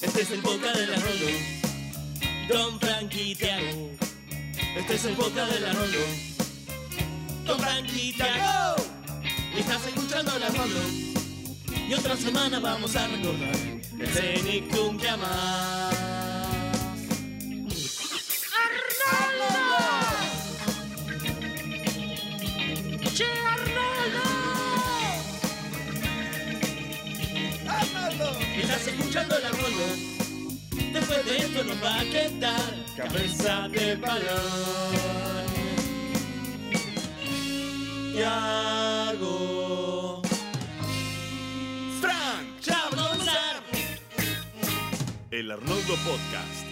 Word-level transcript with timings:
Este 0.00 0.22
es 0.22 0.30
el 0.30 0.40
boca 0.42 0.72
de 0.72 0.86
la 0.86 0.96
Rolo. 0.96 1.26
Don 2.48 2.80
Frankie 2.80 3.34
Tiago. 3.34 3.90
Este 4.76 4.94
es 4.94 5.04
el 5.04 5.14
boca 5.14 5.46
de 5.46 5.60
la. 5.60 5.72
Don 7.44 7.58
Frankie 7.58 8.12
Tiago. 8.12 8.76
Estás 9.56 9.86
escuchando 9.86 10.38
la 10.38 10.48
Rolo. 10.48 10.80
Y 11.88 11.94
otra 11.94 12.16
semana 12.16 12.60
vamos 12.60 12.96
a 12.96 13.06
recordar 13.06 13.56
el 14.00 14.08
Cenicum 14.08 14.98
que 14.98 15.08
amás. 15.08 15.83
Escuchando 29.14 29.38
la 29.38 29.50
Rolo. 29.50 29.86
Después 30.92 31.24
de 31.24 31.36
esto 31.36 31.62
nos 31.62 31.80
va 31.84 32.00
a 32.00 32.04
quedar 32.04 32.74
cabeza 32.96 33.68
de 33.68 33.94
balón. 33.94 35.46
Yago. 38.16 39.32
Frank. 42.00 42.48
El 45.30 45.50
Arnoldo 45.52 45.94
Podcast. 46.04 46.66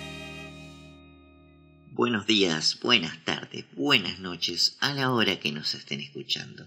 Buenos 1.92 2.26
días, 2.26 2.80
buenas 2.82 3.24
tardes, 3.24 3.66
buenas 3.76 4.18
noches 4.18 4.76
a 4.80 4.92
la 4.94 5.12
hora 5.12 5.38
que 5.38 5.52
nos 5.52 5.74
estén 5.74 6.00
escuchando. 6.00 6.66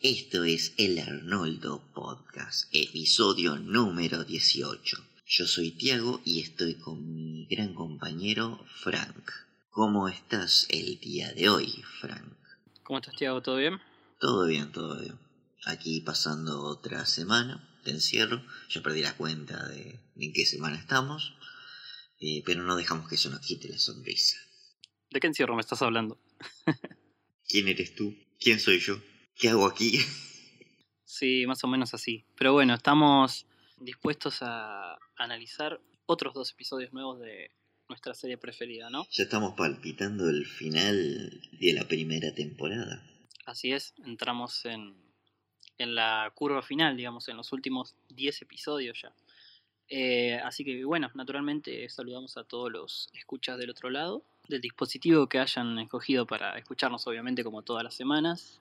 Esto 0.00 0.44
es 0.44 0.74
el 0.76 0.98
Arnoldo 0.98 1.80
Podcast, 1.94 2.68
episodio 2.72 3.56
número 3.56 4.24
18. 4.24 5.13
Yo 5.26 5.46
soy 5.46 5.70
Tiago 5.70 6.20
y 6.26 6.42
estoy 6.42 6.74
con 6.74 7.14
mi 7.14 7.46
gran 7.46 7.74
compañero 7.74 8.62
Frank. 8.82 9.30
¿Cómo 9.70 10.06
estás 10.08 10.66
el 10.68 11.00
día 11.00 11.32
de 11.32 11.48
hoy, 11.48 11.82
Frank? 12.00 12.36
¿Cómo 12.82 12.98
estás, 12.98 13.16
Tiago? 13.16 13.40
¿Todo 13.40 13.56
bien? 13.56 13.80
Todo 14.20 14.46
bien, 14.46 14.70
todo 14.70 15.00
bien. 15.00 15.18
Aquí 15.64 16.02
pasando 16.02 16.62
otra 16.64 17.06
semana 17.06 17.66
de 17.84 17.92
encierro. 17.92 18.44
Ya 18.68 18.82
perdí 18.82 19.00
la 19.00 19.16
cuenta 19.16 19.66
de 19.68 19.98
en 20.16 20.32
qué 20.34 20.44
semana 20.44 20.76
estamos, 20.76 21.34
eh, 22.20 22.42
pero 22.44 22.62
no 22.62 22.76
dejamos 22.76 23.08
que 23.08 23.14
eso 23.14 23.30
nos 23.30 23.40
quite 23.40 23.70
la 23.70 23.78
sonrisa. 23.78 24.36
¿De 25.10 25.20
qué 25.20 25.26
encierro 25.26 25.54
me 25.54 25.62
estás 25.62 25.80
hablando? 25.80 26.20
¿Quién 27.48 27.68
eres 27.68 27.94
tú? 27.94 28.14
¿Quién 28.38 28.60
soy 28.60 28.78
yo? 28.78 29.00
¿Qué 29.36 29.48
hago 29.48 29.66
aquí? 29.66 29.98
Sí, 31.06 31.46
más 31.46 31.62
o 31.62 31.68
menos 31.68 31.94
así. 31.94 32.24
Pero 32.34 32.54
bueno, 32.54 32.74
estamos 32.74 33.46
dispuestos 33.84 34.38
a 34.42 34.98
analizar 35.16 35.80
otros 36.06 36.34
dos 36.34 36.50
episodios 36.52 36.92
nuevos 36.92 37.20
de 37.20 37.50
nuestra 37.88 38.14
serie 38.14 38.38
preferida, 38.38 38.90
¿no? 38.90 39.06
Ya 39.10 39.24
estamos 39.24 39.54
palpitando 39.54 40.28
el 40.28 40.46
final 40.46 41.40
de 41.52 41.72
la 41.72 41.86
primera 41.86 42.34
temporada. 42.34 43.02
Así 43.46 43.72
es, 43.72 43.94
entramos 44.04 44.64
en, 44.64 44.94
en 45.78 45.94
la 45.94 46.32
curva 46.34 46.62
final, 46.62 46.96
digamos, 46.96 47.28
en 47.28 47.36
los 47.36 47.52
últimos 47.52 47.94
10 48.08 48.42
episodios 48.42 49.02
ya. 49.02 49.12
Eh, 49.88 50.40
así 50.42 50.64
que 50.64 50.84
bueno, 50.84 51.10
naturalmente 51.14 51.88
saludamos 51.90 52.36
a 52.36 52.44
todos 52.44 52.72
los 52.72 53.10
escuchas 53.12 53.58
del 53.58 53.70
otro 53.70 53.90
lado, 53.90 54.24
del 54.48 54.60
dispositivo 54.60 55.28
que 55.28 55.38
hayan 55.38 55.78
escogido 55.78 56.26
para 56.26 56.56
escucharnos, 56.58 57.06
obviamente, 57.06 57.44
como 57.44 57.62
todas 57.62 57.84
las 57.84 57.94
semanas. 57.94 58.60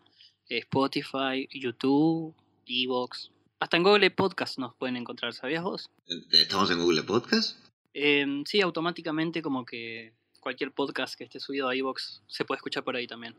Eh, 0.49 0.59
Spotify, 0.59 1.47
YouTube, 1.51 2.35
Evox. 2.67 3.31
Hasta 3.63 3.77
en 3.77 3.83
Google 3.83 4.11
Podcast 4.11 4.59
nos 4.59 4.75
pueden 4.75 4.97
encontrar, 4.97 5.33
¿sabías 5.33 5.63
vos? 5.63 5.89
¿Estamos 6.31 6.69
en 6.69 6.79
Google 6.79 7.03
Podcast? 7.03 7.57
Eh, 7.93 8.43
sí, 8.45 8.59
automáticamente 8.59 9.41
como 9.41 9.63
que 9.63 10.11
cualquier 10.41 10.73
podcast 10.73 11.15
que 11.15 11.23
esté 11.23 11.39
subido 11.39 11.69
a 11.69 11.73
Evox 11.73 12.23
se 12.27 12.43
puede 12.43 12.57
escuchar 12.57 12.83
por 12.83 12.97
ahí 12.97 13.07
también. 13.07 13.37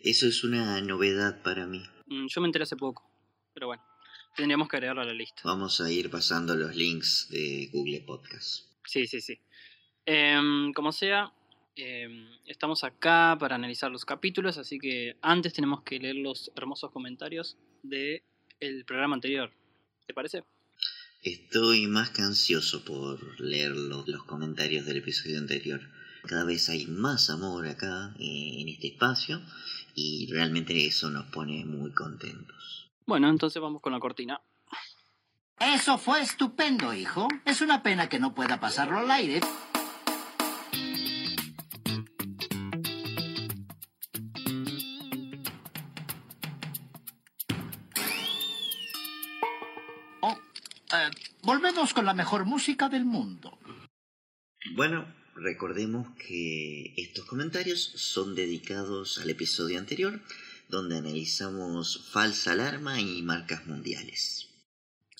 Eso 0.00 0.26
es 0.26 0.44
una 0.44 0.78
novedad 0.82 1.42
para 1.42 1.66
mí. 1.66 1.82
Mm, 2.04 2.26
yo 2.26 2.42
me 2.42 2.48
enteré 2.48 2.64
hace 2.64 2.76
poco, 2.76 3.10
pero 3.54 3.68
bueno, 3.68 3.82
tendríamos 4.36 4.68
que 4.68 4.76
agregarlo 4.76 5.00
a 5.00 5.06
la 5.06 5.14
lista. 5.14 5.40
Vamos 5.42 5.80
a 5.80 5.90
ir 5.90 6.10
pasando 6.10 6.54
los 6.54 6.76
links 6.76 7.28
de 7.30 7.70
Google 7.72 8.02
Podcast. 8.02 8.66
Sí, 8.84 9.06
sí, 9.06 9.22
sí. 9.22 9.40
Em, 10.04 10.74
como 10.74 10.92
sea, 10.92 11.32
em, 11.76 12.28
estamos 12.44 12.84
acá 12.84 13.38
para 13.40 13.54
analizar 13.54 13.90
los 13.90 14.04
capítulos, 14.04 14.58
así 14.58 14.78
que 14.78 15.16
antes 15.22 15.54
tenemos 15.54 15.82
que 15.82 15.98
leer 15.98 16.16
los 16.16 16.52
hermosos 16.56 16.90
comentarios 16.90 17.56
del 17.82 18.22
el 18.60 18.84
programa 18.84 19.14
anterior. 19.14 19.50
¿Te 20.06 20.14
parece? 20.14 20.44
Estoy 21.22 21.86
más 21.86 22.10
que 22.10 22.22
ansioso 22.22 22.84
por 22.84 23.40
leer 23.40 23.72
lo- 23.72 24.04
los 24.06 24.24
comentarios 24.24 24.84
del 24.86 24.98
episodio 24.98 25.38
anterior. 25.38 25.80
Cada 26.24 26.44
vez 26.44 26.68
hay 26.68 26.86
más 26.86 27.30
amor 27.30 27.66
acá 27.66 28.14
eh, 28.18 28.60
en 28.60 28.68
este 28.68 28.88
espacio 28.88 29.40
y 29.94 30.26
realmente 30.30 30.86
eso 30.86 31.10
nos 31.10 31.26
pone 31.26 31.64
muy 31.64 31.92
contentos. 31.92 32.90
Bueno, 33.06 33.28
entonces 33.28 33.60
vamos 33.60 33.80
con 33.82 33.92
la 33.92 34.00
cortina. 34.00 34.40
Eso 35.60 35.98
fue 35.98 36.22
estupendo, 36.22 36.92
hijo. 36.92 37.28
Es 37.44 37.60
una 37.60 37.82
pena 37.82 38.08
que 38.08 38.18
no 38.18 38.34
pueda 38.34 38.58
pasarlo 38.58 38.98
al 38.98 39.10
aire. 39.10 39.40
Eh, 50.92 51.10
volvemos 51.42 51.94
con 51.94 52.04
la 52.04 52.14
mejor 52.14 52.44
música 52.44 52.88
del 52.88 53.04
mundo. 53.04 53.58
Bueno, 54.74 55.06
recordemos 55.34 56.08
que 56.16 56.94
estos 56.96 57.24
comentarios 57.24 57.80
son 57.80 58.34
dedicados 58.34 59.18
al 59.18 59.30
episodio 59.30 59.78
anterior, 59.78 60.20
donde 60.68 60.98
analizamos 60.98 62.10
falsa 62.12 62.52
alarma 62.52 63.00
y 63.00 63.22
marcas 63.22 63.66
mundiales. 63.66 64.48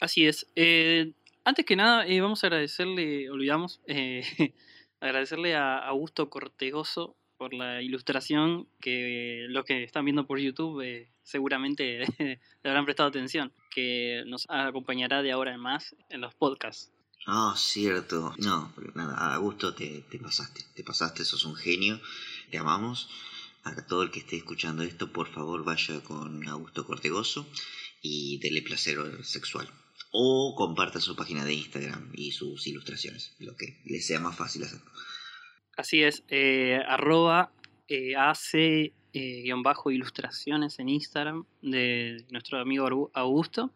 Así 0.00 0.26
es. 0.26 0.46
Eh, 0.56 1.12
antes 1.44 1.64
que 1.64 1.76
nada, 1.76 2.06
eh, 2.06 2.20
vamos 2.20 2.42
a 2.42 2.46
agradecerle, 2.46 3.30
olvidamos, 3.30 3.80
eh, 3.86 4.22
agradecerle 5.00 5.54
a 5.54 5.78
Augusto 5.78 6.30
Cortegoso 6.30 7.16
por 7.42 7.54
la 7.54 7.82
ilustración 7.82 8.68
que 8.80 9.46
los 9.48 9.64
que 9.64 9.82
están 9.82 10.04
viendo 10.04 10.28
por 10.28 10.38
YouTube 10.38 10.80
eh, 10.80 11.08
seguramente 11.24 12.04
le 12.62 12.70
habrán 12.70 12.84
prestado 12.84 13.08
atención, 13.08 13.52
que 13.68 14.22
nos 14.28 14.46
acompañará 14.48 15.22
de 15.22 15.32
ahora 15.32 15.52
en 15.52 15.58
más 15.58 15.96
en 16.08 16.20
los 16.20 16.36
podcasts. 16.36 16.92
Ah, 17.26 17.54
cierto. 17.56 18.32
No, 18.38 18.72
nada, 18.94 19.34
a 19.34 19.38
gusto 19.38 19.74
te, 19.74 20.04
te 20.08 20.20
pasaste. 20.20 20.64
Te 20.76 20.84
pasaste, 20.84 21.24
sos 21.24 21.44
un 21.44 21.56
genio. 21.56 22.00
Te 22.52 22.58
amamos. 22.58 23.08
A 23.64 23.74
todo 23.86 24.04
el 24.04 24.12
que 24.12 24.20
esté 24.20 24.36
escuchando 24.36 24.84
esto, 24.84 25.12
por 25.12 25.26
favor 25.28 25.64
vaya 25.64 26.00
con 26.04 26.46
Augusto 26.46 26.86
Cortegoso 26.86 27.44
y 28.02 28.38
dele 28.38 28.62
placer 28.62 28.98
sexual. 29.24 29.68
O 30.12 30.54
comparta 30.56 31.00
su 31.00 31.16
página 31.16 31.44
de 31.44 31.54
Instagram 31.54 32.12
y 32.14 32.30
sus 32.30 32.68
ilustraciones, 32.68 33.32
lo 33.40 33.56
que 33.56 33.80
le 33.84 34.00
sea 34.00 34.20
más 34.20 34.36
fácil 34.36 34.62
hacer. 34.62 34.80
Así 35.76 36.02
es, 36.02 36.24
eh, 36.28 36.80
arroba 36.86 37.52
eh, 37.88 38.14
AC 38.16 38.92
eh, 39.14 39.42
guion 39.42 39.62
bajo 39.62 39.90
ilustraciones 39.90 40.78
en 40.78 40.88
Instagram 40.88 41.44
de 41.60 42.24
nuestro 42.30 42.58
amigo 42.58 43.10
Augusto, 43.12 43.70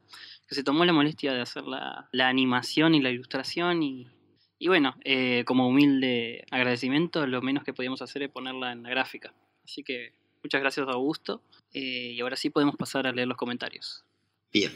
que 0.49 0.55
se 0.55 0.65
tomó 0.65 0.87
la 0.87 0.95
molestia 0.95 1.35
de 1.35 1.43
hacer 1.43 1.65
la, 1.65 2.09
animación 2.13 2.95
y 2.95 3.03
la 3.03 3.11
ilustración 3.11 3.83
y, 3.83 4.09
bueno, 4.67 4.97
eh, 5.05 5.45
como 5.47 5.69
humilde 5.69 6.47
agradecimiento, 6.51 7.27
lo 7.27 7.43
menos 7.43 7.65
que 7.65 7.75
podíamos 7.75 8.01
hacer 8.01 8.23
es 8.23 8.31
ponerla 8.31 8.73
en 8.73 8.83
la 8.83 8.89
gráfica. 8.89 9.35
Así 9.63 9.83
que 9.83 10.15
muchas 10.43 10.63
gracias 10.63 10.89
Augusto 10.89 11.43
eh, 11.75 12.13
y 12.15 12.21
ahora 12.21 12.37
sí 12.37 12.49
podemos 12.49 12.77
pasar 12.77 13.07
a 13.07 13.13
leer 13.13 13.29
los 13.29 13.37
comentarios. 13.37 14.05
Bien, 14.51 14.73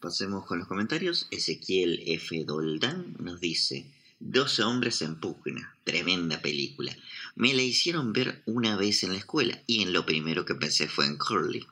pasemos 0.00 0.46
con 0.46 0.60
los 0.60 0.68
comentarios. 0.68 1.26
Ezequiel 1.32 2.04
F. 2.06 2.44
Doldán 2.44 3.16
nos 3.18 3.40
dice: 3.40 3.90
12 4.26 4.62
hombres 4.62 5.02
en 5.02 5.20
pugna. 5.20 5.76
Tremenda 5.84 6.40
película. 6.40 6.96
Me 7.34 7.52
la 7.52 7.62
hicieron 7.62 8.14
ver 8.14 8.42
una 8.46 8.74
vez 8.76 9.02
en 9.02 9.12
la 9.12 9.18
escuela 9.18 9.62
y 9.66 9.82
en 9.82 9.92
lo 9.92 10.06
primero 10.06 10.46
que 10.46 10.54
pensé 10.54 10.88
fue 10.88 11.06
en 11.06 11.18
Curly. 11.18 11.66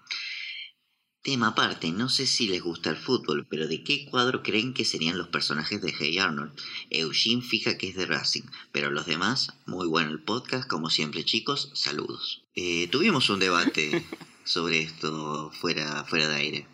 Tema 1.22 1.48
aparte, 1.48 1.92
no 1.92 2.08
sé 2.08 2.26
si 2.26 2.48
les 2.48 2.60
gusta 2.60 2.90
el 2.90 2.96
fútbol, 2.96 3.46
pero 3.48 3.68
¿de 3.68 3.82
qué 3.82 4.04
cuadro 4.04 4.42
creen 4.42 4.74
que 4.74 4.84
serían 4.84 5.16
los 5.16 5.28
personajes 5.28 5.80
de 5.80 5.94
Hey 5.98 6.18
Arnold? 6.18 6.52
Eugene 6.90 7.40
fija 7.40 7.78
que 7.78 7.88
es 7.88 7.94
de 7.94 8.06
Racing, 8.06 8.42
pero 8.70 8.90
los 8.90 9.06
demás, 9.06 9.52
muy 9.64 9.86
bueno 9.86 10.10
el 10.10 10.20
podcast, 10.20 10.68
como 10.68 10.90
siempre 10.90 11.24
chicos, 11.24 11.70
saludos. 11.74 12.44
Eh, 12.54 12.88
tuvimos 12.88 13.30
un 13.30 13.38
debate 13.38 14.04
sobre 14.44 14.80
esto 14.80 15.50
fuera, 15.52 16.04
fuera 16.04 16.28
de 16.28 16.34
aire. 16.34 16.66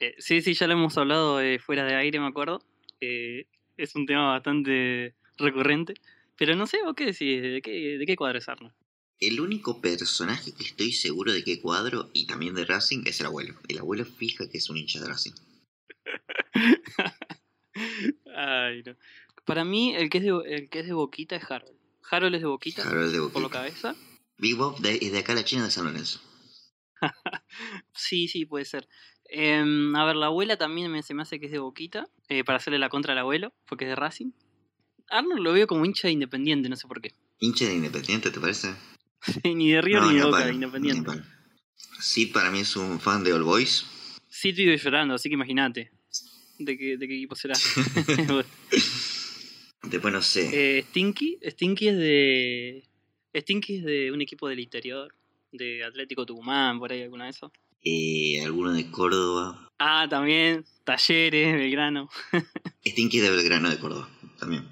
Eh, 0.00 0.14
sí, 0.18 0.42
sí, 0.42 0.52
ya 0.52 0.66
lo 0.66 0.74
hemos 0.74 0.98
hablado 0.98 1.40
eh, 1.40 1.58
fuera 1.58 1.84
de 1.84 1.94
aire, 1.94 2.20
me 2.20 2.26
acuerdo. 2.26 2.60
Eh, 3.00 3.46
es 3.76 3.94
un 3.94 4.06
tema 4.06 4.32
bastante 4.32 5.14
recurrente. 5.38 5.94
Pero 6.36 6.54
no 6.54 6.66
sé, 6.66 6.82
¿vos 6.82 6.94
qué 6.94 7.06
decís? 7.06 7.42
¿De 7.42 7.62
qué, 7.62 7.98
de 7.98 8.06
qué 8.06 8.16
cuadro 8.16 8.38
es 8.38 8.48
Arnold? 8.48 8.74
El 9.18 9.40
único 9.40 9.80
personaje 9.80 10.52
que 10.52 10.64
estoy 10.64 10.92
seguro 10.92 11.32
de 11.32 11.42
qué 11.42 11.60
cuadro 11.60 12.10
y 12.12 12.26
también 12.26 12.54
de 12.54 12.66
Racing 12.66 13.04
es 13.06 13.20
el 13.20 13.26
abuelo. 13.26 13.54
El 13.68 13.78
abuelo 13.78 14.04
fija 14.04 14.48
que 14.48 14.58
es 14.58 14.68
un 14.68 14.76
hincha 14.76 15.00
de 15.00 15.08
Racing. 15.08 15.32
Ay, 18.36 18.82
no. 18.84 18.96
Para 19.44 19.64
mí, 19.64 19.94
el 19.94 20.10
que 20.10 20.18
es 20.18 20.24
de, 20.24 20.30
el 20.46 20.68
que 20.68 20.80
es 20.80 20.86
de 20.86 20.92
Boquita 20.92 21.36
es 21.36 21.50
Harold. 21.50 21.76
Harold 22.10 22.34
es 22.34 22.40
de 22.42 22.46
Boquita, 22.46 22.82
Harold 22.82 23.12
de 23.12 23.18
por 23.18 23.30
Boquita. 23.42 23.48
cabeza. 23.50 23.96
Big 24.38 24.56
Bob 24.56 24.78
de, 24.80 24.98
es 25.00 25.12
de 25.12 25.18
acá 25.18 25.32
a 25.32 25.36
la 25.36 25.44
China 25.44 25.64
de 25.64 25.70
San 25.70 25.84
Lorenzo. 25.84 26.20
Sí, 27.94 28.28
sí, 28.28 28.44
puede 28.44 28.64
ser. 28.64 28.88
Em, 29.28 29.94
a 29.96 30.04
ver, 30.04 30.16
la 30.16 30.26
abuela 30.26 30.56
también 30.56 30.90
me, 30.90 31.02
se 31.02 31.14
me 31.14 31.22
hace 31.22 31.40
que 31.40 31.46
es 31.46 31.52
de 31.52 31.58
Boquita, 31.58 32.06
eh, 32.28 32.44
para 32.44 32.58
hacerle 32.58 32.78
la 32.78 32.88
contra 32.88 33.12
al 33.12 33.18
abuelo, 33.18 33.52
porque 33.66 33.84
es 33.84 33.90
de 33.90 33.96
Racing. 33.96 34.30
Arnold 35.08 35.42
lo 35.42 35.52
veo 35.52 35.66
como 35.66 35.84
hincha 35.84 36.08
de 36.08 36.12
Independiente, 36.12 36.68
no 36.68 36.76
sé 36.76 36.86
por 36.86 37.00
qué. 37.00 37.12
Hincha 37.38 37.66
de 37.66 37.74
Independiente, 37.74 38.30
¿te 38.30 38.40
parece? 38.40 38.74
ni 39.44 39.70
de 39.70 39.82
No, 39.82 40.10
ni 40.10 40.18
de 40.18 40.24
Boca, 40.24 40.46
de 40.46 40.54
Independiente. 40.54 41.10
Sid 41.98 42.32
para 42.32 42.50
mí 42.50 42.60
es 42.60 42.76
un 42.76 43.00
fan 43.00 43.24
de 43.24 43.32
All 43.32 43.42
Boys. 43.42 43.86
Sí, 44.28 44.52
vive 44.52 44.76
llorando, 44.76 45.14
así 45.14 45.28
que 45.28 45.34
imagínate. 45.34 45.90
¿De 46.58 46.76
qué, 46.76 46.96
¿De 46.96 47.06
qué 47.08 47.16
equipo 47.16 47.34
será? 47.34 47.54
Después 49.82 50.12
no 50.12 50.22
sé. 50.22 50.78
eh, 50.78 50.82
Stinky, 50.82 51.38
Stinky 51.42 51.88
es 51.88 51.96
de. 51.96 52.84
Stinky 53.34 53.76
es 53.76 53.84
de 53.84 54.12
un 54.12 54.20
equipo 54.20 54.48
del 54.48 54.60
interior, 54.60 55.14
de 55.52 55.84
Atlético 55.84 56.26
Tucumán, 56.26 56.78
por 56.78 56.90
ahí 56.92 57.02
alguna 57.02 57.24
de 57.24 57.30
esos. 57.30 57.52
Eh, 57.88 58.42
alguno 58.44 58.72
de 58.72 58.90
Córdoba. 58.90 59.70
Ah, 59.78 60.08
también, 60.10 60.64
Talleres, 60.82 61.54
Belgrano. 61.54 62.10
Stinky 62.84 63.20
de 63.20 63.30
Belgrano 63.30 63.70
de 63.70 63.78
Córdoba. 63.78 64.10
También. 64.40 64.66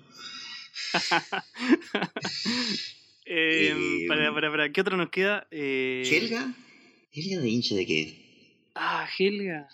Eh, 3.26 4.04
para, 4.06 4.34
para, 4.34 4.50
para, 4.50 4.70
¿qué 4.70 4.82
otro 4.82 4.98
nos 4.98 5.08
queda? 5.08 5.48
Eh, 5.50 6.02
¿Helga? 6.12 6.54
¿Helga 7.10 7.40
de 7.40 7.48
hincha 7.48 7.74
de 7.74 7.86
qué? 7.86 8.58
Ah, 8.74 9.08
Helga. 9.18 9.66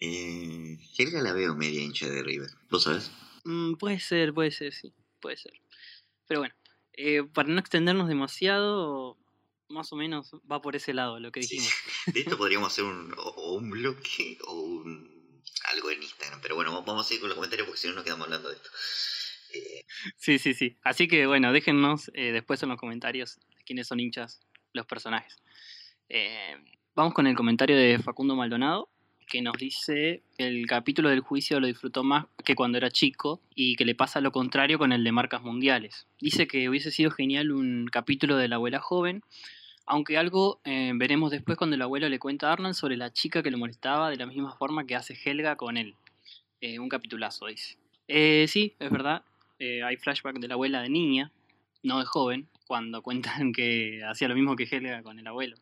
Eh, 0.00 0.76
Helga 0.98 1.22
la 1.22 1.32
veo 1.32 1.54
media 1.54 1.80
hincha 1.80 2.08
de 2.08 2.24
River. 2.24 2.50
¿Vos 2.68 2.82
sabés? 2.82 3.12
Mm, 3.44 3.74
puede 3.74 4.00
ser, 4.00 4.34
puede 4.34 4.50
ser, 4.50 4.72
sí, 4.72 4.92
puede 5.20 5.36
ser. 5.36 5.52
Pero 6.26 6.40
bueno, 6.40 6.54
eh, 6.94 7.22
para 7.32 7.48
no 7.48 7.60
extendernos 7.60 8.08
demasiado, 8.08 9.16
más 9.68 9.92
o 9.92 9.96
menos 9.96 10.32
va 10.50 10.60
por 10.62 10.76
ese 10.76 10.94
lado 10.94 11.18
lo 11.20 11.30
que 11.32 11.42
Sí. 11.42 11.56
dijimos. 11.56 11.74
De 12.06 12.20
esto 12.20 12.36
podríamos 12.38 12.72
hacer 12.72 12.84
un, 12.84 13.12
o, 13.16 13.22
o 13.22 13.54
un 13.54 13.70
bloque 13.70 14.38
o 14.46 14.52
un, 14.60 15.42
algo 15.74 15.90
en 15.90 16.02
Instagram. 16.02 16.40
Pero 16.40 16.54
bueno, 16.54 16.82
vamos 16.82 17.10
a 17.10 17.14
ir 17.14 17.20
con 17.20 17.28
los 17.28 17.36
comentarios 17.36 17.66
porque 17.66 17.80
si 17.80 17.88
no 17.88 17.94
nos 17.94 18.04
quedamos 18.04 18.26
hablando 18.26 18.48
de 18.48 18.56
esto. 18.56 18.70
Eh, 19.54 19.84
Sí, 20.16 20.38
sí, 20.38 20.54
sí. 20.54 20.76
Así 20.82 21.08
que 21.08 21.26
bueno, 21.26 21.52
déjennos 21.52 22.10
eh, 22.14 22.32
después 22.32 22.62
en 22.62 22.68
los 22.68 22.78
comentarios 22.78 23.38
de 23.56 23.64
quiénes 23.64 23.86
son 23.86 24.00
hinchas 24.00 24.40
los 24.72 24.86
personajes. 24.86 25.36
Eh, 26.08 26.56
vamos 26.94 27.14
con 27.14 27.26
el 27.26 27.34
comentario 27.36 27.76
de 27.76 27.98
Facundo 27.98 28.34
Maldonado, 28.36 28.90
que 29.26 29.42
nos 29.42 29.56
dice 29.58 30.22
que 30.38 30.46
el 30.46 30.66
capítulo 30.66 31.08
del 31.08 31.20
juicio 31.20 31.60
lo 31.60 31.66
disfrutó 31.66 32.04
más 32.04 32.26
que 32.44 32.54
cuando 32.54 32.78
era 32.78 32.90
chico 32.90 33.40
y 33.54 33.76
que 33.76 33.84
le 33.84 33.94
pasa 33.94 34.20
lo 34.20 34.32
contrario 34.32 34.78
con 34.78 34.92
el 34.92 35.04
de 35.04 35.12
marcas 35.12 35.42
mundiales. 35.42 36.06
Dice 36.20 36.46
que 36.46 36.68
hubiese 36.68 36.90
sido 36.90 37.10
genial 37.10 37.52
un 37.52 37.88
capítulo 37.90 38.36
de 38.36 38.48
la 38.48 38.56
abuela 38.56 38.78
joven, 38.78 39.22
aunque 39.84 40.16
algo 40.16 40.60
eh, 40.64 40.92
veremos 40.94 41.30
después 41.30 41.58
cuando 41.58 41.76
el 41.76 41.82
abuelo 41.82 42.08
le 42.08 42.18
cuenta 42.18 42.48
a 42.48 42.52
Arnold 42.52 42.74
sobre 42.74 42.96
la 42.96 43.12
chica 43.12 43.42
que 43.42 43.50
lo 43.50 43.58
molestaba 43.58 44.10
de 44.10 44.16
la 44.16 44.26
misma 44.26 44.54
forma 44.56 44.86
que 44.86 44.96
hace 44.96 45.18
Helga 45.24 45.56
con 45.56 45.76
él. 45.76 45.94
Eh, 46.60 46.78
un 46.78 46.88
capitulazo, 46.88 47.46
dice. 47.46 47.76
Eh, 48.08 48.46
sí, 48.48 48.74
es 48.78 48.90
verdad. 48.90 49.22
Eh, 49.58 49.82
hay 49.82 49.96
flashback 49.96 50.38
de 50.38 50.48
la 50.48 50.54
abuela 50.54 50.82
de 50.82 50.88
niña, 50.88 51.32
no 51.82 51.98
de 51.98 52.04
joven, 52.04 52.48
cuando 52.66 53.02
cuentan 53.02 53.52
que 53.52 54.02
hacía 54.08 54.28
lo 54.28 54.34
mismo 54.34 54.56
que 54.56 54.64
Helga 54.64 55.02
con 55.02 55.18
el 55.18 55.26
abuelo. 55.26 55.56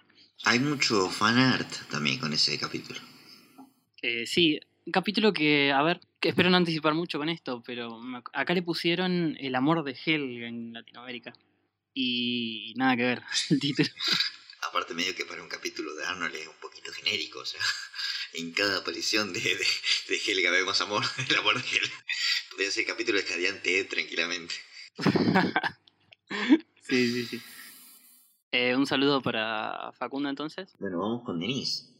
hay 0.44 0.58
mucho 0.58 1.08
fan 1.08 1.38
art 1.38 1.70
también 1.90 2.18
con 2.18 2.32
ese 2.32 2.58
capítulo. 2.58 3.00
Eh, 4.06 4.26
sí, 4.26 4.60
un 4.84 4.92
capítulo 4.92 5.32
que, 5.32 5.72
a 5.72 5.82
ver, 5.82 5.98
que 6.20 6.28
espero 6.28 6.50
no 6.50 6.58
anticipar 6.58 6.92
mucho 6.92 7.18
con 7.18 7.30
esto, 7.30 7.62
pero 7.64 7.98
acá 8.34 8.52
le 8.52 8.62
pusieron 8.62 9.34
El 9.40 9.54
amor 9.54 9.82
de 9.82 9.96
Helga 10.04 10.46
en 10.46 10.74
Latinoamérica. 10.74 11.32
Y 11.94 12.74
nada 12.76 12.98
que 12.98 13.02
ver 13.04 13.22
el 13.50 13.60
título. 13.60 13.88
Aparte 14.68 14.92
medio 14.92 15.14
que 15.14 15.24
para 15.24 15.42
un 15.42 15.48
capítulo 15.48 15.94
de 15.94 16.04
Arnold 16.04 16.34
es 16.34 16.46
un 16.46 16.60
poquito 16.60 16.92
genérico, 16.92 17.38
o 17.38 17.46
sea, 17.46 17.62
en 18.34 18.52
cada 18.52 18.80
aparición 18.80 19.32
de, 19.32 19.40
de, 19.40 19.66
de 20.08 20.20
Helga 20.26 20.50
vemos 20.50 20.78
amor, 20.82 21.02
el 21.30 21.36
amor 21.36 21.54
de 21.54 21.66
Helga. 21.66 22.04
Podría 22.50 22.70
ser 22.70 22.84
capítulo 22.84 23.16
de 23.16 23.24
Cadiante 23.24 23.78
Ed 23.78 23.88
tranquilamente. 23.88 24.54
sí, 26.82 27.10
sí, 27.10 27.24
sí. 27.24 27.40
Eh, 28.52 28.76
un 28.76 28.86
saludo 28.86 29.22
para 29.22 29.92
Facundo 29.92 30.28
entonces. 30.28 30.74
Bueno, 30.78 30.98
vamos 30.98 31.22
con 31.24 31.40
Denise. 31.40 31.93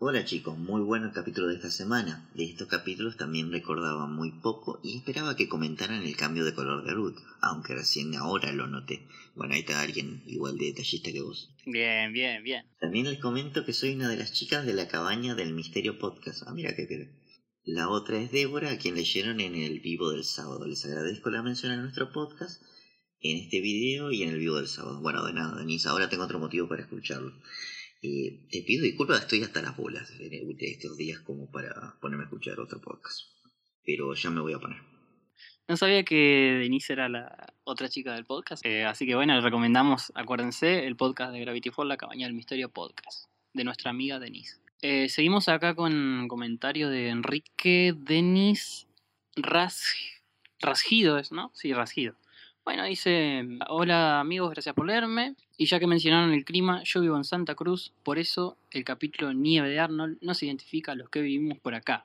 Hola 0.00 0.24
chicos, 0.24 0.56
muy 0.56 0.80
bueno 0.82 1.06
el 1.06 1.12
capítulo 1.12 1.48
de 1.48 1.56
esta 1.56 1.72
semana. 1.72 2.30
De 2.32 2.44
estos 2.44 2.68
capítulos 2.68 3.16
también 3.16 3.50
recordaba 3.50 4.06
muy 4.06 4.30
poco 4.30 4.78
y 4.80 4.96
esperaba 4.96 5.34
que 5.34 5.48
comentaran 5.48 6.04
el 6.04 6.16
cambio 6.16 6.44
de 6.44 6.54
color 6.54 6.84
de 6.84 6.92
Ruth, 6.92 7.16
aunque 7.40 7.74
recién 7.74 8.14
ahora 8.14 8.52
lo 8.52 8.68
noté. 8.68 9.08
Bueno, 9.34 9.54
ahí 9.54 9.60
está 9.60 9.80
alguien 9.80 10.22
igual 10.24 10.56
de 10.56 10.66
detallista 10.66 11.10
que 11.10 11.20
vos. 11.20 11.52
Bien, 11.66 12.12
bien, 12.12 12.44
bien. 12.44 12.64
También 12.78 13.06
les 13.06 13.18
comento 13.18 13.64
que 13.64 13.72
soy 13.72 13.94
una 13.94 14.08
de 14.08 14.18
las 14.18 14.32
chicas 14.32 14.64
de 14.64 14.74
la 14.74 14.86
cabaña 14.86 15.34
del 15.34 15.52
Misterio 15.52 15.98
Podcast. 15.98 16.44
Ah, 16.46 16.54
mira 16.54 16.76
qué 16.76 16.84
pena. 16.84 17.10
La 17.64 17.88
otra 17.88 18.20
es 18.20 18.30
Débora, 18.30 18.70
a 18.70 18.78
quien 18.78 18.94
leyeron 18.94 19.40
en 19.40 19.56
el 19.56 19.80
vivo 19.80 20.12
del 20.12 20.22
sábado. 20.22 20.64
Les 20.64 20.84
agradezco 20.84 21.30
la 21.30 21.42
mención 21.42 21.72
en 21.72 21.82
nuestro 21.82 22.12
podcast, 22.12 22.62
en 23.20 23.36
este 23.38 23.60
video 23.60 24.12
y 24.12 24.22
en 24.22 24.28
el 24.28 24.38
vivo 24.38 24.58
del 24.58 24.68
sábado. 24.68 25.00
Bueno, 25.00 25.26
de 25.26 25.32
nada, 25.32 25.58
Denise, 25.58 25.88
ahora 25.88 26.08
tengo 26.08 26.22
otro 26.22 26.38
motivo 26.38 26.68
para 26.68 26.82
escucharlo. 26.82 27.32
Eh, 28.00 28.46
te 28.50 28.62
pido 28.62 28.84
disculpas, 28.84 29.22
estoy 29.22 29.42
hasta 29.42 29.60
las 29.60 29.76
bolas 29.76 30.16
de 30.18 30.56
estos 30.60 30.96
días 30.96 31.20
como 31.20 31.50
para 31.50 31.98
ponerme 32.00 32.24
a 32.24 32.26
escuchar 32.26 32.60
otro 32.60 32.80
podcast. 32.80 33.28
Pero 33.84 34.14
ya 34.14 34.30
me 34.30 34.40
voy 34.40 34.52
a 34.52 34.58
poner. 34.58 34.78
No 35.68 35.76
sabía 35.76 36.02
que 36.02 36.58
Denise 36.60 36.94
era 36.94 37.10
la 37.10 37.52
otra 37.64 37.90
chica 37.90 38.14
del 38.14 38.24
podcast. 38.24 38.64
Eh, 38.64 38.84
así 38.84 39.06
que 39.06 39.14
bueno, 39.14 39.34
les 39.34 39.44
recomendamos, 39.44 40.12
acuérdense, 40.14 40.86
el 40.86 40.96
podcast 40.96 41.32
de 41.32 41.40
Gravity 41.40 41.70
Falls, 41.70 41.88
La 41.88 41.96
Cabaña 41.98 42.26
del 42.26 42.34
Misterio 42.34 42.70
Podcast, 42.70 43.28
de 43.52 43.64
nuestra 43.64 43.90
amiga 43.90 44.18
Denise. 44.18 44.56
Eh, 44.80 45.08
seguimos 45.10 45.48
acá 45.48 45.74
con 45.74 45.92
un 45.92 46.28
comentario 46.28 46.88
de 46.88 47.08
Enrique 47.08 47.94
Denis 47.96 48.86
Ras... 49.36 49.94
Rasgido, 50.60 51.18
¿es, 51.18 51.30
¿no? 51.30 51.52
Sí, 51.54 51.72
Rasgido. 51.72 52.16
Bueno, 52.68 52.84
dice, 52.84 53.48
hola 53.70 54.20
amigos, 54.20 54.50
gracias 54.50 54.74
por 54.74 54.86
leerme. 54.86 55.34
Y 55.56 55.64
ya 55.64 55.80
que 55.80 55.86
mencionaron 55.86 56.34
el 56.34 56.44
clima, 56.44 56.82
yo 56.84 57.00
vivo 57.00 57.16
en 57.16 57.24
Santa 57.24 57.54
Cruz, 57.54 57.94
por 58.02 58.18
eso 58.18 58.58
el 58.72 58.84
capítulo 58.84 59.32
Nieve 59.32 59.70
de 59.70 59.80
Arnold 59.80 60.18
no 60.20 60.34
se 60.34 60.44
identifica 60.44 60.92
a 60.92 60.94
los 60.94 61.08
que 61.08 61.22
vivimos 61.22 61.58
por 61.60 61.74
acá. 61.74 62.04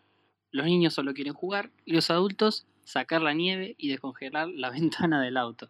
Los 0.51 0.65
niños 0.65 0.93
solo 0.93 1.13
quieren 1.13 1.33
jugar 1.33 1.69
y 1.83 1.91
los 1.91 2.09
adultos 2.09 2.65
sacar 2.85 3.21
la 3.21 3.33
nieve 3.33 3.75
y 3.77 3.89
descongelar 3.89 4.47
la 4.47 4.69
ventana 4.71 5.21
del 5.21 5.35
auto. 5.35 5.67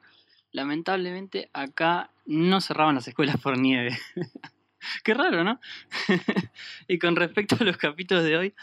Lamentablemente 0.52 1.50
acá 1.54 2.12
no 2.28 2.62
cerraban 2.62 2.94
las 2.94 3.08
escuelas 3.08 3.38
por 3.42 3.58
nieve. 3.58 3.98
Qué 5.04 5.16
raro, 5.16 5.44
¿no? 5.44 5.60
y 6.88 7.00
con 7.00 7.16
respecto 7.16 7.58
a 7.60 7.64
los 7.64 7.78
capítulos 7.78 8.26
de 8.26 8.38
hoy, 8.38 8.54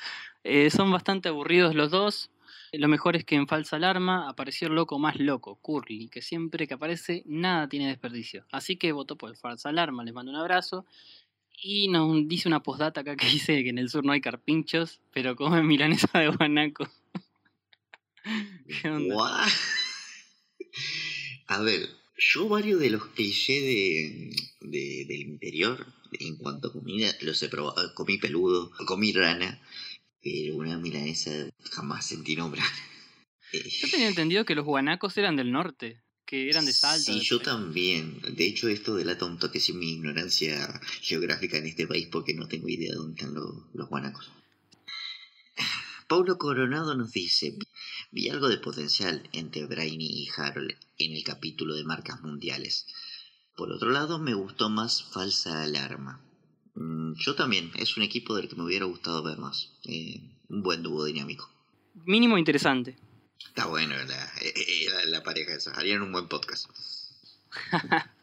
eh, 0.45 0.71
son 0.71 0.93
bastante 0.93 1.29
aburridos 1.29 1.75
los 1.75 1.91
dos. 1.91 2.31
Lo 2.73 2.87
mejor 2.89 3.17
es 3.17 3.25
que 3.25 3.35
en 3.35 3.49
Falsa 3.49 3.77
Alarma 3.77 4.29
apareció 4.29 4.69
el 4.69 4.75
loco 4.75 4.99
más 4.99 5.19
loco, 5.19 5.57
Curly, 5.57 6.09
que 6.09 6.23
siempre 6.23 6.69
que 6.69 6.75
aparece 6.75 7.23
nada 7.27 7.69
tiene 7.69 7.89
desperdicio. 7.89 8.45
Así 8.53 8.77
que 8.77 8.93
votó 8.93 9.17
por 9.17 9.37
Falsa 9.37 9.71
Alarma, 9.71 10.05
les 10.05 10.15
mando 10.15 10.31
un 10.31 10.39
abrazo. 10.39 10.87
Y 11.63 11.89
nos 11.89 12.27
dice 12.29 12.49
una 12.49 12.63
postdata 12.63 13.01
acá 13.01 13.17
que 13.17 13.27
dice 13.31 13.63
que 13.65 13.71
en 13.71 13.79
el 13.79 13.91
sur 13.91 14.05
no 14.05 14.13
hay 14.13 14.21
carpinchos, 14.21 15.01
pero 15.13 15.35
comen 15.37 15.67
milanesa 15.67 16.19
de 16.19 16.29
guanaco. 16.29 16.89
¿Qué 18.83 18.89
onda? 18.89 19.47
A 21.49 21.61
ver, 21.63 21.89
yo 22.17 22.49
varios 22.49 22.81
de 22.81 22.91
los 22.91 23.07
clichés 23.07 23.63
de, 23.63 24.31
de- 24.61 25.05
del 25.07 25.21
interior 25.23 25.87
en 26.21 26.37
cuanto 26.37 26.69
a 26.69 26.73
comida 26.73 27.09
los 27.23 27.43
he 27.43 27.49
probado. 27.49 27.95
Comí 27.95 28.19
peludo, 28.19 28.71
comí 28.87 29.13
rana, 29.13 29.61
pero 30.23 30.57
una 30.57 30.79
milanesa 30.79 31.31
jamás 31.71 32.07
sentí 32.07 32.37
nombrar. 32.37 32.67
Eh, 33.53 33.69
Yo 33.69 33.91
tenía 33.91 34.07
entendido 34.07 34.45
que 34.45 34.55
los 34.55 34.65
guanacos 34.65 35.19
eran 35.19 35.35
del 35.35 35.51
norte, 35.51 36.01
que 36.25 36.49
eran 36.49 36.67
de 36.67 36.73
Salta. 36.73 37.13
Sí, 37.13 37.19
de 37.19 37.25
yo 37.25 37.41
también. 37.41 38.21
De 38.23 38.47
hecho, 38.47 38.69
esto 38.69 38.95
delata 38.95 39.25
un 39.25 39.41
toque 39.41 39.59
sin 39.59 39.77
mi 39.81 39.91
ignorancia 39.95 40.81
geográfica 41.01 41.57
en 41.57 41.67
este 41.67 41.89
país 41.89 42.07
porque 42.13 42.33
no 42.33 42.47
tengo 42.47 42.69
idea 42.69 42.93
de 42.93 42.97
dónde 42.99 43.21
están 43.21 43.35
los, 43.35 43.53
los 43.75 43.89
guanacos. 43.89 44.31
Paulo 46.07 46.39
Coronado 46.39 46.95
nos 46.95 47.11
dice, 47.11 47.59
vi 48.13 48.29
algo 48.29 48.49
de 48.49 48.59
potencial 48.59 49.29
entre 49.33 49.67
Brainy 49.67 50.07
y 50.07 50.29
Harold 50.37 50.73
en 50.99 51.17
el 51.17 51.25
capítulo 51.25 51.75
de 51.75 51.83
marcas 51.83 52.21
mundiales. 52.21 52.87
Por 53.57 53.73
otro 53.73 53.91
lado, 53.91 54.21
me 54.21 54.35
gustó 54.35 54.71
más 54.71 55.03
Falsa 55.03 55.65
Alarma. 55.65 56.21
Mm, 56.75 57.15
Yo 57.15 57.35
también, 57.35 57.71
es 57.77 57.97
un 57.97 58.03
equipo 58.03 58.35
del 58.35 58.49
que 58.49 58.57
me 58.57 58.65
hubiera 58.65 58.85
gustado 58.87 59.23
ver 59.23 59.39
más. 59.39 59.73
Eh, 59.85 60.21
un 60.49 60.63
buen 60.63 60.83
dúo 60.83 61.05
dinámico. 61.05 61.51
Mínimo 62.07 62.39
interesante. 62.39 62.97
Está 63.39 63.67
bueno 63.67 63.95
la, 63.97 64.25
eh, 64.43 64.87
la, 64.93 65.05
la 65.07 65.23
pareja 65.23 65.55
esa, 65.55 65.73
harían 65.73 66.03
un 66.03 66.13
buen 66.13 66.29
podcast. 66.29 66.71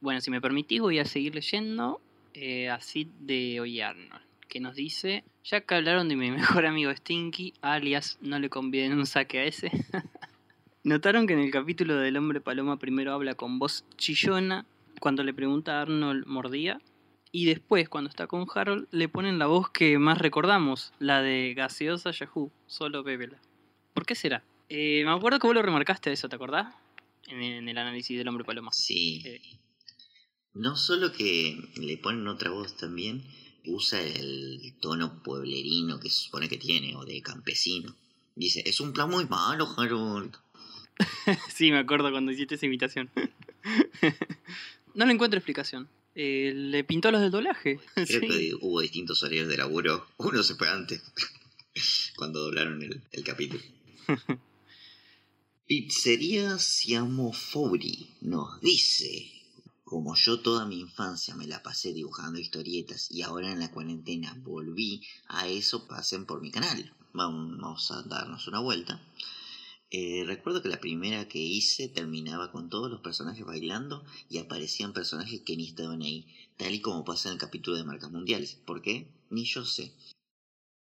Bueno, 0.00 0.20
si 0.20 0.30
me 0.30 0.42
permitís 0.42 0.82
voy 0.82 0.98
a 0.98 1.06
seguir 1.06 1.34
leyendo 1.34 1.98
eh, 2.34 2.68
así 2.68 3.08
de 3.20 3.58
Hoy 3.58 3.80
Arnold, 3.80 4.20
que 4.50 4.60
nos 4.60 4.74
dice, 4.74 5.24
ya 5.44 5.62
que 5.62 5.74
hablaron 5.76 6.10
de 6.10 6.16
mi 6.16 6.30
mejor 6.30 6.66
amigo 6.66 6.94
Stinky, 6.94 7.54
alias 7.62 8.18
no 8.20 8.38
le 8.38 8.50
conviene 8.50 8.94
un 8.94 9.06
saque 9.06 9.38
a 9.38 9.44
ese. 9.44 9.70
Notaron 10.84 11.26
que 11.26 11.32
en 11.32 11.38
el 11.38 11.50
capítulo 11.50 11.96
del 11.96 12.18
hombre 12.18 12.42
paloma 12.42 12.78
primero 12.78 13.14
habla 13.14 13.34
con 13.34 13.58
voz 13.58 13.86
chillona 13.96 14.66
cuando 15.00 15.24
le 15.24 15.32
pregunta 15.32 15.78
a 15.78 15.82
Arnold 15.82 16.26
mordía 16.26 16.82
y 17.34 17.46
después 17.46 17.88
cuando 17.88 18.10
está 18.10 18.28
con 18.28 18.46
Harold 18.54 18.86
le 18.92 19.08
ponen 19.08 19.40
la 19.40 19.46
voz 19.46 19.68
que 19.68 19.98
más 19.98 20.18
recordamos, 20.18 20.92
la 21.00 21.20
de 21.20 21.52
gaseosa 21.54 22.12
Yahoo, 22.12 22.52
solo 22.68 23.02
bébela. 23.02 23.40
¿Por 23.92 24.06
qué 24.06 24.14
será? 24.14 24.44
Eh, 24.68 25.02
me 25.04 25.10
acuerdo 25.10 25.40
que 25.40 25.48
vos 25.48 25.54
lo 25.56 25.62
remarcaste 25.62 26.12
eso, 26.12 26.28
¿te 26.28 26.36
acordás? 26.36 26.72
En, 27.26 27.42
en 27.42 27.68
el 27.68 27.76
análisis 27.76 28.16
del 28.16 28.28
hombre 28.28 28.44
paloma. 28.44 28.70
Sí. 28.72 29.20
Eh, 29.24 29.40
No 30.52 30.76
solo 30.76 31.12
que 31.12 31.58
le 31.74 31.98
ponen 31.98 32.28
otra 32.28 32.50
voz 32.50 32.76
también, 32.76 33.24
usa 33.66 34.00
el 34.00 34.72
tono 34.80 35.20
pueblerino 35.24 35.98
que 35.98 36.10
se 36.10 36.26
supone 36.26 36.48
que 36.48 36.58
tiene, 36.58 36.94
o 36.94 37.04
de 37.04 37.20
campesino. 37.20 37.96
Dice, 38.36 38.62
es 38.64 38.78
un 38.78 38.92
plan 38.92 39.10
muy 39.10 39.26
malo, 39.26 39.68
Harold. 39.76 40.36
sí, 41.52 41.72
me 41.72 41.78
acuerdo 41.78 42.12
cuando 42.12 42.30
hiciste 42.30 42.54
esa 42.54 42.66
imitación. 42.66 43.10
no 44.94 45.04
le 45.04 45.12
encuentro 45.12 45.36
explicación. 45.36 45.88
Eh, 46.14 46.52
le 46.54 46.84
pintó 46.84 47.10
los 47.10 47.20
del 47.20 47.30
doblaje. 47.30 47.80
Creo 47.94 48.06
Sí. 48.06 48.20
que 48.20 48.54
hubo 48.60 48.80
distintos 48.80 49.22
horarios 49.22 49.48
de 49.48 49.56
laburo. 49.56 50.06
Uno 50.18 50.42
se 50.42 50.54
fue 50.54 50.68
antes, 50.68 51.02
cuando 52.16 52.40
doblaron 52.40 52.82
el, 52.82 53.02
el 53.12 53.24
capítulo. 53.24 53.62
Pizzería 55.66 56.58
Siamo 56.58 57.32
Fori 57.32 58.10
nos 58.20 58.60
dice, 58.60 59.32
como 59.82 60.14
yo 60.14 60.40
toda 60.40 60.66
mi 60.66 60.78
infancia 60.80 61.34
me 61.34 61.46
la 61.46 61.62
pasé 61.62 61.92
dibujando 61.94 62.38
historietas 62.38 63.10
y 63.10 63.22
ahora 63.22 63.50
en 63.50 63.60
la 63.60 63.70
cuarentena 63.70 64.36
volví 64.42 65.02
a 65.26 65.48
eso, 65.48 65.86
pasen 65.88 66.26
por 66.26 66.42
mi 66.42 66.50
canal. 66.50 66.92
Vamos 67.14 67.90
a 67.92 68.02
darnos 68.02 68.46
una 68.48 68.58
vuelta. 68.60 69.00
Eh, 69.96 70.24
recuerdo 70.26 70.60
que 70.60 70.68
la 70.68 70.80
primera 70.80 71.28
que 71.28 71.38
hice 71.38 71.86
terminaba 71.86 72.50
con 72.50 72.68
todos 72.68 72.90
los 72.90 73.00
personajes 73.00 73.44
bailando 73.44 74.04
y 74.28 74.38
aparecían 74.38 74.92
personajes 74.92 75.42
que 75.42 75.56
ni 75.56 75.68
estaban 75.68 76.02
ahí, 76.02 76.26
tal 76.56 76.74
y 76.74 76.80
como 76.80 77.04
pasa 77.04 77.28
en 77.28 77.34
el 77.34 77.38
capítulo 77.38 77.76
de 77.76 77.84
marcas 77.84 78.10
mundiales. 78.10 78.56
¿Por 78.66 78.82
qué? 78.82 79.06
Ni 79.30 79.44
yo 79.44 79.64
sé. 79.64 79.94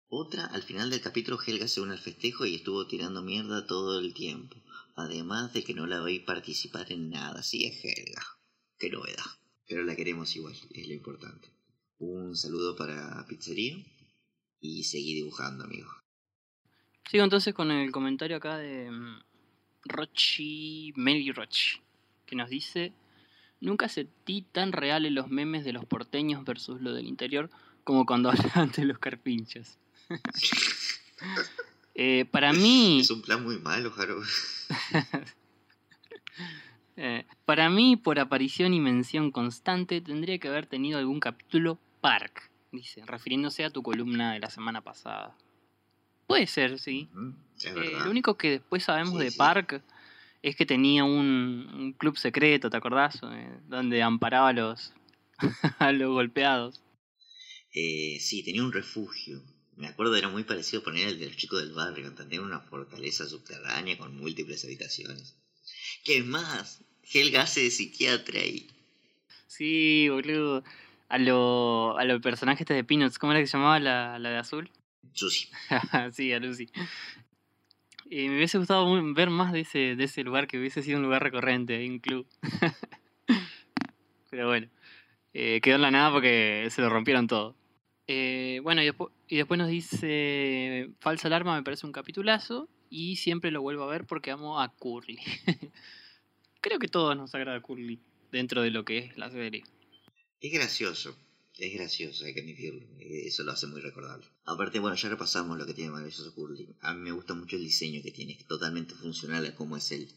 Otra, 0.07 0.47
al 0.47 0.63
final 0.63 0.91
del 0.91 1.01
capítulo 1.01 1.41
Helga 1.45 1.67
se 1.67 1.81
une 1.81 1.95
al 1.95 1.99
festejo 1.99 2.47
y 2.47 2.55
estuvo 2.55 2.87
tirando 2.87 3.21
mierda 3.21 3.67
todo 3.67 3.99
el 3.99 4.15
tiempo. 4.15 4.63
Además 4.95 5.53
de 5.55 5.65
que 5.65 5.75
no 5.75 5.89
la 5.89 6.01
veis 6.03 6.21
participar 6.21 6.93
en 6.93 7.11
nada. 7.11 7.43
Sí 7.43 7.67
es 7.67 7.85
Helga. 7.85 8.25
Qué 8.79 8.91
novedad. 8.91 9.27
Pero 9.67 9.83
la 9.83 9.97
queremos 9.97 10.37
igual, 10.37 10.55
es 10.71 10.87
lo 10.87 10.95
importante. 10.95 11.49
Un 11.99 12.37
saludo 12.37 12.77
para 12.77 13.27
Pizzería 13.27 13.77
y 14.61 14.85
seguí 14.85 15.15
dibujando, 15.15 15.65
amigo. 15.65 15.91
Sigo 17.09 17.25
entonces 17.25 17.55
con 17.55 17.71
el 17.71 17.91
comentario 17.93 18.37
acá 18.37 18.57
de 18.57 18.91
mm, 18.91 19.21
Rochi, 19.85 20.93
Mary 20.97 21.33
Rochi, 21.33 21.81
que 22.27 22.37
nos 22.37 22.51
dice: 22.51 22.93
Nunca 23.61 23.89
sentí 23.89 24.43
tan 24.43 24.73
reales 24.73 25.13
los 25.13 25.29
memes 25.29 25.65
de 25.65 25.73
los 25.73 25.85
porteños 25.85 26.45
versus 26.45 26.81
lo 26.81 26.93
del 26.95 27.07
interior 27.07 27.51
como 27.85 28.07
cuando 28.07 28.31
hablaban 28.31 28.71
de 28.71 28.85
los 28.85 28.99
carpinchos. 28.99 29.79
Eh, 32.03 32.25
para 32.25 32.55
mí, 32.55 33.01
Es 33.01 33.11
un 33.11 33.21
plan 33.21 33.45
muy 33.45 33.59
malo, 33.59 33.91
Jaro. 33.91 34.23
eh, 36.97 37.27
para 37.45 37.69
mí, 37.69 37.97
por 37.97 38.19
aparición 38.19 38.73
y 38.73 38.81
mención 38.81 39.31
constante, 39.31 40.01
tendría 40.01 40.39
que 40.39 40.49
haber 40.49 40.67
tenido 40.67 40.99
algún 40.99 41.21
capítulo 41.21 41.79
Park, 42.01 42.51
dice, 42.73 43.05
refiriéndose 43.05 43.67
a 43.67 43.71
tu 43.71 43.83
columna 43.83 44.33
de 44.33 44.39
la 44.39 44.49
semana 44.49 44.81
pasada. 44.81 45.37
Puede 46.31 46.47
ser, 46.47 46.79
sí. 46.79 47.09
Es 47.59 47.65
Eh, 47.67 47.93
lo 48.05 48.09
único 48.11 48.37
que 48.37 48.51
después 48.51 48.85
sabemos 48.85 49.19
Sí, 49.19 49.25
de 49.25 49.31
sí. 49.33 49.37
Park 49.37 49.83
es 50.43 50.55
que 50.55 50.65
tenía 50.65 51.03
un, 51.05 51.69
un 51.75 51.93
club 51.93 52.17
secreto, 52.17 52.71
¿te 52.71 52.77
acordás? 52.77 53.19
Eh, 53.23 53.59
donde 53.69 54.01
amparaba 54.03 54.49
a 54.51 54.53
los, 54.53 54.93
a 55.81 55.91
los 55.91 56.11
golpeados. 56.13 56.81
Eh, 57.75 58.19
sí, 58.21 58.45
tenía 58.45 58.63
un 58.63 58.73
refugio. 58.73 59.43
Me 59.77 59.89
acuerdo, 59.89 60.15
era 60.15 60.29
muy 60.29 60.45
parecido 60.45 60.83
poner 60.85 61.09
el 61.09 61.19
de 61.19 61.27
los 61.27 61.37
chicos 61.37 61.61
del 61.63 61.73
barrio. 61.73 62.13
Tenía 62.15 62.41
una 62.41 62.61
fortaleza 62.61 63.27
subterránea 63.27 63.99
con 63.99 64.17
múltiples 64.17 64.65
habitaciones. 64.65 65.37
¿Qué 66.05 66.19
es 66.19 66.25
más? 66.27 66.85
Helga 67.13 67.43
hace 67.43 67.63
de 67.63 67.71
psiquiatra 67.73 68.39
y... 68.45 68.69
Sí, 69.49 70.09
boludo. 70.09 70.63
A 71.09 71.19
lo, 71.19 71.99
a 71.99 72.05
los 72.05 72.23
personajes 72.23 72.61
este 72.61 72.75
de 72.75 72.85
Peanuts, 72.85 73.19
¿cómo 73.19 73.33
era 73.33 73.41
que 73.41 73.49
se 73.49 73.57
llamaba 73.57 73.81
la, 73.81 74.19
la 74.21 74.31
de 74.31 74.37
azul? 74.37 74.71
Susi. 75.13 75.49
sí, 76.13 76.33
a 76.33 76.39
Lucy. 76.39 76.69
Eh, 78.11 78.29
me 78.29 78.37
hubiese 78.37 78.59
gustado 78.59 78.87
ver 79.15 79.31
más 79.31 79.53
de 79.53 79.61
ese, 79.61 79.97
de 79.97 80.05
ese 80.05 80.25
lugar, 80.25 80.47
que 80.47 80.59
hubiese 80.59 80.83
sido 80.83 80.99
un 80.99 81.05
lugar 81.05 81.23
recurrente, 81.23 81.87
un 81.87 82.01
club. 82.01 82.27
Pero 84.31 84.49
bueno, 84.49 84.69
eh, 85.33 85.61
quedó 85.63 85.77
en 85.77 85.83
la 85.83 85.91
nada 85.91 86.13
porque 86.13 86.67
se 86.71 86.83
lo 86.83 86.89
rompieron 86.89 87.27
todo. 87.27 87.57
Eh, 88.09 88.61
bueno, 88.65 88.83
y 88.83 89.37
después 89.37 89.59
nos 89.59 89.69
dice, 89.69 90.91
Falsa 90.99 91.29
Alarma 91.29 91.55
me 91.55 91.63
parece 91.63 91.87
un 91.87 91.93
capitulazo 91.93 92.69
y 92.89 93.17
siempre 93.17 93.53
lo 93.53 93.63
vuelvo 93.63 93.85
a 93.85 93.91
ver 93.91 94.05
porque 94.05 94.33
amo 94.33 94.61
a 94.61 94.69
Curly. 94.75 95.19
Creo 96.61 96.81
que 96.81 96.89
todos 96.89 97.17
nos 97.17 97.33
agrada 97.35 97.61
Curly 97.61 98.01
dentro 98.33 98.63
de 98.63 98.71
lo 98.71 98.85
que 98.85 98.99
es 98.99 99.17
la 99.17 99.31
serie. 99.31 99.63
Es 100.41 100.53
gracioso. 100.53 101.17
Es 101.61 101.75
gracioso, 101.75 102.25
hay 102.25 102.33
que 102.33 102.41
admitirlo. 102.41 102.81
Eh, 102.99 103.27
Eso 103.27 103.43
lo 103.43 103.53
hace 103.53 103.67
muy 103.67 103.83
recordable. 103.83 104.27
Aparte, 104.47 104.79
bueno, 104.79 104.97
ya 104.97 105.11
repasamos 105.11 105.59
lo 105.59 105.67
que 105.67 105.75
tiene 105.75 105.91
maravilloso 105.91 106.35
Curly. 106.35 106.75
A 106.81 106.95
mí 106.95 107.01
me 107.03 107.13
gusta 107.13 107.35
mucho 107.35 107.57
el 107.57 107.65
diseño 107.65 108.01
que 108.03 108.11
tiene. 108.11 108.39
Totalmente 108.49 108.95
funcional 108.95 109.45
a 109.45 109.55
cómo 109.55 109.77
es 109.77 109.93
él. 109.93 110.09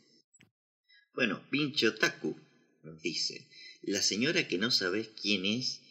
Bueno, 1.14 1.42
Pincho 1.50 1.96
Taku 1.96 2.40
nos 2.84 3.02
dice: 3.02 3.50
La 3.82 4.02
señora 4.02 4.48
que 4.48 4.58
no 4.58 4.72
sabes 4.72 5.10
quién 5.22 5.46
es 5.46 5.82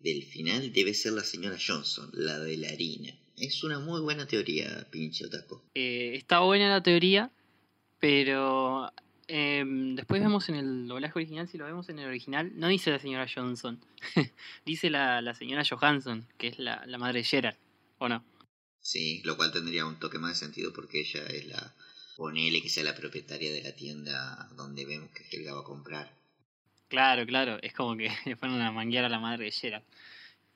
del 0.00 0.24
final 0.24 0.72
debe 0.72 0.94
ser 0.94 1.12
la 1.12 1.22
señora 1.22 1.56
Johnson, 1.64 2.10
la 2.12 2.40
de 2.40 2.56
la 2.56 2.70
harina. 2.70 3.16
Es 3.36 3.62
una 3.62 3.78
muy 3.78 4.00
buena 4.00 4.26
teoría, 4.26 4.88
Pincho 4.90 5.30
Taku. 5.30 5.62
Eh, 5.74 6.16
está 6.16 6.40
buena 6.40 6.68
la 6.68 6.82
teoría, 6.82 7.30
pero 8.00 8.92
eh, 9.28 9.64
después 9.66 10.20
vemos 10.20 10.48
en 10.48 10.56
el 10.56 10.88
doblaje 10.88 11.18
original, 11.18 11.48
si 11.48 11.58
lo 11.58 11.66
vemos 11.66 11.88
en 11.88 11.98
el 11.98 12.06
original, 12.06 12.50
no 12.54 12.68
dice 12.68 12.90
la 12.90 12.98
señora 12.98 13.26
Johnson, 13.32 13.78
dice 14.66 14.90
la, 14.90 15.20
la 15.20 15.34
señora 15.34 15.62
Johansson, 15.68 16.26
que 16.38 16.48
es 16.48 16.58
la, 16.58 16.84
la 16.86 16.98
madre 16.98 17.20
de 17.20 17.24
Gerard, 17.24 17.56
¿o 17.98 18.08
no? 18.08 18.24
Sí, 18.80 19.20
lo 19.24 19.36
cual 19.36 19.52
tendría 19.52 19.84
un 19.84 19.98
toque 19.98 20.18
más 20.18 20.30
de 20.30 20.46
sentido 20.46 20.72
porque 20.72 21.00
ella 21.00 21.26
es 21.26 21.46
la. 21.46 21.74
Ponele 22.16 22.62
que 22.62 22.68
sea 22.68 22.82
la 22.82 22.96
propietaria 22.96 23.52
de 23.52 23.62
la 23.62 23.76
tienda 23.76 24.48
donde 24.56 24.84
vemos 24.84 25.10
que 25.10 25.24
Helga 25.30 25.54
va 25.54 25.60
a 25.60 25.64
comprar. 25.64 26.12
Claro, 26.88 27.24
claro, 27.26 27.58
es 27.62 27.74
como 27.74 27.96
que 27.96 28.10
le 28.24 28.36
fueron 28.36 28.60
a 28.60 28.72
manguear 28.72 29.04
a 29.04 29.08
la 29.08 29.20
madre 29.20 29.44
de 29.44 29.50
Gerard. 29.52 29.84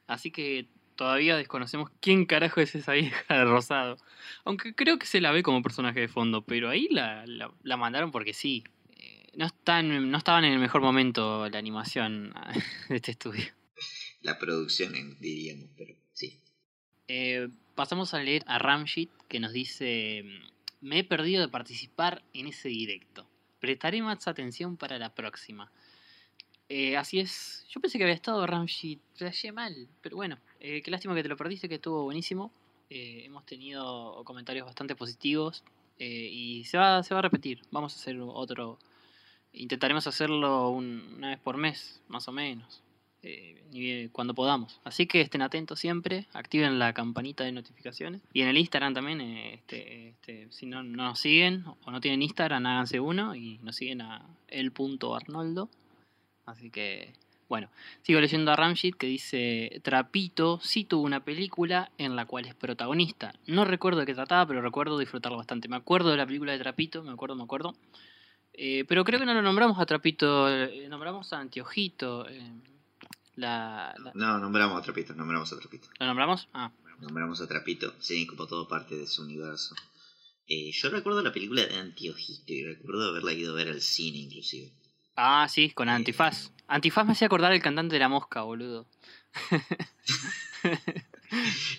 Así 0.06 0.30
que 0.30 0.66
todavía 0.96 1.36
desconocemos 1.36 1.90
quién 2.00 2.26
carajo 2.26 2.60
es 2.60 2.74
esa 2.74 2.92
vieja 2.92 3.34
de 3.34 3.44
rosado. 3.44 3.96
Aunque 4.44 4.74
creo 4.74 4.98
que 4.98 5.06
se 5.06 5.20
la 5.20 5.32
ve 5.32 5.42
como 5.42 5.62
personaje 5.62 6.00
de 6.00 6.08
fondo, 6.08 6.42
pero 6.42 6.68
ahí 6.68 6.88
la, 6.90 7.26
la, 7.26 7.52
la 7.62 7.76
mandaron 7.76 8.10
porque 8.10 8.34
sí. 8.34 8.64
Eh, 8.96 9.30
No, 9.34 9.46
están, 9.46 10.10
no 10.10 10.18
estaban 10.18 10.44
en 10.44 10.52
el 10.52 10.58
mejor 10.58 10.80
momento 10.82 11.48
la 11.48 11.58
animación 11.58 12.34
de 12.88 12.96
este 12.96 13.12
estudio. 13.12 13.44
La 14.20 14.38
producción, 14.38 14.92
diríamos, 15.18 15.70
pero 15.76 15.94
sí. 16.12 16.38
Eh, 17.08 17.48
pasamos 17.74 18.14
a 18.14 18.22
leer 18.22 18.44
a 18.46 18.58
Ramshit 18.58 19.10
que 19.28 19.40
nos 19.40 19.52
dice: 19.52 20.24
Me 20.80 21.00
he 21.00 21.04
perdido 21.04 21.40
de 21.42 21.48
participar 21.48 22.22
en 22.32 22.46
ese 22.46 22.68
directo. 22.68 23.28
Prestaré 23.58 24.02
más 24.02 24.28
atención 24.28 24.76
para 24.76 24.98
la 24.98 25.14
próxima. 25.14 25.70
Eh, 26.74 26.96
así 26.96 27.20
es. 27.20 27.66
Yo 27.68 27.82
pensé 27.82 27.98
que 27.98 28.04
había 28.04 28.14
estado 28.14 28.46
Ramshit. 28.46 28.98
Flashé 29.14 29.52
mal. 29.52 29.74
Pero 30.00 30.16
bueno, 30.16 30.38
eh, 30.58 30.80
qué 30.82 30.90
lástima 30.90 31.14
que 31.14 31.22
te 31.22 31.28
lo 31.28 31.36
perdiste, 31.36 31.68
que 31.68 31.74
estuvo 31.74 32.02
buenísimo. 32.04 32.50
Eh, 32.88 33.24
hemos 33.26 33.44
tenido 33.44 34.22
comentarios 34.24 34.64
bastante 34.64 34.94
positivos. 34.96 35.62
eh, 35.98 36.28
y 36.32 36.64
se 36.64 36.78
va, 36.78 37.02
se 37.02 37.12
va 37.14 37.18
a 37.20 37.22
repetir. 37.22 37.60
Vamos 37.70 37.94
a 37.94 38.00
hacer 38.00 38.18
otro. 38.20 38.78
Intentaremos 39.52 40.06
hacerlo 40.06 40.70
un- 40.70 41.14
una 41.18 41.28
vez 41.28 41.38
por 41.38 41.58
mes, 41.58 42.00
más 42.08 42.26
o 42.28 42.32
menos 42.32 42.82
cuando 44.10 44.34
podamos. 44.34 44.80
Así 44.82 45.06
que 45.06 45.20
estén 45.20 45.42
atentos 45.42 45.78
siempre, 45.78 46.26
activen 46.32 46.78
la 46.80 46.92
campanita 46.92 47.44
de 47.44 47.52
notificaciones. 47.52 48.20
Y 48.32 48.40
en 48.42 48.48
el 48.48 48.58
Instagram 48.58 48.94
también, 48.94 49.20
este, 49.20 50.08
este, 50.08 50.48
si 50.50 50.66
no, 50.66 50.82
no 50.82 51.04
nos 51.04 51.20
siguen 51.20 51.64
o 51.84 51.90
no 51.92 52.00
tienen 52.00 52.22
Instagram, 52.22 52.66
háganse 52.66 52.98
uno 52.98 53.36
y 53.36 53.58
nos 53.62 53.76
siguen 53.76 54.00
a 54.00 54.26
el.arnoldo. 54.48 55.68
Así 56.52 56.70
que, 56.70 57.12
bueno, 57.48 57.68
sigo 58.02 58.20
leyendo 58.20 58.50
a 58.52 58.56
Ramshit 58.56 58.94
que 58.96 59.06
dice, 59.06 59.80
Trapito 59.82 60.60
sí 60.62 60.84
tuvo 60.84 61.02
una 61.04 61.24
película 61.24 61.90
en 61.98 62.14
la 62.16 62.26
cual 62.26 62.46
es 62.46 62.54
protagonista. 62.54 63.34
No 63.46 63.64
recuerdo 63.64 64.00
de 64.00 64.06
qué 64.06 64.14
trataba, 64.14 64.46
pero 64.46 64.62
recuerdo 64.62 64.98
disfrutarlo 64.98 65.38
bastante. 65.38 65.68
Me 65.68 65.76
acuerdo 65.76 66.10
de 66.10 66.16
la 66.16 66.26
película 66.26 66.52
de 66.52 66.58
Trapito, 66.58 67.02
me 67.02 67.12
acuerdo, 67.12 67.34
me 67.36 67.42
acuerdo. 67.44 67.74
Eh, 68.54 68.84
pero 68.86 69.04
creo 69.04 69.18
que 69.18 69.26
no 69.26 69.34
lo 69.34 69.42
nombramos 69.42 69.78
a 69.78 69.86
Trapito, 69.86 70.48
eh, 70.48 70.86
nombramos 70.88 71.32
a 71.32 71.40
Antiojito. 71.40 72.28
eh, 72.28 72.52
La, 73.36 73.94
la- 73.98 74.12
No, 74.14 74.38
nombramos 74.38 74.78
a 74.78 74.82
Trapito, 74.82 75.14
nombramos 75.14 75.50
a 75.52 75.58
Trapito. 75.58 75.88
¿Lo 75.98 76.06
nombramos? 76.06 76.48
Ah, 76.52 76.70
Nombramos 77.00 77.40
a 77.40 77.48
Trapito, 77.48 77.94
sí, 77.98 78.26
como 78.26 78.46
todo 78.46 78.68
parte 78.68 78.94
de 78.94 79.06
su 79.06 79.22
universo. 79.22 79.74
Yo 80.46 80.90
recuerdo 80.90 81.22
la 81.22 81.32
película 81.32 81.64
de 81.64 81.76
Antiojito 81.78 82.52
y 82.52 82.62
recuerdo 82.64 83.08
haberla 83.08 83.32
ido 83.32 83.52
a 83.52 83.54
ver 83.56 83.68
al 83.68 83.80
cine 83.80 84.18
inclusive. 84.18 84.70
Ah 85.16 85.46
sí, 85.48 85.70
con 85.70 85.88
Antifaz. 85.88 86.52
Antifaz 86.68 87.04
me 87.06 87.12
hacía 87.12 87.26
acordar 87.26 87.52
el 87.52 87.62
cantante 87.62 87.94
de 87.96 88.00
La 88.00 88.08
Mosca, 88.08 88.42
boludo. 88.42 88.86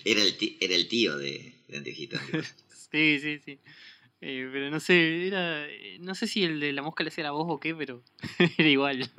Era 0.04 0.20
el, 0.22 0.36
ti- 0.36 0.58
era 0.60 0.74
el 0.74 0.88
tío 0.88 1.16
de, 1.16 1.54
de 1.68 1.76
Antiojito. 1.78 2.18
Sí, 2.90 3.18
sí, 3.18 3.40
sí. 3.44 3.58
Eh, 4.20 4.48
pero 4.52 4.70
no 4.70 4.78
sé, 4.78 5.26
era, 5.26 5.66
eh, 5.66 5.96
no 6.00 6.14
sé 6.14 6.28
si 6.28 6.44
el 6.44 6.60
de 6.60 6.72
La 6.72 6.80
Mosca 6.80 7.02
le 7.02 7.08
hacía 7.08 7.24
la 7.24 7.32
voz 7.32 7.46
o 7.48 7.58
qué, 7.58 7.74
pero 7.74 8.04
era 8.58 8.68
igual. 8.68 9.10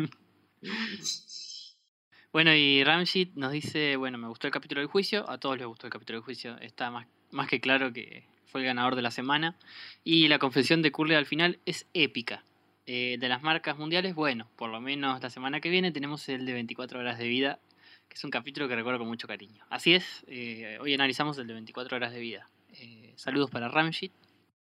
Bueno, 2.32 2.56
y 2.56 2.84
Ramshit 2.86 3.34
nos 3.36 3.52
dice, 3.52 3.98
bueno, 3.98 4.18
me 4.18 4.30
gustó 4.30 4.48
el 4.48 4.54
capítulo 4.54 4.80
del 4.80 4.88
juicio, 4.90 5.30
a 5.30 5.38
todos 5.40 5.58
les 5.58 5.68
gustó 5.68 5.88
el 5.88 5.92
capítulo 5.94 6.20
del 6.20 6.24
juicio, 6.26 6.58
está 6.60 6.90
más, 6.90 7.06
más 7.32 7.50
que 7.50 7.60
claro 7.60 7.92
que 7.92 8.24
fue 8.46 8.62
el 8.62 8.68
ganador 8.68 8.96
de 8.96 9.02
la 9.02 9.12
semana. 9.12 9.58
Y 10.06 10.30
la 10.30 10.40
confesión 10.40 10.82
de 10.82 10.92
Curly 10.94 11.16
al 11.16 11.26
final 11.26 11.60
es 11.66 11.86
épica. 11.94 12.46
Eh, 12.88 13.18
de 13.20 13.30
las 13.30 13.42
marcas 13.42 13.78
mundiales, 13.78 14.14
bueno, 14.14 14.48
por 14.56 14.70
lo 14.70 14.80
menos 14.80 15.22
la 15.22 15.30
semana 15.32 15.60
que 15.60 15.70
viene 15.70 15.92
tenemos 15.92 16.30
el 16.30 16.46
de 16.46 16.54
24 16.54 17.00
horas 17.00 17.18
de 17.18 17.28
vida, 17.28 17.60
que 18.08 18.16
es 18.16 18.24
un 18.24 18.30
capítulo 18.30 18.68
que 18.68 18.76
recuerdo 18.76 19.00
con 19.00 19.08
mucho 19.08 19.28
cariño. 19.28 19.66
Así 19.70 19.94
es, 19.94 20.24
eh, 20.28 20.78
hoy 20.80 20.94
analizamos 20.94 21.38
el 21.40 21.48
de 21.48 21.54
24 21.54 21.98
horas 21.98 22.14
de 22.14 22.20
vida. 22.20 22.48
Eh, 22.74 23.14
saludos 23.16 23.50
para 23.50 23.70
Ramshit. 23.70 24.12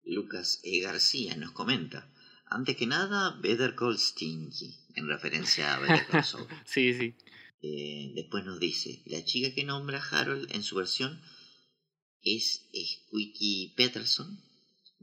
Lucas 0.05 0.61
E. 0.63 0.81
García 0.81 1.35
nos 1.37 1.51
comenta. 1.51 2.09
Antes 2.47 2.77
que 2.77 2.87
nada, 2.87 3.37
Better 3.41 3.75
Call 3.75 3.99
Stinky, 3.99 4.73
en 4.95 5.09
referencia 5.09 5.75
a 5.75 5.81
Better 5.81 6.07
Call 6.07 6.25
Saul. 6.25 6.47
Sí, 6.65 6.95
sí. 6.95 7.15
Eh, 7.63 8.13
después 8.15 8.45
nos 8.45 8.61
dice, 8.61 9.03
la 9.07 9.25
chica 9.25 9.55
que 9.55 9.65
nombra 9.65 10.01
Harold 10.11 10.55
en 10.55 10.63
su 10.63 10.77
versión 10.77 11.21
es 12.23 12.69
Squeaky 12.73 13.73
Peterson. 13.77 14.39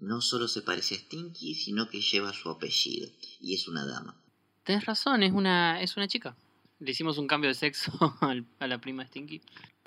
No 0.01 0.20
solo 0.22 0.48
se 0.48 0.62
parece 0.62 0.96
a 0.96 0.98
Stinky, 1.00 1.55
sino 1.55 1.89
que 1.89 2.01
lleva 2.01 2.34
su 2.34 2.50
apellido. 2.50 3.10
Y 3.39 3.53
es 3.53 3.67
una 3.67 3.86
dama. 3.86 4.15
Tenés 4.63 4.86
razón, 4.86 5.24
es 5.24 5.31
una, 5.31 5.81
es 5.81 5.96
una 5.96 6.08
chica. 6.08 6.36
Le 6.79 6.91
hicimos 6.91 7.17
un 7.17 7.27
cambio 7.27 7.50
de 7.50 7.53
sexo 7.55 7.91
al- 8.22 8.46
a 8.60 8.67
la 8.67 8.81
prima 8.81 9.05
Stinky. 9.05 9.41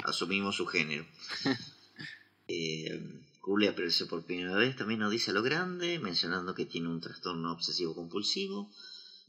Asumimos 0.05 0.57
su 0.57 0.67
género. 0.67 1.05
eh, 2.49 3.01
Julia 3.41 3.71
aparece 3.71 4.07
por 4.07 4.25
primera 4.25 4.55
vez, 4.57 4.77
también 4.77 5.01
nos 5.01 5.11
dice 5.13 5.31
a 5.31 5.35
lo 5.35 5.43
grande, 5.43 5.99
mencionando 5.99 6.55
que 6.55 6.65
tiene 6.67 6.89
un 6.89 7.01
trastorno 7.01 7.53
obsesivo 7.53 7.95
compulsivo. 7.95 8.71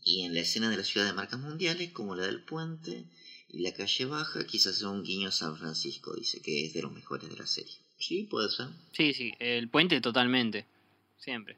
Y 0.04 0.22
en 0.22 0.36
la 0.36 0.42
escena 0.42 0.70
de 0.70 0.78
la 0.78 0.84
ciudad 0.84 1.08
de 1.08 1.14
marcas 1.14 1.40
mundiales, 1.40 1.92
como 1.92 2.16
la 2.16 2.28
del 2.28 2.44
puente 2.44 3.06
y 3.50 3.60
la 3.62 3.74
calle 3.74 4.06
baja, 4.06 4.46
quizás 4.46 4.78
sea 4.78 4.90
un 4.90 5.04
guiño 5.04 5.30
a 5.30 5.32
San 5.32 5.58
Francisco, 5.58 6.14
dice 6.16 6.42
que 6.42 6.66
es 6.66 6.74
de 6.74 6.84
los 6.84 6.92
mejores 6.92 7.28
de 7.30 7.36
la 7.38 7.48
serie. 7.48 7.74
Sí, 7.98 8.24
puede 8.30 8.50
ser. 8.50 8.68
Sí, 8.94 9.14
sí, 9.14 9.34
el 9.40 9.68
puente 9.70 10.00
totalmente. 10.02 10.68
Siempre. 11.18 11.58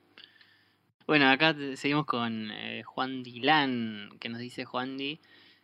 Bueno, 1.06 1.30
acá 1.30 1.56
seguimos 1.76 2.06
con 2.06 2.52
eh, 2.52 2.84
Juan 2.84 3.24
Dilán, 3.24 4.10
que 4.20 4.30
nos 4.30 4.40
dice 4.40 4.66
Juan 4.66 4.98
Di. 4.98 5.20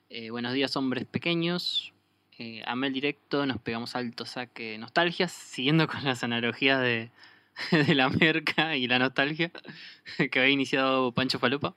eh, 0.10 0.30
buenos 0.30 0.54
días, 0.54 0.76
hombres 0.78 1.06
pequeños. 1.06 1.94
Eh, 2.40 2.64
amé 2.66 2.88
el 2.88 2.94
directo, 2.94 3.46
nos 3.46 3.62
pegamos 3.62 3.96
alto 3.96 4.26
saque 4.26 4.78
nostalgias, 4.78 5.32
siguiendo 5.32 5.88
con 5.88 6.04
las 6.04 6.24
analogías 6.24 6.82
de, 6.82 7.12
de 7.72 7.96
la 7.96 8.10
merca 8.10 8.76
y 8.76 8.88
la 8.88 9.00
nostalgia 9.00 9.52
que 10.32 10.40
había 10.40 10.52
iniciado 10.52 11.12
Pancho 11.12 11.40
Falopa. 11.40 11.76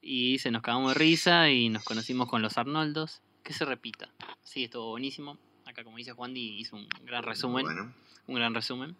Y 0.00 0.38
se 0.38 0.50
nos 0.50 0.62
cagamos 0.62 0.94
de 0.94 0.98
risa 0.98 1.50
y 1.50 1.68
nos 1.68 1.84
conocimos 1.84 2.28
con 2.28 2.42
los 2.42 2.58
Arnoldos. 2.58 3.22
Que 3.42 3.52
se 3.52 3.64
repita. 3.64 4.08
Sí, 4.42 4.64
estuvo 4.64 4.90
buenísimo. 4.90 5.38
Acá, 5.72 5.84
como 5.84 5.96
dice 5.96 6.12
Juan 6.12 6.34
Di, 6.34 6.58
hizo 6.58 6.76
un 6.76 6.86
gran 7.06 7.22
resumen 7.22 7.64
Bueno, 7.64 7.94
un 8.26 8.34
gran 8.34 8.54
resumen. 8.54 8.94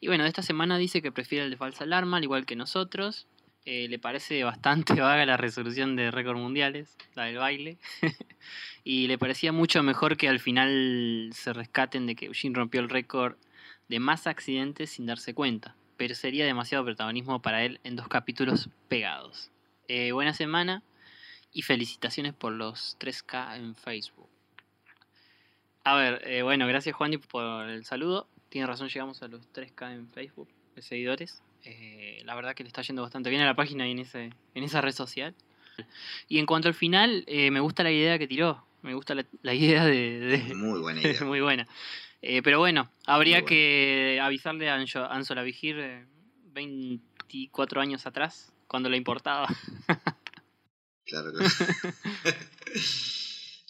Y 0.00 0.06
bueno, 0.06 0.24
de 0.24 0.30
esta 0.30 0.40
semana 0.40 0.78
dice 0.78 1.02
que 1.02 1.12
prefiere 1.12 1.44
el 1.44 1.50
de 1.50 1.58
falsa 1.58 1.84
alarma, 1.84 2.16
al 2.16 2.24
igual 2.24 2.46
que 2.46 2.56
nosotros. 2.56 3.26
Eh, 3.66 3.88
le 3.88 3.98
parece 3.98 4.42
bastante 4.42 4.94
vaga 5.00 5.26
la 5.26 5.36
resolución 5.36 5.96
de 5.96 6.10
récord 6.10 6.38
mundiales, 6.38 6.96
la 7.14 7.24
del 7.24 7.36
baile. 7.36 7.76
y 8.84 9.06
le 9.06 9.18
parecía 9.18 9.52
mucho 9.52 9.82
mejor 9.82 10.16
que 10.16 10.30
al 10.30 10.40
final 10.40 11.28
se 11.34 11.52
rescaten 11.52 12.06
de 12.06 12.14
que 12.14 12.26
Eugene 12.26 12.56
rompió 12.56 12.80
el 12.80 12.88
récord 12.88 13.36
de 13.88 14.00
más 14.00 14.26
accidentes 14.26 14.90
sin 14.90 15.04
darse 15.04 15.34
cuenta. 15.34 15.76
Pero 15.98 16.14
sería 16.14 16.46
demasiado 16.46 16.86
protagonismo 16.86 17.42
para 17.42 17.64
él 17.64 17.80
en 17.84 17.96
dos 17.96 18.08
capítulos 18.08 18.70
pegados. 18.88 19.50
Eh, 19.88 20.12
buena 20.12 20.32
semana 20.32 20.82
y 21.52 21.60
felicitaciones 21.60 22.32
por 22.32 22.52
los 22.52 22.96
3K 22.98 23.58
en 23.58 23.74
Facebook. 23.76 24.33
A 25.84 25.94
ver, 25.96 26.22
eh, 26.26 26.42
bueno, 26.42 26.66
gracias 26.66 26.94
Juan 26.96 27.12
por 27.30 27.68
el 27.68 27.84
saludo. 27.84 28.26
Tiene 28.48 28.66
razón, 28.66 28.88
llegamos 28.88 29.22
a 29.22 29.28
los 29.28 29.46
3K 29.52 29.92
en 29.94 30.08
Facebook 30.10 30.48
de 30.74 30.82
seguidores. 30.82 31.42
Eh, 31.64 32.22
la 32.24 32.34
verdad 32.34 32.54
que 32.54 32.62
le 32.62 32.68
está 32.68 32.82
yendo 32.82 33.02
bastante 33.02 33.30
bien 33.30 33.42
a 33.42 33.46
la 33.46 33.54
página 33.54 33.86
y 33.86 33.92
en, 33.92 33.98
ese, 34.00 34.30
en 34.54 34.64
esa 34.64 34.80
red 34.80 34.92
social. 34.92 35.34
Y 36.28 36.38
en 36.38 36.46
cuanto 36.46 36.68
al 36.68 36.74
final, 36.74 37.24
eh, 37.26 37.50
me 37.50 37.60
gusta 37.60 37.82
la 37.82 37.90
idea 37.90 38.18
que 38.18 38.26
tiró. 38.28 38.64
Me 38.82 38.94
gusta 38.94 39.14
la, 39.14 39.24
la 39.42 39.54
idea 39.54 39.84
de... 39.84 40.20
de- 40.20 40.54
muy 40.54 40.80
buena 40.80 41.00
idea. 41.02 41.22
muy 41.24 41.40
buena. 41.40 41.66
Eh, 42.22 42.42
pero 42.42 42.58
bueno, 42.60 42.88
habría 43.06 43.44
que 43.44 44.18
avisarle 44.22 44.70
a 44.70 44.76
Anjo- 44.78 45.06
Ansola 45.10 45.42
Vigir 45.42 45.78
eh, 45.78 46.06
24 46.52 47.80
años 47.82 48.06
atrás, 48.06 48.52
cuando 48.68 48.88
le 48.88 48.96
importaba. 48.96 49.48
Claro 51.04 51.32
que 51.32 51.44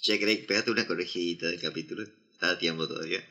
Che, 0.04 0.18
Craig, 0.18 0.44
pégate 0.44 0.70
una 0.70 0.84
corregidita 0.84 1.46
del 1.46 1.58
capítulo. 1.58 2.02
Está 2.02 2.50
a 2.50 2.58
tiempo 2.58 2.86
todavía. 2.86 3.26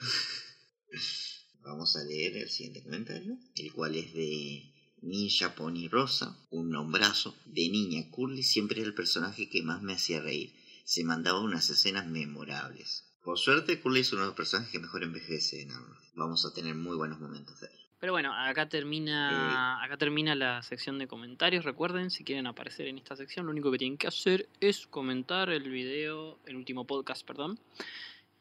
Vamos 1.61 1.95
a 1.95 2.03
leer 2.03 2.35
el 2.37 2.49
siguiente 2.49 2.81
comentario, 2.81 3.37
el 3.55 3.71
cual 3.71 3.93
es 3.93 4.11
de 4.15 4.73
Ninja 5.03 5.53
Pony 5.53 5.87
Rosa, 5.87 6.35
un 6.49 6.71
nombrazo. 6.71 7.37
De 7.45 7.69
niña, 7.69 8.09
Curly 8.09 8.41
siempre 8.41 8.79
era 8.79 8.87
el 8.87 8.95
personaje 8.95 9.51
que 9.51 9.61
más 9.61 9.83
me 9.83 9.93
hacía 9.93 10.19
reír. 10.19 10.51
Se 10.83 11.03
mandaba 11.03 11.41
unas 11.41 11.69
escenas 11.69 12.07
memorables. 12.07 13.03
Por 13.23 13.37
suerte, 13.37 13.79
Curly 13.79 13.99
es 13.99 14.11
uno 14.11 14.23
de 14.23 14.27
los 14.29 14.35
personajes 14.35 14.71
que 14.71 14.79
mejor 14.79 15.03
envejece 15.03 15.61
en 15.61 15.69
Arnold. 15.69 15.99
Vamos 16.15 16.43
a 16.43 16.55
tener 16.55 16.73
muy 16.73 16.97
buenos 16.97 17.19
momentos 17.19 17.59
de 17.59 17.67
él. 17.67 17.79
Pero 18.03 18.11
bueno, 18.11 18.33
acá 18.33 18.67
termina, 18.67 19.31
Eh. 19.31 19.85
acá 19.85 19.95
termina 19.95 20.35
la 20.35 20.61
sección 20.61 20.99
de 20.99 21.07
comentarios. 21.07 21.63
Recuerden, 21.63 22.11
si 22.11 22.25
quieren 22.25 22.47
aparecer 22.47 22.87
en 22.87 22.97
esta 22.97 23.15
sección, 23.15 23.45
lo 23.45 23.53
único 23.53 23.71
que 23.71 23.77
tienen 23.77 23.97
que 23.97 24.07
hacer 24.07 24.49
es 24.59 24.87
comentar 24.87 25.49
el 25.49 25.69
video, 25.69 26.37
el 26.45 26.57
último 26.57 26.85
podcast, 26.85 27.25
perdón. 27.25 27.57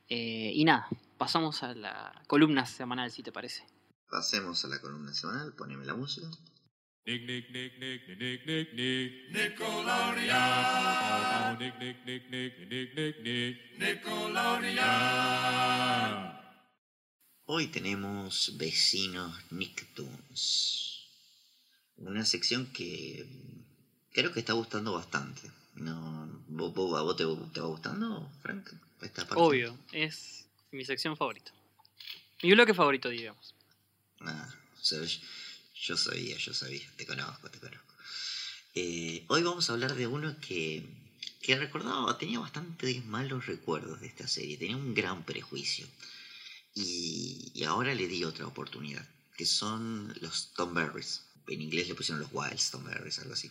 Eh, 0.08 0.50
y 0.52 0.64
nada, 0.64 0.88
pasamos 1.16 1.62
a 1.62 1.76
la 1.76 2.12
columna 2.26 2.66
semanal, 2.66 3.12
si 3.12 3.22
te 3.22 3.30
parece. 3.30 3.64
Pasemos 4.10 4.64
a 4.64 4.68
la 4.68 4.80
columna 4.80 5.14
semanal, 5.14 5.54
poneme 5.54 5.84
la 5.84 5.94
música. 5.94 6.26
Nick, 7.06 7.22
Nick, 7.24 7.50
Nick, 7.52 7.78
Nick, 7.78 8.08
Nick, 8.18 8.44
Nick, 8.44 8.74
Nick. 8.74 9.30
Nickelodeon. 9.30 11.58
Nick, 11.60 11.78
Nick, 11.78 12.04
Nick, 12.04 12.28
Nick, 12.30 12.68
Nick, 12.68 12.94
Nick, 12.96 13.20
Nick. 13.22 13.78
Nickelodeon. 13.78 16.41
Hoy 17.54 17.66
tenemos 17.66 18.56
Vecinos 18.56 19.30
Nicktoons. 19.50 21.04
Una 21.98 22.24
sección 22.24 22.64
que 22.72 23.26
creo 24.10 24.32
que 24.32 24.40
está 24.40 24.54
gustando 24.54 24.94
bastante. 24.94 25.42
No, 25.74 26.30
¿vos, 26.48 26.72
vos- 26.72 26.98
a 26.98 27.02
vos 27.02 27.14
te, 27.14 27.24
te 27.52 27.60
va 27.60 27.66
gustando, 27.66 28.26
Frank? 28.40 28.70
Esta 29.02 29.26
parte? 29.26 29.42
Obvio, 29.42 29.78
es 29.92 30.46
mi 30.70 30.82
sección 30.86 31.14
favorita. 31.14 31.52
Mi 32.42 32.52
bloque 32.52 32.72
favorito, 32.72 33.10
digamos. 33.10 33.54
Ah, 34.20 34.48
o 34.80 34.82
sea, 34.82 35.00
yo, 35.74 35.96
sabía, 35.98 36.38
yo 36.38 36.54
sabía. 36.54 36.90
Te 36.96 37.04
conozco, 37.04 37.50
te 37.50 37.58
conozco. 37.58 37.94
Eh, 38.74 39.26
hoy 39.28 39.42
vamos 39.42 39.68
a 39.68 39.74
hablar 39.74 39.94
de 39.94 40.06
uno 40.06 40.34
que, 40.40 40.86
que 41.42 41.58
recordaba, 41.58 42.16
tenía 42.16 42.38
bastante 42.38 43.02
malos 43.02 43.44
recuerdos 43.44 44.00
de 44.00 44.06
esta 44.06 44.26
serie. 44.26 44.56
Tenía 44.56 44.78
un 44.78 44.94
gran 44.94 45.22
prejuicio. 45.22 45.86
Y, 46.74 47.62
ahora 47.64 47.94
le 47.94 48.06
di 48.08 48.24
otra 48.24 48.46
oportunidad, 48.46 49.06
que 49.36 49.46
son 49.46 50.12
los 50.20 50.52
Tom 50.54 50.74
Berries. 50.74 51.22
En 51.48 51.60
inglés 51.60 51.88
le 51.88 51.94
pusieron 51.94 52.20
los 52.20 52.30
Wild 52.32 52.60
Tom 52.70 52.84
Berries, 52.84 53.18
algo 53.18 53.32
así. 53.34 53.50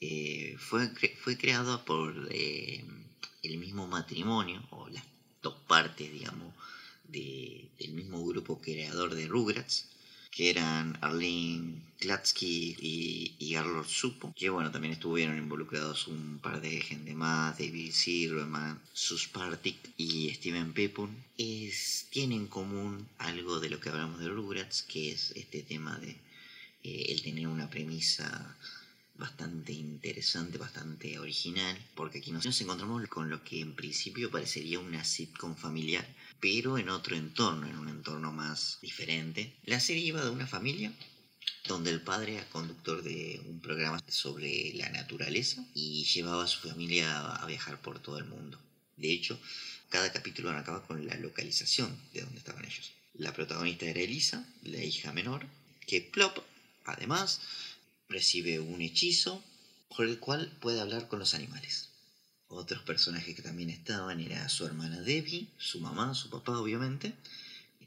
Eh, 0.00 0.56
fue, 0.58 0.88
fue 1.22 1.36
creado 1.36 1.84
por 1.84 2.28
eh, 2.30 2.82
el 3.42 3.58
mismo 3.58 3.86
matrimonio, 3.86 4.66
o 4.70 4.88
las 4.88 5.04
dos 5.42 5.54
partes, 5.66 6.10
digamos, 6.10 6.54
de- 7.04 7.70
del 7.78 7.92
mismo 7.92 8.24
grupo 8.24 8.60
creador 8.60 9.14
de 9.14 9.26
Rugrats, 9.28 9.86
que 10.30 10.50
eran 10.50 10.96
Arlene 11.00 11.74
Klatsky 11.98 12.76
y, 12.80 13.34
y 13.38 13.54
Arlor 13.56 13.86
Supo, 13.86 14.32
que 14.34 14.48
bueno, 14.48 14.70
también 14.70 14.94
estuvieron 14.94 15.36
involucrados 15.36 16.08
un 16.08 16.38
par 16.38 16.60
de 16.60 16.80
gente 16.80 17.14
más, 17.14 17.58
David 17.58 17.92
Silverman, 17.92 18.80
Sus 18.92 19.28
Partic 19.28 19.76
y 19.96 20.32
Steven 20.34 20.72
Pepun, 20.72 21.14
es, 21.36 22.06
tienen 22.10 22.42
en 22.42 22.46
común 22.46 23.06
algo 23.18 23.60
de 23.60 23.70
lo 23.70 23.80
que 23.80 23.90
hablamos 23.90 24.20
de 24.20 24.28
Rugrats, 24.28 24.82
que 24.82 25.12
es 25.12 25.32
este 25.32 25.62
tema 25.62 25.98
de 25.98 26.16
eh, 26.84 27.06
el 27.08 27.20
tener 27.22 27.46
una 27.46 27.68
premisa 27.68 28.56
bastante 29.18 29.74
interesante, 29.74 30.56
bastante 30.56 31.18
original, 31.18 31.76
porque 31.94 32.18
aquí 32.18 32.32
nos 32.32 32.60
encontramos 32.62 33.06
con 33.08 33.28
lo 33.28 33.44
que 33.44 33.60
en 33.60 33.74
principio 33.74 34.30
parecería 34.30 34.80
una 34.80 35.04
sitcom 35.04 35.54
familiar, 35.54 36.06
pero 36.40 36.78
en 36.78 36.88
otro 36.88 37.16
entorno, 37.16 37.66
en 37.66 37.76
un 37.76 37.88
entorno 37.88 38.32
más 38.32 38.78
diferente. 38.80 39.54
La 39.64 39.80
serie 39.80 40.04
iba 40.04 40.24
de 40.24 40.30
una 40.30 40.46
familia 40.46 40.92
donde 41.66 41.90
el 41.90 42.00
padre 42.00 42.34
era 42.34 42.48
conductor 42.48 43.02
de 43.02 43.40
un 43.46 43.60
programa 43.60 44.02
sobre 44.08 44.72
la 44.74 44.88
naturaleza 44.90 45.64
y 45.74 46.04
llevaba 46.04 46.44
a 46.44 46.48
su 46.48 46.66
familia 46.68 47.34
a 47.36 47.46
viajar 47.46 47.80
por 47.80 48.00
todo 48.00 48.18
el 48.18 48.24
mundo. 48.24 48.58
De 48.96 49.12
hecho, 49.12 49.38
cada 49.88 50.12
capítulo 50.12 50.50
acaba 50.50 50.86
con 50.86 51.06
la 51.06 51.14
localización 51.16 51.96
de 52.14 52.22
donde 52.22 52.38
estaban 52.38 52.64
ellos. 52.64 52.92
La 53.14 53.32
protagonista 53.32 53.86
era 53.86 54.00
Elisa, 54.00 54.46
la 54.62 54.82
hija 54.82 55.12
menor, 55.12 55.46
que 55.86 56.00
plop, 56.00 56.38
además, 56.84 57.40
recibe 58.08 58.60
un 58.60 58.80
hechizo 58.80 59.42
por 59.94 60.06
el 60.06 60.18
cual 60.18 60.50
puede 60.60 60.80
hablar 60.80 61.08
con 61.08 61.18
los 61.18 61.34
animales. 61.34 61.89
Otros 62.52 62.82
personajes 62.82 63.36
que 63.36 63.42
también 63.42 63.70
estaban 63.70 64.18
era 64.20 64.48
su 64.48 64.66
hermana 64.66 65.00
Debbie, 65.00 65.46
su 65.56 65.80
mamá, 65.80 66.14
su 66.14 66.30
papá 66.30 66.58
obviamente, 66.58 67.14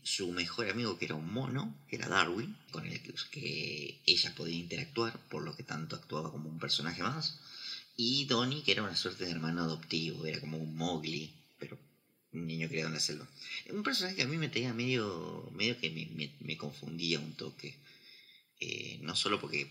su 0.03 0.31
mejor 0.31 0.69
amigo 0.69 0.97
que 0.97 1.03
era 1.03 1.15
un 1.15 1.33
mono, 1.33 1.75
que 1.89 1.97
era 1.97 2.07
Darwin, 2.07 2.55
con 2.71 2.87
el 2.87 3.01
que 3.01 3.99
ella 4.05 4.33
podía 4.33 4.55
interactuar, 4.55 5.19
por 5.29 5.43
lo 5.43 5.53
que 5.53 5.63
tanto 5.63 5.97
actuaba 5.97 6.31
como 6.31 6.47
un 6.47 6.59
personaje 6.59 7.03
más, 7.03 7.39
y 7.97 8.23
Donnie, 8.23 8.63
que 8.63 8.71
era 8.71 8.83
una 8.83 8.95
suerte 8.95 9.25
de 9.25 9.31
hermano 9.31 9.63
adoptivo, 9.63 10.25
era 10.25 10.39
como 10.39 10.57
un 10.57 10.75
Mowgli, 10.77 11.33
pero 11.59 11.77
un 12.31 12.47
niño 12.47 12.69
criado 12.69 12.87
en 12.87 12.93
la 12.93 13.01
selva. 13.01 13.27
Un 13.69 13.83
personaje 13.83 14.15
que 14.15 14.23
a 14.23 14.27
mí 14.27 14.37
me 14.37 14.47
tenía 14.47 14.73
medio, 14.73 15.49
medio 15.53 15.77
que 15.77 15.89
me, 16.39 16.57
confundía 16.57 17.19
un 17.19 17.33
toque. 17.33 17.75
Eh, 18.61 18.97
no 19.01 19.15
solo 19.15 19.41
porque 19.41 19.69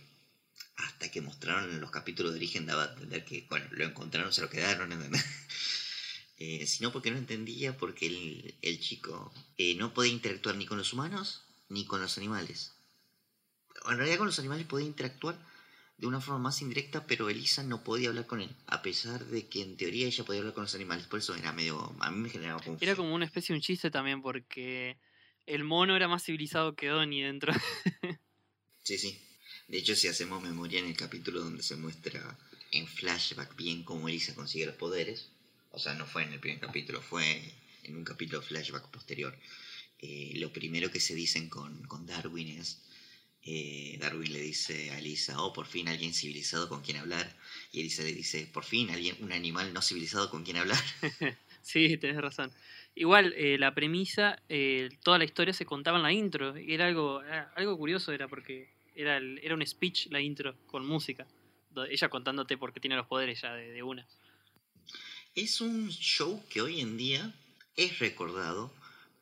hasta 0.77 1.11
que 1.11 1.21
mostraron 1.21 1.81
los 1.81 1.91
capítulos 1.91 2.33
de 2.33 2.39
origen 2.39 2.67
daba 2.67 2.85
a 2.85 2.93
entender 2.93 3.25
que, 3.25 3.47
bueno, 3.49 3.67
lo 3.71 3.85
encontraron, 3.85 4.33
se 4.33 4.41
lo 4.41 4.51
quedaron, 4.51 4.93
eh, 6.39 6.67
sino 6.67 6.93
porque 6.93 7.11
no 7.11 7.19
entendía 7.19 7.77
porque 7.77 8.07
el, 8.07 8.55
el 8.63 8.81
chico 8.81 9.33
eh, 9.59 9.75
no 9.75 9.95
podía 9.95 10.13
interactuar 10.13 10.57
ni 10.57 10.67
con 10.67 10.79
los 10.79 10.93
humanos 10.93 11.45
ni 11.69 11.87
con 11.87 12.01
los 12.01 12.19
animales. 12.19 12.75
En 13.89 13.97
realidad 13.97 14.19
con 14.19 14.27
los 14.27 14.39
animales 14.39 14.67
podía 14.67 14.87
interactuar 14.87 15.39
de 15.97 16.07
una 16.07 16.21
forma 16.21 16.41
más 16.41 16.61
indirecta, 16.63 17.07
pero 17.07 17.31
Elisa 17.31 17.63
no 17.63 17.85
podía 17.85 18.09
hablar 18.09 18.27
con 18.27 18.41
él, 18.41 18.55
a 18.67 18.83
pesar 18.83 19.25
de 19.27 19.49
que 19.49 19.63
en 19.63 19.77
teoría 19.77 20.07
ella 20.07 20.25
podía 20.25 20.41
hablar 20.41 20.55
con 20.55 20.65
los 20.65 20.75
animales. 20.75 21.07
Por 21.07 21.21
eso 21.21 21.35
era 21.35 21.53
medio. 21.53 21.95
A 22.01 22.11
mí 22.11 22.19
me 22.19 22.29
generaba 22.29 22.61
confusión. 22.61 22.89
Era 22.89 22.97
como 22.97 23.15
una 23.15 23.25
especie 23.25 23.53
de 23.53 23.59
un 23.59 23.63
chiste 23.63 23.91
también, 23.91 24.21
porque 24.21 24.99
el 25.47 25.65
mono 25.65 25.97
era 25.97 26.09
más 26.09 26.25
civilizado 26.25 26.75
que 26.75 26.89
Donnie 26.89 27.25
dentro. 27.25 27.53
sí, 28.83 28.99
sí. 28.99 29.32
De 29.73 29.79
hecho, 29.79 29.97
si 29.97 30.07
hacemos 30.07 30.43
memoria 30.43 30.81
en 30.81 30.87
el 30.87 30.95
capítulo 30.99 31.41
donde 31.41 31.63
se 31.63 31.77
muestra 31.77 32.37
en 32.73 32.87
flashback 32.87 33.57
bien 33.57 33.85
cómo 33.85 34.07
Elisa 34.07 34.35
consigue 34.35 34.67
los 34.67 34.75
poderes, 34.75 35.31
o 35.71 35.79
sea, 35.79 35.95
no 35.95 36.05
fue 36.05 36.25
en 36.25 36.35
el 36.35 36.41
primer 36.41 36.61
capítulo, 36.61 37.01
fue 37.01 37.41
en 37.83 37.97
un 37.97 38.05
capítulo 38.05 38.43
flashback 38.43 38.91
posterior. 38.91 39.35
Eh, 39.99 40.33
lo 40.35 40.53
primero 40.53 40.91
que 40.91 41.01
se 41.01 41.15
dicen 41.15 41.49
con, 41.49 41.87
con 41.87 42.05
Darwin 42.05 42.49
es 42.49 42.83
eh, 43.45 43.97
Darwin 43.99 44.31
le 44.31 44.41
dice 44.41 44.91
a 44.91 44.99
Elisa, 44.99 45.41
oh, 45.41 45.55
por 45.55 45.65
fin 45.65 45.89
alguien 45.89 46.13
civilizado 46.13 46.69
con 46.69 46.83
quien 46.83 46.99
hablar. 46.99 47.35
Y 47.73 47.81
Elisa 47.81 48.03
le 48.03 48.13
dice, 48.13 48.47
por 48.53 48.65
fin 48.65 48.91
alguien, 48.91 49.17
un 49.21 49.33
animal 49.33 49.73
no 49.73 49.81
civilizado 49.81 50.29
con 50.29 50.45
quien 50.45 50.59
hablar. 50.59 50.85
sí, 51.63 51.97
tenés 51.97 52.19
razón. 52.19 52.53
Igual, 52.95 53.33
eh, 53.39 53.57
la 53.57 53.75
premisa, 53.75 54.39
toda 55.03 55.17
la 55.17 55.25
historia 55.25 55.55
se 55.55 55.65
contaba 55.65 55.97
en 55.97 56.03
la 56.03 56.13
intro. 56.13 56.59
Y 56.59 56.75
era 56.75 56.89
algo, 56.89 57.23
algo 57.57 57.79
curioso, 57.79 58.13
era 58.13 58.29
porque 58.29 58.69
era, 58.95 59.19
era 59.19 59.55
un 59.55 59.67
speech 59.67 60.07
la 60.11 60.21
intro 60.21 60.57
con 60.67 60.87
música. 60.87 61.27
Ella 61.89 62.09
contándote 62.09 62.59
por 62.59 62.73
qué 62.73 62.81
tiene 62.81 62.97
los 62.97 63.07
poderes 63.07 63.41
ya 63.41 63.55
de, 63.55 63.71
de 63.73 63.83
una. 63.83 64.07
Es 65.35 65.61
un 65.61 65.89
show 65.91 66.45
que 66.51 66.61
hoy 66.61 66.81
en 66.81 66.97
día 66.99 67.35
es 67.77 67.99
recordado, 67.99 68.73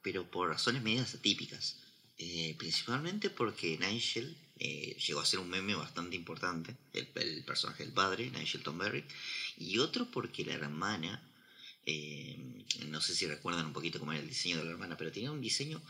pero 0.02 0.28
por 0.28 0.48
razones 0.48 0.82
medias 0.82 1.14
atípicas. 1.14 1.76
Eh, 2.22 2.54
principalmente 2.58 3.30
porque 3.30 3.78
Nigel 3.78 4.36
eh, 4.58 4.94
llegó 5.06 5.20
a 5.20 5.24
ser 5.24 5.40
un 5.40 5.48
meme 5.48 5.74
bastante 5.74 6.16
importante, 6.16 6.76
el, 6.92 7.06
personaje 7.44 7.82
del 7.82 7.94
padre, 7.94 8.30
Nigel 8.30 8.62
Tomberry, 8.62 9.04
y 9.56 9.78
otro 9.78 10.04
porque 10.10 10.44
la 10.44 10.52
hermana, 10.52 11.22
eh, 11.86 12.36
no 12.88 13.00
sé 13.00 13.14
si 13.14 13.26
recuerdan 13.26 13.64
un 13.64 13.72
poquito 13.72 13.98
cómo 13.98 14.12
era 14.12 14.20
el 14.20 14.28
diseño 14.28 14.58
de 14.58 14.64
la 14.64 14.72
hermana, 14.72 14.98
pero 14.98 15.10
tenía 15.10 15.32
un 15.32 15.40
diseño 15.40 15.80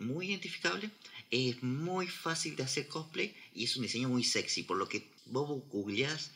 muy 0.00 0.26
identificable, 0.26 0.90
es 1.30 1.62
muy 1.62 2.06
fácil 2.06 2.56
de 2.56 2.62
hacer 2.62 2.88
cosplay 2.88 3.34
y 3.54 3.64
es 3.64 3.76
un 3.76 3.82
diseño 3.82 4.08
muy 4.08 4.24
sexy, 4.24 4.62
por 4.62 4.76
lo 4.76 4.88
que 4.88 5.10
vos 5.26 5.62
googleás 5.68 6.30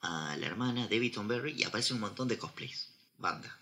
a 0.00 0.36
la 0.36 0.46
hermana 0.46 0.88
Debbie 0.88 1.10
Tomberry 1.10 1.52
y 1.52 1.64
aparece 1.64 1.94
un 1.94 2.00
montón 2.00 2.28
de 2.28 2.38
cosplays, 2.38 2.90
banda. 3.18 3.56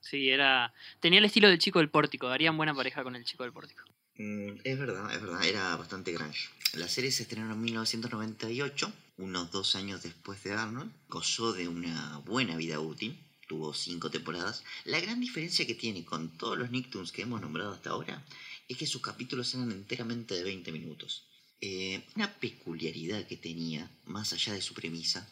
Sí, 0.00 0.30
era 0.30 0.72
tenía 1.00 1.18
el 1.18 1.24
estilo 1.24 1.48
del 1.48 1.58
chico 1.58 1.78
del 1.78 1.90
pórtico, 1.90 2.28
darían 2.28 2.56
buena 2.56 2.74
pareja 2.74 3.02
con 3.02 3.16
el 3.16 3.24
chico 3.24 3.42
del 3.42 3.52
pórtico. 3.52 3.84
Mm, 4.16 4.60
es 4.64 4.78
verdad, 4.78 5.14
es 5.14 5.22
verdad, 5.22 5.44
era 5.44 5.76
bastante 5.76 6.12
grunge. 6.12 6.48
La 6.74 6.88
serie 6.88 7.12
se 7.12 7.22
estrenó 7.22 7.52
en 7.52 7.60
1998, 7.60 8.92
unos 9.18 9.50
dos 9.50 9.74
años 9.76 10.02
después 10.02 10.42
de 10.44 10.52
Arnold. 10.52 10.92
Gozó 11.08 11.52
de 11.52 11.68
una 11.68 12.18
buena 12.26 12.56
vida 12.56 12.80
útil, 12.80 13.18
tuvo 13.46 13.72
cinco 13.74 14.10
temporadas. 14.10 14.64
La 14.84 15.00
gran 15.00 15.20
diferencia 15.20 15.66
que 15.66 15.74
tiene 15.74 16.04
con 16.04 16.36
todos 16.36 16.58
los 16.58 16.70
Nicktoons 16.70 17.12
que 17.12 17.22
hemos 17.22 17.40
nombrado 17.40 17.72
hasta 17.72 17.90
ahora 17.90 18.24
es 18.68 18.76
que 18.76 18.86
sus 18.86 19.02
capítulos 19.02 19.54
eran 19.54 19.72
enteramente 19.72 20.34
de 20.34 20.44
20 20.44 20.72
minutos. 20.72 21.24
Eh, 21.60 22.04
una 22.14 22.32
peculiaridad 22.38 23.26
que 23.26 23.36
tenía, 23.36 23.90
más 24.06 24.32
allá 24.32 24.52
de 24.52 24.62
su 24.62 24.74
premisa, 24.74 25.28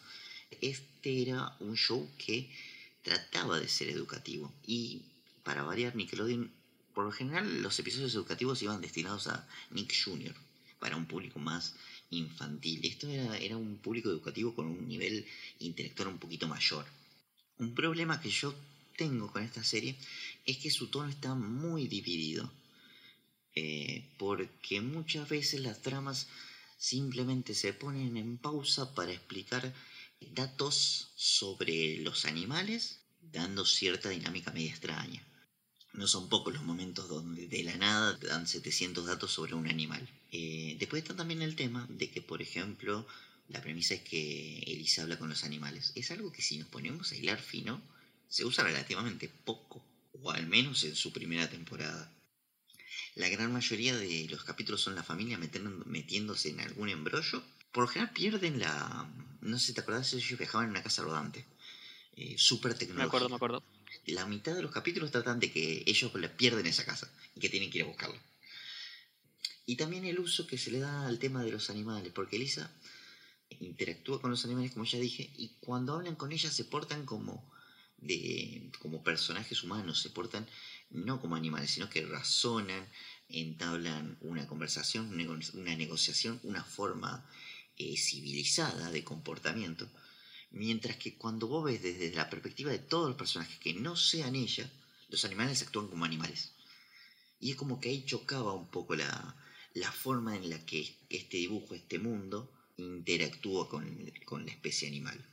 este 0.61 1.21
era 1.21 1.55
un 1.59 1.75
show 1.75 2.09
que 2.17 2.49
trataba 3.03 3.59
de 3.59 3.69
ser 3.69 3.89
educativo. 3.89 4.51
Y 4.65 5.01
para 5.43 5.63
variar, 5.63 5.95
Nickelodeon 5.95 6.51
por 6.97 7.05
lo 7.05 7.11
general, 7.11 7.61
los 7.61 7.77
episodios 7.77 8.15
educativos 8.15 8.63
iban 8.63 8.81
destinados 8.81 9.27
a 9.27 9.47
Nick 9.69 9.93
Jr., 10.03 10.33
para 10.79 10.97
un 10.97 11.05
público 11.05 11.37
más 11.37 11.75
infantil. 12.09 12.83
Esto 12.83 13.07
era, 13.07 13.37
era 13.37 13.55
un 13.55 13.77
público 13.77 14.09
educativo 14.09 14.55
con 14.55 14.65
un 14.65 14.87
nivel 14.87 15.23
intelectual 15.59 16.07
un 16.07 16.17
poquito 16.17 16.47
mayor. 16.47 16.87
Un 17.59 17.75
problema 17.75 18.19
que 18.19 18.31
yo 18.31 18.51
tengo 18.97 19.31
con 19.31 19.43
esta 19.43 19.63
serie 19.63 19.95
es 20.43 20.57
que 20.57 20.71
su 20.71 20.87
tono 20.87 21.07
está 21.07 21.35
muy 21.35 21.87
dividido. 21.87 22.51
Eh, 23.59 24.03
porque 24.19 24.81
muchas 24.81 25.27
veces 25.27 25.61
las 25.61 25.81
tramas 25.81 26.27
simplemente 26.77 27.55
se 27.55 27.73
ponen 27.73 28.15
en 28.15 28.37
pausa 28.37 28.93
para 28.93 29.13
explicar 29.13 29.73
datos 30.35 31.09
sobre 31.15 31.97
los 32.01 32.25
animales, 32.25 32.99
dando 33.19 33.65
cierta 33.65 34.09
dinámica 34.09 34.51
media 34.51 34.69
extraña. 34.69 35.23
No 35.93 36.05
son 36.05 36.29
pocos 36.29 36.53
los 36.53 36.61
momentos 36.61 37.09
donde 37.09 37.47
de 37.47 37.63
la 37.63 37.75
nada 37.77 38.15
dan 38.21 38.45
700 38.45 39.07
datos 39.07 39.31
sobre 39.31 39.55
un 39.55 39.67
animal. 39.67 40.07
Eh, 40.31 40.75
después 40.77 41.01
está 41.01 41.15
también 41.15 41.41
el 41.41 41.55
tema 41.55 41.87
de 41.89 42.11
que, 42.11 42.21
por 42.21 42.43
ejemplo, 42.43 43.07
la 43.47 43.59
premisa 43.63 43.95
es 43.95 44.01
que 44.01 44.59
Elisa 44.67 45.01
habla 45.01 45.17
con 45.17 45.29
los 45.29 45.43
animales. 45.43 45.93
Es 45.95 46.11
algo 46.11 46.31
que 46.31 46.43
si 46.43 46.59
nos 46.59 46.67
ponemos 46.67 47.11
a 47.11 47.15
hilar 47.15 47.41
fino, 47.41 47.81
se 48.29 48.45
usa 48.45 48.63
relativamente 48.63 49.27
poco, 49.29 49.83
o 50.21 50.29
al 50.29 50.45
menos 50.45 50.83
en 50.83 50.95
su 50.95 51.11
primera 51.11 51.49
temporada. 51.49 52.13
La 53.17 53.29
gran 53.29 53.51
mayoría 53.51 53.95
de 53.95 54.27
los 54.29 54.43
capítulos 54.43 54.81
son 54.81 54.95
la 54.95 55.03
familia 55.03 55.37
metiéndose 55.37 56.49
en 56.49 56.61
algún 56.61 56.89
embrollo. 56.89 57.43
Por 57.71 57.83
lo 57.83 57.87
general 57.87 58.13
pierden 58.13 58.59
la... 58.59 59.09
No 59.41 59.59
sé 59.59 59.67
si 59.67 59.73
te 59.73 59.81
acordás, 59.81 60.13
ellos 60.13 60.37
viajaban 60.37 60.65
en 60.65 60.71
una 60.71 60.83
casa 60.83 61.03
rodante. 61.03 61.45
Eh, 62.15 62.35
súper 62.37 62.73
tecnológica. 62.73 63.03
Me 63.03 63.07
acuerdo, 63.07 63.29
me 63.29 63.35
acuerdo 63.35 63.63
la 64.07 64.25
mitad 64.25 64.55
de 64.55 64.61
los 64.61 64.71
capítulos 64.71 65.11
tratan 65.11 65.39
de 65.39 65.51
que 65.51 65.83
ellos 65.85 66.11
pierden 66.37 66.65
esa 66.65 66.85
casa 66.85 67.11
y 67.35 67.39
que 67.39 67.49
tienen 67.49 67.69
que 67.69 67.79
ir 67.79 67.83
a 67.83 67.87
buscarla. 67.87 68.19
Y 69.65 69.75
también 69.75 70.05
el 70.05 70.19
uso 70.19 70.47
que 70.47 70.57
se 70.57 70.71
le 70.71 70.79
da 70.79 71.07
al 71.07 71.19
tema 71.19 71.43
de 71.43 71.51
los 71.51 71.69
animales, 71.69 72.13
porque 72.13 72.37
Elisa 72.37 72.71
interactúa 73.59 74.21
con 74.21 74.31
los 74.31 74.45
animales, 74.45 74.71
como 74.71 74.85
ya 74.85 74.99
dije, 74.99 75.29
y 75.35 75.49
cuando 75.59 75.93
hablan 75.93 76.15
con 76.15 76.31
ella 76.31 76.49
se 76.49 76.63
portan 76.63 77.05
como, 77.05 77.51
de, 77.97 78.71
como 78.79 79.03
personajes 79.03 79.61
humanos, 79.63 80.01
se 80.01 80.09
portan 80.09 80.47
no 80.89 81.19
como 81.19 81.35
animales, 81.35 81.71
sino 81.71 81.89
que 81.89 82.05
razonan, 82.05 82.87
entablan 83.29 84.17
una 84.21 84.47
conversación, 84.47 85.09
una 85.53 85.75
negociación, 85.75 86.39
una 86.43 86.63
forma 86.63 87.29
eh, 87.77 87.97
civilizada 87.97 88.89
de 88.91 89.03
comportamiento 89.03 89.89
Mientras 90.51 90.97
que 90.97 91.17
cuando 91.17 91.47
vos 91.47 91.65
ves 91.65 91.81
desde 91.81 92.13
la 92.13 92.29
perspectiva 92.29 92.71
de 92.71 92.79
todos 92.79 93.09
los 93.09 93.17
personajes 93.17 93.57
que 93.59 93.73
no 93.73 93.95
sean 93.95 94.35
ella, 94.35 94.69
los 95.09 95.25
animales 95.25 95.61
actúan 95.61 95.87
como 95.87 96.05
animales. 96.05 96.53
Y 97.39 97.51
es 97.51 97.57
como 97.57 97.79
que 97.79 97.89
ahí 97.89 98.05
chocaba 98.05 98.53
un 98.53 98.69
poco 98.69 98.95
la, 98.95 99.35
la 99.73 99.91
forma 99.91 100.35
en 100.35 100.49
la 100.49 100.65
que 100.65 100.95
este 101.09 101.37
dibujo, 101.37 101.75
este 101.75 101.99
mundo, 101.99 102.51
interactúa 102.77 103.67
con, 103.67 104.11
con 104.25 104.45
la 104.45 104.51
especie 104.51 104.87
animal. 104.87 105.23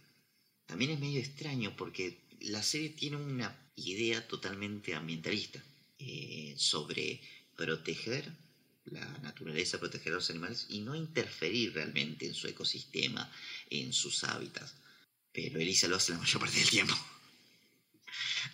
También 0.66 0.90
es 0.90 1.00
medio 1.00 1.20
extraño 1.20 1.76
porque 1.76 2.26
la 2.40 2.62
serie 2.62 2.90
tiene 2.90 3.16
una 3.16 3.63
idea 3.76 4.26
totalmente 4.26 4.94
ambientalista 4.94 5.62
eh, 5.98 6.54
sobre 6.56 7.20
proteger 7.56 8.30
la 8.86 9.06
naturaleza, 9.18 9.80
proteger 9.80 10.12
a 10.12 10.16
los 10.16 10.30
animales 10.30 10.66
y 10.68 10.80
no 10.80 10.94
interferir 10.94 11.72
realmente 11.74 12.26
en 12.26 12.34
su 12.34 12.46
ecosistema, 12.48 13.30
en 13.70 13.92
sus 13.92 14.24
hábitats. 14.24 14.74
Pero 15.32 15.58
Elisa 15.58 15.88
lo 15.88 15.96
hace 15.96 16.12
la 16.12 16.18
mayor 16.18 16.40
parte 16.40 16.58
del 16.58 16.70
tiempo. 16.70 16.94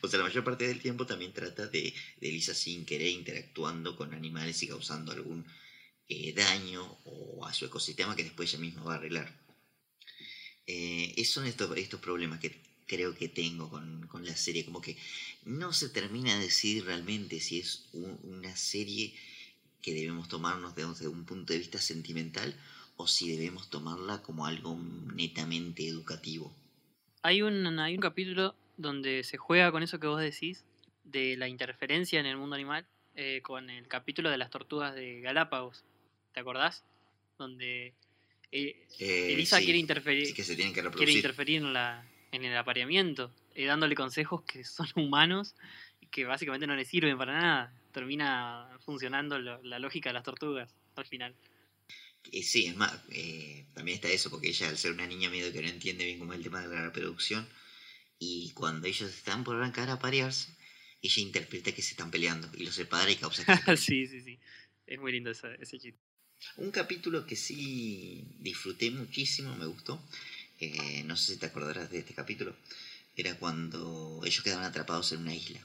O 0.03 0.09
sea, 0.09 0.19
la 0.19 0.25
mayor 0.25 0.45
parte 0.45 0.67
del 0.67 0.81
tiempo 0.81 1.05
también 1.05 1.35
trata 1.35 1.67
de, 1.67 1.93
de 2.21 2.29
Elisa 2.29 2.55
sin 2.55 2.87
querer 2.87 3.09
interactuando 3.09 3.97
con 3.97 4.15
animales 4.15 4.63
y 4.63 4.69
causando 4.69 5.13
algún 5.13 5.45
eh, 6.09 6.33
daño 6.33 6.99
o 7.05 7.47
a 7.47 7.53
su 7.53 7.67
ecosistema 7.67 8.17
que 8.17 8.25
después 8.25 8.53
ella 8.53 8.61
misma 8.61 8.83
va 8.83 8.95
a 8.95 8.97
arreglar. 8.97 9.33
Eh, 10.67 11.15
esos 11.17 11.35
son 11.35 11.47
estos, 11.47 11.77
estos 11.77 12.01
problemas 12.01 12.41
que 12.41 12.61
creo 12.91 13.15
que 13.15 13.29
tengo 13.29 13.71
con, 13.71 14.09
con, 14.09 14.25
la 14.25 14.35
serie, 14.35 14.65
como 14.65 14.81
que 14.81 14.97
no 15.45 15.73
se 15.73 15.91
termina 15.91 16.35
de 16.35 16.41
decidir 16.41 16.85
realmente 16.87 17.39
si 17.39 17.61
es 17.61 17.89
un, 17.93 18.19
una 18.25 18.57
serie 18.57 19.15
que 19.81 19.95
debemos 19.95 20.27
tomarnos 20.29 20.75
desde 20.75 21.07
un 21.07 21.25
punto 21.25 21.53
de 21.53 21.61
vista 21.61 21.79
sentimental 21.79 22.53
o 22.97 23.07
si 23.07 23.31
debemos 23.31 23.71
tomarla 23.71 24.23
como 24.23 24.45
algo 24.45 24.77
netamente 25.15 25.87
educativo. 25.87 26.53
Hay 27.23 27.43
un, 27.43 27.79
hay 27.79 27.95
un 27.95 28.01
capítulo 28.01 28.57
donde 28.77 29.23
se 29.23 29.37
juega 29.37 29.71
con 29.71 29.85
eso 29.85 30.01
que 30.01 30.09
vos 30.09 30.21
decís, 30.21 30.65
de 31.05 31.37
la 31.37 31.47
interferencia 31.47 32.19
en 32.19 32.27
el 32.27 32.39
mundo 32.39 32.57
animal, 32.57 32.87
eh, 33.15 33.41
con 33.43 33.71
el 33.71 33.87
capítulo 33.87 34.31
de 34.31 34.39
las 34.39 34.51
tortugas 34.51 34.97
de 34.97 35.21
Galápagos. 35.21 35.85
¿Te 36.35 36.41
acordás? 36.41 36.83
Donde 37.39 37.95
eh, 38.51 38.87
Eh, 38.99 39.33
Elisa 39.33 39.59
sí, 39.59 39.65
quiere 39.65 39.79
interferir, 39.79 40.27
sí 40.27 40.35
que 40.35 40.43
se 40.43 40.57
tienen 40.57 40.75
que 40.75 40.83
quiere 40.91 41.13
interferir 41.13 41.59
en, 41.59 41.73
la, 41.73 42.05
en 42.33 42.45
el 42.45 42.57
apareamiento, 42.57 43.33
eh, 43.55 43.67
dándole 43.67 43.95
consejos 43.95 44.43
que 44.45 44.65
son 44.65 44.87
humanos 44.97 45.55
y 46.01 46.07
que 46.07 46.25
básicamente 46.25 46.67
no 46.67 46.77
le 46.77 46.85
sirven 46.85 47.19
para 47.19 47.33
nada. 47.41 47.75
Termina 47.93 48.69
funcionando 48.85 49.39
lo- 49.39 49.63
la 49.63 49.79
lógica 49.79 50.11
de 50.11 50.15
las 50.15 50.25
tortugas 50.25 50.75
al 50.97 51.07
final. 51.07 51.35
Eh, 52.33 52.43
sí, 52.43 52.67
es 52.67 52.77
más, 52.77 52.93
eh, 53.11 53.65
también 53.75 53.97
está 53.97 54.09
eso, 54.11 54.31
porque 54.31 54.49
ella 54.49 54.69
al 54.69 54.77
ser 54.79 54.93
una 54.93 55.07
niña 55.07 55.31
medio 55.31 55.53
que 55.53 55.63
no 55.63 55.69
entiende 55.69 56.05
bien 56.05 56.19
cómo 56.19 56.33
es 56.33 56.39
el 56.39 56.45
tema 56.45 56.61
de 56.61 56.69
la 56.69 56.83
reproducción, 56.85 57.49
y 58.19 58.51
cuando 58.53 58.87
ellos 58.89 59.11
están 59.11 59.45
por 59.45 59.57
arrancar 59.57 59.91
a 59.91 59.99
parearse, 59.99 60.55
ella 61.03 61.23
interpreta 61.23 61.73
que 61.73 61.83
se 61.83 61.93
están 61.93 62.11
peleando 62.11 62.49
y 62.57 62.65
los 62.65 62.75
separa 62.75 63.11
y 63.11 63.17
causa 63.17 63.45
que 63.45 63.53
sí, 63.77 64.07
sí, 64.07 64.21
sí. 64.21 64.39
Es 64.87 64.99
muy 64.99 65.13
lindo 65.13 65.31
ese, 65.31 65.49
ese 65.61 65.79
chiste. 65.79 66.01
Un 66.57 66.71
capítulo 66.71 67.27
que 67.27 67.37
sí 67.37 68.25
disfruté 68.39 68.91
muchísimo, 68.91 69.55
me 69.57 69.67
gustó, 69.67 70.03
eh, 70.61 71.03
no 71.05 71.17
sé 71.17 71.33
si 71.33 71.39
te 71.39 71.47
acordarás 71.47 71.91
de 71.91 71.99
este 71.99 72.15
capítulo, 72.15 72.55
era 73.17 73.35
cuando 73.39 74.21
ellos 74.25 74.45
quedaban 74.45 74.65
atrapados 74.65 75.13
en 75.13 75.21
una 75.21 75.35
isla. 75.35 75.61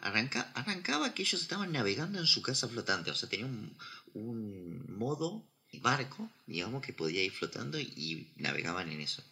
Arranca, 0.00 0.50
arrancaba 0.54 1.12
que 1.12 1.22
ellos 1.22 1.42
estaban 1.42 1.72
navegando 1.72 2.18
en 2.18 2.26
su 2.26 2.40
casa 2.40 2.68
flotante, 2.68 3.10
o 3.10 3.14
sea, 3.14 3.28
tenía 3.28 3.46
un, 3.46 3.76
un 4.14 4.96
modo 4.96 5.44
barco, 5.74 6.30
digamos, 6.46 6.82
que 6.82 6.92
podía 6.92 7.22
ir 7.22 7.32
flotando 7.32 7.78
y, 7.78 7.92
y 7.96 8.32
navegaban 8.36 8.90
en 8.90 9.00
eso. 9.00 9.22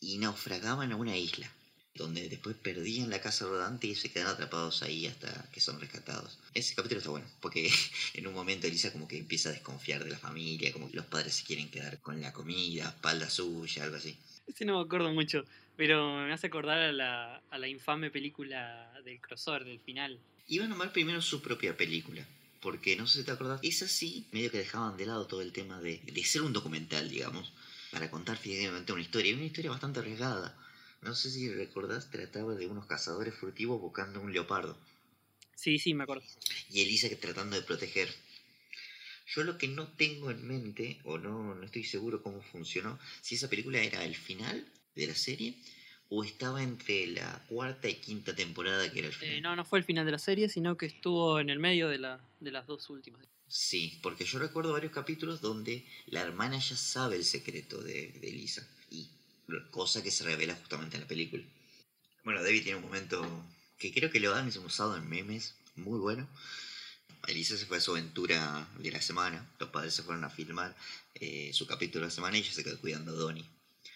Y 0.00 0.18
naufragaban 0.18 0.92
a 0.92 0.96
una 0.96 1.16
isla, 1.16 1.50
donde 1.98 2.28
después 2.28 2.56
perdían 2.56 3.10
la 3.10 3.20
casa 3.20 3.44
rodante 3.44 3.86
y 3.86 3.94
se 3.94 4.10
quedaban 4.10 4.34
atrapados 4.34 4.82
ahí 4.82 5.06
hasta 5.06 5.50
que 5.52 5.60
son 5.60 5.80
rescatados. 5.80 6.38
Ese 6.54 6.74
capítulo 6.74 6.98
está 6.98 7.10
bueno, 7.10 7.26
porque 7.40 7.70
en 8.14 8.26
un 8.26 8.32
momento 8.32 8.66
Elisa 8.66 8.92
como 8.92 9.06
que 9.06 9.18
empieza 9.18 9.50
a 9.50 9.52
desconfiar 9.52 10.04
de 10.04 10.10
la 10.10 10.18
familia, 10.18 10.72
como 10.72 10.90
que 10.90 10.96
los 10.96 11.06
padres 11.06 11.34
se 11.34 11.44
quieren 11.44 11.68
quedar 11.70 12.00
con 12.00 12.20
la 12.20 12.32
comida, 12.32 12.88
espalda 12.88 13.28
suya, 13.28 13.84
algo 13.84 13.96
así. 13.96 14.16
Ese 14.46 14.64
no 14.64 14.78
me 14.78 14.84
acuerdo 14.84 15.12
mucho, 15.12 15.44
pero 15.76 16.16
me 16.24 16.32
hace 16.32 16.46
acordar 16.46 16.78
a 16.78 16.92
la, 16.92 17.42
a 17.50 17.58
la 17.58 17.68
infame 17.68 18.10
película 18.10 18.90
del 19.04 19.20
crossover, 19.20 19.64
del 19.64 19.80
final. 19.80 20.18
Iban 20.46 20.70
a 20.70 20.72
armar 20.72 20.92
primero 20.92 21.20
su 21.20 21.42
propia 21.42 21.76
película. 21.76 22.24
Porque 22.60 22.96
no 22.96 23.06
sé 23.06 23.20
si 23.20 23.24
te 23.24 23.30
acordás, 23.30 23.60
es 23.62 23.82
así, 23.82 24.26
medio 24.32 24.50
que 24.50 24.58
dejaban 24.58 24.96
de 24.96 25.06
lado 25.06 25.28
todo 25.28 25.42
el 25.42 25.52
tema 25.52 25.80
de, 25.80 26.00
de 26.04 26.24
ser 26.24 26.42
un 26.42 26.52
documental, 26.52 27.08
digamos, 27.08 27.52
para 27.92 28.10
contar 28.10 28.36
fidedigamente 28.36 28.92
una 28.92 29.02
historia. 29.02 29.30
Y 29.30 29.34
una 29.34 29.44
historia 29.44 29.70
bastante 29.70 30.00
arriesgada. 30.00 30.56
No 31.02 31.14
sé 31.14 31.30
si 31.30 31.52
recordás, 31.52 32.10
trataba 32.10 32.54
de 32.54 32.66
unos 32.66 32.86
cazadores 32.86 33.34
furtivos 33.34 33.80
buscando 33.80 34.20
un 34.20 34.32
leopardo. 34.32 34.76
Sí, 35.54 35.78
sí, 35.78 35.94
me 35.94 36.04
acuerdo. 36.04 36.24
Y 36.70 36.82
Elisa 36.82 37.08
que 37.08 37.16
tratando 37.16 37.56
de 37.56 37.62
proteger. 37.62 38.08
Yo 39.34 39.44
lo 39.44 39.58
que 39.58 39.68
no 39.68 39.88
tengo 39.88 40.30
en 40.30 40.46
mente, 40.46 40.98
o 41.04 41.18
no, 41.18 41.54
no 41.54 41.64
estoy 41.64 41.84
seguro 41.84 42.22
cómo 42.22 42.40
funcionó, 42.40 42.98
si 43.20 43.34
esa 43.34 43.50
película 43.50 43.78
era 43.80 44.04
el 44.04 44.16
final 44.16 44.66
de 44.94 45.06
la 45.06 45.14
serie, 45.14 45.54
o 46.08 46.24
estaba 46.24 46.62
entre 46.62 47.06
la 47.08 47.44
cuarta 47.48 47.88
y 47.88 47.96
quinta 47.96 48.34
temporada 48.34 48.90
que 48.90 49.00
era 49.00 49.08
el 49.08 49.14
final. 49.14 49.34
Eh, 49.34 49.40
no, 49.40 49.54
no 49.54 49.64
fue 49.64 49.78
el 49.78 49.84
final 49.84 50.06
de 50.06 50.12
la 50.12 50.18
serie, 50.18 50.48
sino 50.48 50.76
que 50.76 50.86
estuvo 50.86 51.38
en 51.40 51.50
el 51.50 51.58
medio 51.58 51.88
de, 51.88 51.98
la, 51.98 52.20
de 52.40 52.50
las 52.50 52.66
dos 52.66 52.88
últimas. 52.88 53.26
Sí, 53.46 53.98
porque 54.02 54.24
yo 54.24 54.38
recuerdo 54.38 54.72
varios 54.72 54.92
capítulos 54.92 55.40
donde 55.40 55.84
la 56.06 56.22
hermana 56.22 56.58
ya 56.58 56.76
sabe 56.76 57.16
el 57.16 57.24
secreto 57.24 57.82
de, 57.82 58.12
de 58.12 58.28
Elisa. 58.28 58.66
Cosa 59.70 60.02
que 60.02 60.10
se 60.10 60.24
revela 60.24 60.54
justamente 60.54 60.96
en 60.96 61.02
la 61.02 61.08
película. 61.08 61.42
Bueno, 62.24 62.42
David 62.42 62.64
tiene 62.64 62.76
un 62.76 62.84
momento 62.84 63.24
que 63.78 63.92
creo 63.92 64.10
que 64.10 64.20
lo 64.20 64.34
han 64.34 64.48
usado 64.48 64.96
en 64.96 65.08
memes, 65.08 65.54
muy 65.76 65.98
bueno. 65.98 66.28
Elisa 67.26 67.56
se 67.56 67.66
fue 67.66 67.78
a 67.78 67.80
su 67.80 67.92
aventura 67.92 68.68
de 68.78 68.90
la 68.90 69.00
semana, 69.00 69.48
los 69.58 69.70
padres 69.70 69.94
se 69.94 70.02
fueron 70.02 70.24
a 70.24 70.30
filmar 70.30 70.76
eh, 71.14 71.50
su 71.52 71.66
capítulo 71.66 72.02
de 72.02 72.08
la 72.08 72.14
semana 72.14 72.36
y 72.36 72.40
ella 72.40 72.52
se 72.52 72.62
quedó 72.62 72.78
cuidando 72.78 73.12
a 73.12 73.14
Donnie. 73.14 73.44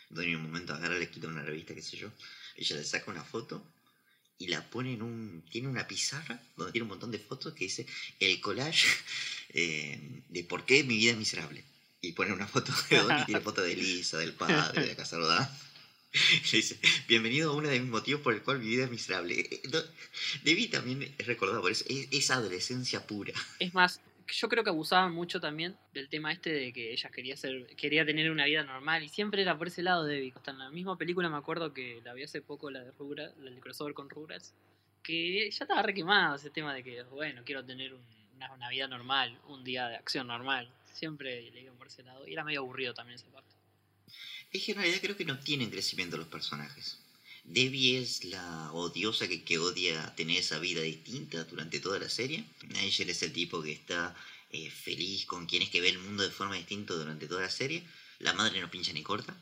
Donnie 0.08 0.32
en 0.32 0.40
un 0.40 0.46
momento 0.46 0.74
agarra, 0.74 0.98
le 0.98 1.10
quita 1.10 1.28
una 1.28 1.42
revista, 1.42 1.74
qué 1.74 1.82
sé 1.82 1.96
yo. 1.96 2.10
Ella 2.56 2.76
le 2.76 2.84
saca 2.84 3.10
una 3.10 3.24
foto 3.24 3.62
y 4.38 4.48
la 4.48 4.68
pone 4.70 4.94
en 4.94 5.02
un... 5.02 5.44
Tiene 5.50 5.68
una 5.68 5.86
pizarra 5.86 6.40
donde 6.56 6.72
tiene 6.72 6.84
un 6.84 6.90
montón 6.90 7.10
de 7.10 7.18
fotos 7.18 7.54
que 7.54 7.64
dice 7.64 7.86
el 8.20 8.40
collage 8.40 8.88
eh, 9.50 10.22
de 10.28 10.44
por 10.44 10.64
qué 10.64 10.82
mi 10.84 10.96
vida 10.96 11.12
es 11.12 11.18
miserable. 11.18 11.64
Y 12.04 12.12
pone 12.14 12.32
una 12.32 12.48
foto 12.48 12.72
de 12.90 12.98
Donnie, 12.98 13.24
tiene 13.26 13.40
foto 13.40 13.62
de 13.62 13.72
Elisa, 13.74 14.18
del 14.18 14.32
padre, 14.32 14.80
de 14.80 14.88
la 14.88 14.96
casa 14.96 15.16
rodada. 15.18 15.56
Le 16.12 16.56
dice, 16.58 16.78
bienvenido 17.06 17.52
a 17.52 17.54
uno 17.54 17.68
de 17.68 17.78
mis 17.78 17.88
motivos 17.88 18.20
por 18.22 18.34
el 18.34 18.42
cual 18.42 18.58
mi 18.58 18.66
vida 18.66 18.84
es 18.84 18.90
miserable. 18.90 19.38
Eh, 19.38 19.60
eh, 19.62 19.82
Debbie 20.42 20.66
también 20.66 21.14
es 21.16 21.26
recordado 21.28 21.60
por 21.62 21.70
eso, 21.70 21.84
es, 21.88 22.08
es 22.10 22.30
adolescencia 22.32 23.06
pura. 23.06 23.32
Es 23.60 23.72
más, 23.72 24.00
yo 24.26 24.48
creo 24.48 24.64
que 24.64 24.70
abusaban 24.70 25.12
mucho 25.14 25.40
también 25.40 25.76
del 25.94 26.08
tema 26.08 26.32
este 26.32 26.50
de 26.50 26.72
que 26.72 26.92
ella 26.92 27.08
quería 27.10 27.36
ser, 27.36 27.68
quería 27.76 28.04
tener 28.04 28.32
una 28.32 28.46
vida 28.46 28.64
normal 28.64 29.04
y 29.04 29.08
siempre 29.08 29.40
era 29.42 29.56
por 29.56 29.68
ese 29.68 29.82
lado 29.82 30.04
de 30.04 30.16
Debbie. 30.16 30.32
Hasta 30.34 30.50
en 30.50 30.58
la 30.58 30.70
misma 30.70 30.98
película 30.98 31.28
me 31.30 31.36
acuerdo 31.36 31.72
que 31.72 32.00
la 32.04 32.14
vi 32.14 32.24
hace 32.24 32.42
poco, 32.42 32.68
la 32.72 32.80
de 32.82 32.90
Rugrats, 32.90 33.38
la 33.38 33.50
del 33.52 33.60
crossover 33.60 33.94
con 33.94 34.10
Rugrats, 34.10 34.52
que 35.04 35.48
ya 35.52 35.62
estaba 35.62 35.82
re 35.82 35.94
quemado 35.94 36.34
ese 36.34 36.50
tema 36.50 36.74
de 36.74 36.82
que, 36.82 37.04
bueno, 37.04 37.42
quiero 37.46 37.64
tener 37.64 37.94
un- 37.94 38.02
una, 38.34 38.52
una 38.54 38.68
vida 38.70 38.88
normal, 38.88 39.38
un 39.46 39.62
día 39.62 39.86
de 39.86 39.94
acción 39.94 40.26
normal. 40.26 40.68
Siempre 40.92 41.50
le 41.50 41.62
iban 41.62 41.76
por 41.76 41.86
ese 41.86 42.02
lado 42.02 42.26
y 42.26 42.32
era 42.32 42.44
medio 42.44 42.60
aburrido 42.60 42.94
también 42.94 43.18
esa 43.18 43.30
parte. 43.30 43.54
Es 44.52 44.64
que 44.64 44.72
en 44.72 44.78
realidad 44.78 45.00
creo 45.00 45.16
que 45.16 45.24
no 45.24 45.38
tienen 45.38 45.70
crecimiento 45.70 46.16
los 46.16 46.28
personajes. 46.28 46.98
Debbie 47.44 47.98
es 47.98 48.24
la 48.24 48.70
odiosa 48.72 49.26
que, 49.26 49.42
que 49.42 49.58
odia 49.58 50.14
tener 50.14 50.38
esa 50.38 50.58
vida 50.58 50.82
distinta 50.82 51.44
durante 51.44 51.80
toda 51.80 51.98
la 51.98 52.08
serie. 52.08 52.44
Nigel 52.68 53.10
es 53.10 53.22
el 53.22 53.32
tipo 53.32 53.62
que 53.62 53.72
está 53.72 54.14
eh, 54.50 54.70
feliz 54.70 55.26
con 55.26 55.46
quien 55.46 55.62
es 55.62 55.70
que 55.70 55.80
ve 55.80 55.88
el 55.88 55.98
mundo 55.98 56.22
de 56.22 56.30
forma 56.30 56.56
distinta 56.56 56.94
durante 56.94 57.26
toda 57.26 57.42
la 57.42 57.50
serie. 57.50 57.82
La 58.18 58.34
madre 58.34 58.60
no 58.60 58.70
pincha 58.70 58.92
ni 58.92 59.02
corta. 59.02 59.34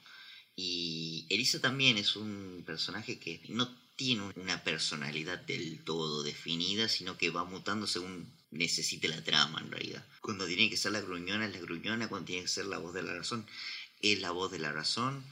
Y 0.57 1.27
Elisa 1.29 1.61
también 1.61 1.99
es 1.99 2.17
un 2.17 2.63
personaje 2.65 3.19
que 3.19 3.41
no 3.49 3.69
tiene 3.97 4.33
una 4.37 4.63
personalidad 4.65 5.39
del 5.41 5.85
todo 5.85 6.23
definida, 6.23 6.89
sino 6.89 7.19
que 7.19 7.31
va 7.31 7.45
mutando 7.45 7.87
según 7.87 8.33
necesite 8.51 9.09
la 9.09 9.23
trama 9.23 9.61
en 9.61 9.71
realidad. 9.71 10.05
Cuando 10.21 10.47
tiene 10.47 10.69
que 10.69 10.77
ser 10.77 10.93
la 10.93 11.01
gruñona 11.01 11.47
es 11.47 11.53
la 11.53 11.61
gruñona, 11.61 12.09
cuando 12.09 12.27
tiene 12.27 12.43
que 12.43 12.49
ser 12.49 12.67
la 12.67 12.79
voz 12.79 12.95
de 12.95 13.03
la 13.03 13.15
razón 13.15 13.47
es 14.03 14.21
la 14.21 14.31
voz 14.31 14.51
de 14.51 14.59
la 14.59 14.73
razón 14.73 15.25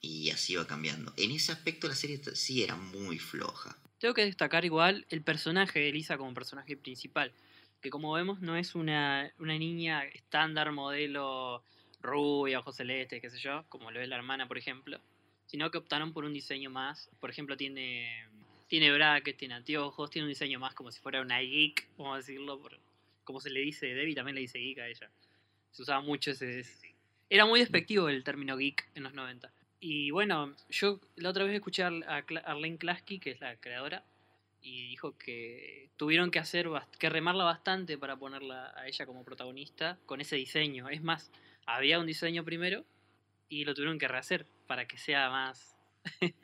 y 0.00 0.30
así 0.30 0.56
va 0.56 0.66
cambiando. 0.66 1.12
En 1.16 1.30
ese 1.30 1.52
aspecto 1.52 1.88
la 1.88 1.94
serie 1.94 2.20
sí 2.34 2.62
era 2.62 2.76
muy 2.76 3.18
floja. 3.18 3.76
Tengo 3.98 4.14
que 4.14 4.24
destacar 4.24 4.64
igual 4.64 5.06
el 5.10 5.22
personaje 5.22 5.80
de 5.80 5.88
Elisa 5.88 6.16
como 6.18 6.34
personaje 6.34 6.76
principal, 6.76 7.32
que 7.80 7.90
como 7.90 8.12
vemos 8.12 8.40
no 8.40 8.56
es 8.56 8.74
una, 8.74 9.32
una 9.38 9.58
niña 9.58 10.04
estándar, 10.04 10.70
modelo 10.72 11.62
rubia, 12.00 12.60
ojos 12.60 12.76
celestes, 12.76 13.20
qué 13.20 13.30
sé 13.30 13.38
yo, 13.38 13.64
como 13.68 13.90
lo 13.90 14.00
es 14.00 14.08
la 14.08 14.16
hermana, 14.16 14.46
por 14.46 14.56
ejemplo, 14.56 15.00
sino 15.46 15.70
que 15.70 15.78
optaron 15.78 16.12
por 16.12 16.24
un 16.24 16.32
diseño 16.32 16.70
más, 16.70 17.10
por 17.18 17.30
ejemplo, 17.30 17.56
tiene, 17.56 18.28
tiene 18.68 18.92
brackets, 18.92 19.38
tiene 19.38 19.54
anteojos, 19.54 20.10
tiene 20.10 20.26
un 20.26 20.30
diseño 20.30 20.60
más 20.60 20.74
como 20.74 20.92
si 20.92 21.00
fuera 21.00 21.20
una 21.20 21.40
geek, 21.40 21.88
vamos 21.96 22.14
a 22.14 22.16
decirlo, 22.18 22.60
por, 22.60 22.78
como 23.24 23.40
se 23.40 23.50
le 23.50 23.60
dice, 23.60 23.86
Debbie 23.86 24.14
también 24.14 24.36
le 24.36 24.42
dice 24.42 24.58
geek 24.58 24.78
a 24.78 24.86
ella. 24.86 25.10
Se 25.72 25.82
usaba 25.82 26.00
mucho 26.00 26.30
ese... 26.30 26.64
Era 27.30 27.44
muy 27.44 27.60
despectivo 27.60 28.08
el 28.08 28.24
término 28.24 28.56
geek 28.56 28.88
en 28.94 29.02
los 29.02 29.14
90. 29.14 29.52
Y 29.80 30.10
bueno, 30.10 30.54
yo 30.70 31.00
la 31.16 31.30
otra 31.30 31.44
vez 31.44 31.54
escuché 31.54 31.82
a 31.82 31.90
Arlene 32.44 32.78
Klasky, 32.78 33.18
que 33.18 33.30
es 33.30 33.40
la 33.40 33.56
creadora, 33.56 34.04
y 34.60 34.88
dijo 34.88 35.16
que 35.16 35.90
tuvieron 35.96 36.30
que 36.30 36.38
hacer 36.38 36.68
que 36.98 37.08
remarla 37.08 37.44
bastante 37.44 37.96
para 37.96 38.16
ponerla 38.16 38.72
a 38.76 38.86
ella 38.86 39.06
como 39.06 39.24
protagonista 39.24 39.98
con 40.06 40.20
ese 40.20 40.36
diseño. 40.36 40.88
Es 40.88 41.02
más, 41.02 41.30
había 41.66 41.98
un 41.98 42.06
diseño 42.06 42.44
primero 42.44 42.84
y 43.48 43.64
lo 43.64 43.74
tuvieron 43.74 43.98
que 43.98 44.08
rehacer 44.08 44.46
para 44.66 44.86
que 44.86 44.98
sea 44.98 45.30
más 45.30 45.76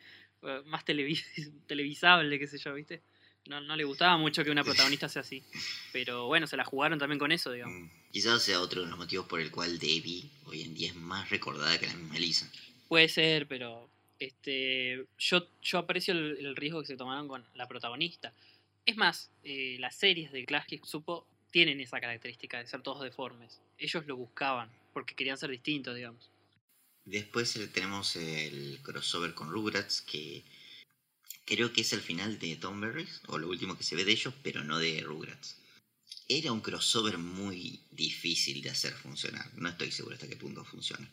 más 0.67 0.85
televis- 0.85 1.25
televisable, 1.67 2.39
qué 2.39 2.47
sé 2.47 2.59
yo, 2.59 2.75
¿viste? 2.75 3.03
No, 3.47 3.61
no 3.61 3.77
le 3.77 3.85
gustaba 3.85 4.17
mucho 4.17 4.43
que 4.43 4.51
una 4.51 4.65
protagonista 4.65 5.09
sea 5.09 5.21
así. 5.21 5.43
Pero 5.93 6.27
bueno, 6.27 6.47
se 6.47 6.57
la 6.57 6.65
jugaron 6.65 6.99
también 6.99 7.19
con 7.19 7.31
eso, 7.31 7.53
digamos. 7.53 7.79
Mm, 7.79 7.91
Quizás 8.11 8.43
sea 8.43 8.61
otro 8.61 8.83
de 8.83 8.89
los 8.89 8.97
motivos 8.99 9.27
por 9.27 9.41
el 9.41 9.51
cual 9.51 9.79
Debbie 9.79 10.31
hoy 10.47 10.63
en 10.63 10.75
día 10.75 10.89
es 10.89 10.95
más 10.97 11.29
recordada 11.31 11.79
que 11.79 11.87
la 11.87 11.95
misma 11.95 12.19
Lisa. 12.19 12.51
Puede 12.89 13.09
ser, 13.09 13.47
pero 13.47 13.91
este 14.19 15.05
yo, 15.19 15.47
yo 15.63 15.79
aprecio 15.79 16.15
el, 16.15 16.37
el 16.39 16.57
riesgo 16.57 16.81
que 16.81 16.87
se 16.87 16.97
tomaron 16.97 17.29
con 17.29 17.45
la 17.55 17.67
protagonista. 17.69 18.33
Es 18.87 18.97
más, 18.97 19.31
eh, 19.43 19.77
las 19.81 19.95
series 19.97 20.31
de 20.33 20.45
Clash 20.47 20.67
que 20.67 20.81
supo 20.85 21.27
tienen 21.51 21.81
esa 21.81 22.01
característica 22.01 22.59
de 22.59 22.67
ser 22.67 22.83
todos 22.83 23.03
deformes. 23.03 23.61
Ellos 23.79 24.07
lo 24.07 24.17
buscaban 24.17 24.71
porque 24.93 25.15
querían 25.15 25.37
ser 25.39 25.51
distintos, 25.51 25.95
digamos. 25.97 26.31
Después 27.05 27.55
eh, 27.57 27.69
tenemos 27.69 28.17
el 28.17 28.81
crossover 28.83 29.35
con 29.35 29.51
Rugrats, 29.51 30.01
que 30.01 30.45
creo 31.45 31.73
que 31.73 31.83
es 31.83 31.93
el 31.93 32.01
final 32.01 32.39
de 32.39 32.57
Tomberries, 32.57 33.21
o 33.27 33.39
lo 33.39 33.49
último 33.49 33.77
que 33.77 33.85
se 33.85 33.97
ve 33.97 34.05
de 34.05 34.13
ellos, 34.13 34.35
pero 34.43 34.65
no 34.65 34.79
de 34.79 35.03
Rugrats. 35.03 35.57
Era 36.29 36.53
un 36.53 36.63
crossover 36.63 37.19
muy 37.19 37.83
difícil 37.91 38.63
de 38.63 38.71
hacer 38.71 38.95
funcionar. 38.95 39.51
No 39.57 39.69
estoy 39.69 39.93
seguro 39.93 40.15
hasta 40.15 40.29
qué 40.29 40.37
punto 40.37 40.65
funciona. 40.65 41.11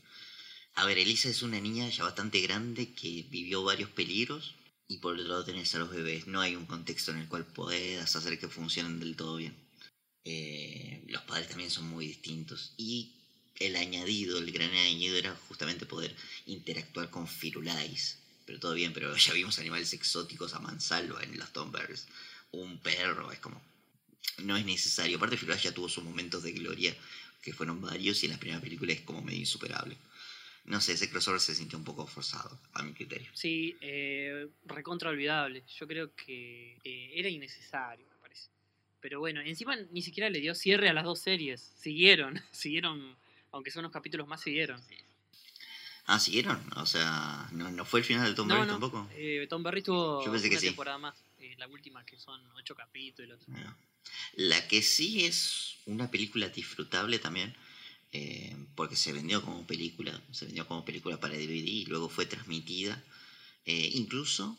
A 0.75 0.85
ver, 0.85 0.97
Elisa 0.97 1.29
es 1.29 1.41
una 1.41 1.59
niña 1.59 1.89
ya 1.89 2.05
bastante 2.05 2.39
grande 2.39 2.93
que 2.93 3.25
vivió 3.29 3.63
varios 3.63 3.89
peligros. 3.89 4.55
Y 4.87 4.97
por 4.97 5.13
otro 5.13 5.27
lado 5.27 5.45
tenés 5.45 5.73
a 5.75 5.79
los 5.79 5.89
bebés. 5.89 6.27
No 6.27 6.41
hay 6.41 6.55
un 6.55 6.65
contexto 6.65 7.11
en 7.11 7.17
el 7.19 7.27
cual 7.27 7.45
puedas 7.45 8.15
hacer 8.15 8.39
que 8.39 8.47
funcionen 8.47 8.99
del 8.99 9.15
todo 9.15 9.37
bien. 9.37 9.55
Eh, 10.23 11.03
los 11.07 11.23
padres 11.23 11.49
también 11.49 11.71
son 11.71 11.87
muy 11.89 12.07
distintos. 12.07 12.73
Y 12.77 13.20
el 13.59 13.75
añadido, 13.75 14.37
el 14.37 14.51
gran 14.51 14.69
añadido 14.69 15.17
era 15.17 15.35
justamente 15.47 15.85
poder 15.85 16.15
interactuar 16.45 17.09
con 17.09 17.27
Firulais. 17.27 18.17
Pero 18.45 18.59
todo 18.59 18.73
bien, 18.73 18.93
pero 18.93 19.15
ya 19.15 19.33
vimos 19.33 19.59
animales 19.59 19.93
exóticos 19.93 20.53
a 20.53 20.59
mansalva 20.59 21.21
en 21.23 21.37
los 21.37 21.53
Tomberries. 21.53 22.07
Un 22.51 22.79
perro, 22.79 23.31
es 23.31 23.39
como... 23.39 23.61
No 24.39 24.57
es 24.57 24.65
necesario. 24.65 25.17
Aparte 25.17 25.37
Firulais 25.37 25.63
ya 25.63 25.73
tuvo 25.73 25.89
sus 25.89 26.03
momentos 26.03 26.43
de 26.43 26.51
gloria, 26.53 26.95
que 27.41 27.53
fueron 27.53 27.81
varios, 27.81 28.23
y 28.23 28.25
en 28.25 28.33
la 28.33 28.39
primera 28.39 28.61
película 28.61 28.93
es 28.93 29.01
como 29.01 29.21
medio 29.21 29.39
insuperable. 29.39 29.97
No 30.65 30.79
sé, 30.79 30.93
ese 30.93 31.09
crossover 31.09 31.39
se 31.39 31.55
sintió 31.55 31.77
un 31.77 31.83
poco 31.83 32.05
forzado, 32.05 32.57
a 32.73 32.83
mi 32.83 32.93
criterio. 32.93 33.29
Sí, 33.33 33.75
eh, 33.81 34.47
recontra 34.65 35.09
olvidable. 35.09 35.63
Yo 35.77 35.87
creo 35.87 36.15
que 36.15 36.77
eh, 36.83 37.11
era 37.15 37.29
innecesario, 37.29 38.05
me 38.07 38.15
parece. 38.21 38.49
Pero 38.99 39.19
bueno, 39.19 39.41
encima 39.41 39.75
ni 39.75 40.01
siquiera 40.01 40.29
le 40.29 40.39
dio 40.39 40.53
cierre 40.53 40.89
a 40.89 40.93
las 40.93 41.03
dos 41.03 41.19
series. 41.19 41.73
Siguieron, 41.77 42.39
siguieron, 42.51 43.17
aunque 43.51 43.71
son 43.71 43.81
unos 43.81 43.91
capítulos 43.91 44.27
más, 44.27 44.41
siguieron. 44.41 44.81
Ah, 46.05 46.19
¿siguieron? 46.19 46.59
O 46.75 46.85
sea, 46.85 47.47
¿no, 47.51 47.71
no 47.71 47.85
fue 47.85 47.99
el 48.01 48.05
final 48.05 48.27
de 48.27 48.33
Tom 48.35 48.47
No, 48.47 48.55
Berry 48.55 48.67
no, 48.67 48.73
tampoco? 48.73 49.07
eh, 49.13 49.45
Tom 49.49 49.63
Berry 49.63 49.81
tuvo 49.81 50.25
Yo 50.25 50.31
pensé 50.31 50.49
que 50.49 50.55
una 50.55 50.61
sí. 50.61 50.67
temporada 50.67 50.97
más. 50.97 51.15
eh, 51.39 51.55
la 51.57 51.67
última, 51.67 52.05
que 52.05 52.17
son 52.17 52.39
ocho 52.55 52.75
capítulos. 52.75 53.39
La 54.35 54.67
que 54.67 54.81
sí 54.81 55.25
es 55.25 55.75
una 55.85 56.09
película 56.09 56.49
disfrutable 56.49 57.19
también, 57.19 57.53
eh, 58.11 58.55
porque 58.75 58.95
se 58.95 59.13
vendió 59.13 59.41
como 59.41 59.65
película, 59.65 60.19
se 60.31 60.45
vendió 60.45 60.67
como 60.67 60.83
película 60.83 61.19
para 61.19 61.35
DVD 61.35 61.69
y 61.69 61.85
luego 61.85 62.09
fue 62.09 62.25
transmitida. 62.25 63.01
incluso 63.65 64.57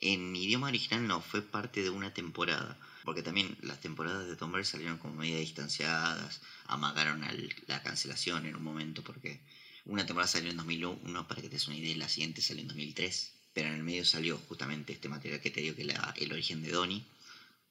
en 0.00 0.34
idioma 0.36 0.68
original 0.68 1.06
no, 1.06 1.20
fue 1.20 1.42
parte 1.42 1.82
de 1.82 1.90
una 1.90 2.12
temporada, 2.14 2.78
porque 3.06 3.22
también 3.22 3.56
las 3.62 3.80
temporadas 3.80 4.28
de 4.28 4.36
Tom 4.36 4.52
Berry 4.52 4.64
salieron 4.66 4.98
como 4.98 5.14
media 5.14 5.38
distanciadas, 5.38 6.42
amagaron 6.66 7.24
al- 7.24 7.54
la 7.68 7.82
cancelación 7.82 8.44
en 8.44 8.54
un 8.56 8.62
momento, 8.62 9.02
porque 9.02 9.40
una 9.86 10.04
temporada 10.04 10.28
salió 10.30 10.50
en 10.50 10.56
2001, 10.58 11.26
para 11.26 11.40
que 11.40 11.48
te 11.48 11.54
des 11.54 11.68
una 11.68 11.76
idea, 11.78 11.96
la 11.96 12.08
siguiente 12.10 12.42
salió 12.42 12.60
en 12.62 12.68
2003, 12.68 13.32
pero 13.54 13.68
en 13.68 13.76
el 13.76 13.82
medio 13.84 14.04
salió 14.04 14.36
justamente 14.48 14.92
este 14.92 15.08
material 15.08 15.40
que 15.40 15.50
te 15.50 15.62
digo 15.62 15.74
que 15.74 15.84
la- 15.84 16.12
el 16.18 16.32
origen 16.32 16.62
de 16.62 16.70
Donnie, 16.72 17.04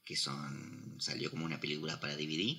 que 0.04 0.16
son 0.16 0.96
salió 1.00 1.30
como 1.30 1.46
una 1.46 1.60
película 1.60 2.00
para 2.00 2.16
DVD 2.16 2.58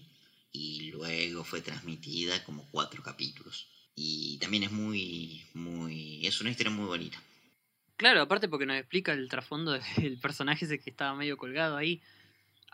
y 0.53 0.91
luego 0.91 1.43
fue 1.45 1.61
transmitida 1.63 2.45
como 2.45 2.69
cuatro 2.71 3.03
capítulos 3.03 3.67
y 3.95 4.37
también 4.39 4.65
es 4.65 4.73
muy 4.73 5.43
muy 5.55 6.27
es 6.27 6.41
una 6.41 6.51
historia 6.51 6.73
muy 6.73 6.87
bonita 6.87 7.23
Claro, 7.97 8.21
aparte 8.21 8.49
porque 8.49 8.67
nos 8.67 8.77
explica 8.77 9.13
el 9.13 9.29
trasfondo 9.29 9.73
del 9.97 10.19
personaje 10.19 10.65
ese 10.67 10.79
que 10.81 10.91
estaba 10.91 11.15
medio 11.17 11.37
colgado 11.39 11.77
ahí. 11.77 12.03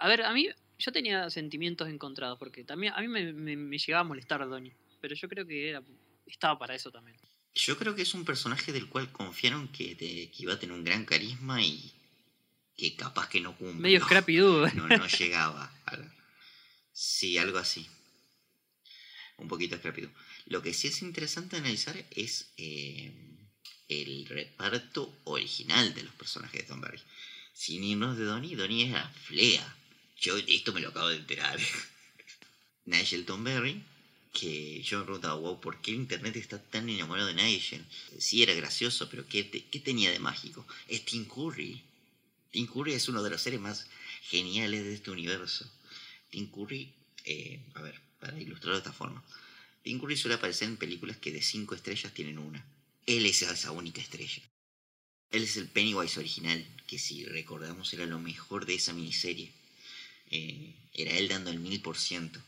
A 0.03 0.09
ver, 0.09 0.23
a 0.23 0.33
mí 0.33 0.49
yo 0.79 0.91
tenía 0.93 1.31
sentimientos 1.31 1.89
encontrados 1.89 2.39
porque 2.39 2.65
también 2.65 2.93
a 2.95 3.01
mí 3.01 3.09
me, 3.09 3.33
me- 3.33 3.57
me 3.57 3.79
llegaba 3.79 4.01
a 4.01 4.05
molestar 4.05 4.41
Donnie, 4.49 4.75
pero 5.01 5.15
yo 5.15 5.29
creo 5.29 5.47
que 5.47 5.69
era 5.71 5.83
estaba 6.27 6.59
para 6.59 6.75
eso 6.75 6.91
también. 6.91 7.17
yo 7.55 7.77
creo 7.79 7.95
que 7.95 8.03
es 8.03 8.15
un 8.15 8.25
personaje 8.25 8.73
del 8.73 8.89
cual 8.89 9.13
confiaron 9.13 9.69
que, 9.69 9.95
te- 9.95 10.31
que 10.31 10.43
iba 10.43 10.55
a 10.55 10.59
tener 10.59 10.75
un 10.75 10.85
gran 10.85 11.05
carisma 11.05 11.63
y 11.63 11.93
que 12.77 12.97
capaz 12.97 13.29
que 13.29 13.41
no 13.41 13.57
cumple. 13.57 13.81
Medio 13.83 14.01
Scrappy 14.05 14.37
no, 14.75 14.89
no 14.89 15.07
llegaba 15.07 15.73
a- 15.87 15.99
sí 16.93 17.39
algo 17.39 17.59
así. 17.59 17.87
Un 19.39 19.49
poquito 19.49 19.79
rápido 19.83 20.11
lo 20.47 20.63
que 20.63 20.75
sí 20.75 20.89
es 20.89 21.03
interesante 21.03 21.57
analizar 21.57 21.97
es 22.11 22.53
eh, 22.57 23.13
el 23.89 24.27
reparto 24.27 25.21
original 25.25 25.95
de 25.95 26.03
los 26.03 26.15
personajes 26.15 26.63
de 26.63 26.67
Tom 26.67 26.81
Berry 26.81 27.01
sin 27.53 27.83
irnos 27.85 28.17
de 28.19 28.25
Donnie 28.25 28.57
Donnie 28.57 28.89
era 28.89 29.09
Flea 29.27 29.77
yo 30.23 30.37
esto 30.39 30.73
me 30.73 30.81
lo 30.81 30.89
acabo 30.89 31.09
de 31.09 31.17
enterar 31.17 31.59
Nigel 32.87 33.27
Tom 33.27 33.45
Berry 33.45 33.83
que 34.33 34.83
yo 34.83 34.99
me 34.99 35.05
preguntaba, 35.05 35.35
wow, 35.35 35.61
¿por 35.61 35.83
qué 35.83 35.91
el 35.91 35.99
internet 35.99 36.37
está 36.37 36.59
tan 36.63 36.89
enamorado 36.89 37.29
de 37.29 37.35
Nigel? 37.35 37.85
Sí, 38.19 38.43
era 38.43 38.55
gracioso, 38.55 39.11
pero 39.11 39.27
¿qué, 39.29 39.51
qué 39.51 39.79
tenía 39.79 40.11
de 40.11 40.19
mágico? 40.21 40.67
Es 40.89 41.05
Tim 41.05 41.27
Curry. 41.27 41.83
Tim 42.51 42.67
Curry 42.67 42.95
es 42.95 43.09
uno 43.09 43.23
de 43.23 43.29
los 43.29 43.43
seres 43.43 43.61
más 43.61 43.87
geniales 44.23 44.85
de 44.85 44.95
este 44.95 45.11
universo. 45.11 45.71
Tim 46.31 46.51
Curry, 46.51 46.91
eh, 47.27 47.61
a 47.75 47.83
ver, 47.83 48.01
para 48.21 48.41
ilustrarlo 48.41 48.77
de 48.77 48.79
esta 48.79 48.93
forma. 48.93 49.23
Tim 49.83 50.01
Curry 50.01 50.17
suele 50.17 50.37
aparecer 50.37 50.69
en 50.69 50.79
películas 50.79 51.19
que 51.19 51.31
de 51.31 51.43
cinco 51.43 51.75
estrellas 51.75 52.15
tienen 52.15 52.39
una. 52.39 52.65
Él 53.05 53.27
es 53.27 53.43
esa 53.43 53.71
única 53.73 54.01
estrella. 54.01 54.43
Él 55.31 55.43
es 55.43 55.57
el 55.59 55.69
Pennywise 55.69 56.19
original, 56.19 56.65
que 56.87 56.99
si 56.99 57.25
recordamos 57.27 57.93
era 57.93 58.07
lo 58.07 58.19
mejor 58.19 58.65
de 58.65 58.77
esa 58.77 58.95
miniserie. 58.95 59.53
Eh, 60.33 60.75
era 60.95 61.13
él 61.13 61.29
dando 61.29 61.51
el 61.51 61.61
mil 61.61 61.81
por 61.81 61.97
ciento. 61.97 62.41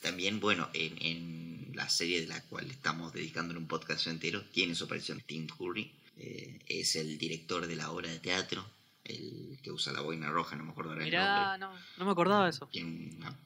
También, 0.00 0.40
bueno, 0.40 0.68
en, 0.74 0.96
en 1.00 1.72
la 1.74 1.88
serie 1.88 2.20
de 2.20 2.26
la 2.26 2.42
cual 2.44 2.70
estamos 2.70 3.12
dedicándole 3.12 3.58
un 3.58 3.68
podcast 3.68 4.06
entero, 4.08 4.42
tiene 4.52 4.74
su 4.74 4.84
aparición 4.84 5.20
Tim 5.20 5.46
Curry. 5.46 5.92
Eh, 6.16 6.58
es 6.66 6.96
el 6.96 7.18
director 7.18 7.66
de 7.66 7.76
la 7.76 7.90
obra 7.90 8.10
de 8.10 8.18
teatro, 8.18 8.64
el 9.04 9.58
que 9.62 9.70
usa 9.70 9.92
la 9.92 10.00
boina 10.00 10.30
roja, 10.30 10.56
no 10.56 10.64
me 10.64 10.70
acuerdo 10.72 10.90
ahora 10.92 11.04
el 11.04 11.10
nombre. 11.12 11.58
no, 11.58 11.80
no 11.98 12.04
me 12.04 12.10
acordaba 12.12 12.44
de 12.44 12.50
eso. 12.50 12.66
Tiene 12.68 13.16
una- 13.16 13.38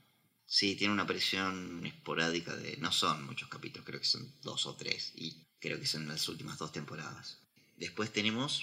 sí, 0.46 0.74
tiene 0.76 0.92
una 0.92 1.02
aparición 1.04 1.84
esporádica 1.86 2.54
de... 2.56 2.76
No 2.78 2.92
son 2.92 3.24
muchos 3.26 3.48
capítulos, 3.48 3.86
creo 3.86 4.00
que 4.00 4.06
son 4.06 4.30
dos 4.42 4.66
o 4.66 4.74
tres. 4.74 5.12
Y 5.16 5.36
creo 5.60 5.78
que 5.80 5.86
son 5.86 6.06
las 6.08 6.28
últimas 6.28 6.58
dos 6.58 6.72
temporadas. 6.72 7.38
Después 7.76 8.12
tenemos 8.12 8.62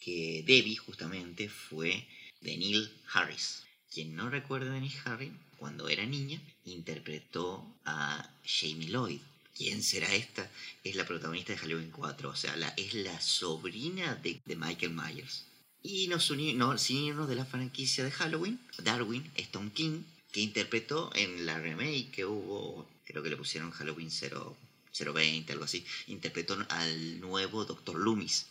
que 0.00 0.42
Debbie, 0.46 0.76
justamente, 0.76 1.48
fue 1.48 2.06
de 2.40 2.56
Neil 2.56 2.90
Harris. 3.12 3.63
Quien 3.94 4.16
no 4.16 4.28
recuerda 4.28 4.72
de 4.72 4.80
Neil 4.80 4.92
Harris, 5.04 5.30
cuando 5.56 5.88
era 5.88 6.04
niña, 6.04 6.40
interpretó 6.64 7.64
a 7.84 8.28
Jamie 8.44 8.88
Lloyd. 8.88 9.20
¿Quién 9.56 9.84
será 9.84 10.12
esta? 10.12 10.50
Es 10.82 10.96
la 10.96 11.06
protagonista 11.06 11.52
de 11.52 11.60
Halloween 11.60 11.92
4, 11.92 12.28
o 12.28 12.34
sea, 12.34 12.56
es 12.76 12.92
la 12.94 13.20
sobrina 13.20 14.16
de, 14.16 14.40
de 14.44 14.56
Michael 14.56 14.94
Myers. 14.94 15.44
Y 15.80 16.08
nos 16.08 16.28
unimos, 16.30 16.56
no, 16.56 16.76
sin 16.76 17.04
irnos 17.04 17.28
de 17.28 17.36
la 17.36 17.44
franquicia 17.44 18.02
de 18.02 18.10
Halloween, 18.10 18.58
Darwin, 18.82 19.30
Stone 19.36 19.70
King, 19.72 20.02
que 20.32 20.40
interpretó 20.40 21.12
en 21.14 21.46
la 21.46 21.60
remake 21.60 22.10
que 22.10 22.24
hubo, 22.24 22.88
creo 23.04 23.22
que 23.22 23.30
le 23.30 23.36
pusieron 23.36 23.70
Halloween 23.70 24.10
0, 24.10 24.56
020, 24.92 25.52
algo 25.52 25.66
así, 25.66 25.86
interpretó 26.08 26.58
al 26.68 27.20
nuevo 27.20 27.64
Dr. 27.64 27.94
Loomis, 27.94 28.46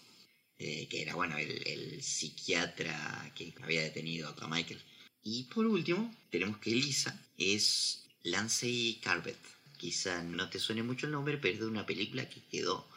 eh, 0.58 0.88
que 0.90 1.02
era, 1.02 1.16
bueno, 1.16 1.38
el, 1.38 1.68
el 1.68 2.02
psiquiatra 2.02 3.30
que 3.36 3.54
había 3.62 3.82
detenido 3.82 4.34
a 4.40 4.48
Michael. 4.48 4.82
Y 5.24 5.44
por 5.44 5.66
último, 5.66 6.14
tenemos 6.30 6.58
que 6.58 6.72
Lisa 6.72 7.18
es 7.38 8.04
Lancey 8.24 9.00
Carbet. 9.02 9.38
Quizá 9.78 10.22
no 10.24 10.50
te 10.50 10.60
suene 10.60 10.84
mucho 10.84 11.06
el 11.06 11.14
nombre, 11.14 11.38
pero 11.38 11.54
es 11.54 11.60
de 11.62 11.68
una 11.68 11.86
película 11.86 12.28
que 12.30 12.42
quedó 12.52 12.88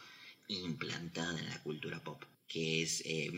implantada 0.49 1.39
en 1.39 1.49
la 1.49 1.61
cultura 1.63 2.03
pop, 2.03 2.21
que 2.47 2.83
es 2.83 3.01
eh, 3.05 3.31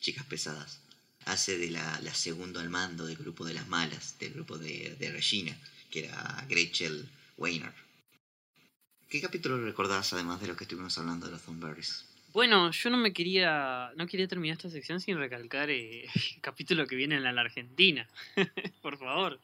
Chicas 0.00 0.26
Pesadas. 0.26 0.80
Hace 1.26 1.58
de 1.58 1.70
la, 1.70 2.00
la 2.00 2.14
segundo 2.14 2.60
al 2.60 2.70
mando 2.70 3.06
del 3.06 3.16
grupo 3.16 3.44
de 3.44 3.54
las 3.54 3.68
malas, 3.68 4.18
del 4.18 4.32
grupo 4.32 4.58
de, 4.58 4.96
de 4.98 5.10
Regina, 5.10 5.56
que 5.90 6.04
era 6.06 6.46
Gretchen 6.48 7.08
Weiner. 7.36 7.74
¿Qué 9.08 9.20
capítulo 9.20 9.62
recordás 9.62 10.12
además 10.12 10.40
de 10.40 10.46
lo 10.46 10.56
que 10.56 10.64
estuvimos 10.64 10.96
hablando 10.96 11.26
de 11.26 11.32
los 11.32 11.42
Thornberries? 11.42 12.04
Bueno, 12.32 12.70
yo 12.70 12.90
no 12.90 12.96
me 12.96 13.12
quería, 13.12 13.90
no 13.96 14.06
quería 14.06 14.28
terminar 14.28 14.56
esta 14.56 14.70
sección 14.70 15.00
sin 15.00 15.18
recalcar 15.18 15.70
eh, 15.70 16.04
el 16.36 16.40
capítulo 16.40 16.86
que 16.86 16.96
viene 16.96 17.16
en 17.16 17.22
la 17.24 17.40
Argentina. 17.40 18.08
Por 18.82 18.98
favor. 18.98 19.40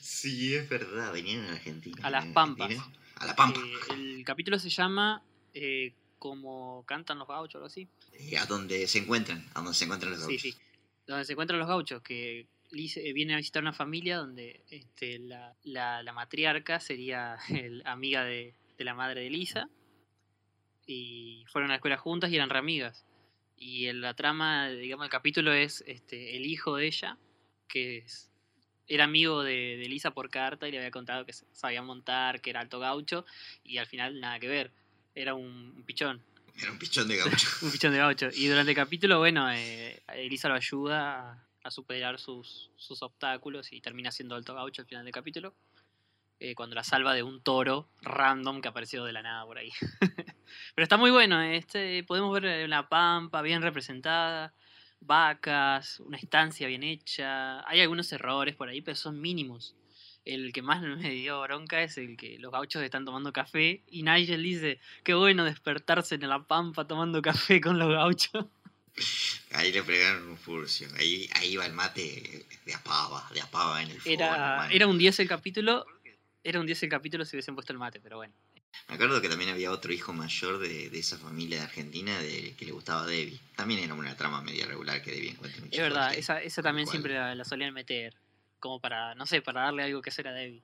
Sí, 0.00 0.54
es 0.54 0.68
verdad, 0.68 1.12
venían 1.12 1.44
a 1.46 1.52
Argentina. 1.52 1.96
A 2.02 2.10
las 2.10 2.26
Pampas. 2.26 2.70
Argentina. 2.70 2.98
A 3.16 3.26
la 3.26 3.36
Pampa. 3.36 3.60
Eh, 3.60 3.94
el 3.94 4.24
capítulo 4.24 4.58
se 4.58 4.68
llama 4.70 5.22
eh, 5.52 5.92
como 6.18 6.84
cantan 6.86 7.18
los 7.18 7.28
gauchos 7.28 7.56
o 7.56 7.58
algo 7.58 7.66
así. 7.66 7.88
Eh, 8.12 8.36
a 8.38 8.46
donde 8.46 8.86
se 8.88 8.98
encuentran, 8.98 9.46
a 9.54 9.60
donde 9.60 9.74
se 9.74 9.84
encuentran 9.84 10.12
los 10.12 10.20
Sí, 10.20 10.26
gauchos. 10.36 10.42
sí. 10.42 10.54
Donde 11.06 11.24
se 11.24 11.32
encuentran 11.32 11.58
los 11.58 11.68
gauchos, 11.68 12.02
que 12.02 12.40
eh, 12.72 13.12
viene 13.12 13.34
a 13.34 13.36
visitar 13.36 13.62
una 13.62 13.72
familia 13.72 14.16
donde 14.16 14.62
este, 14.70 15.18
la, 15.20 15.54
la- 15.62 16.02
la 16.02 16.12
matriarca 16.12 16.80
sería 16.80 17.36
el- 17.50 17.82
amiga 17.86 18.24
de, 18.24 18.54
de 18.78 18.84
la 18.84 18.94
madre 18.94 19.20
de 19.22 19.30
Lisa. 19.30 19.68
Y 20.86 21.44
fueron 21.48 21.70
a 21.70 21.74
la 21.74 21.76
escuela 21.76 21.96
juntas 21.96 22.30
y 22.30 22.36
eran 22.36 22.50
re 22.50 22.58
amigas. 22.58 23.04
Y 23.56 23.86
en 23.86 24.00
la 24.00 24.14
trama, 24.14 24.68
digamos, 24.68 25.04
el 25.04 25.10
capítulo 25.10 25.52
es 25.52 25.82
este, 25.86 26.36
el 26.36 26.44
hijo 26.46 26.76
de 26.76 26.86
ella, 26.86 27.16
que 27.68 27.98
es- 27.98 28.30
era 28.86 29.04
amigo 29.04 29.42
de, 29.42 29.76
de 29.78 29.88
Lisa 29.88 30.10
por 30.10 30.28
carta 30.28 30.68
y 30.68 30.70
le 30.72 30.78
había 30.78 30.90
contado 30.90 31.24
que 31.24 31.32
sabía 31.32 31.80
montar, 31.80 32.40
que 32.42 32.50
era 32.50 32.60
alto 32.60 32.78
gaucho, 32.80 33.24
y 33.64 33.78
al 33.78 33.86
final 33.86 34.20
nada 34.20 34.38
que 34.38 34.48
ver. 34.48 34.70
Era 35.14 35.34
un, 35.34 35.72
un 35.76 35.82
pichón. 35.84 36.22
Era 36.60 36.70
un 36.70 36.78
pichón 36.78 37.08
de 37.08 37.16
gaucho. 37.16 37.48
Un 37.62 37.70
pichón 37.72 37.92
de 37.92 37.98
gaucho. 37.98 38.28
Y 38.34 38.46
durante 38.48 38.72
el 38.72 38.76
capítulo, 38.76 39.18
bueno, 39.18 39.50
eh, 39.50 40.02
Elisa 40.14 40.48
lo 40.48 40.54
ayuda 40.54 41.30
a, 41.32 41.48
a 41.64 41.70
superar 41.70 42.18
sus, 42.20 42.70
sus 42.76 43.02
obstáculos 43.02 43.72
y 43.72 43.80
termina 43.80 44.12
siendo 44.12 44.34
alto 44.36 44.54
gaucho 44.54 44.82
al 44.82 44.86
final 44.88 45.04
del 45.04 45.12
capítulo. 45.14 45.54
Eh, 46.40 46.54
cuando 46.54 46.74
la 46.74 46.84
salva 46.84 47.14
de 47.14 47.22
un 47.22 47.42
toro 47.42 47.88
random 48.02 48.60
que 48.60 48.68
apareció 48.68 49.04
de 49.04 49.12
la 49.12 49.22
nada 49.22 49.44
por 49.44 49.58
ahí. 49.58 49.70
Pero 50.74 50.82
está 50.82 50.96
muy 50.96 51.10
bueno. 51.10 51.40
eh, 51.42 51.56
Este, 51.56 52.02
podemos 52.04 52.32
ver 52.40 52.64
una 52.64 52.88
pampa 52.88 53.42
bien 53.42 53.62
representada, 53.62 54.52
vacas, 55.00 56.00
una 56.00 56.16
estancia 56.16 56.66
bien 56.66 56.82
hecha. 56.82 57.66
Hay 57.68 57.80
algunos 57.80 58.10
errores 58.12 58.54
por 58.56 58.68
ahí, 58.68 58.80
pero 58.80 58.96
son 58.96 59.20
mínimos. 59.20 59.74
El 60.24 60.52
que 60.52 60.62
más 60.62 60.80
me 60.82 61.10
dio 61.10 61.40
bronca 61.42 61.82
es 61.82 61.98
el 61.98 62.16
que 62.16 62.38
los 62.38 62.52
gauchos 62.52 62.82
están 62.82 63.04
tomando 63.04 63.32
café 63.32 63.82
y 63.88 64.02
Nigel 64.02 64.42
dice, 64.42 64.80
qué 65.02 65.14
bueno 65.14 65.44
despertarse 65.44 66.16
en 66.16 66.28
la 66.28 66.42
pampa 66.42 66.86
tomando 66.86 67.20
café 67.22 67.60
con 67.60 67.78
los 67.78 67.90
gauchos. 67.90 68.46
Ahí 69.52 69.72
le 69.72 69.82
pegaron 69.82 70.28
un 70.30 70.36
furcio. 70.38 70.86
Ahí, 70.98 71.28
ahí 71.34 71.56
va 71.56 71.66
el 71.66 71.72
mate 71.72 72.46
de 72.64 72.74
apava, 72.74 73.28
de 73.34 73.40
apava 73.40 73.82
en 73.82 73.90
el 73.90 74.00
fuego. 74.00 74.22
Era, 74.22 74.68
era 74.70 74.86
un 74.86 74.98
10 74.98 75.18
el 75.18 75.28
capítulo, 75.28 75.84
era 76.44 76.60
un 76.60 76.66
10 76.66 76.82
el 76.84 76.88
capítulo 76.90 77.24
si 77.24 77.34
hubiesen 77.36 77.54
puesto 77.56 77.72
el 77.72 77.78
mate, 77.80 77.98
pero 78.00 78.18
bueno. 78.18 78.32
Me 78.88 78.94
acuerdo 78.96 79.20
que 79.20 79.28
también 79.28 79.50
había 79.50 79.70
otro 79.70 79.92
hijo 79.92 80.12
mayor 80.12 80.58
de, 80.58 80.90
de 80.90 80.98
esa 80.98 81.16
familia 81.16 81.58
de 81.58 81.64
Argentina 81.64 82.18
de, 82.20 82.54
que 82.56 82.64
le 82.66 82.72
gustaba 82.72 83.02
a 83.02 83.06
Debbie. 83.06 83.40
También 83.56 83.80
era 83.82 83.94
una 83.94 84.14
trama 84.16 84.42
media 84.42 84.66
regular 84.66 85.00
que 85.02 85.10
Debbie 85.12 85.30
encuentra 85.30 85.60
mucho 85.62 85.74
Es 85.74 85.80
verdad, 85.80 86.04
fuerte. 86.06 86.20
esa, 86.20 86.42
esa 86.42 86.62
también 86.62 86.86
siempre 86.86 87.14
la, 87.14 87.34
la 87.34 87.44
solían 87.44 87.72
meter, 87.72 88.14
como 88.60 88.80
para, 88.80 89.14
no 89.14 89.26
sé, 89.26 89.42
para 89.42 89.62
darle 89.62 89.84
algo 89.84 90.02
que 90.02 90.10
hacer 90.10 90.28
a 90.28 90.32
Debbie. 90.32 90.62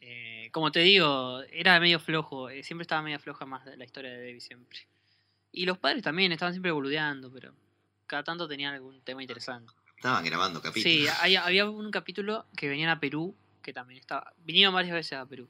Eh, 0.00 0.48
como 0.52 0.70
te 0.70 0.80
digo, 0.80 1.42
era 1.50 1.78
medio 1.80 1.98
flojo, 1.98 2.50
eh, 2.50 2.62
siempre 2.62 2.82
estaba 2.82 3.02
medio 3.02 3.18
floja 3.18 3.46
más 3.46 3.64
la 3.66 3.84
historia 3.84 4.10
de 4.12 4.18
Debbie 4.18 4.40
siempre. 4.40 4.78
Y 5.50 5.64
los 5.64 5.78
padres 5.78 6.02
también 6.02 6.30
estaban 6.32 6.52
siempre 6.52 6.70
boludeando, 6.70 7.32
pero 7.32 7.54
cada 8.06 8.22
tanto 8.24 8.46
tenían 8.46 8.74
algún 8.74 9.00
tema 9.02 9.22
interesante. 9.22 9.72
Estaban 9.96 10.24
grabando 10.24 10.60
capítulos. 10.60 10.92
Sí, 10.92 11.06
hay- 11.20 11.36
había 11.36 11.68
un 11.68 11.90
capítulo 11.90 12.46
que 12.56 12.68
venían 12.68 12.90
a 12.90 13.00
Perú, 13.00 13.34
también 13.72 14.00
estaba. 14.00 14.32
Vinieron 14.38 14.74
varias 14.74 14.94
veces 14.94 15.14
a 15.14 15.26
Perú. 15.26 15.48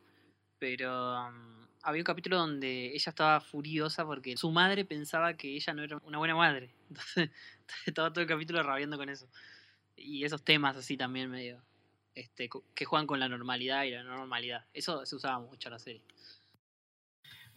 Pero 0.58 1.26
um, 1.28 1.66
había 1.82 2.00
un 2.00 2.04
capítulo 2.04 2.36
donde 2.36 2.94
ella 2.94 3.10
estaba 3.10 3.40
furiosa 3.40 4.04
porque 4.04 4.36
su 4.36 4.50
madre 4.50 4.84
pensaba 4.84 5.34
que 5.34 5.54
ella 5.54 5.72
no 5.74 5.82
era 5.82 5.96
una 6.04 6.18
buena 6.18 6.34
madre. 6.34 6.74
Entonces 6.88 7.30
estaba 7.86 8.12
todo 8.12 8.22
el 8.22 8.28
capítulo 8.28 8.62
rabiando 8.62 8.96
con 8.96 9.08
eso. 9.08 9.28
Y 9.96 10.24
esos 10.24 10.44
temas 10.44 10.76
así 10.76 10.96
también 10.96 11.30
medio. 11.30 11.62
Este, 12.14 12.50
que 12.74 12.84
juegan 12.84 13.06
con 13.06 13.20
la 13.20 13.28
normalidad 13.28 13.84
y 13.84 13.90
la 13.90 14.02
no 14.02 14.16
normalidad. 14.16 14.64
Eso 14.74 15.06
se 15.06 15.14
usaba 15.14 15.38
mucho 15.38 15.68
en 15.68 15.72
la 15.72 15.78
serie. 15.78 16.02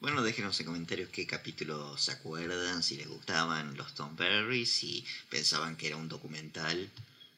Bueno, 0.01 0.23
déjenos 0.23 0.59
en 0.59 0.65
comentarios 0.65 1.09
qué 1.09 1.27
capítulos 1.27 2.01
se 2.01 2.11
acuerdan, 2.11 2.81
si 2.81 2.97
les 2.97 3.07
gustaban 3.07 3.77
los 3.77 3.93
Tom 3.93 4.15
Perry, 4.15 4.65
si 4.65 5.05
pensaban 5.29 5.77
que 5.77 5.85
era 5.85 5.95
un 5.95 6.09
documental 6.09 6.89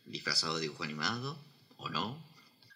disfrazado 0.05 0.55
de 0.55 0.61
dibujo 0.61 0.83
animado 0.83 1.37
o 1.75 1.89
no. 1.89 2.17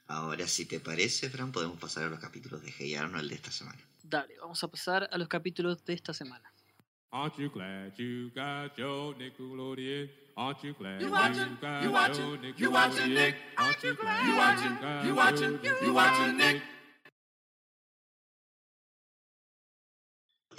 Ahora, 0.07 0.47
si 0.47 0.65
te 0.65 0.79
parece, 0.79 1.29
Fran, 1.29 1.51
podemos 1.51 1.77
pasar 1.79 2.05
a 2.05 2.09
los 2.09 2.19
capítulos 2.19 2.61
de 2.61 2.71
Hey 2.71 2.95
Arnold 2.95 3.29
de 3.29 3.35
esta 3.35 3.51
semana. 3.51 3.79
Dale, 4.03 4.37
vamos 4.39 4.63
a 4.63 4.67
pasar 4.69 5.09
a 5.11 5.17
los 5.17 5.27
capítulos 5.27 5.83
de 5.83 5.93
esta 5.93 6.13
semana. 6.13 6.49
Aren't 7.11 7.37
you 7.37 7.49
glad 7.49 7.93
you 7.97 8.29
got 8.33 8.77
your 8.77 9.15
Nickelodeon? 9.17 10.09
Aren't 10.35 10.63
you 10.63 10.73
glad 10.73 11.01
You 11.01 11.09
watching, 11.11 11.49
you 11.49 11.57
got 11.61 11.83
you 11.83 11.91
watching, 11.91 12.43
your 12.43 12.55
you 12.57 12.71
watching, 12.71 13.09
Nickelodeon? 13.09 13.13
Nick. 13.13 13.35
Aren't 13.57 13.83
you 13.83 13.95
glad 13.95 14.27
You 14.27 14.35
watching, 14.35 14.77
got 14.81 15.01
you 15.01 15.07
your 15.07 15.15
watching, 15.15 15.59
you 15.81 15.93
watching, 15.93 16.37
Nick. 16.37 16.61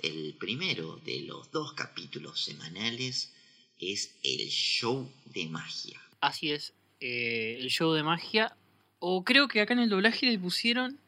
El 0.03 0.37
primero 0.39 0.97
de 1.05 1.23
los 1.23 1.51
dos 1.51 1.73
capítulos 1.73 2.45
semanales 2.45 3.33
es 3.79 4.15
el 4.23 4.49
show 4.49 5.11
de 5.27 5.47
magia. 5.47 6.01
Así 6.21 6.53
es, 6.53 6.75
eh, 7.01 7.57
el 7.61 7.69
show 7.69 7.93
de 7.95 8.03
magia. 8.03 8.57
O 9.01 9.25
creo 9.25 9.49
que 9.49 9.61
acá 9.61 9.75
en 9.75 9.81
el 9.81 9.89
doblaje 9.89 10.27
le 10.27 10.39
pusieron 10.39 10.99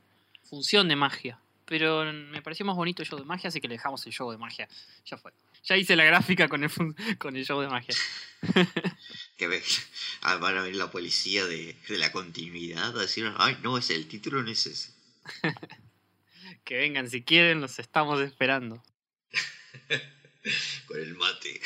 función 0.45 0.88
de 0.88 0.97
magia. 0.97 1.38
Pero 1.66 2.05
me 2.12 2.43
pareció 2.43 2.66
más 2.66 2.74
bonito 2.74 3.03
el 3.03 3.09
show 3.09 3.18
de 3.18 3.24
magia, 3.24 3.49
así 3.49 3.61
que 3.61 3.68
le 3.68 3.74
dejamos 3.74 4.05
el 4.05 4.12
show 4.12 4.30
de 4.30 4.38
magia. 4.38 4.68
Ya 5.07 5.16
fue. 5.16 5.32
Ya 5.62 5.76
hice 5.76 5.95
la 5.95 6.05
gráfica 6.05 6.49
con 6.49 6.64
el, 6.64 6.70
con 7.18 7.36
el 7.36 7.45
show 7.45 7.61
de 7.61 7.68
magia. 7.68 7.95
Que 9.36 9.49
ve, 9.49 9.62
ah, 10.20 10.36
van 10.36 10.59
a 10.59 10.62
ver 10.62 10.76
la 10.76 10.91
policía 10.91 11.47
de, 11.47 11.74
de 11.88 11.97
la 11.97 12.12
continuidad 12.12 12.95
a 12.95 13.01
decir, 13.01 13.32
ay, 13.38 13.57
no, 13.62 13.78
es 13.78 13.88
el 13.88 14.07
título, 14.07 14.43
no 14.43 14.51
es 14.51 14.66
ese. 14.66 14.93
Que 16.64 16.76
vengan 16.76 17.09
si 17.09 17.22
quieren, 17.22 17.62
los 17.62 17.78
estamos 17.78 18.20
esperando. 18.20 18.82
Con 20.86 21.01
el 21.01 21.16
mate. 21.16 21.61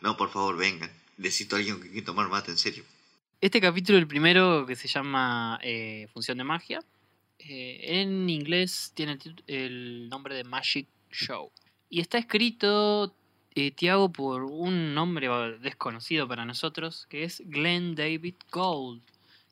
no, 0.00 0.16
por 0.16 0.32
favor, 0.32 0.56
vengan. 0.56 0.90
Necesito 1.18 1.54
a 1.54 1.58
alguien 1.60 1.80
que 1.80 1.90
quiera 1.90 2.06
tomar 2.06 2.28
mate, 2.28 2.50
en 2.50 2.58
serio. 2.58 2.84
Este 3.40 3.60
capítulo, 3.60 3.98
el 3.98 4.06
primero, 4.06 4.64
que 4.66 4.76
se 4.76 4.88
llama 4.88 5.58
eh, 5.62 6.08
Función 6.12 6.38
de 6.38 6.44
Magia, 6.44 6.80
eh, 7.38 8.00
en 8.00 8.30
inglés 8.30 8.92
tiene 8.94 9.18
el, 9.46 10.08
nombre 10.08 10.34
de 10.34 10.44
Magic 10.44 10.88
Show. 11.10 11.50
Y 11.90 12.00
está 12.00 12.16
escrito, 12.18 13.14
eh, 13.54 13.70
Tiago, 13.70 14.10
por 14.10 14.44
un 14.44 14.94
nombre 14.94 15.28
desconocido 15.60 16.26
para 16.26 16.46
nosotros, 16.46 17.06
que 17.10 17.24
es 17.24 17.42
Glenn 17.44 17.94
David 17.94 18.36
Gold. 18.50 19.02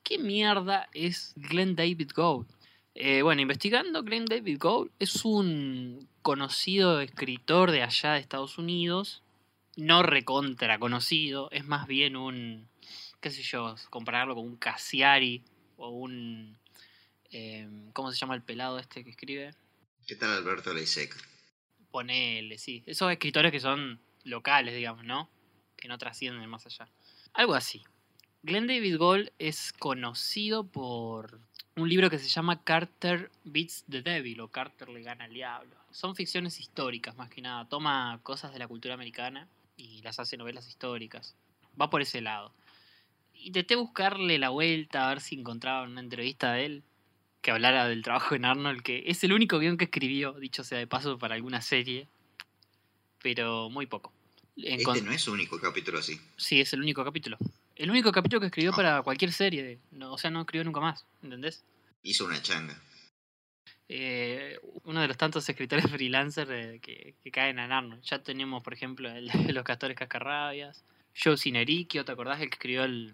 ¿Qué 0.02 0.18
mierda 0.18 0.88
es 0.94 1.34
Glenn 1.36 1.76
David 1.76 2.12
Gold? 2.14 2.46
Eh, 2.94 3.22
bueno, 3.22 3.42
investigando, 3.42 4.02
Glenn 4.02 4.26
David 4.26 4.58
Gold 4.58 4.90
es 4.98 5.24
un 5.24 6.08
conocido 6.22 7.00
escritor 7.00 7.70
de 7.70 7.82
allá 7.82 8.12
de 8.14 8.20
Estados 8.20 8.58
Unidos, 8.58 9.22
no 9.76 10.02
recontra 10.02 10.78
conocido, 10.78 11.50
es 11.50 11.66
más 11.66 11.86
bien 11.86 12.16
un, 12.16 12.68
qué 13.22 13.30
sé 13.30 13.42
yo, 13.42 13.76
compararlo 13.88 14.34
con 14.34 14.44
un 14.44 14.56
Cassiari 14.56 15.42
o 15.76 15.88
un... 15.88 16.58
eh, 17.30 17.66
¿Cómo 17.94 18.10
se 18.10 18.18
llama 18.18 18.34
el 18.34 18.42
pelado 18.42 18.78
este 18.78 19.04
que 19.04 19.10
escribe? 19.10 19.54
¿Qué 20.06 20.16
tal 20.16 20.32
Alberto 20.32 20.74
Leiseca? 20.74 21.16
Ponele, 21.90 22.58
sí. 22.58 22.82
Esos 22.84 23.10
escritores 23.12 23.52
que 23.52 23.60
son 23.60 24.00
locales, 24.24 24.74
digamos, 24.74 25.04
¿no? 25.04 25.30
Que 25.76 25.88
no 25.88 25.96
trascienden 25.98 26.50
más 26.50 26.66
allá. 26.66 26.88
Algo 27.32 27.54
así. 27.54 27.84
Glenn 28.42 28.66
David 28.66 28.96
Gold 28.98 29.32
es 29.38 29.72
conocido 29.72 30.66
por 30.66 31.38
un 31.76 31.88
libro 31.88 32.10
que 32.10 32.18
se 32.18 32.28
llama 32.28 32.64
Carter 32.64 33.30
Beats 33.44 33.84
the 33.88 34.02
Devil 34.02 34.40
o 34.40 34.48
Carter 34.48 34.88
le 34.88 35.02
gana 35.02 35.24
al 35.24 35.32
diablo. 35.32 35.76
Son 35.92 36.16
ficciones 36.16 36.58
históricas, 36.58 37.16
más 37.16 37.30
que 37.30 37.40
nada. 37.40 37.68
Toma 37.68 38.18
cosas 38.24 38.52
de 38.52 38.58
la 38.58 38.66
cultura 38.66 38.94
americana 38.94 39.48
y 39.76 40.02
las 40.02 40.18
hace 40.18 40.36
novelas 40.36 40.66
históricas. 40.66 41.36
Va 41.80 41.88
por 41.88 42.02
ese 42.02 42.20
lado. 42.20 42.52
Intenté 43.44 43.74
buscarle 43.76 44.38
la 44.38 44.50
vuelta 44.50 45.06
a 45.06 45.08
ver 45.10 45.20
si 45.20 45.34
encontraba 45.38 45.82
una 45.82 46.00
entrevista 46.00 46.52
de 46.52 46.64
él 46.66 46.82
que 47.40 47.50
hablara 47.50 47.88
del 47.88 48.02
trabajo 48.02 48.34
en 48.36 48.44
Arnold, 48.44 48.82
que 48.82 49.02
es 49.06 49.24
el 49.24 49.32
único 49.32 49.58
guion 49.58 49.76
que 49.76 49.84
escribió, 49.84 50.32
dicho 50.34 50.62
sea 50.62 50.78
de 50.78 50.86
paso, 50.86 51.18
para 51.18 51.34
alguna 51.34 51.60
serie, 51.60 52.06
pero 53.20 53.68
muy 53.70 53.86
poco. 53.86 54.12
Este 54.56 55.02
no 55.02 55.12
es 55.12 55.22
su 55.22 55.32
único 55.32 55.58
capítulo 55.60 55.98
así. 55.98 56.20
Sí, 56.36 56.60
es 56.60 56.72
el 56.72 56.80
único 56.82 57.02
capítulo. 57.04 57.36
El 57.74 57.90
único 57.90 58.12
capítulo 58.12 58.38
que 58.40 58.46
escribió 58.46 58.70
Ah. 58.72 58.76
para 58.76 59.02
cualquier 59.02 59.32
serie, 59.32 59.78
no- 59.90 60.12
o 60.12 60.18
sea, 60.18 60.30
no 60.30 60.40
escribió 60.42 60.62
nunca 60.64 60.80
más, 60.80 61.04
¿entendés? 61.22 61.64
Hizo 62.02 62.26
una 62.26 62.40
changa. 62.42 62.78
Eh, 63.88 64.58
uno 64.84 65.00
de 65.00 65.08
los 65.08 65.16
tantos 65.16 65.48
escritores 65.48 65.84
freelancers 65.98 66.50
eh, 66.50 66.78
que, 66.80 67.14
que 67.22 67.30
caen 67.30 67.58
en 67.58 67.72
Arnold. 67.72 68.02
Ya 68.02 68.22
tenemos, 68.22 68.62
por 68.62 68.72
ejemplo, 68.72 69.10
el 69.10 69.28
de 69.28 69.52
Los 69.52 69.64
Castores 69.64 69.96
Cascarrabias, 69.96 70.84
Joe 71.20 71.36
Cinericchio, 71.36 72.04
¿te 72.04 72.12
acordás? 72.12 72.40
El 72.40 72.48
que 72.48 72.54
escribió 72.54 72.84
el, 72.84 73.12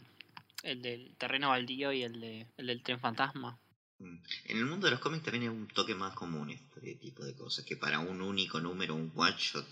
el 0.63 0.83
del 0.83 1.15
Terreno 1.17 1.49
Baldío 1.51 1.93
y 1.93 2.03
el, 2.03 2.21
de, 2.21 2.47
el 2.57 2.67
del 2.67 2.83
Tren 2.83 3.01
Fantasma. 3.01 3.59
Mm. 3.99 4.17
En 4.45 4.57
el 4.59 4.65
mundo 4.67 4.87
de 4.87 4.93
los 4.93 5.01
cómics 5.01 5.25
también 5.25 5.45
es 5.45 5.51
un 5.51 5.67
toque 5.69 5.95
más 5.95 6.15
común 6.15 6.51
este 6.51 6.95
tipo 6.97 7.25
de 7.25 7.35
cosas, 7.35 7.65
que 7.65 7.77
para 7.77 7.99
un 7.99 8.21
único 8.23 8.61
número, 8.61 8.95
un 8.95 9.13
one 9.15 9.35
shot, 9.39 9.67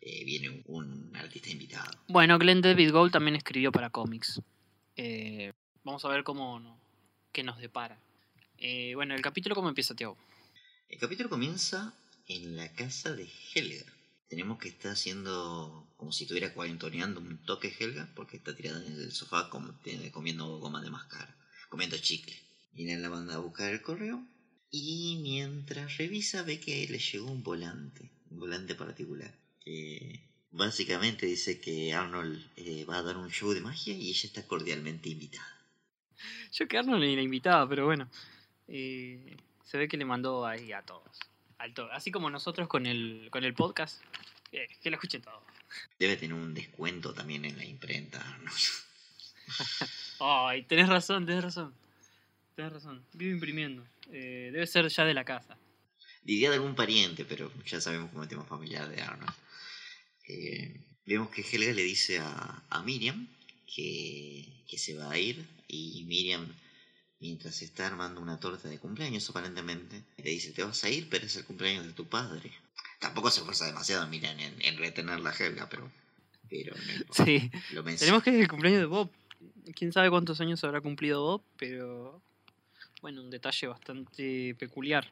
eh, 0.00 0.24
viene 0.24 0.50
un, 0.50 0.62
un 0.66 1.16
artista 1.16 1.50
invitado. 1.50 1.90
Bueno, 2.08 2.38
Glenn 2.38 2.60
David 2.60 2.92
Gould 2.92 3.12
también 3.12 3.34
escribió 3.36 3.72
para 3.72 3.90
cómics. 3.90 4.40
Eh, 4.96 5.52
vamos 5.84 6.04
a 6.04 6.08
ver 6.08 6.22
cómo 6.24 6.58
no- 6.60 6.78
qué 7.32 7.42
nos 7.42 7.58
depara. 7.58 7.98
Eh, 8.58 8.94
bueno, 8.94 9.14
el 9.14 9.20
capítulo 9.22 9.54
cómo 9.54 9.68
empieza, 9.68 9.94
Tiago. 9.94 10.16
El 10.88 10.98
capítulo 10.98 11.28
comienza 11.28 11.92
en 12.28 12.56
la 12.56 12.72
casa 12.72 13.14
de 13.14 13.28
Helga. 13.54 13.84
Tenemos 14.28 14.58
que 14.58 14.68
estar 14.68 14.92
haciendo 14.92 15.86
como 15.96 16.12
si 16.12 16.24
estuviera 16.24 16.52
cuarentoneando 16.52 17.20
un 17.20 17.38
toque 17.44 17.74
Helga, 17.78 18.08
porque 18.14 18.36
está 18.36 18.54
tirada 18.54 18.84
en 18.84 18.92
el 18.92 19.12
sofá 19.12 19.50
comiendo 19.50 20.58
goma 20.58 20.82
de 20.82 20.90
mascar, 20.90 21.34
comiendo 21.68 21.96
chicle. 21.98 22.36
Viene 22.72 22.98
la 22.98 23.08
banda 23.08 23.34
a 23.34 23.38
buscar 23.38 23.72
el 23.72 23.82
correo 23.82 24.22
y 24.70 25.18
mientras 25.22 25.96
revisa 25.96 26.42
ve 26.42 26.60
que 26.60 26.86
le 26.88 26.98
llegó 26.98 27.30
un 27.30 27.42
volante, 27.42 28.10
un 28.30 28.40
volante 28.40 28.74
particular. 28.74 29.32
Que 29.64 30.20
básicamente 30.50 31.26
dice 31.26 31.60
que 31.60 31.94
Arnold 31.94 32.44
eh, 32.56 32.84
va 32.84 32.98
a 32.98 33.02
dar 33.02 33.16
un 33.16 33.30
show 33.30 33.52
de 33.52 33.60
magia 33.60 33.94
y 33.94 34.10
ella 34.10 34.26
está 34.26 34.46
cordialmente 34.46 35.08
invitada. 35.08 35.64
Yo 36.52 36.66
que 36.68 36.78
Arnold 36.78 37.04
ni 37.04 37.16
la 37.16 37.22
invitaba, 37.22 37.68
pero 37.68 37.86
bueno. 37.86 38.08
eh, 38.68 39.36
se 39.64 39.78
ve 39.78 39.88
que 39.88 39.96
le 39.96 40.04
mandó 40.04 40.46
ahí 40.46 40.72
a 40.72 40.82
todos. 40.82 41.18
Al 41.58 41.72
to- 41.74 41.90
Así 41.92 42.10
como 42.10 42.30
nosotros 42.30 42.68
con 42.68 42.86
el, 42.86 43.28
con 43.30 43.44
el 43.44 43.54
podcast. 43.54 44.02
eh, 44.52 44.68
que 44.82 44.90
lo 44.90 44.96
escuchen 44.96 45.22
todo. 45.22 45.42
Debe 45.98 46.16
tener 46.16 46.34
un 46.34 46.54
descuento 46.54 47.12
también 47.12 47.44
en 47.44 47.56
la 47.58 47.64
imprenta, 47.64 48.20
Arnold. 48.20 48.56
Ay, 50.20 50.62
tenés 50.62 50.88
razón, 50.88 51.26
tenés 51.26 51.42
razón. 51.44 51.74
Tenés 52.54 52.72
razón. 52.72 53.04
Vivo 53.12 53.32
imprimiendo. 53.34 53.84
Eh, 54.12 54.50
debe 54.52 54.66
ser 54.66 54.88
ya 54.88 55.04
de 55.04 55.14
la 55.14 55.24
casa. 55.24 55.56
Diría 56.22 56.48
de 56.50 56.56
algún 56.56 56.74
pariente, 56.74 57.24
pero 57.24 57.52
ya 57.64 57.80
sabemos 57.80 58.10
cómo 58.10 58.22
es 58.22 58.28
tema 58.28 58.44
familiar 58.44 58.88
de 58.88 59.02
Arnold. 59.02 59.32
Eh, 60.28 60.80
vemos 61.04 61.30
que 61.30 61.42
Helga 61.42 61.72
le 61.72 61.82
dice 61.82 62.18
a, 62.18 62.62
a 62.70 62.82
Miriam 62.82 63.28
que, 63.72 64.46
que 64.68 64.78
se 64.78 64.94
va 64.96 65.10
a 65.12 65.18
ir 65.18 65.44
y 65.68 66.02
Miriam, 66.04 66.48
mientras 67.20 67.62
está 67.62 67.86
armando 67.86 68.20
una 68.20 68.38
torta 68.38 68.68
de 68.68 68.78
cumpleaños 68.78 69.28
aparentemente, 69.30 70.02
le 70.18 70.30
dice, 70.30 70.52
te 70.52 70.62
vas 70.64 70.82
a 70.84 70.90
ir, 70.90 71.08
pero 71.10 71.26
es 71.26 71.36
el 71.36 71.44
cumpleaños 71.44 71.86
de 71.86 71.92
tu 71.92 72.06
padre. 72.06 72.52
Tampoco 73.00 73.30
se 73.30 73.40
esfuerza 73.40 73.66
demasiado 73.66 74.06
Miriam 74.08 74.38
en, 74.38 74.60
en 74.62 74.76
retener 74.78 75.18
a 75.26 75.30
Helga, 75.32 75.68
pero, 75.68 75.90
pero 76.48 76.74
no 76.76 77.14
Sí. 77.14 77.50
lo 77.72 77.82
menciona. 77.82 77.98
Tenemos 77.98 78.22
que 78.22 78.30
ir 78.30 78.40
el 78.40 78.48
cumpleaños 78.48 78.80
de 78.80 78.86
Bob. 78.86 79.10
Quién 79.74 79.92
sabe 79.92 80.10
cuántos 80.10 80.40
años 80.40 80.62
habrá 80.64 80.80
cumplido 80.80 81.22
Bob, 81.22 81.42
pero 81.58 82.22
bueno, 83.02 83.22
un 83.22 83.30
detalle 83.30 83.66
bastante 83.66 84.54
peculiar. 84.58 85.10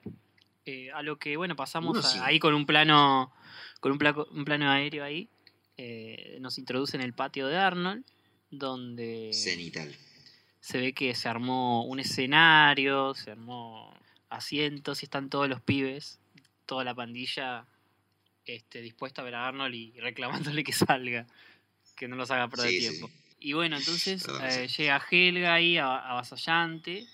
Eh, 0.67 0.91
a 0.93 1.03
lo 1.03 1.19
que, 1.19 1.37
bueno, 1.37 1.57
pasamos 1.57 1.91
Uno 1.91 2.01
a- 2.01 2.11
sí. 2.11 2.19
ahí 2.23 2.39
con 2.39 2.55
un 2.55 2.65
plano, 2.65 3.33
con 3.81 3.93
un, 3.93 3.99
placo- 3.99 4.29
un 4.31 4.45
plano 4.45 4.71
aéreo 4.71 5.05
ahí. 5.05 5.29
eh, 5.77 6.39
nos 6.41 6.57
introduce 6.59 6.97
en 6.97 7.03
el 7.03 7.13
patio 7.15 7.49
de 7.49 7.57
Arnold, 7.57 8.05
donde 8.51 9.31
Cenital. 9.33 9.95
Se 10.65 10.79
ve 10.79 10.95
que 10.95 11.15
se 11.15 11.29
armó 11.29 11.85
un 11.85 12.01
escenario, 12.01 13.13
se 13.13 13.33
armó 13.33 13.93
asientos 14.31 15.03
y 15.03 15.05
están 15.05 15.29
todos 15.29 15.47
los 15.47 15.61
pibes, 15.61 16.21
toda 16.65 16.85
la 16.85 16.95
pandilla 16.95 17.67
este, 18.47 18.81
dispuesta 18.81 19.21
a 19.21 19.27
ver 19.27 19.35
a 19.35 19.47
Arnold 19.47 19.75
y 19.75 19.93
reclamándole 20.01 20.65
que 20.65 20.73
salga, 20.73 21.27
que 21.95 22.09
no 22.09 22.17
los 22.17 22.31
haga 22.31 22.49
perder 22.49 22.71
Sí, 22.71 22.79
tiempo. 22.79 23.09
sí. 23.09 23.15
Y 23.41 23.53
bueno, 23.53 23.77
entonces 23.77 24.25
Perdón, 24.25 24.47
eh, 24.47 24.67
sí. 24.71 24.77
llega 24.83 25.05
Helga 25.11 25.53
ahí 25.53 25.77
a- 25.77 25.99
avasallante, 25.99 27.07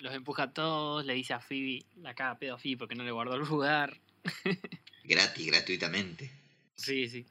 los 0.00 0.12
empuja 0.14 0.42
a 0.42 0.52
todos, 0.52 1.06
le 1.06 1.14
dice 1.14 1.32
a 1.32 1.40
Phoebe, 1.40 1.86
la 1.96 2.14
caga 2.14 2.38
pedo 2.38 2.56
a 2.56 2.58
Phoebe 2.58 2.76
porque 2.76 2.94
no 2.96 3.04
le 3.04 3.12
guardó 3.12 3.36
el 3.36 3.44
lugar. 3.48 3.98
Gratis, 5.04 5.46
gratuitamente. 5.46 6.30
Sí, 6.76 7.08
sí. 7.08 7.24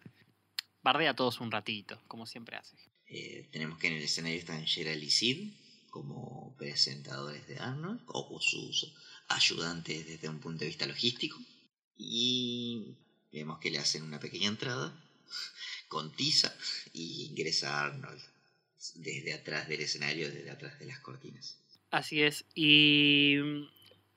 Bardea 0.82 1.12
a 1.12 1.16
todos 1.16 1.40
un 1.42 1.52
ratito, 1.52 2.02
como 2.08 2.26
siempre 2.26 2.56
hace. 2.58 2.76
Eh, 3.16 3.46
tenemos 3.52 3.78
que 3.78 3.88
en 3.88 3.94
el 3.94 4.02
escenario 4.02 4.40
están 4.40 4.66
Gerald 4.66 5.04
y 5.04 5.12
Sid 5.12 5.54
como 5.92 6.56
presentadores 6.58 7.48
de 7.48 7.60
Arnold 7.60 8.02
o 8.08 8.42
sus 8.42 8.92
ayudantes 9.28 10.08
desde 10.08 10.30
un 10.30 10.40
punto 10.40 10.62
de 10.62 10.68
vista 10.68 10.88
logístico. 10.88 11.38
Y 11.96 12.96
vemos 13.32 13.60
que 13.60 13.70
le 13.70 13.78
hacen 13.78 14.02
una 14.02 14.20
pequeña 14.20 14.48
entrada 14.48 14.92
con 15.88 16.12
tiza 16.12 16.52
y 16.92 17.28
ingresa 17.30 17.86
Arnold 17.86 18.20
desde 18.96 19.36
atrás 19.36 19.68
del 19.68 19.82
escenario, 19.82 20.32
desde 20.32 20.50
atrás 20.50 20.80
de 20.80 20.88
las 20.88 20.98
cortinas. 21.00 21.60
Así 21.92 22.24
es. 22.24 22.46
Y 22.56 23.36
mm, 23.38 23.70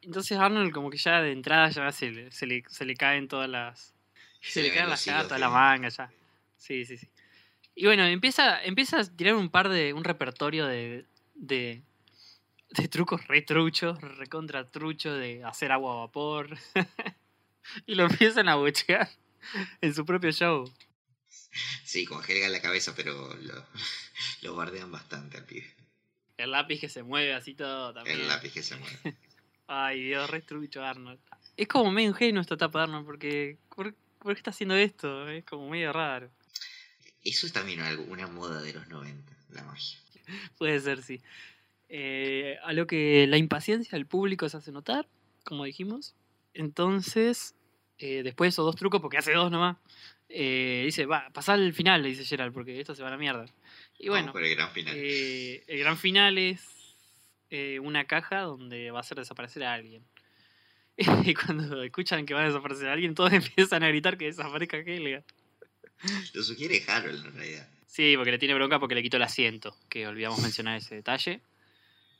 entonces 0.07 0.38
Arnold 0.38 0.72
como 0.72 0.88
que 0.88 0.97
ya 0.97 1.20
de 1.20 1.32
entrada 1.32 1.68
ya 1.68 1.92
se 1.92 2.11
le, 2.11 2.32
se 2.32 2.47
le, 2.47 2.64
se 2.70 2.86
le 2.86 2.97
caen 2.97 3.28
todas 3.28 3.51
las... 3.51 3.92
Se, 4.40 4.53
Se 4.53 4.62
le 4.62 4.68
le 4.68 4.74
caen 4.74 4.88
las 4.88 5.05
cartas, 5.05 5.38
la 5.38 5.51
manga 5.51 5.90
ya. 5.90 6.11
Sí, 6.57 6.86
sí, 6.86 6.97
sí. 6.97 7.07
Y 7.79 7.85
bueno, 7.85 8.05
empieza, 8.07 8.64
empieza 8.64 9.01
a 9.01 9.05
tirar 9.05 9.35
un 9.35 9.51
par 9.51 9.68
de... 9.68 9.93
un 9.93 10.03
repertorio 10.03 10.66
de... 10.66 11.05
de, 11.35 11.83
de 12.70 12.89
trucos 12.89 13.29
re 13.29 13.43
truchos, 13.43 14.01
recontra 14.01 14.70
truchos 14.70 15.20
de 15.20 15.45
hacer 15.45 15.70
agua 15.72 15.93
a 15.93 15.97
vapor. 16.07 16.57
y 17.87 17.95
lo 17.95 18.05
empiezan 18.07 18.49
a 18.49 18.55
bochear 18.55 19.11
en 19.83 19.95
su 19.95 20.07
propio 20.07 20.33
show. 20.33 20.72
Sí, 21.85 22.07
con 22.07 22.22
Helga 22.24 22.47
en 22.47 22.53
la 22.53 22.62
cabeza, 22.62 22.95
pero 22.97 23.35
lo, 23.43 23.66
lo 24.43 24.55
guardean 24.55 24.91
bastante 24.91 25.37
al 25.37 25.45
pibe. 25.45 25.70
El 26.39 26.53
lápiz 26.53 26.81
que 26.81 26.89
se 26.89 27.03
mueve 27.03 27.35
así 27.35 27.55
todo 27.55 27.93
también. 27.93 28.20
El 28.20 28.29
lápiz 28.29 28.53
que 28.53 28.62
se 28.62 28.77
mueve. 28.77 29.16
Ay, 29.66 30.03
Dios, 30.05 30.31
re 30.31 30.41
trucho 30.41 30.83
Arnold. 30.83 31.20
Es 31.59 31.68
como 31.68 31.91
medio 31.91 32.09
ingenuo 32.09 32.41
esta 32.41 32.55
etapa 32.55 32.79
de 32.79 32.83
Arnold, 32.85 33.05
porque 33.05 33.59
¿por, 33.74 33.95
por 34.18 34.33
qué 34.33 34.39
está 34.39 34.51
haciendo 34.51 34.77
esto? 34.77 35.29
Es 35.29 35.45
como 35.45 35.68
medio 35.68 35.93
raro. 35.93 36.31
Eso 37.27 37.47
es 37.47 37.53
también 37.53 37.81
algo, 37.81 38.05
una 38.05 38.29
moda 38.29 38.62
de 38.62 38.72
los 38.72 38.87
90, 38.87 39.33
la 39.51 39.64
magia. 39.64 39.99
Puede 40.59 40.79
ser, 40.81 41.03
sí. 41.03 41.20
Eh, 41.89 42.57
a 42.62 42.72
lo 42.72 42.87
que 42.87 43.27
la 43.27 43.37
impaciencia 43.37 43.97
del 43.97 44.07
público 44.07 44.49
se 44.49 44.57
hace 44.57 44.70
notar, 44.70 45.09
como 45.45 45.64
dijimos. 45.64 46.14
Entonces, 46.55 47.57
eh, 47.99 48.22
después 48.22 48.47
de 48.47 48.51
esos 48.51 48.64
dos 48.64 48.77
trucos, 48.77 49.01
porque 49.01 49.18
hace 49.18 49.33
dos 49.33 49.51
nomás, 49.51 49.77
eh, 50.29 50.83
dice, 50.85 51.07
va, 51.07 51.29
pasar 51.31 51.59
al 51.59 51.74
final, 51.74 52.03
le 52.03 52.11
dice 52.11 52.24
Gerald, 52.24 52.53
porque 52.53 52.79
esto 52.79 52.95
se 52.95 53.03
va 53.03 53.09
a 53.09 53.12
la 53.12 53.18
mierda. 53.18 53.47
Y 53.99 54.09
bueno, 54.09 54.31
por 54.31 54.45
el 54.45 54.55
gran 54.55 54.70
final. 54.70 54.95
Eh, 54.97 55.64
el 55.66 55.79
gran 55.81 55.97
final 55.97 56.39
es 56.39 56.62
una 57.81 58.05
caja 58.05 58.43
donde 58.43 58.91
va 58.93 58.99
a 58.99 59.01
hacer 59.01 59.18
desaparecer 59.18 59.64
a 59.64 59.74
alguien. 59.74 60.05
Y 61.24 61.35
cuando 61.35 61.83
escuchan 61.83 62.24
que 62.24 62.35
va 62.35 62.43
a 62.43 62.47
desaparecer 62.47 62.89
a 62.89 62.93
alguien, 62.93 63.14
todos 63.14 63.33
empiezan 63.33 63.83
a 63.83 63.89
gritar 63.89 64.16
que 64.16 64.27
desaparezca 64.27 64.79
Helga. 64.79 65.24
Lo 66.34 66.42
sugiere 66.42 66.82
Harold 66.86 67.26
en 67.26 67.32
realidad. 67.34 67.68
Sí, 67.86 68.14
porque 68.16 68.30
le 68.32 68.38
tiene 68.38 68.55
bronca 68.55 68.78
porque 68.78 68.94
le 68.94 69.03
quitó 69.03 69.16
el 69.16 69.22
asiento, 69.22 69.76
que 69.88 70.07
olvidamos 70.07 70.40
mencionar 70.40 70.76
ese 70.76 70.97
detalle. 70.97 71.40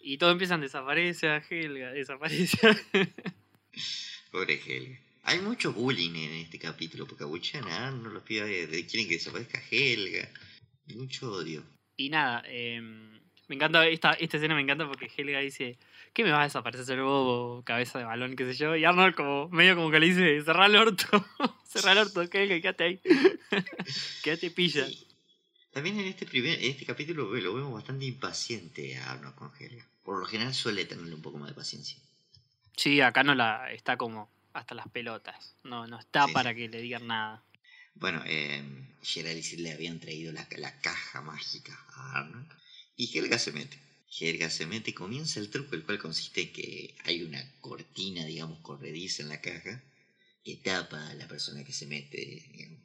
Y 0.01 0.19
todos 0.19 0.33
empiezan, 0.33 0.61
desaparece 0.61 1.29
a 1.29 1.43
Helga, 1.49 1.91
desaparece. 1.93 2.59
Pobre 4.31 4.61
Helga. 4.65 4.99
Hay 5.25 5.41
mucho 5.41 5.73
bullying 5.73 6.15
en 6.15 6.33
este 6.35 6.59
capítulo, 6.59 7.07
porque 7.07 7.25
abuchean 7.25 7.65
a 7.69 7.89
Arnold, 7.89 8.15
los 8.15 8.23
pibes 8.23 8.71
de- 8.71 8.87
quieren 8.87 9.09
que 9.09 9.15
desaparezca 9.17 9.61
Helga. 9.71 10.29
Mucho 10.95 11.33
odio. 11.33 11.65
Y 11.97 12.09
nada, 12.11 12.45
eh, 12.47 12.81
me 12.81 13.55
encanta, 13.57 13.87
esta, 13.89 14.13
esta 14.13 14.37
escena 14.37 14.55
me 14.55 14.61
encanta 14.63 14.87
porque 14.87 15.11
Helga 15.17 15.41
dice, 15.41 15.79
¿qué 16.17 16.25
me 16.25 16.31
va 16.31 16.41
a 16.41 16.45
desaparecer 16.45 16.99
bobo, 17.03 17.63
cabeza 17.63 17.99
de 17.99 18.07
balón, 18.07 18.37
qué 18.37 18.47
sé 18.47 18.55
yo? 18.55 18.75
Y 18.75 18.87
Arnold 18.87 19.15
como, 19.15 19.51
medio 19.51 19.77
como 19.77 19.91
que 19.91 20.01
le 20.01 20.07
dice, 20.07 20.43
cerrá 20.43 20.65
el 20.65 20.77
orto, 20.77 21.05
cerrá 21.69 21.93
el 21.93 21.99
orto, 21.99 22.23
Helga, 22.23 22.59
quédate 22.59 22.85
ahí. 22.85 23.01
quédate 24.25 24.51
pilla. 24.51 24.87
Sí. 24.87 25.07
También 25.75 26.01
en 26.01 26.07
este 26.07 26.25
primer, 26.25 26.59
en 26.59 26.71
este 26.71 26.87
capítulo 26.87 27.25
lo 27.35 27.55
vemos 27.55 27.71
bastante 27.75 28.07
impaciente 28.07 28.97
a 28.97 29.13
Arnold 29.13 29.35
con 29.35 29.53
Helga. 29.61 29.87
Por 30.03 30.19
lo 30.19 30.25
general 30.25 30.55
suele 30.55 30.87
tenerle 30.87 31.15
un 31.15 31.21
poco 31.21 31.37
más 31.37 31.51
de 31.51 31.55
paciencia. 31.55 31.99
Sí, 32.75 33.03
acá 33.03 33.23
no 33.23 33.35
la 33.35 33.71
está 33.71 33.99
como 33.99 34.31
hasta 34.55 34.75
las 34.75 34.89
pelotas. 34.89 35.55
No, 35.65 35.87
no 35.87 35.99
está 35.99 36.29
Sí, 36.29 36.33
para 36.33 36.53
sí. 36.53 36.57
que 36.57 36.69
le 36.71 36.81
digan 36.81 37.07
nada. 37.07 37.45
Bueno, 37.95 38.23
eh, 38.25 38.65
Gerald 39.03 39.45
y 39.53 39.57
le 39.59 39.73
habían 39.73 40.01
traído 40.01 40.33
la, 40.33 40.49
la 40.57 40.81
caja 40.81 41.21
mágica 41.21 41.79
a 41.95 42.21
Arnold. 42.21 42.51
Y 42.97 43.19
Helga 43.19 43.39
se 43.39 43.53
mete. 43.53 43.86
Helga 44.09 44.51
se 44.51 44.67
mete 44.67 44.91
y 44.91 44.95
comienza 44.95 45.41
el 45.41 45.51
truco, 45.51 45.75
el 45.75 45.85
cual 45.85 45.99
consiste 45.99 46.43
en 46.43 46.53
que 46.53 46.95
hay 47.05 47.23
una 47.23 47.43
cortina, 47.61 48.25
digamos, 48.25 48.59
corrediza 48.61 49.23
en 49.23 49.29
la 49.29 49.41
caja 49.41 49.83
que 50.45 50.57
tapa 50.57 51.09
a 51.11 51.15
la 51.15 51.27
persona 51.27 51.65
que 51.65 51.73
se 51.73 51.87
mete. 51.87 52.43
digamos. 52.51 52.81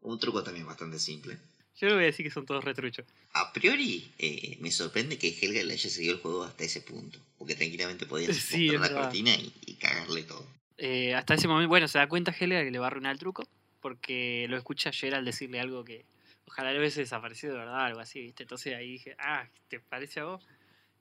Un 0.00 0.18
truco 0.18 0.42
también 0.42 0.66
bastante 0.66 0.98
simple. 0.98 1.36
Yo 1.76 1.88
le 1.88 1.94
voy 1.94 2.02
a 2.04 2.06
decir 2.06 2.24
que 2.26 2.30
son 2.32 2.46
todos 2.46 2.64
retruchos. 2.64 3.06
A 3.34 3.52
priori, 3.52 4.10
eh, 4.18 4.56
me 4.60 4.70
sorprende 4.70 5.18
que 5.18 5.28
Helga 5.40 5.62
le 5.62 5.74
haya 5.74 5.88
seguido 5.90 6.14
el 6.14 6.20
juego 6.20 6.44
hasta 6.44 6.64
ese 6.64 6.80
punto. 6.80 7.18
Porque 7.38 7.54
tranquilamente 7.54 8.06
podías 8.06 8.36
Sí, 8.36 8.68
la 8.68 8.80
verdad. 8.80 9.02
cortina 9.04 9.34
y, 9.34 9.52
y 9.66 9.74
cagarle 9.74 10.22
todo. 10.24 10.46
Eh, 10.78 11.14
hasta 11.14 11.34
ese 11.34 11.48
momento, 11.48 11.68
bueno, 11.68 11.86
se 11.88 11.98
da 11.98 12.08
cuenta 12.08 12.34
Helga 12.38 12.64
que 12.64 12.70
le 12.70 12.78
va 12.78 12.86
a 12.86 12.88
arruinar 12.88 13.12
el 13.12 13.18
truco. 13.18 13.46
Porque 13.80 14.46
lo 14.48 14.56
escucha 14.56 14.92
Gerald 14.92 15.26
decirle 15.26 15.60
algo 15.60 15.84
que 15.84 16.04
ojalá 16.46 16.72
lo 16.72 16.78
hubiese 16.78 17.00
desaparecido 17.00 17.52
de 17.54 17.58
verdad, 17.60 17.84
algo 17.86 18.00
así, 18.00 18.20
¿viste? 18.20 18.42
Entonces 18.44 18.74
ahí 18.74 18.92
dije, 18.92 19.16
ah, 19.18 19.48
¿te 19.68 19.80
parece 19.80 20.20
a 20.20 20.24
vos? 20.24 20.42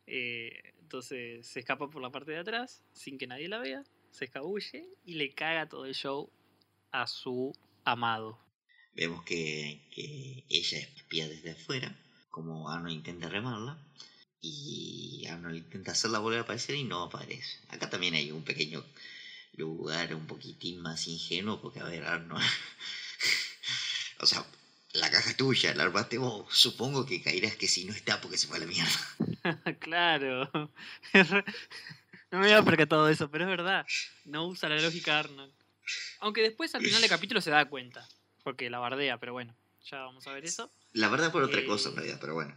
Eh, 0.07 0.73
entonces 0.79 1.47
se 1.47 1.59
escapa 1.59 1.89
por 1.89 2.01
la 2.01 2.11
parte 2.11 2.31
de 2.31 2.39
atrás, 2.39 2.83
sin 2.93 3.17
que 3.17 3.27
nadie 3.27 3.47
la 3.47 3.59
vea, 3.59 3.83
se 4.11 4.25
escabulle 4.25 4.87
y 5.05 5.13
le 5.13 5.33
caga 5.33 5.69
todo 5.69 5.85
el 5.85 5.95
show 5.95 6.29
a 6.91 7.07
su 7.07 7.53
amado. 7.85 8.37
Vemos 8.93 9.23
que, 9.23 9.81
que 9.93 10.43
ella 10.49 10.79
espía 10.79 11.27
desde 11.29 11.51
afuera, 11.51 11.97
como 12.29 12.69
Arnold 12.69 12.95
intenta 12.95 13.29
remarla, 13.29 13.77
y 14.41 15.25
Arnold 15.29 15.57
intenta 15.57 15.91
hacerla 15.91 16.19
volver 16.19 16.39
a 16.39 16.43
aparecer 16.43 16.75
y 16.75 16.83
no 16.83 17.03
aparece. 17.03 17.59
Acá 17.69 17.89
también 17.89 18.15
hay 18.15 18.31
un 18.31 18.43
pequeño 18.43 18.83
lugar 19.53 20.13
un 20.15 20.27
poquitín 20.27 20.81
más 20.81 21.07
ingenuo, 21.07 21.61
porque 21.61 21.79
a 21.79 21.85
ver, 21.85 22.03
Arnold. 22.03 22.43
o 24.19 24.25
sea, 24.25 24.45
la 24.93 25.09
caja 25.09 25.35
tuya, 25.35 25.73
la 25.75 25.83
armaste 25.83 26.17
vos. 26.17 26.47
Supongo 26.55 27.05
que 27.05 27.21
caerás 27.21 27.55
que 27.55 27.67
si 27.67 27.85
no 27.85 27.93
está 27.93 28.19
porque 28.21 28.37
se 28.37 28.47
fue 28.47 28.57
a 28.57 28.59
la 28.61 28.65
mierda. 28.65 28.91
claro. 29.79 30.49
no 32.31 32.39
me 32.39 32.45
había 32.45 32.63
percatado 32.63 33.05
de 33.05 33.13
eso, 33.13 33.29
pero 33.29 33.45
es 33.45 33.49
verdad. 33.49 33.85
No 34.25 34.47
usa 34.47 34.69
la 34.69 34.79
lógica 34.81 35.19
Arnold. 35.19 35.53
Aunque 36.19 36.41
después 36.41 36.73
al 36.75 36.81
final 36.83 37.01
del 37.01 37.09
capítulo 37.09 37.41
se 37.41 37.49
da 37.51 37.65
cuenta. 37.65 38.07
Porque 38.43 38.69
la 38.69 38.79
bardea, 38.79 39.17
pero 39.19 39.33
bueno, 39.33 39.55
ya 39.85 39.99
vamos 39.99 40.25
a 40.27 40.33
ver 40.33 40.45
eso. 40.45 40.71
La 40.93 41.09
verdad 41.09 41.31
por 41.31 41.43
otra 41.43 41.61
Eh, 41.61 41.65
cosa 41.65 41.89
en 41.89 41.95
realidad, 41.95 42.17
pero 42.19 42.33
bueno. 42.33 42.55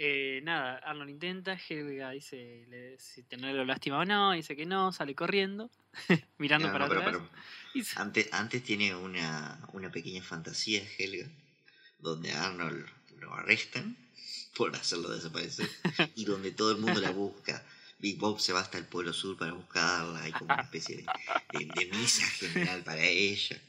Eh, 0.00 0.40
nada, 0.44 0.76
Arnold 0.78 1.10
intenta, 1.10 1.58
Helga 1.68 2.10
dice 2.10 2.64
le- 2.68 2.98
si 3.00 3.24
tenerlo 3.24 3.64
lástima 3.64 3.98
o 3.98 4.04
no, 4.04 4.30
dice 4.32 4.54
que 4.56 4.64
no, 4.64 4.92
sale 4.92 5.14
corriendo, 5.16 5.70
mirando 6.38 6.68
No, 6.68 6.72
para 6.72 6.86
no, 6.86 6.88
pero- 6.94 7.00
atrás. 7.02 7.22
pero 7.32 7.42
y 7.74 7.82
se- 7.82 7.98
antes, 7.98 8.28
antes 8.32 8.62
tiene 8.62 8.94
una, 8.94 9.58
una 9.72 9.90
pequeña 9.90 10.22
fantasía, 10.22 10.82
Helga, 10.98 11.28
donde 11.98 12.32
a 12.32 12.46
Arnold 12.46 12.86
lo 13.18 13.34
arrestan 13.34 13.96
por 14.56 14.74
hacerlo 14.74 15.10
desaparecer 15.10 15.68
y 16.14 16.24
donde 16.24 16.50
todo 16.52 16.72
el 16.72 16.78
mundo 16.78 17.00
la 17.00 17.10
busca. 17.10 17.64
Big 17.98 18.16
Bob 18.16 18.40
se 18.40 18.52
va 18.52 18.60
hasta 18.60 18.78
el 18.78 18.84
Polo 18.84 19.12
Sur 19.12 19.36
para 19.36 19.52
buscarla, 19.52 20.22
hay 20.22 20.32
como 20.32 20.54
una 20.54 20.62
especie 20.62 20.98
de, 20.98 21.06
de, 21.58 21.64
de 21.64 21.86
misa 21.96 22.26
general 22.26 22.82
para 22.84 23.02
ella. 23.04 23.60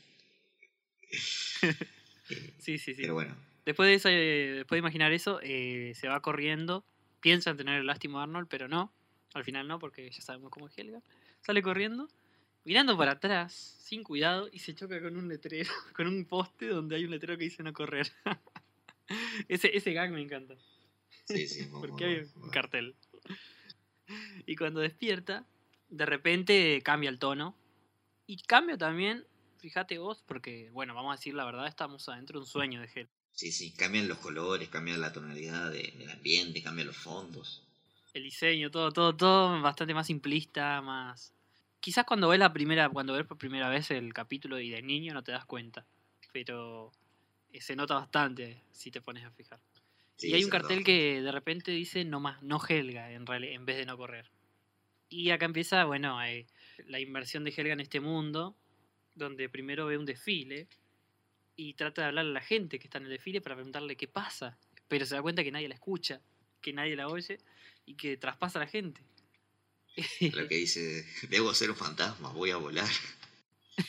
Eh, 2.31 2.53
sí, 2.59 2.77
sí, 2.77 2.93
sí. 2.93 3.01
Pero 3.01 3.15
bueno, 3.15 3.35
Después 3.69 3.87
de, 3.87 3.93
eso, 3.93 4.09
eh, 4.09 4.53
después 4.57 4.77
de 4.77 4.79
imaginar 4.79 5.11
eso, 5.11 5.39
eh, 5.43 5.93
se 5.93 6.07
va 6.07 6.21
corriendo, 6.21 6.83
piensa 7.21 7.51
en 7.51 7.57
tener 7.57 7.79
el 7.79 7.85
lástima 7.85 8.19
a 8.19 8.23
Arnold, 8.23 8.47
pero 8.49 8.67
no, 8.67 8.91
al 9.35 9.43
final 9.43 9.67
no, 9.67 9.77
porque 9.77 10.09
ya 10.09 10.21
sabemos 10.21 10.49
cómo 10.49 10.67
es 10.67 10.75
Helga. 10.75 11.03
Sale 11.41 11.61
corriendo, 11.61 12.09
mirando 12.69 12.95
para 12.95 13.13
atrás, 13.13 13.51
sin 13.81 14.03
cuidado, 14.03 14.47
y 14.53 14.59
se 14.59 14.75
choca 14.75 15.01
con 15.01 15.17
un 15.17 15.27
letrero, 15.27 15.71
con 15.95 16.05
un 16.05 16.23
poste 16.25 16.67
donde 16.67 16.95
hay 16.97 17.03
un 17.05 17.09
letrero 17.09 17.35
que 17.35 17.45
dice 17.45 17.63
no 17.63 17.73
correr. 17.73 18.11
ese, 19.49 19.75
ese 19.75 19.91
gag 19.91 20.11
me 20.11 20.21
encanta. 20.21 20.53
sí, 21.25 21.47
sí. 21.47 21.67
porque 21.71 22.05
hay 22.05 22.29
un 22.35 22.49
cartel. 22.51 22.95
Y 24.45 24.55
cuando 24.55 24.81
despierta, 24.81 25.47
de 25.89 26.05
repente 26.05 26.79
cambia 26.83 27.09
el 27.09 27.17
tono. 27.17 27.55
Y 28.27 28.37
cambia 28.43 28.77
también, 28.77 29.25
fíjate 29.57 29.97
vos, 29.97 30.23
porque, 30.27 30.69
bueno, 30.71 30.93
vamos 30.93 31.13
a 31.13 31.17
decir 31.17 31.33
la 31.33 31.45
verdad, 31.45 31.65
estamos 31.67 32.07
adentro 32.07 32.37
de 32.39 32.43
un 32.43 32.47
sueño 32.47 32.81
de 32.81 32.87
Helga. 32.93 33.09
Sí, 33.31 33.51
sí, 33.51 33.71
cambian 33.71 34.07
los 34.07 34.19
colores, 34.19 34.69
cambian 34.69 35.01
la 35.01 35.11
tonalidad 35.11 35.71
de- 35.71 35.91
del 35.97 36.11
ambiente, 36.11 36.61
cambian 36.61 36.85
los 36.85 36.97
fondos. 36.97 37.63
el 38.13 38.23
diseño, 38.23 38.69
todo, 38.69 38.91
todo, 38.91 39.15
todo 39.15 39.59
bastante 39.61 39.95
más 39.95 40.05
simplista, 40.05 40.81
más. 40.83 41.33
Quizás 41.79 42.05
cuando 42.05 42.27
ves 42.29 42.39
la 42.39 42.51
primera, 42.51 42.89
cuando 42.89 43.13
ves 43.13 43.25
por 43.25 43.37
primera 43.37 43.69
vez 43.69 43.91
el 43.91 44.13
capítulo 44.13 44.59
y 44.59 44.69
de 44.69 44.81
niño 44.81 45.13
no 45.13 45.23
te 45.23 45.31
das 45.31 45.45
cuenta. 45.45 45.85
Pero 46.33 46.91
eh, 47.51 47.61
se 47.61 47.75
nota 47.75 47.95
bastante 47.95 48.63
si 48.71 48.91
te 48.91 49.01
pones 49.01 49.25
a 49.25 49.31
fijar. 49.31 49.59
Sí, 50.17 50.29
y 50.29 50.33
hay 50.33 50.43
un 50.43 50.49
cartel 50.49 50.83
que 50.83 51.21
de 51.21 51.31
repente 51.31 51.71
dice 51.71 52.03
no 52.03 52.19
más, 52.19 52.43
no 52.43 52.59
Helga 52.67 53.11
en, 53.11 53.25
en 53.29 53.65
vez 53.65 53.77
de 53.77 53.85
no 53.85 53.97
correr. 53.97 54.29
Y 55.07 55.31
acá 55.31 55.45
empieza, 55.45 55.85
bueno, 55.85 56.21
eh, 56.23 56.45
la 56.85 56.99
inmersión 56.99 57.43
de 57.43 57.53
Helga 57.55 57.73
en 57.73 57.79
este 57.79 57.99
mundo, 57.99 58.55
donde 59.15 59.49
primero 59.49 59.85
ve 59.85 59.97
un 59.97 60.05
desfile 60.05 60.67
y 61.55 61.73
trata 61.73 62.01
de 62.01 62.07
hablar 62.09 62.25
a 62.25 62.29
la 62.29 62.41
gente 62.41 62.79
que 62.79 62.87
está 62.87 62.99
en 62.99 63.05
el 63.05 63.11
desfile 63.11 63.41
para 63.41 63.55
preguntarle 63.55 63.95
qué 63.95 64.07
pasa. 64.07 64.57
Pero 64.87 65.05
se 65.05 65.15
da 65.15 65.21
cuenta 65.21 65.43
que 65.43 65.51
nadie 65.51 65.67
la 65.67 65.75
escucha, 65.75 66.21
que 66.61 66.73
nadie 66.73 66.95
la 66.95 67.07
oye 67.07 67.37
y 67.85 67.95
que 67.95 68.17
traspasa 68.17 68.59
a 68.59 68.63
la 68.63 68.67
gente. 68.67 69.01
Lo 70.33 70.47
que 70.47 70.55
dice, 70.55 71.05
debo 71.29 71.53
ser 71.53 71.69
un 71.71 71.75
fantasma, 71.75 72.29
voy 72.31 72.51
a 72.51 72.57
volar. 72.57 72.89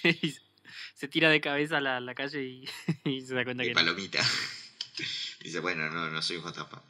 Y 0.04 0.34
se 0.94 1.08
tira 1.08 1.30
de 1.30 1.40
cabeza 1.40 1.78
a 1.78 1.80
la, 1.80 2.00
la 2.00 2.14
calle 2.14 2.42
y, 2.44 2.64
y 3.04 3.20
se 3.22 3.34
da 3.34 3.44
cuenta 3.44 3.62
De 3.62 3.68
que 3.68 3.74
no. 3.74 3.80
palomita. 3.80 4.22
Dice, 5.42 5.60
bueno, 5.60 5.88
no, 5.90 6.10
no 6.10 6.20
soy 6.22 6.36
un 6.36 6.42
fantasma. 6.42 6.82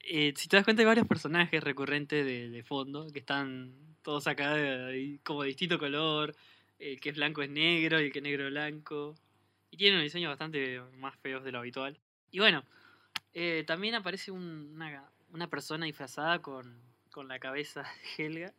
Eh, 0.00 0.32
si 0.36 0.48
te 0.48 0.56
das 0.56 0.64
cuenta 0.64 0.80
hay 0.82 0.86
varios 0.86 1.06
personajes 1.06 1.62
recurrentes 1.62 2.24
de, 2.24 2.48
de 2.48 2.62
fondo 2.62 3.12
que 3.12 3.18
están 3.18 3.74
todos 4.02 4.26
acá 4.26 4.54
de, 4.54 5.18
como 5.22 5.42
de 5.42 5.48
distinto 5.48 5.78
color. 5.78 6.34
El 6.78 6.98
que 7.00 7.10
es 7.10 7.16
blanco 7.16 7.42
es 7.42 7.50
negro 7.50 8.00
y 8.00 8.04
el 8.06 8.12
que 8.12 8.20
es 8.20 8.22
negro 8.22 8.44
es 8.46 8.50
blanco. 8.50 9.16
Y 9.70 9.76
tienen 9.76 9.98
un 9.98 10.04
diseño 10.04 10.28
bastante 10.30 10.80
más 10.96 11.14
feos 11.18 11.44
de 11.44 11.52
lo 11.52 11.58
habitual. 11.58 11.98
Y 12.30 12.38
bueno, 12.38 12.64
eh, 13.34 13.64
también 13.66 13.94
aparece 13.96 14.30
un- 14.30 14.70
una, 14.74 15.10
una 15.30 15.50
persona 15.50 15.84
disfrazada 15.84 16.40
con, 16.40 16.80
con 17.18 17.26
la 17.26 17.40
cabeza 17.40 17.82
de 17.82 17.88
Helga. 18.24 18.54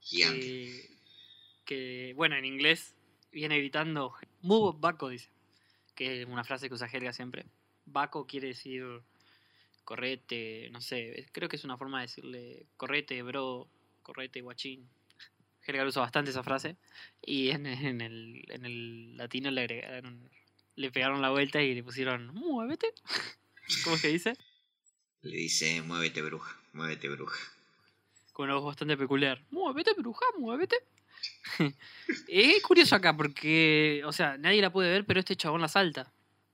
Que, 0.00 0.88
que, 1.66 2.14
bueno, 2.16 2.34
en 2.34 2.46
inglés 2.46 2.94
viene 3.30 3.58
gritando 3.58 4.14
Move 4.40 4.78
Baco, 4.80 5.10
dice. 5.10 5.28
Que 5.94 6.22
es 6.22 6.26
una 6.26 6.42
frase 6.42 6.68
que 6.68 6.74
usa 6.74 6.88
Helga 6.90 7.12
siempre. 7.12 7.44
Baco 7.84 8.26
quiere 8.26 8.48
decir 8.48 8.82
correte, 9.84 10.70
no 10.70 10.80
sé, 10.80 11.28
creo 11.32 11.50
que 11.50 11.56
es 11.56 11.64
una 11.64 11.76
forma 11.76 11.98
de 12.00 12.06
decirle 12.06 12.66
correte, 12.78 13.22
bro, 13.22 13.68
correte, 14.02 14.40
guachín. 14.40 14.88
Helga 15.66 15.84
usa 15.84 16.00
bastante 16.00 16.30
esa 16.30 16.42
frase. 16.42 16.78
Y 17.20 17.50
en, 17.50 17.66
en 17.66 18.00
el, 18.00 18.42
en 18.48 18.64
el 18.64 19.18
latino 19.18 19.50
le 19.50 19.60
agregaron, 19.60 20.30
le 20.76 20.90
pegaron 20.90 21.20
la 21.20 21.28
vuelta 21.28 21.60
y 21.60 21.74
le 21.74 21.84
pusieron 21.84 22.28
muévete. 22.28 22.94
¿Cómo 23.84 23.96
es 23.96 24.02
que 24.02 24.08
dice? 24.08 24.32
Le 25.20 25.36
dice, 25.36 25.82
muévete 25.82 26.22
bruja, 26.22 26.58
muévete 26.72 27.10
bruja. 27.10 27.55
Con 28.36 28.50
una 28.50 28.56
voz 28.56 28.66
bastante 28.66 28.98
peculiar. 28.98 29.42
Muévete, 29.50 29.94
bruja, 29.94 30.26
muévete. 30.36 30.76
es 32.28 32.62
curioso 32.62 32.94
acá 32.94 33.16
porque, 33.16 34.02
o 34.04 34.12
sea, 34.12 34.36
nadie 34.36 34.60
la 34.60 34.70
puede 34.70 34.90
ver, 34.90 35.06
pero 35.06 35.20
este 35.20 35.36
chabón 35.36 35.62
la 35.62 35.68
salta. 35.68 36.12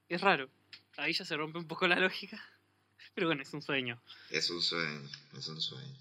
Es 0.09 0.21
raro. 0.21 0.49
Ahí 0.97 1.13
ya 1.13 1.25
se 1.25 1.37
rompe 1.37 1.59
un 1.59 1.67
poco 1.67 1.89
la 1.89 1.99
lógica. 1.99 2.41
Pero 3.15 3.27
bueno, 3.27 3.43
es 3.43 3.53
un 3.53 3.63
sueño. 3.63 4.01
Es 4.31 4.49
un 4.51 4.63
sueño, 4.63 5.11
es 5.37 5.49
un 5.49 5.61
sueño. 5.61 5.97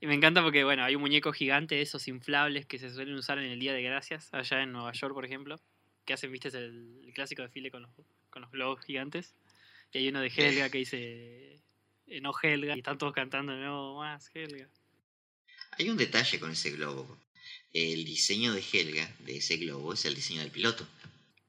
Y 0.00 0.06
me 0.06 0.12
encanta 0.12 0.42
porque, 0.42 0.64
bueno, 0.64 0.84
hay 0.84 0.96
un 0.96 1.00
muñeco 1.00 1.32
gigante 1.32 1.76
de 1.76 1.80
esos 1.80 2.06
inflables 2.06 2.66
que 2.66 2.78
se 2.78 2.90
suelen 2.90 3.14
usar 3.14 3.38
en 3.38 3.50
el 3.50 3.58
Día 3.58 3.72
de 3.72 3.82
Gracias, 3.82 4.28
allá 4.34 4.62
en 4.62 4.72
Nueva 4.72 4.92
York, 4.92 5.14
por 5.14 5.24
ejemplo. 5.24 5.58
Que 6.04 6.12
hacen, 6.12 6.30
viste, 6.30 6.48
el, 6.48 7.00
el 7.06 7.12
clásico 7.14 7.40
desfile 7.40 7.70
con 7.70 7.82
los, 7.82 7.90
con 8.28 8.42
los 8.42 8.50
globos 8.50 8.84
gigantes. 8.84 9.34
Y 9.92 9.98
hay 9.98 10.08
uno 10.10 10.20
de 10.20 10.28
Helga 10.28 10.68
que 10.68 10.78
dice, 10.78 11.62
no 12.22 12.32
Helga. 12.40 12.74
Y 12.74 12.78
están 12.78 12.98
todos 12.98 13.12
cantando, 13.12 13.54
no 13.54 13.96
más 13.96 14.30
Helga. 14.34 14.68
Hay 15.72 15.88
un 15.88 15.96
detalle 15.96 16.40
con 16.40 16.50
ese 16.50 16.70
globo. 16.70 17.18
El 17.72 18.04
diseño 18.04 18.52
de 18.52 18.64
Helga, 18.72 19.10
de 19.20 19.36
ese 19.36 19.56
globo, 19.58 19.92
es 19.92 20.04
el 20.04 20.14
diseño 20.14 20.40
del 20.40 20.50
piloto. 20.50 20.86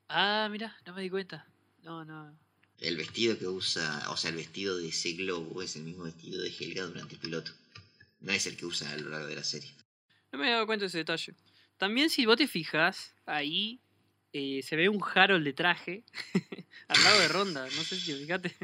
Ah, 0.10 0.47
mira, 0.51 0.76
no 0.86 0.93
me 0.93 1.01
di 1.01 1.10
cuenta. 1.10 1.45
No, 1.84 2.03
no. 2.03 2.38
El 2.80 2.97
vestido 2.97 3.38
que 3.38 3.47
usa, 3.47 4.05
o 4.10 4.18
sea, 4.18 4.30
el 4.30 4.38
vestido 4.38 4.78
de 4.78 4.89
ese 4.89 5.14
globo 5.14 5.62
es 5.62 5.76
el 5.76 5.84
mismo 5.84 6.03
vestido 6.03 6.41
de 6.41 6.49
Helga 6.49 6.84
durante 6.84 7.16
el 7.16 7.20
piloto. 7.20 7.51
No 8.22 8.32
es 8.32 8.45
el 8.47 8.57
que 8.57 8.66
usa 8.66 8.91
a 8.91 8.97
lo 8.97 9.10
largo 9.10 9.28
de 9.28 9.36
la 9.36 9.43
serie. 9.43 9.74
No 10.32 10.39
me 10.39 10.47
he 10.47 10.51
dado 10.51 10.66
cuenta 10.66 10.84
de 10.84 10.88
ese 10.88 10.99
detalle. 10.99 11.34
También 11.78 12.10
si 12.10 12.26
vos 12.26 12.38
te 12.38 12.47
fijas, 12.47 13.16
ahí 13.26 13.82
eh, 14.34 14.62
se 14.64 14.76
ve 14.76 14.89
un 14.89 15.01
Harold 15.03 15.43
de 15.43 15.53
traje 15.53 16.03
al 16.88 17.03
lado 17.03 17.20
de 17.20 17.28
Ronda. 17.30 17.64
No 17.66 17.84
sé 17.84 17.99
si 17.99 18.14
fíjate. 18.14 18.55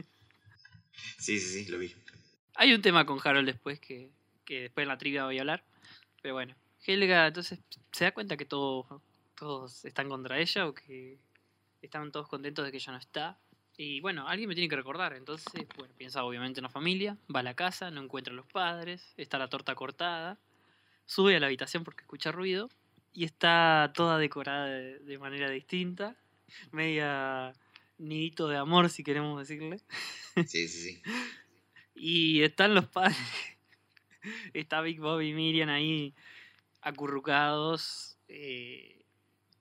Sí, 1.17 1.39
sí, 1.39 1.63
sí, 1.63 1.71
lo 1.71 1.77
vi. 1.77 1.93
Hay 2.55 2.73
un 2.73 2.81
tema 2.81 3.05
con 3.05 3.19
Harold 3.23 3.47
después 3.47 3.79
que, 3.79 4.09
que 4.45 4.61
después 4.61 4.83
en 4.83 4.89
la 4.89 4.97
trivia 4.97 5.25
voy 5.25 5.37
a 5.37 5.41
hablar. 5.41 5.63
Pero 6.21 6.35
bueno, 6.35 6.55
Helga 6.85 7.27
entonces 7.27 7.59
se 7.91 8.05
da 8.05 8.13
cuenta 8.13 8.37
que 8.37 8.45
todos, 8.45 8.85
están 9.83 10.09
contra 10.09 10.39
ella 10.39 10.67
o 10.67 10.73
que 10.73 11.17
están 11.81 12.11
todos 12.11 12.27
contentos 12.27 12.65
de 12.65 12.71
que 12.71 12.77
ella 12.77 12.93
no 12.93 12.99
está. 12.99 13.37
Y 13.77 13.99
bueno, 13.99 14.27
alguien 14.27 14.47
me 14.47 14.55
tiene 14.55 14.69
que 14.69 14.75
recordar. 14.75 15.13
Entonces, 15.13 15.65
bueno, 15.77 15.93
piensa 15.97 16.23
obviamente 16.23 16.59
en 16.59 16.63
la 16.63 16.69
familia, 16.69 17.17
va 17.33 17.41
a 17.41 17.43
la 17.43 17.55
casa, 17.55 17.91
no 17.91 18.01
encuentra 18.01 18.33
a 18.33 18.35
los 18.35 18.45
padres, 18.45 19.13
está 19.17 19.37
la 19.37 19.49
torta 19.49 19.75
cortada, 19.75 20.37
sube 21.05 21.35
a 21.35 21.39
la 21.39 21.47
habitación 21.47 21.83
porque 21.83 22.01
escucha 22.01 22.31
ruido 22.31 22.69
y 23.13 23.25
está 23.25 23.91
toda 23.93 24.17
decorada 24.17 24.67
de, 24.67 24.99
de 24.99 25.17
manera 25.17 25.49
distinta, 25.49 26.15
media 26.71 27.53
nidito 27.97 28.47
de 28.47 28.57
amor 28.57 28.89
si 28.89 29.03
queremos 29.03 29.39
decirle. 29.39 29.79
Sí, 30.47 30.67
sí, 30.67 30.67
sí. 30.67 31.01
Y 31.97 32.41
están 32.41 32.75
los 32.75 32.87
padres. 32.87 33.17
Está 34.53 34.81
Big 34.81 34.99
Bob 34.99 35.21
y 35.21 35.33
Miriam 35.33 35.69
ahí 35.69 36.13
acurrucados, 36.81 38.17
eh, 38.27 39.05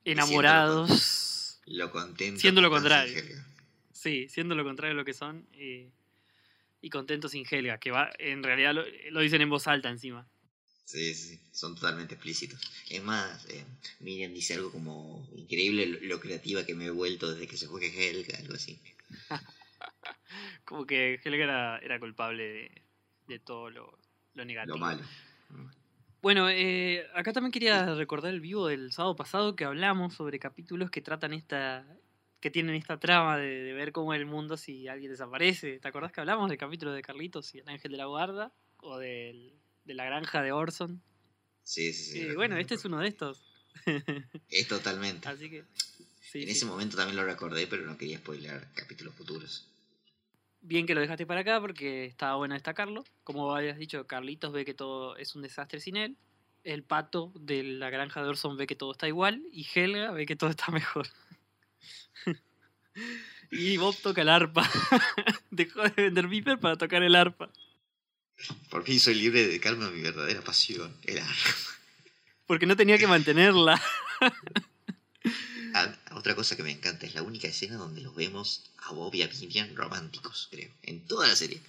enamorados. 0.05 1.61
Lo 1.67 1.93
contento. 1.93 2.41
Siendo 2.41 2.61
lo 2.61 2.71
contrario. 2.71 3.23
Sí, 3.93 4.29
siendo 4.29 4.57
lo 4.57 4.65
contrario 4.65 4.95
de 4.95 5.01
lo 5.01 5.05
que 5.05 5.15
son. 5.15 5.47
eh, 5.53 5.91
y 6.81 6.91
contentos 6.91 7.31
sin 7.31 7.47
Helga, 7.51 7.79
que 7.79 7.91
va, 7.91 8.11
en 8.19 8.43
realidad 8.43 8.75
lo, 8.75 8.85
lo 9.11 9.21
dicen 9.21 9.41
en 9.41 9.49
voz 9.49 9.67
alta 9.69 9.89
encima. 9.89 10.29
Sí, 10.85 11.15
sí, 11.15 11.41
son 11.51 11.75
totalmente 11.75 12.15
explícitos. 12.15 12.61
Es 12.89 13.03
más, 13.03 13.47
eh, 13.51 13.65
Miriam 14.01 14.33
dice 14.33 14.55
algo 14.55 14.71
como 14.71 15.27
increíble 15.35 15.87
lo, 15.87 16.01
lo 16.01 16.21
creativa 16.21 16.65
que 16.65 16.75
me 16.75 16.87
he 16.87 16.91
vuelto 16.91 17.31
desde 17.33 17.47
que 17.49 17.57
se 17.57 17.69
fue 17.69 17.87
Helga, 17.87 18.39
algo 18.39 18.55
así. 18.55 18.79
Como 20.65 20.87
que 20.87 21.21
Helga 21.25 21.45
era, 21.45 21.79
era 21.79 22.01
culpable 22.01 22.45
de, 22.45 22.83
de 23.27 23.39
todo 23.39 23.71
lo, 23.71 23.99
lo 24.35 24.45
negativo. 24.45 24.77
Lo 24.77 24.81
malo. 24.81 25.03
Bueno, 26.23 26.49
eh, 26.49 27.07
acá 27.15 27.33
también 27.33 27.53
quería 27.53 27.95
recordar 27.95 28.33
el 28.33 28.41
vivo 28.41 28.67
del 28.69 28.93
sábado 28.93 29.15
pasado 29.17 29.57
que 29.57 29.65
hablamos 29.65 30.15
sobre 30.15 30.39
capítulos 30.39 30.91
que 30.91 31.03
tratan 31.03 31.35
esta. 31.35 31.87
que 32.41 32.51
tienen 32.51 32.75
esta 32.77 32.99
trama 32.99 33.37
de, 33.39 33.63
de 33.63 33.73
ver 33.75 33.93
cómo 33.93 34.15
es 34.15 34.21
el 34.21 34.27
mundo 34.27 34.57
si 34.57 34.89
alguien 34.89 35.11
desaparece. 35.13 35.79
¿Te 35.81 35.89
acordás 35.89 36.13
que 36.13 36.21
hablamos 36.21 36.49
del 36.49 36.59
capítulo 36.59 36.93
de 36.93 37.03
Carlitos 37.03 37.55
y 37.55 37.59
el 37.59 37.69
ángel 37.69 37.93
de 37.93 37.99
la 37.99 38.07
guarda? 38.07 38.55
O 38.79 38.99
del, 38.99 39.61
de 39.85 39.95
la 39.95 40.05
granja 40.05 40.43
de 40.43 40.53
Orson. 40.53 41.03
Sí, 41.63 41.93
sí, 41.93 42.13
sí. 42.13 42.21
Eh, 42.21 42.35
bueno, 42.35 42.57
este 42.57 42.75
es 42.75 42.85
uno 42.85 42.99
de 42.99 43.09
estos. 43.09 43.43
Es 44.49 44.69
totalmente. 44.69 45.29
Así 45.29 45.51
que. 45.51 45.65
sí, 46.21 46.41
en 46.41 46.47
sí. 46.47 46.51
ese 46.51 46.67
momento 46.67 46.97
también 46.97 47.17
lo 47.17 47.25
recordé, 47.25 47.67
pero 47.67 47.85
no 47.87 47.97
quería 47.97 48.19
spoiler 48.19 48.69
capítulos 48.75 49.15
futuros. 49.15 49.69
Bien 50.61 50.87
que 50.87 50.95
lo 50.95 51.03
dejaste 51.03 51.27
para 51.27 51.41
acá 51.41 51.61
porque 51.61 52.07
estaba 52.07 52.37
bueno 52.37 52.55
destacarlo. 52.55 53.05
Como 53.23 53.55
habías 53.55 53.79
dicho, 53.79 54.07
Carlitos 54.07 54.53
ve 54.53 54.65
que 54.65 54.73
todo 54.73 55.17
es 55.17 55.35
un 55.35 55.43
desastre 55.43 55.81
sin 55.81 55.97
él. 55.97 56.17
El 56.63 56.83
pato 56.83 57.33
de 57.35 57.63
la 57.63 57.91
granja 57.91 58.23
de 58.23 58.29
Orson 58.29 58.57
ve 58.57 58.67
que 58.67 58.75
todo 58.75 58.93
está 58.93 59.07
igual. 59.07 59.43
Y 59.53 59.67
Helga 59.75 60.13
ve 60.13 60.25
que 60.25 60.37
todo 60.37 60.49
está 60.49 60.73
mejor. 60.73 61.07
y 63.51 63.77
Bob 63.77 63.95
toca 63.97 64.23
el 64.23 64.31
arpa. 64.31 64.67
Dejó 65.51 65.83
de 65.83 65.91
vender 66.05 66.29
Viper 66.29 66.59
para 66.59 66.77
tocar 66.77 67.03
el 67.03 67.15
arpa. 67.15 67.51
Por 68.71 68.85
fin 68.85 69.01
soy 69.01 69.15
libre 69.15 69.41
de 69.41 69.49
dedicarme 69.49 69.87
a 69.87 69.91
mi 69.91 70.03
verdadera 70.03 70.43
pasión, 70.43 70.97
el 71.05 71.19
arma. 71.19 71.35
Porque 72.47 72.67
no 72.67 72.77
tenía 72.77 72.99
que 72.99 73.07
mantenerla. 73.07 73.81
Ah, 75.77 75.93
otra 76.13 76.37
cosa 76.37 76.55
que 76.55 76.63
me 76.63 76.71
encanta 76.71 77.05
es 77.05 77.17
la 77.17 77.23
única 77.23 77.49
escena 77.49 77.75
donde 77.75 78.01
los 78.01 78.15
vemos 78.15 78.71
a 78.85 78.93
Bob 78.93 79.13
y 79.17 79.23
a 79.23 79.27
Vivian 79.27 79.75
románticos, 79.75 80.47
creo, 80.49 80.71
en 80.85 81.05
toda 81.05 81.27
la 81.27 81.35
serie. 81.35 81.61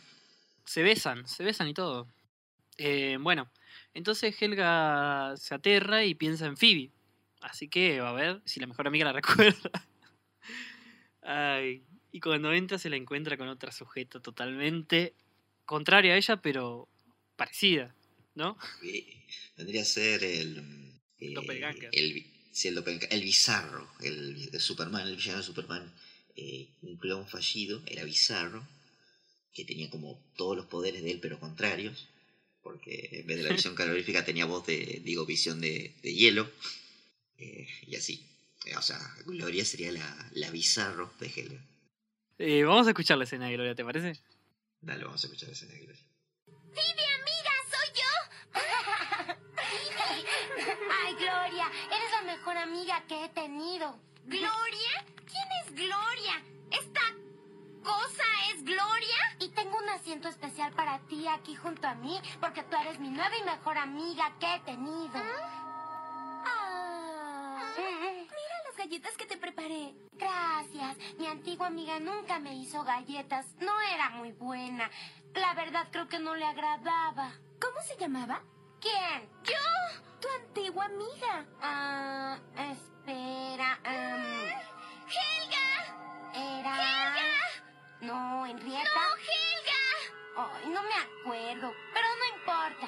Se 0.63 0.83
besan, 0.83 1.27
se 1.27 1.43
besan 1.43 1.67
y 1.69 1.73
todo. 1.73 2.07
Eh, 2.77 3.17
bueno, 3.19 3.49
entonces 3.95 4.39
Helga 4.39 5.33
se 5.37 5.55
aterra 5.55 6.05
y 6.05 6.13
piensa 6.13 6.45
en 6.45 6.55
Phoebe. 6.55 6.91
Así 7.41 7.67
que 7.67 7.99
va 7.99 8.09
a 8.09 8.13
ver 8.13 8.41
si 8.45 8.59
la 8.59 8.67
mejor 8.67 8.85
amiga 8.85 9.05
la 9.05 9.13
recuerda. 9.21 9.71
Ay, 11.23 11.83
y 12.11 12.19
cuando 12.19 12.53
entra 12.53 12.77
se 12.77 12.91
la 12.91 12.97
encuentra 12.97 13.37
con 13.37 13.47
otra 13.47 13.71
sujeta 13.71 14.19
totalmente 14.19 15.15
contraria 15.65 16.13
a 16.13 16.17
ella, 16.17 16.41
pero 16.41 16.87
parecida, 17.35 17.95
¿no? 18.35 18.57
Vendría 19.57 19.81
a 19.81 19.85
ser 19.85 20.23
el. 20.23 20.61
mm, 20.61 20.99
eh, 21.19 21.33
Doppelganger. 21.33 21.89
El, 21.91 22.25
sí, 22.51 22.67
el, 22.67 22.77
el 23.09 23.21
bizarro, 23.23 23.89
el, 24.01 24.59
Superman, 24.59 25.07
el 25.07 25.15
villano 25.15 25.39
de 25.39 25.43
Superman, 25.43 25.93
eh, 26.35 26.67
un 26.81 26.97
clon 26.97 27.27
fallido, 27.27 27.81
era 27.87 28.03
bizarro, 28.03 28.67
que 29.53 29.65
tenía 29.65 29.89
como 29.89 30.19
todos 30.35 30.57
los 30.57 30.65
poderes 30.65 31.03
de 31.03 31.11
él, 31.11 31.19
pero 31.21 31.39
contrarios, 31.39 32.07
porque 32.61 33.09
en 33.11 33.27
vez 33.27 33.37
de 33.37 33.43
la 33.43 33.53
visión 33.53 33.75
calorífica 33.75 34.25
tenía 34.25 34.45
voz 34.45 34.65
de, 34.65 35.01
digo, 35.03 35.25
visión 35.25 35.61
de, 35.61 35.93
de 36.01 36.13
hielo, 36.13 36.49
eh, 37.37 37.67
y 37.87 37.95
así. 37.95 38.25
O 38.77 38.81
sea, 38.81 38.99
Gloria 39.25 39.63
sería 39.63 39.91
la, 39.91 40.29
la 40.33 40.49
bizarro 40.49 41.13
de 41.19 41.27
Helga. 41.27 41.65
Eh, 42.39 42.63
vamos 42.63 42.87
a 42.87 42.89
escuchar 42.89 43.17
la 43.17 43.23
escena 43.25 43.47
de 43.47 43.53
Gloria, 43.53 43.75
¿te 43.75 43.85
parece? 43.85 44.19
Dale, 44.81 45.03
vamos 45.03 45.23
a 45.23 45.27
escuchar 45.27 45.49
esa 45.49 45.65
de 45.65 45.79
Gloria. 45.79 46.03
amiga, 47.21 47.51
soy 47.71 47.89
yo. 48.01 48.11
Ay, 51.03 51.13
Gloria, 51.15 51.71
eres 51.91 52.11
la 52.11 52.21
mejor 52.21 52.57
amiga 52.57 53.03
que 53.07 53.25
he 53.25 53.29
tenido. 53.29 53.99
¿Gloria? 54.25 55.05
¿Quién 55.15 55.47
es 55.63 55.73
Gloria? 55.73 56.43
¿Esta 56.71 57.01
cosa 57.83 58.23
es 58.51 58.63
Gloria? 58.63 59.37
Y 59.39 59.49
tengo 59.49 59.77
un 59.77 59.89
asiento 59.89 60.27
especial 60.29 60.73
para 60.73 60.99
ti 61.07 61.27
aquí 61.27 61.55
junto 61.55 61.87
a 61.87 61.95
mí, 61.95 62.19
porque 62.39 62.63
tú 62.63 62.75
eres 62.75 62.99
mi 62.99 63.09
nueva 63.09 63.37
y 63.37 63.43
mejor 63.43 63.77
amiga 63.77 64.35
que 64.39 64.55
he 64.55 64.59
tenido. 64.61 65.21
Ah. 66.47 66.75
Mira 67.77 68.24
las 68.75 68.85
galletas 68.85 69.15
que 69.17 69.25
te 69.25 69.37
preparé. 69.37 69.93
Gracias. 70.13 70.97
Mi 71.17 71.27
antigua 71.27 71.67
amiga 71.67 71.99
nunca 71.99 72.39
me 72.39 72.55
hizo 72.55 72.83
galletas. 72.83 73.45
No 73.59 73.79
era 73.81 74.09
muy 74.11 74.31
buena. 74.33 74.89
La 75.33 75.53
verdad 75.53 75.87
creo 75.91 76.07
que 76.07 76.19
no 76.19 76.35
le 76.35 76.45
agradaba. 76.45 77.31
¿Cómo 77.59 77.81
se 77.87 77.97
llamaba? 77.97 78.41
¿Quién? 78.81 79.29
Yo. 79.43 79.53
Tu 80.19 80.27
antigua 80.27 80.85
amiga. 80.85 81.45
Ah, 81.61 82.37
espera. 82.71 83.79
Helga. 85.07 85.67
Era. 86.33 86.75
Helga. 86.75 87.31
No, 88.01 88.45
Henrietta. 88.45 88.83
No, 88.83 89.15
Helga. 89.27 89.81
Ay, 90.37 90.69
no 90.69 90.81
me 90.83 90.95
acuerdo, 90.95 91.73
pero 91.93 92.07
no 92.19 92.37
importa. 92.37 92.87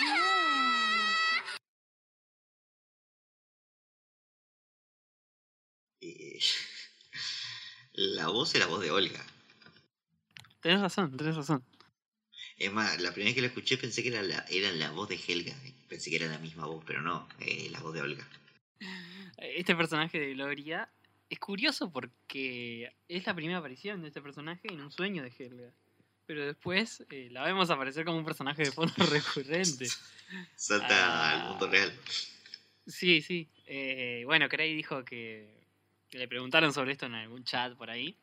Mm. 0.00 0.83
la 7.94 8.28
voz 8.28 8.54
era 8.54 8.66
voz 8.66 8.80
de 8.82 8.90
Olga. 8.90 9.24
Tenés 10.60 10.80
razón, 10.80 11.16
tenés 11.16 11.36
razón. 11.36 11.64
Es 12.56 12.72
más, 12.72 13.00
la 13.00 13.10
primera 13.12 13.28
vez 13.28 13.34
que 13.34 13.40
la 13.42 13.48
escuché 13.48 13.76
pensé 13.78 14.02
que 14.02 14.08
era 14.10 14.22
la, 14.22 14.44
era 14.48 14.70
la 14.72 14.90
voz 14.92 15.08
de 15.08 15.16
Helga. 15.16 15.54
Pensé 15.88 16.10
que 16.10 16.16
era 16.16 16.26
la 16.28 16.38
misma 16.38 16.66
voz, 16.66 16.84
pero 16.86 17.02
no, 17.02 17.28
eh, 17.40 17.68
la 17.70 17.80
voz 17.80 17.92
de 17.94 18.00
Olga. 18.00 18.26
Este 19.38 19.74
personaje 19.74 20.18
de 20.20 20.34
Gloria 20.34 20.88
es 21.28 21.38
curioso 21.38 21.90
porque 21.90 22.92
es 23.08 23.26
la 23.26 23.34
primera 23.34 23.58
aparición 23.58 24.02
de 24.02 24.08
este 24.08 24.22
personaje 24.22 24.68
en 24.72 24.80
un 24.80 24.92
sueño 24.92 25.22
de 25.22 25.32
Helga. 25.36 25.72
Pero 26.26 26.46
después 26.46 27.04
eh, 27.10 27.28
la 27.32 27.42
vemos 27.44 27.68
aparecer 27.70 28.04
como 28.06 28.18
un 28.18 28.24
personaje 28.24 28.62
de 28.62 28.72
fondo 28.72 28.94
recurrente. 29.10 29.86
Salta 30.56 30.86
Ah. 30.90 31.30
al 31.42 31.48
mundo 31.50 31.68
real. 31.68 31.92
Sí, 32.86 33.20
sí. 33.20 33.48
Eh, 33.66 34.22
bueno, 34.24 34.48
Cray 34.48 34.74
dijo 34.74 35.04
que, 35.04 35.63
que 36.14 36.18
le 36.20 36.28
preguntaron 36.28 36.72
sobre 36.72 36.92
esto 36.92 37.06
en 37.06 37.14
algún 37.16 37.42
chat 37.42 37.74
por 37.74 37.90
ahí. 37.90 38.16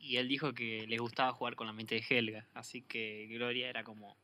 Y 0.00 0.16
él 0.16 0.26
dijo 0.26 0.52
que 0.52 0.84
le 0.88 0.98
gustaba 0.98 1.32
jugar 1.32 1.54
con 1.54 1.68
la 1.68 1.72
mente 1.72 1.94
de 1.94 2.04
Helga. 2.08 2.48
Así 2.54 2.82
que 2.82 3.28
Gloria 3.30 3.68
era 3.70 3.84
como 3.84 4.16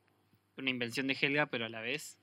una 0.57 0.71
invención 0.71 1.07
de 1.07 1.15
Helga, 1.19 1.47
pero 1.47 1.67
a 1.67 1.69
la 1.69 1.81
vez 1.81 2.19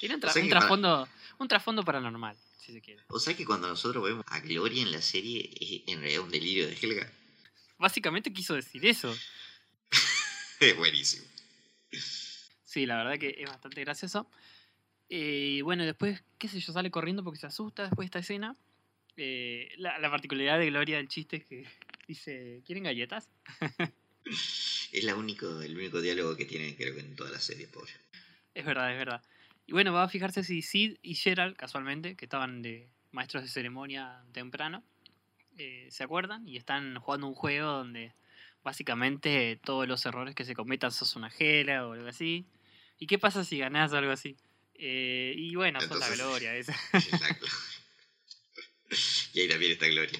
tiene 0.00 0.14
un, 0.14 0.22
tra- 0.22 0.30
O 0.30 0.32
sea 0.32 0.40
un 0.42 0.48
que 0.48 0.54
pa- 0.54 0.60
trasfondo, 0.60 1.08
un 1.38 1.48
trasfondo 1.48 1.84
paranormal, 1.84 2.34
si 2.56 2.72
se 2.72 2.80
quiere. 2.80 3.02
O 3.08 3.18
sea 3.20 3.36
que 3.36 3.44
cuando 3.44 3.68
nosotros 3.68 4.02
vemos 4.02 4.24
a 4.28 4.40
Gloria 4.40 4.82
en 4.82 4.90
la 4.90 5.02
serie, 5.02 5.50
es 5.60 5.82
en 5.86 6.00
realidad 6.00 6.22
un 6.22 6.30
delirio 6.30 6.66
de 6.66 6.72
Helga. 6.80 7.12
Básicamente 7.76 8.32
quiso 8.32 8.54
decir 8.54 8.86
eso. 8.86 9.14
Es 10.60 10.74
buenísimo. 10.78 11.26
Sí, 12.64 12.86
la 12.86 12.96
verdad 12.96 13.18
que 13.18 13.36
es 13.38 13.46
bastante 13.50 13.82
gracioso. 13.82 14.26
Eh, 15.10 15.60
bueno, 15.62 15.84
después, 15.84 16.24
qué 16.38 16.48
sé 16.48 16.58
yo, 16.60 16.72
sale 16.72 16.90
corriendo 16.90 17.22
porque 17.22 17.38
se 17.38 17.46
asusta 17.46 17.82
después 17.82 18.06
de 18.06 18.06
esta 18.06 18.18
escena. 18.20 18.56
Eh, 19.16 19.72
la, 19.78 19.98
la 19.98 20.10
particularidad 20.10 20.58
de 20.58 20.66
Gloria 20.66 20.96
del 20.98 21.08
chiste 21.08 21.36
es 21.38 21.44
que 21.44 21.64
dice, 22.06 22.62
¿quieren 22.66 22.84
galletas? 22.84 23.28
Es 24.92 25.04
la 25.04 25.14
único, 25.14 25.60
el 25.62 25.76
único 25.76 26.00
diálogo 26.00 26.36
que 26.36 26.44
tiene, 26.44 26.74
creo 26.76 26.94
que 26.94 27.00
en 27.00 27.14
toda 27.16 27.30
la 27.30 27.38
serie, 27.40 27.66
pobre. 27.68 27.92
Es 28.54 28.64
verdad, 28.64 28.90
es 28.92 28.98
verdad. 28.98 29.22
Y 29.66 29.72
bueno, 29.72 29.92
va 29.92 30.04
a 30.04 30.08
fijarse 30.08 30.42
si 30.44 30.62
Sid 30.62 30.96
y 31.02 31.14
Gerald, 31.14 31.56
casualmente, 31.56 32.16
que 32.16 32.24
estaban 32.24 32.62
de 32.62 32.88
maestros 33.12 33.42
de 33.42 33.48
ceremonia 33.48 34.22
temprano, 34.32 34.82
eh, 35.58 35.88
se 35.90 36.04
acuerdan 36.04 36.46
y 36.46 36.56
están 36.56 36.98
jugando 36.98 37.26
un 37.26 37.34
juego 37.34 37.68
donde 37.70 38.12
básicamente 38.62 39.58
todos 39.64 39.86
los 39.88 40.04
errores 40.06 40.34
que 40.34 40.44
se 40.44 40.54
cometan 40.54 40.90
sos 40.92 41.16
una 41.16 41.30
gela 41.30 41.86
o 41.86 41.92
algo 41.92 42.08
así. 42.08 42.46
¿Y 42.98 43.06
qué 43.06 43.18
pasa 43.18 43.44
si 43.44 43.58
ganás 43.58 43.92
o 43.92 43.96
algo 43.96 44.12
así? 44.12 44.36
Eh, 44.74 45.34
y 45.36 45.54
bueno, 45.54 45.80
sos 45.80 45.88
la 45.90 45.94
Entonces- 45.96 46.18
gloria 46.18 46.56
esa. 46.56 46.72
Es 46.92 47.10
la 47.12 47.28
Gloria. 47.28 47.52
y 49.34 49.40
ahí 49.40 49.48
también 49.48 49.72
está 49.72 49.86
Gloria. 49.86 50.18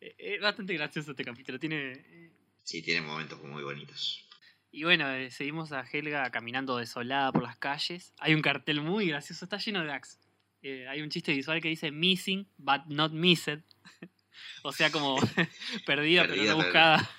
Eh, 0.00 0.14
Es 0.18 0.40
bastante 0.40 0.74
gracioso 0.74 1.10
este 1.12 1.24
capítulo. 1.24 1.58
Tiene. 1.58 1.92
eh, 1.92 2.30
Sí, 2.64 2.80
tiene 2.82 3.00
momentos 3.00 3.42
muy 3.42 3.62
bonitos. 3.64 4.24
Y 4.70 4.84
bueno, 4.84 5.10
eh, 5.12 5.30
seguimos 5.30 5.72
a 5.72 5.84
Helga 5.90 6.30
caminando 6.30 6.76
desolada 6.78 7.30
por 7.32 7.42
las 7.42 7.56
calles. 7.58 8.12
Hay 8.18 8.34
un 8.34 8.40
cartel 8.40 8.80
muy 8.80 9.08
gracioso, 9.08 9.44
está 9.44 9.58
lleno 9.58 9.80
de 9.80 9.86
gags. 9.88 10.18
Eh, 10.62 10.86
hay 10.88 11.02
un 11.02 11.10
chiste 11.10 11.32
visual 11.32 11.60
que 11.60 11.68
dice 11.68 11.90
missing 11.90 12.46
but 12.56 12.82
not 12.86 13.12
missed. 13.12 13.60
o 14.62 14.72
sea, 14.72 14.90
como 14.90 15.16
perdida, 15.86 16.22
pero 16.22 16.36
no 16.36 16.42
pero- 16.42 16.56
buscada. 16.56 17.10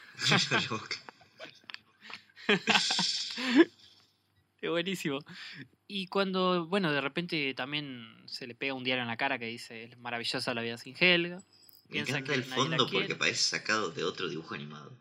Es 4.63 4.69
buenísimo. 4.69 5.19
Y 5.87 6.07
cuando, 6.07 6.65
bueno, 6.65 6.91
de 6.91 7.01
repente 7.01 7.53
también 7.53 8.23
se 8.25 8.47
le 8.47 8.55
pega 8.55 8.73
un 8.73 8.83
diario 8.83 9.03
en 9.03 9.09
la 9.09 9.17
cara 9.17 9.37
que 9.37 9.45
dice 9.45 9.83
es 9.83 9.97
maravillosa 9.97 10.53
la 10.53 10.61
vida 10.61 10.77
sin 10.77 10.95
Helga. 10.97 11.37
Me 11.85 11.91
Piensa 11.91 12.17
encanta 12.17 12.33
que 12.33 12.39
el 12.39 12.45
fondo 12.45 12.87
porque 12.89 13.15
parece 13.15 13.57
sacado 13.57 13.91
de 13.91 14.03
otro 14.03 14.29
dibujo 14.29 14.55
animado. 14.55 14.97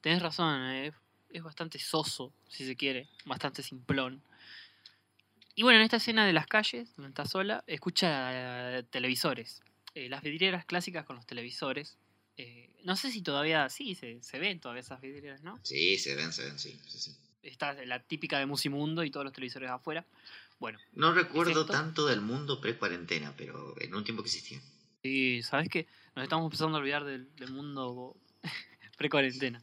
Tenés 0.00 0.22
razón, 0.22 0.62
eh, 0.70 0.92
es 1.28 1.42
bastante 1.42 1.78
soso, 1.78 2.32
si 2.48 2.64
se 2.64 2.76
quiere, 2.76 3.08
bastante 3.26 3.62
simplón. 3.62 4.22
Y 5.56 5.62
bueno, 5.62 5.78
en 5.78 5.84
esta 5.84 5.96
escena 5.96 6.24
de 6.24 6.32
las 6.32 6.46
calles, 6.46 6.94
donde 6.96 7.10
está 7.10 7.26
sola, 7.26 7.64
escucha 7.66 8.78
eh, 8.78 8.82
televisores. 8.84 9.60
Eh, 9.94 10.08
las 10.08 10.22
vidrieras 10.22 10.64
clásicas 10.64 11.04
con 11.04 11.16
los 11.16 11.26
televisores. 11.26 11.98
Eh, 12.36 12.70
no 12.84 12.96
sé 12.96 13.10
si 13.10 13.20
todavía, 13.20 13.68
sí, 13.68 13.94
se, 13.94 14.22
se 14.22 14.38
ven 14.38 14.60
todavía 14.60 14.80
esas 14.80 15.00
vidrieras, 15.00 15.42
¿no? 15.42 15.58
Sí, 15.62 15.98
se 15.98 16.14
ven, 16.14 16.32
se 16.32 16.44
ven, 16.44 16.58
sí. 16.58 16.78
sí, 16.86 16.98
sí. 16.98 17.16
Está 17.42 17.72
la 17.84 18.00
típica 18.00 18.38
de 18.38 18.46
Musimundo 18.46 19.02
y 19.04 19.10
todos 19.10 19.24
los 19.24 19.32
televisores 19.32 19.70
afuera. 19.70 20.04
Bueno, 20.58 20.78
No 20.92 21.12
recuerdo 21.14 21.64
tanto 21.64 22.06
del 22.06 22.20
mundo 22.20 22.60
pre-cuarentena, 22.60 23.32
pero 23.36 23.74
en 23.80 23.94
un 23.94 24.04
tiempo 24.04 24.22
que 24.22 24.28
existía. 24.28 24.60
y 25.02 25.42
¿sabes 25.42 25.68
qué? 25.70 25.86
Nos 26.14 26.24
estamos 26.24 26.44
empezando 26.44 26.76
a 26.76 26.80
olvidar 26.80 27.04
del, 27.04 27.34
del 27.36 27.50
mundo 27.50 28.14
pre-cuarentena. 28.98 29.62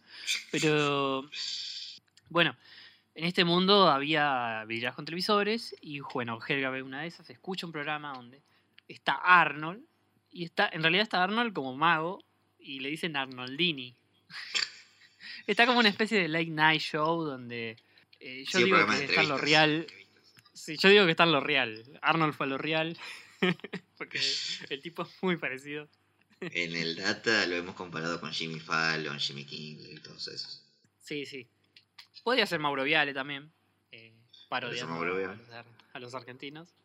Pero, 0.51 1.29
bueno, 2.29 2.55
en 3.13 3.25
este 3.25 3.45
mundo 3.45 3.87
había 3.89 4.63
vidrieras 4.65 4.95
con 4.95 5.05
televisores 5.05 5.75
y, 5.81 5.99
bueno, 5.99 6.39
Helga 6.47 6.71
ve 6.71 6.81
una 6.81 7.01
de 7.01 7.07
esas, 7.07 7.29
escucha 7.29 7.67
un 7.67 7.71
programa 7.71 8.13
donde 8.13 8.41
está 8.87 9.13
Arnold 9.13 9.83
y 10.31 10.45
está, 10.45 10.69
en 10.71 10.81
realidad 10.81 11.03
está 11.03 11.23
Arnold 11.23 11.53
como 11.53 11.75
mago 11.75 12.23
y 12.59 12.79
le 12.79 12.89
dicen 12.89 13.15
Arnoldini. 13.15 13.95
está 15.47 15.65
como 15.65 15.79
una 15.79 15.89
especie 15.89 16.19
de 16.21 16.27
late 16.27 16.47
night 16.47 16.81
show 16.81 17.23
donde 17.23 17.77
eh, 18.19 18.43
yo 18.45 18.59
Sí, 18.59 18.65
digo 18.65 18.85
que 18.85 19.05
está 19.05 19.21
en 19.21 19.29
lo 19.29 19.37
real. 19.37 19.87
Sí, 20.53 20.75
yo 20.79 20.89
digo 20.89 21.05
que 21.05 21.11
está 21.11 21.23
en 21.23 21.31
lo 21.31 21.39
real. 21.39 21.83
Arnold 22.01 22.33
fue 22.33 22.45
a 22.45 22.49
lo 22.49 22.57
real. 22.57 22.97
porque 23.97 24.19
el 24.69 24.81
tipo 24.81 25.03
es 25.03 25.09
muy 25.21 25.37
parecido. 25.37 25.87
En 26.39 26.75
el 26.75 26.95
data 26.95 27.45
lo 27.47 27.55
hemos 27.55 27.75
comparado 27.75 28.19
con 28.21 28.31
Jimmy 28.31 28.59
Fallon, 28.59 29.19
Jimmy 29.19 29.43
Kimmel 29.45 29.97
y 29.97 29.99
todos 29.99 30.27
esos. 30.27 30.63
Sí, 30.99 31.25
sí. 31.25 31.47
Podría 32.23 32.45
ser 32.45 32.59
Mauro 32.59 32.83
Viale 32.83 33.13
también. 33.13 33.51
Eh, 33.91 34.13
parodiando 34.49 34.93
Mauro 34.93 35.37
a, 35.51 35.65
a 35.93 35.99
los 35.99 36.13
argentinos. 36.13 36.75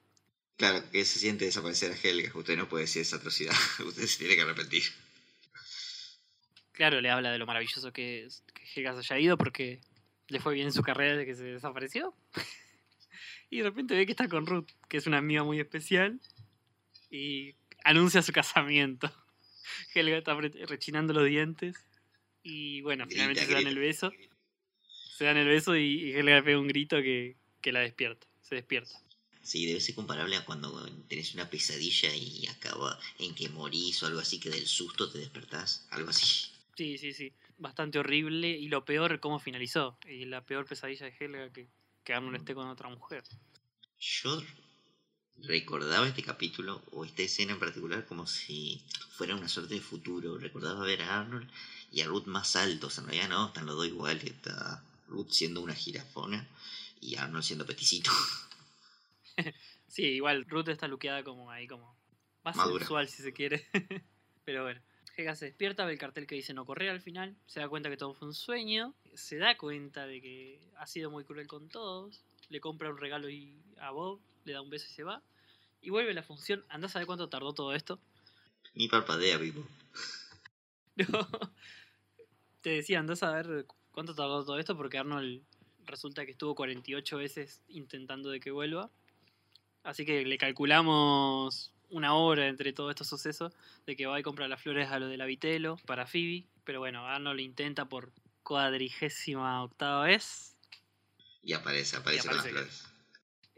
Claro, 0.57 0.83
que 0.91 1.05
se 1.05 1.19
siente 1.19 1.45
desaparecer 1.45 1.93
a 1.93 1.97
Helga. 1.97 2.31
Usted 2.35 2.57
no 2.57 2.69
puede 2.69 2.85
decir 2.85 3.03
esa 3.03 3.17
atrocidad. 3.17 3.55
Usted 3.87 4.07
se 4.07 4.19
tiene 4.19 4.37
que 4.37 4.43
arrepentir. 4.43 4.85
Claro, 6.73 7.01
le 7.01 7.11
habla 7.11 7.31
de 7.31 7.39
lo 7.39 7.47
maravilloso 7.47 7.93
que 7.93 8.25
es 8.25 8.43
que 8.55 8.63
Helga 8.81 9.01
se 9.03 9.15
haya 9.15 9.23
ido 9.23 9.37
porque 9.39 9.81
le 10.29 10.41
fue 10.41 10.55
bien 10.55 10.67
en 10.69 10.73
su 10.73 10.83
carrera 10.83 11.13
desde 11.17 11.27
que 11.27 11.35
se 11.37 11.45
desapareció. 11.45 12.15
y 13.51 13.59
de 13.59 13.65
repente 13.65 13.95
ve 13.95 14.07
que 14.07 14.13
está 14.13 14.29
con 14.29 14.47
Ruth, 14.47 14.71
que 14.89 14.97
es 14.97 15.07
una 15.07 15.19
amiga 15.19 15.45
muy 15.45 15.61
especial, 15.61 16.19
y 17.11 17.55
anuncia 17.85 18.23
su 18.23 18.33
casamiento. 18.33 19.13
Helga 19.95 20.17
está 20.19 20.35
re- 20.35 20.67
rechinando 20.67 21.13
los 21.13 21.27
dientes 21.27 21.77
y 22.43 22.81
bueno, 22.81 23.05
Grita, 23.05 23.15
finalmente 23.15 23.41
se 23.47 23.53
dan 23.53 23.63
grita. 23.65 23.71
el 23.71 23.79
beso. 23.79 24.13
Se 25.19 25.25
dan 25.25 25.37
el 25.37 25.47
beso 25.47 25.77
y, 25.77 26.05
y 26.09 26.13
Helga 26.13 26.37
le 26.37 26.43
pega 26.43 26.59
un 26.59 26.67
grito 26.69 26.97
que, 27.03 27.37
que 27.61 27.71
la 27.73 27.81
despierta. 27.81 28.27
Se 28.41 28.55
despierta. 28.55 28.95
Sí, 29.43 29.67
debe 29.67 29.81
ser 29.81 29.95
comparable 29.97 30.37
a 30.37 30.45
cuando 30.45 30.89
tenés 31.09 31.35
una 31.35 31.51
pesadilla 31.51 32.15
y 32.15 32.47
acaba 32.47 32.99
en 33.19 33.35
que 33.35 33.49
morís 33.49 34.03
o 34.03 34.07
algo 34.07 34.21
así, 34.21 34.39
que 34.41 34.51
del 34.51 34.67
susto 34.67 35.11
te 35.11 35.19
despertás. 35.19 35.87
Algo 35.91 36.11
así. 36.11 36.49
Sí, 36.77 36.99
sí, 36.99 37.13
sí. 37.13 37.33
Bastante 37.59 37.99
horrible. 37.99 38.49
Y 38.49 38.69
lo 38.69 38.85
peor, 38.85 39.21
cómo 39.21 39.39
finalizó. 39.39 39.99
Y 40.07 40.25
la 40.25 40.45
peor 40.45 40.67
pesadilla 40.67 41.07
de 41.07 41.15
Helga 41.19 41.53
que, 41.53 41.69
que 42.05 42.15
Arnold 42.15 42.37
esté 42.37 42.55
con 42.55 42.67
otra 42.69 42.89
mujer. 42.89 43.23
Yo 43.99 44.43
recordaba 45.39 46.09
este 46.09 46.23
capítulo 46.23 46.83
o 46.93 47.05
esta 47.05 47.23
escena 47.23 47.53
en 47.53 47.59
particular 47.59 48.07
como 48.07 48.27
si 48.27 48.83
fuera 49.11 49.35
una 49.35 49.49
suerte 49.49 49.75
de 49.75 49.81
futuro. 49.81 50.39
Recordaba 50.39 50.85
ver 50.85 51.03
a 51.03 51.21
Arnold 51.21 51.49
y 51.91 52.01
a 52.01 52.07
Ruth 52.07 52.27
más 52.27 52.57
altos. 52.57 52.99
En 52.99 53.07
realidad 53.07 53.29
no, 53.29 53.47
están 53.49 53.67
los 53.67 53.77
dos 53.77 53.87
iguales. 53.87 54.25
Está 54.25 54.83
Ruth 55.09 55.31
siendo 55.31 55.61
una 55.61 55.75
jirafona 55.75 56.49
y 57.01 57.17
Arnold 57.17 57.45
siendo 57.45 57.67
peticito. 57.67 58.11
Sí, 59.93 60.05
igual 60.05 60.47
Ruth 60.47 60.69
está 60.69 60.89
luqueada 60.89 61.23
como 61.23 61.51
ahí, 61.51 61.67
como 61.67 61.95
más 62.45 62.57
Madura. 62.57 62.79
sensual 62.79 63.09
si 63.11 63.23
se 63.23 63.35
quiere. 63.35 63.67
Pero 64.47 64.63
bueno. 64.63 64.81
Helga 65.17 65.35
se 65.35 65.47
despierta, 65.47 65.85
ve 65.85 65.93
el 65.93 65.99
cartel 65.99 66.27
que 66.27 66.35
dice 66.35 66.55
no 66.55 66.65
correr 66.65 66.91
al 66.91 67.01
final, 67.01 67.37
se 67.47 67.61
da 67.61 67.69
cuenta 67.69 67.91
que 67.91 67.97
todo 67.97 68.15
fue 68.15 68.29
un 68.29 68.35
sueño, 68.35 68.95
se 69.15 69.37
da 69.37 69.57
cuenta 69.57 70.07
de 70.07 70.21
que 70.21 70.61
ha 70.77 70.87
sido 70.87 71.11
muy 71.11 71.25
cruel 71.25 71.47
con 71.47 71.69
todos, 71.69 72.25
le 72.49 72.61
compra 72.61 72.91
un 72.91 72.99
regalo 72.99 73.29
y 73.29 73.63
a 73.79 73.91
Bob, 73.91 74.21
le 74.45 74.53
da 74.53 74.63
un 74.63 74.71
beso 74.71 74.87
y 74.89 74.95
se 74.95 75.05
va, 75.05 75.23
y 75.83 75.91
vuelve 75.91 76.15
la 76.15 76.23
función, 76.23 76.65
anda 76.69 76.87
a 76.87 76.91
saber 76.91 77.07
cuánto 77.07 77.29
tardó 77.29 77.53
todo 77.53 77.75
esto. 77.75 78.01
Ni 78.75 78.89
parpadea, 78.89 79.39
vivo. 79.39 79.67
No. 80.95 81.27
Te 82.61 82.69
decía, 82.69 82.99
andás 82.99 83.23
a 83.23 83.33
ver 83.33 83.67
cuánto 83.93 84.15
tardó 84.15 84.45
todo 84.45 84.59
esto, 84.59 84.77
porque 84.77 84.99
Arnold 84.99 85.43
resulta 85.87 86.27
que 86.27 86.33
estuvo 86.33 86.55
48 86.55 87.17
veces 87.17 87.63
intentando 87.69 88.29
de 88.29 88.41
que 88.41 88.51
vuelva. 88.51 88.91
Así 89.83 90.05
que 90.05 90.25
le 90.25 90.37
calculamos 90.37 91.73
una 91.93 92.15
hora 92.15 92.49
entre 92.49 92.73
todos 92.73 92.91
estos 92.91 93.09
sucesos 93.09 93.53
de 93.87 93.97
que 93.97 94.07
va 94.07 94.19
y 94.19 94.23
compra 94.23 94.49
las 94.49 94.61
flores 94.61 94.89
a 94.91 94.99
lo 94.99 95.07
de 95.09 95.17
la 95.17 95.27
Vitelo 95.27 95.77
para 95.87 96.07
Phoebe. 96.07 96.45
Pero 96.65 96.81
bueno, 96.81 97.07
Arnold 97.07 97.37
lo 97.37 97.43
intenta 97.43 97.85
por 97.85 98.11
cuadrigésima 98.43 99.63
octava 99.63 100.07
vez. 100.07 100.57
Y 101.43 101.53
aparece, 101.53 101.97
aparece, 101.97 102.27
con 102.27 102.37
las 102.37 102.47
flores. 102.47 102.85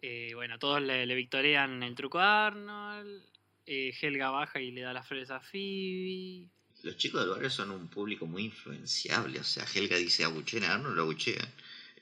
Eh, 0.03 0.33
bueno, 0.35 0.59
todos 0.59 0.83
le, 0.83 1.07
le 1.07 1.15
victorean 1.15 1.83
el 1.83 1.95
truco 1.95 2.19
a 2.19 2.47
Arnold. 2.47 3.23
Eh, 3.67 3.95
Helga 3.99 4.31
baja 4.31 4.61
y 4.61 4.73
le 4.73 4.83
da 4.83 4.93
las 4.93 5.07
flores 5.07 5.31
a 5.31 5.41
Phoebe. 5.41 6.49
Los 6.83 6.97
chicos 6.97 7.23
del 7.23 7.31
barrio 7.31 7.49
son 7.49 7.71
un 7.71 7.89
público 7.89 8.27
muy 8.27 8.45
influenciable. 8.45 9.39
O 9.39 9.45
sea, 9.45 9.65
Helga 9.73 9.97
dice 9.97 10.25
abucheen 10.25 10.65
a 10.65 10.75
Arnold, 10.75 10.97
lo 10.97 11.03
abuchean. 11.03 11.49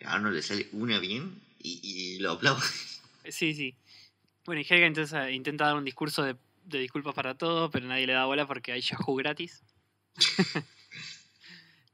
A 0.05 0.15
Arnold 0.15 0.35
le 0.35 0.43
sale 0.43 0.69
una 0.73 0.99
bien 0.99 1.41
y, 1.61 1.81
y 1.83 2.19
lo 2.19 2.33
aplauden. 2.33 2.69
Sí, 3.29 3.55
sí. 3.55 3.77
Bueno, 4.45 4.61
y 4.61 4.67
Helga 4.69 4.87
intenta, 4.87 5.31
intenta 5.31 5.67
dar 5.67 5.77
un 5.77 5.85
discurso 5.85 6.23
de, 6.25 6.37
de 6.65 6.79
disculpas 6.79 7.15
para 7.15 7.37
todos, 7.37 7.71
pero 7.71 7.87
nadie 7.87 8.07
le 8.07 8.13
da 8.15 8.25
bola 8.27 8.47
porque 8.47 8.73
hay 8.73 8.81
Yahoo 8.81 9.15
gratis. 9.15 9.63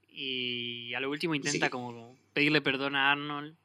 y 0.08 0.94
a 0.94 1.00
lo 1.00 1.10
último 1.10 1.34
intenta 1.34 1.66
Sí. 1.66 1.70
como 1.70 2.16
pedirle 2.32 2.60
perdón 2.60 2.96
a 2.96 3.12
Arnold. 3.12 3.56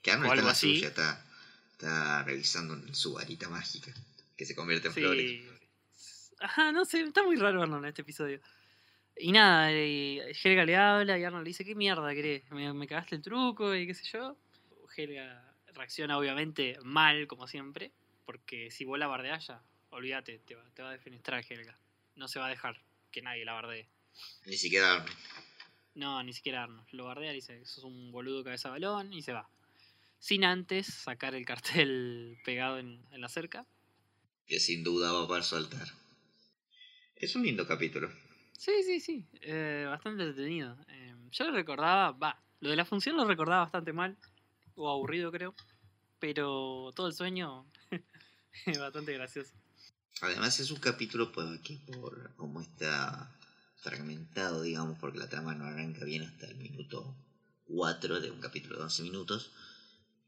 Que 0.00 0.10
Arnold 0.10 0.30
O 0.30 0.32
está 0.34 0.40
algo 0.40 0.50
así. 0.50 0.74
suya, 0.76 0.88
está, 0.88 1.24
está 1.72 2.22
revisando 2.24 2.94
su 2.94 3.14
varita 3.14 3.48
mágica. 3.48 3.92
Que 4.36 4.44
se 4.44 4.54
convierte 4.54 4.88
en 4.88 4.94
flores. 4.94 5.30
Sí. 5.30 5.48
Ajá, 6.40 6.72
no 6.72 6.84
sé, 6.84 7.02
está 7.02 7.22
muy 7.22 7.36
raro 7.36 7.62
Arnold 7.62 7.84
en 7.84 7.88
este 7.90 8.02
episodio. 8.02 8.40
Y 9.16 9.30
nada, 9.30 9.70
Helga 9.70 10.64
le 10.64 10.76
habla 10.76 11.18
y 11.18 11.22
Arnold 11.24 11.44
le 11.44 11.50
dice, 11.50 11.64
¿qué 11.64 11.74
mierda 11.74 12.12
querés? 12.14 12.50
¿Me, 12.50 12.72
me 12.72 12.86
cagaste 12.88 13.14
el 13.14 13.22
truco 13.22 13.74
y 13.74 13.86
qué 13.86 13.94
sé 13.94 14.04
yo? 14.10 14.36
Helga 14.96 15.54
reacciona 15.74 16.18
obviamente 16.18 16.78
mal, 16.82 17.26
como 17.26 17.46
siempre, 17.46 17.92
porque 18.32 18.70
si 18.70 18.86
vos 18.86 18.98
la 18.98 19.06
bardeás 19.06 19.46
ya, 19.46 19.62
olvídate, 19.90 20.38
te 20.38 20.54
va, 20.54 20.64
te 20.72 20.82
va 20.82 20.88
a 20.88 20.92
defenestrar 20.92 21.44
Helga. 21.46 21.78
No 22.16 22.26
se 22.26 22.38
va 22.38 22.46
a 22.46 22.48
dejar 22.48 22.80
que 23.10 23.20
nadie 23.20 23.44
la 23.44 23.52
bardee. 23.52 23.86
Ni 24.46 24.56
siquiera 24.56 24.94
Arnold. 24.94 25.18
No, 25.94 26.22
ni 26.22 26.32
siquiera 26.32 26.62
Arnold. 26.62 26.88
Lo 26.92 27.04
bardea 27.04 27.32
y 27.32 27.36
dice, 27.36 27.62
sos 27.66 27.84
un 27.84 28.10
boludo 28.10 28.42
cabeza 28.42 28.70
balón 28.70 29.12
y 29.12 29.20
se 29.20 29.34
va. 29.34 29.50
Sin 30.18 30.44
antes 30.44 30.86
sacar 30.86 31.34
el 31.34 31.44
cartel 31.44 32.38
pegado 32.44 32.78
en, 32.78 33.04
en 33.10 33.20
la 33.20 33.28
cerca. 33.28 33.66
Que 34.46 34.58
sin 34.58 34.82
duda 34.82 35.12
va 35.12 35.28
para 35.28 35.42
su 35.42 35.56
altar. 35.56 35.88
Es 37.14 37.36
un 37.36 37.42
lindo 37.42 37.66
capítulo. 37.66 38.10
Sí, 38.56 38.82
sí, 38.82 38.98
sí. 39.00 39.26
eh, 39.42 39.84
bastante 39.90 40.22
entretenido. 40.22 40.78
Eh, 40.88 41.14
yo 41.32 41.44
lo 41.44 41.52
recordaba, 41.52 42.12
va, 42.12 42.42
lo 42.60 42.70
de 42.70 42.76
la 42.76 42.86
función 42.86 43.16
lo 43.16 43.26
recordaba 43.26 43.64
bastante 43.64 43.92
mal, 43.92 44.16
o 44.74 44.88
aburrido 44.90 45.30
creo, 45.30 45.54
pero 46.18 46.92
todo 46.94 47.08
el 47.08 47.12
sueño 47.12 47.66
bastante 48.78 49.12
gracioso. 49.12 49.52
Además 50.20 50.60
es 50.60 50.70
un 50.70 50.78
capítulo 50.78 51.32
por, 51.32 51.60
que 51.62 51.78
por 51.78 52.34
como 52.36 52.60
está 52.60 53.30
fragmentado, 53.76 54.62
digamos, 54.62 54.98
porque 54.98 55.18
la 55.18 55.28
trama 55.28 55.54
no 55.54 55.64
arranca 55.64 56.04
bien 56.04 56.22
hasta 56.22 56.46
el 56.46 56.56
minuto 56.56 57.14
4 57.66 58.20
de 58.20 58.30
un 58.30 58.40
capítulo 58.40 58.76
de 58.76 58.84
11 58.84 59.02
minutos, 59.02 59.52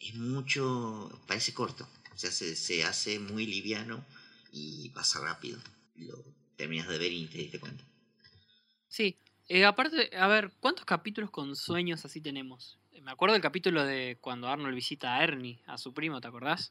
es 0.01 0.14
mucho, 0.14 1.22
parece 1.27 1.55
corto, 1.55 1.89
o 2.12 2.18
sea, 2.18 2.31
se, 2.31 2.57
se 2.57 2.85
hace 2.85 3.18
muy 3.18 3.47
liviano 3.47 4.05
y 4.51 4.89
pasa 4.91 5.20
rápido. 5.20 5.61
Lo 5.97 6.25
terminas 6.57 6.89
de 6.89 6.99
ver 6.99 7.12
y 7.12 7.27
te 7.27 7.39
diste 7.39 7.61
cuenta. 7.61 7.85
Sí, 8.89 9.18
eh, 9.49 9.64
aparte, 9.64 10.11
a 10.16 10.27
ver, 10.27 10.53
¿cuántos 10.61 10.85
capítulos 10.85 11.31
con 11.31 11.55
sueños 11.55 12.05
así 12.05 12.20
tenemos? 12.20 12.79
Me 13.03 13.11
acuerdo 13.11 13.35
del 13.35 13.43
capítulo 13.43 13.85
de 13.85 14.16
cuando 14.20 14.49
Arnold 14.49 14.75
visita 14.75 15.14
a 15.14 15.22
Ernie, 15.22 15.61
a 15.66 15.77
su 15.77 15.93
primo, 15.93 16.20
¿te 16.20 16.29
acordás? 16.29 16.70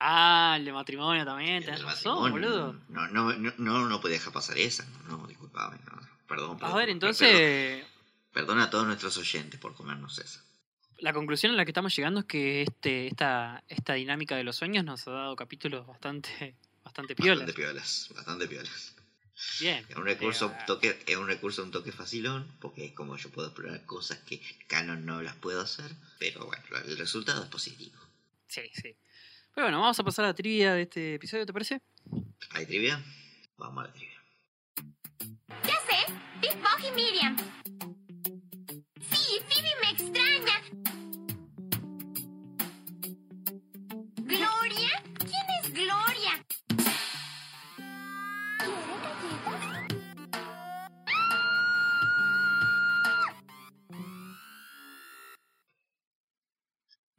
Ah, 0.00 0.54
el 0.58 0.64
de 0.64 0.72
matrimonio 0.72 1.24
también, 1.24 1.56
El 1.56 1.64
tenés 1.64 1.82
razón, 1.82 2.30
boludo. 2.30 2.74
No, 2.88 3.08
no, 3.08 3.32
no, 3.34 3.52
no, 3.58 3.88
no 3.88 4.00
podía 4.00 4.16
dejar 4.16 4.32
pasar 4.32 4.58
esa. 4.58 4.84
No, 5.08 5.18
no, 5.18 5.26
disculpame. 5.26 5.78
No, 5.86 6.00
perdón, 6.28 6.58
A 6.60 6.74
ver, 6.74 6.88
entonces, 6.90 7.84
Perdón 8.32 8.58
a 8.60 8.68
todos 8.68 8.86
nuestros 8.86 9.16
oyentes 9.16 9.60
por 9.60 9.74
comernos 9.74 10.18
esa. 10.18 10.42
la 10.98 11.12
conclusión 11.12 11.52
a 11.52 11.56
la 11.56 11.64
que 11.64 11.70
estamos 11.70 11.94
llegando 11.94 12.20
es 12.20 12.26
que 12.26 12.62
este, 12.62 13.06
esta, 13.06 13.62
esta 13.68 13.94
dinámica 13.94 14.34
de 14.36 14.42
los 14.44 14.56
sueños 14.56 14.84
nos 14.84 15.06
ha 15.06 15.12
dado 15.12 15.36
capítulos 15.36 15.86
bastante, 15.86 16.56
bastante 16.82 17.14
piolas. 17.14 17.46
Bastante 17.46 17.52
piolas, 17.62 18.08
bastante 18.14 18.48
piolas. 18.48 18.96
Bien. 19.60 19.84
Es 19.88 19.96
un 19.96 20.04
recurso, 20.04 20.46
Eh, 20.46 20.56
un 20.60 20.66
toque, 20.66 21.02
es 21.06 21.16
un 21.16 21.26
recurso 21.28 21.62
un 21.62 21.70
toque 21.70 21.92
facilón, 21.92 22.46
porque 22.60 22.86
es 22.86 22.92
como 22.92 23.16
yo 23.16 23.30
puedo 23.30 23.48
explorar 23.48 23.84
cosas 23.86 24.18
que 24.18 24.40
Canon 24.66 25.04
no 25.06 25.22
las 25.22 25.36
puedo 25.36 25.60
hacer, 25.60 25.90
pero 26.18 26.46
bueno, 26.46 26.62
el 26.86 26.98
resultado 26.98 27.42
es 27.44 27.48
positivo. 27.48 27.98
Sí, 28.48 28.62
sí. 28.72 28.96
Pero 29.54 29.66
bueno, 29.66 29.80
vamos 29.80 30.00
a 30.00 30.02
pasar 30.02 30.24
a 30.24 30.28
la 30.28 30.34
trivia 30.34 30.74
de 30.74 30.82
este 30.82 31.14
episodio, 31.14 31.46
¿te 31.46 31.52
parece? 31.52 31.80
¿Hay 32.50 32.66
trivia? 32.66 33.00
Vamos 33.56 33.84
a 33.84 33.86
la 33.86 33.92
trivia. 33.92 34.20
Ya 35.62 35.76
sé, 35.86 36.12
Big 36.40 36.56
Bog 36.56 36.80
y 36.80 36.90
Miriam. 36.90 37.36
Sí, 39.12 39.38
Phoebe 39.48 39.70
me 39.80 39.90
extraña. 39.90 40.60
¿Gloria? 44.16 45.02
¿Quién 45.18 45.46
es 45.62 45.72
Gloria? 45.72 46.44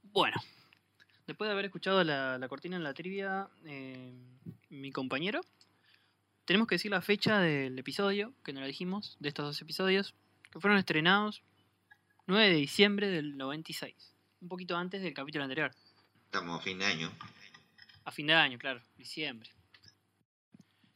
Bueno, 0.01 0.38
después 1.36 1.49
de 1.49 1.51
haber 1.51 1.65
escuchado 1.65 2.01
la, 2.05 2.38
la 2.38 2.47
cortina 2.47 2.77
en 2.77 2.83
la 2.86 2.93
trivia, 2.93 3.49
eh, 3.65 4.13
mi 4.69 4.93
compañero, 4.93 5.41
tenemos 6.45 6.65
que 6.65 6.75
decir 6.75 6.91
la 6.91 7.01
fecha 7.01 7.41
del 7.41 7.77
episodio, 7.77 8.33
que 8.45 8.53
no 8.53 8.61
la 8.61 8.67
dijimos, 8.67 9.17
de 9.19 9.27
estos 9.27 9.43
dos 9.43 9.61
episodios, 9.61 10.15
que 10.49 10.61
fueron 10.61 10.79
estrenados 10.79 11.43
9 12.27 12.51
de 12.51 12.55
diciembre 12.55 13.09
del 13.09 13.36
96, 13.36 14.13
un 14.39 14.47
poquito 14.47 14.77
antes 14.77 15.01
del 15.01 15.13
capítulo 15.13 15.43
anterior, 15.43 15.73
Estamos 16.23 16.61
a 16.61 16.63
fin 16.63 16.79
de 16.79 16.86
año. 16.86 17.11
a 18.05 18.11
fin 18.13 18.27
de 18.27 18.33
año, 18.33 18.57
claro, 18.57 18.81
diciembre. 18.97 19.49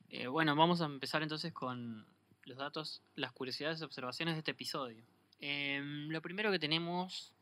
Eh, 0.07 0.27
bueno, 0.27 0.55
vamos 0.55 0.79
a 0.79 0.85
empezar 0.85 1.21
entonces 1.21 1.51
con 1.51 2.07
los 2.45 2.57
datos, 2.57 3.01
las 3.15 3.33
curiosidades 3.33 3.81
y 3.81 3.83
observaciones 3.83 4.35
de 4.35 4.39
este 4.39 4.51
episodio. 4.51 5.03
Em, 5.41 6.07
lo 6.07 6.21
primero 6.21 6.49
que 6.49 6.59
tenemos 6.59 7.33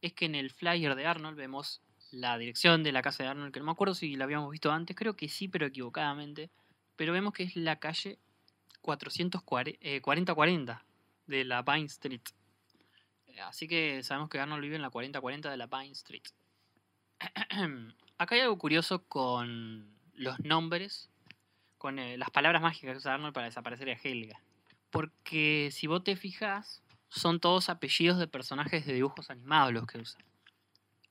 es 0.00 0.14
que 0.14 0.24
en 0.24 0.34
el 0.34 0.50
flyer 0.50 0.94
de 0.94 1.06
Arnold 1.06 1.36
vemos 1.36 1.82
la 2.12 2.38
dirección 2.38 2.82
de 2.82 2.92
la 2.92 3.02
casa 3.02 3.24
de 3.24 3.30
Arnold, 3.30 3.52
que 3.52 3.60
no 3.60 3.66
me 3.66 3.72
acuerdo 3.72 3.94
si 3.94 4.16
la 4.16 4.24
habíamos 4.24 4.50
visto 4.50 4.70
antes, 4.70 4.94
creo 4.94 5.16
que 5.16 5.28
sí, 5.28 5.48
pero 5.48 5.66
equivocadamente. 5.66 6.50
Pero 6.94 7.12
vemos 7.12 7.32
que 7.32 7.42
es 7.42 7.56
la 7.56 7.76
calle 7.76 8.18
440 8.82 10.84
de 11.26 11.44
la 11.44 11.64
Pine 11.64 11.86
Street. 11.86 12.20
Eh, 13.26 13.40
Así 13.40 13.66
que 13.66 14.02
sabemos 14.02 14.28
que 14.28 14.38
Arnold 14.38 14.62
vive 14.62 14.76
en 14.76 14.82
la 14.82 14.90
4040 14.90 15.50
de 15.50 15.56
la 15.56 15.68
Pine 15.68 15.92
Street. 15.92 16.22
Acá 18.18 18.34
hay 18.34 18.42
algo 18.42 18.58
curioso 18.58 19.04
con 19.04 19.90
los 20.14 20.38
nombres, 20.40 21.08
con 21.78 21.98
eh, 21.98 22.18
las 22.18 22.30
palabras 22.30 22.60
mágicas 22.60 22.92
que 22.92 22.98
usa 22.98 23.14
Arnold 23.14 23.34
para 23.34 23.46
desaparecer 23.46 23.88
a 23.88 23.94
Helga. 23.94 24.38
Porque 24.90 25.70
si 25.72 25.86
vos 25.86 26.04
te 26.04 26.16
fijas, 26.16 26.82
son 27.08 27.40
todos 27.40 27.70
apellidos 27.70 28.18
de 28.18 28.28
personajes 28.28 28.84
de 28.84 28.92
dibujos 28.92 29.30
animados 29.30 29.72
los 29.72 29.86
que 29.86 29.98
usa. 29.98 30.22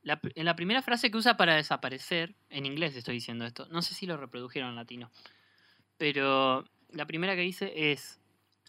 La 0.04 0.20
en 0.36 0.45
la 0.45 0.56
primera 0.56 0.82
frase 0.82 1.12
que 1.12 1.18
usa 1.18 1.38
para 1.38 1.56
desaparecer, 1.56 2.34
en 2.49 2.66
inglés 2.66 2.95
estoy 2.95 3.16
diciendo 3.16 3.45
esto, 3.45 3.68
no 3.70 3.82
sé 3.82 3.93
si 3.93 4.06
lo 4.08 4.18
reprodujeron 4.18 4.70
en 4.70 4.76
latino, 4.76 5.12
pero 5.97 6.66
la 6.89 7.06
primera 7.06 7.36
que 7.36 7.41
dice 7.41 7.91
es 7.91 8.20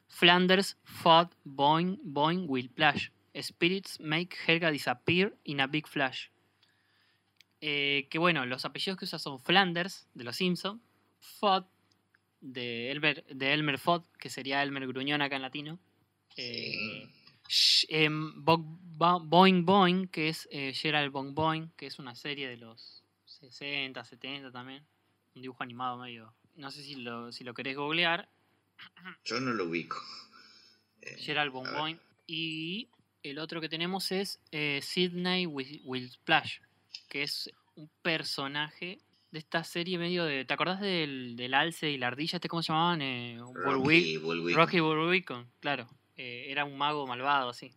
Flanders 0.08 0.76
fought 0.84 1.32
Boing 1.44 1.98
Boing 2.02 2.44
will 2.48 2.68
Flash. 2.68 3.08
Spirits 3.34 3.98
make 3.98 4.36
Helga 4.46 4.70
disappear 4.70 5.34
in 5.44 5.60
a 5.62 5.66
big 5.66 5.86
flash. 5.88 6.26
Eh, 7.62 8.08
que 8.10 8.18
bueno, 8.18 8.44
los 8.44 8.64
apellidos 8.66 8.98
que 8.98 9.06
usa 9.06 9.18
son 9.18 9.40
Flanders, 9.40 10.06
de 10.12 10.24
los 10.24 10.36
Simpsons, 10.36 10.82
Fod, 11.18 11.64
de 12.40 12.90
Elmer, 12.90 13.24
de 13.24 13.54
Elmer 13.54 13.78
Fudd, 13.78 14.02
que 14.18 14.28
sería 14.28 14.62
Elmer 14.62 14.86
Gruñón 14.86 15.22
acá 15.22 15.36
en 15.36 15.42
latino. 15.42 15.78
Eh, 16.36 16.74
Sh- 17.06 17.21
Bo- 18.36 18.58
Bo- 18.58 19.20
Boing 19.20 19.64
Boing, 19.64 20.08
que 20.08 20.28
es 20.28 20.48
eh, 20.50 20.72
Gerald 20.74 21.12
Boing 21.12 21.34
Boing, 21.34 21.70
que 21.76 21.86
es 21.86 21.98
una 21.98 22.14
serie 22.14 22.48
de 22.48 22.56
los 22.56 23.02
60, 23.26 24.04
70 24.04 24.50
también. 24.50 24.84
Un 25.34 25.42
dibujo 25.42 25.62
animado 25.62 25.98
medio. 25.98 26.34
No 26.56 26.70
sé 26.70 26.82
si 26.82 26.94
lo, 26.96 27.32
si 27.32 27.44
lo 27.44 27.54
querés 27.54 27.76
googlear. 27.76 28.28
Yo 29.24 29.40
no 29.40 29.52
lo 29.52 29.64
ubico. 29.64 29.96
Eh, 31.00 31.16
Gerald 31.18 31.52
Boing. 31.52 31.72
Boing. 31.76 32.00
Y 32.26 32.88
el 33.22 33.38
otro 33.38 33.60
que 33.60 33.68
tenemos 33.68 34.12
es 34.12 34.40
eh, 34.50 34.80
Sidney 34.82 35.46
Wi- 35.46 35.80
Will 35.84 36.08
Splash, 36.10 36.58
que 37.08 37.22
es 37.22 37.50
un 37.74 37.90
personaje 38.02 38.98
de 39.30 39.38
esta 39.38 39.64
serie 39.64 39.98
medio 39.98 40.24
de. 40.24 40.44
¿Te 40.44 40.54
acordás 40.54 40.80
del, 40.80 41.36
del 41.36 41.54
alce 41.54 41.90
y 41.90 41.96
la 41.98 42.08
ardilla? 42.08 42.36
¿Este 42.36 42.48
cómo 42.48 42.62
se 42.62 42.68
llamaban? 42.72 43.00
Eh, 43.02 43.38
Rocky 43.54 44.16
Bullwig. 44.18 44.56
Rocky 44.56 44.80
Bullwicon, 44.80 45.50
claro. 45.60 45.88
Eh, 46.16 46.46
era 46.48 46.64
un 46.64 46.76
mago 46.76 47.06
malvado, 47.06 47.50
así. 47.50 47.72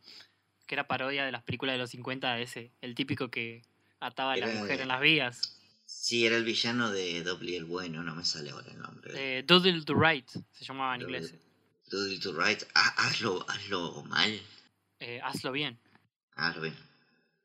Que 0.68 0.76
era 0.76 0.88
parodia 0.88 1.26
de 1.26 1.32
las 1.32 1.44
películas 1.44 1.74
de 1.76 1.80
los 1.80 1.90
50, 1.92 2.40
ese. 2.40 2.72
El 2.82 2.96
típico 2.96 3.30
que 3.30 3.64
ataba 4.00 4.34
a 4.34 4.38
la 4.38 4.48
Era 4.50 4.60
mujer 4.60 4.82
en 4.82 4.88
las 4.88 5.02
vías. 5.02 5.60
Sí, 5.86 6.26
era 6.26 6.36
el 6.36 6.44
villano 6.44 6.92
de 6.92 7.24
Doble 7.24 7.56
el 7.56 7.66
Bueno, 7.66 8.04
no 8.04 8.16
me 8.16 8.26
sale 8.26 8.50
ahora 8.50 8.72
el 8.72 8.80
nombre. 8.80 9.14
Eh, 9.16 9.44
Doodle 9.44 9.84
to 9.84 9.94
Right, 9.94 10.28
se 10.52 10.66
llamaba 10.66 10.96
en 10.96 11.02
Doodle. 11.02 11.18
inglés. 11.20 11.40
Doodle 11.90 12.20
to 12.20 12.34
Right. 12.34 12.64
Ah, 12.74 12.94
hazlo, 12.98 13.46
hazlo 13.48 14.04
mal. 14.06 14.42
Eh, 15.00 15.22
hazlo 15.24 15.52
bien. 15.52 15.80
Hazlo 16.36 16.64
bien. 16.64 16.76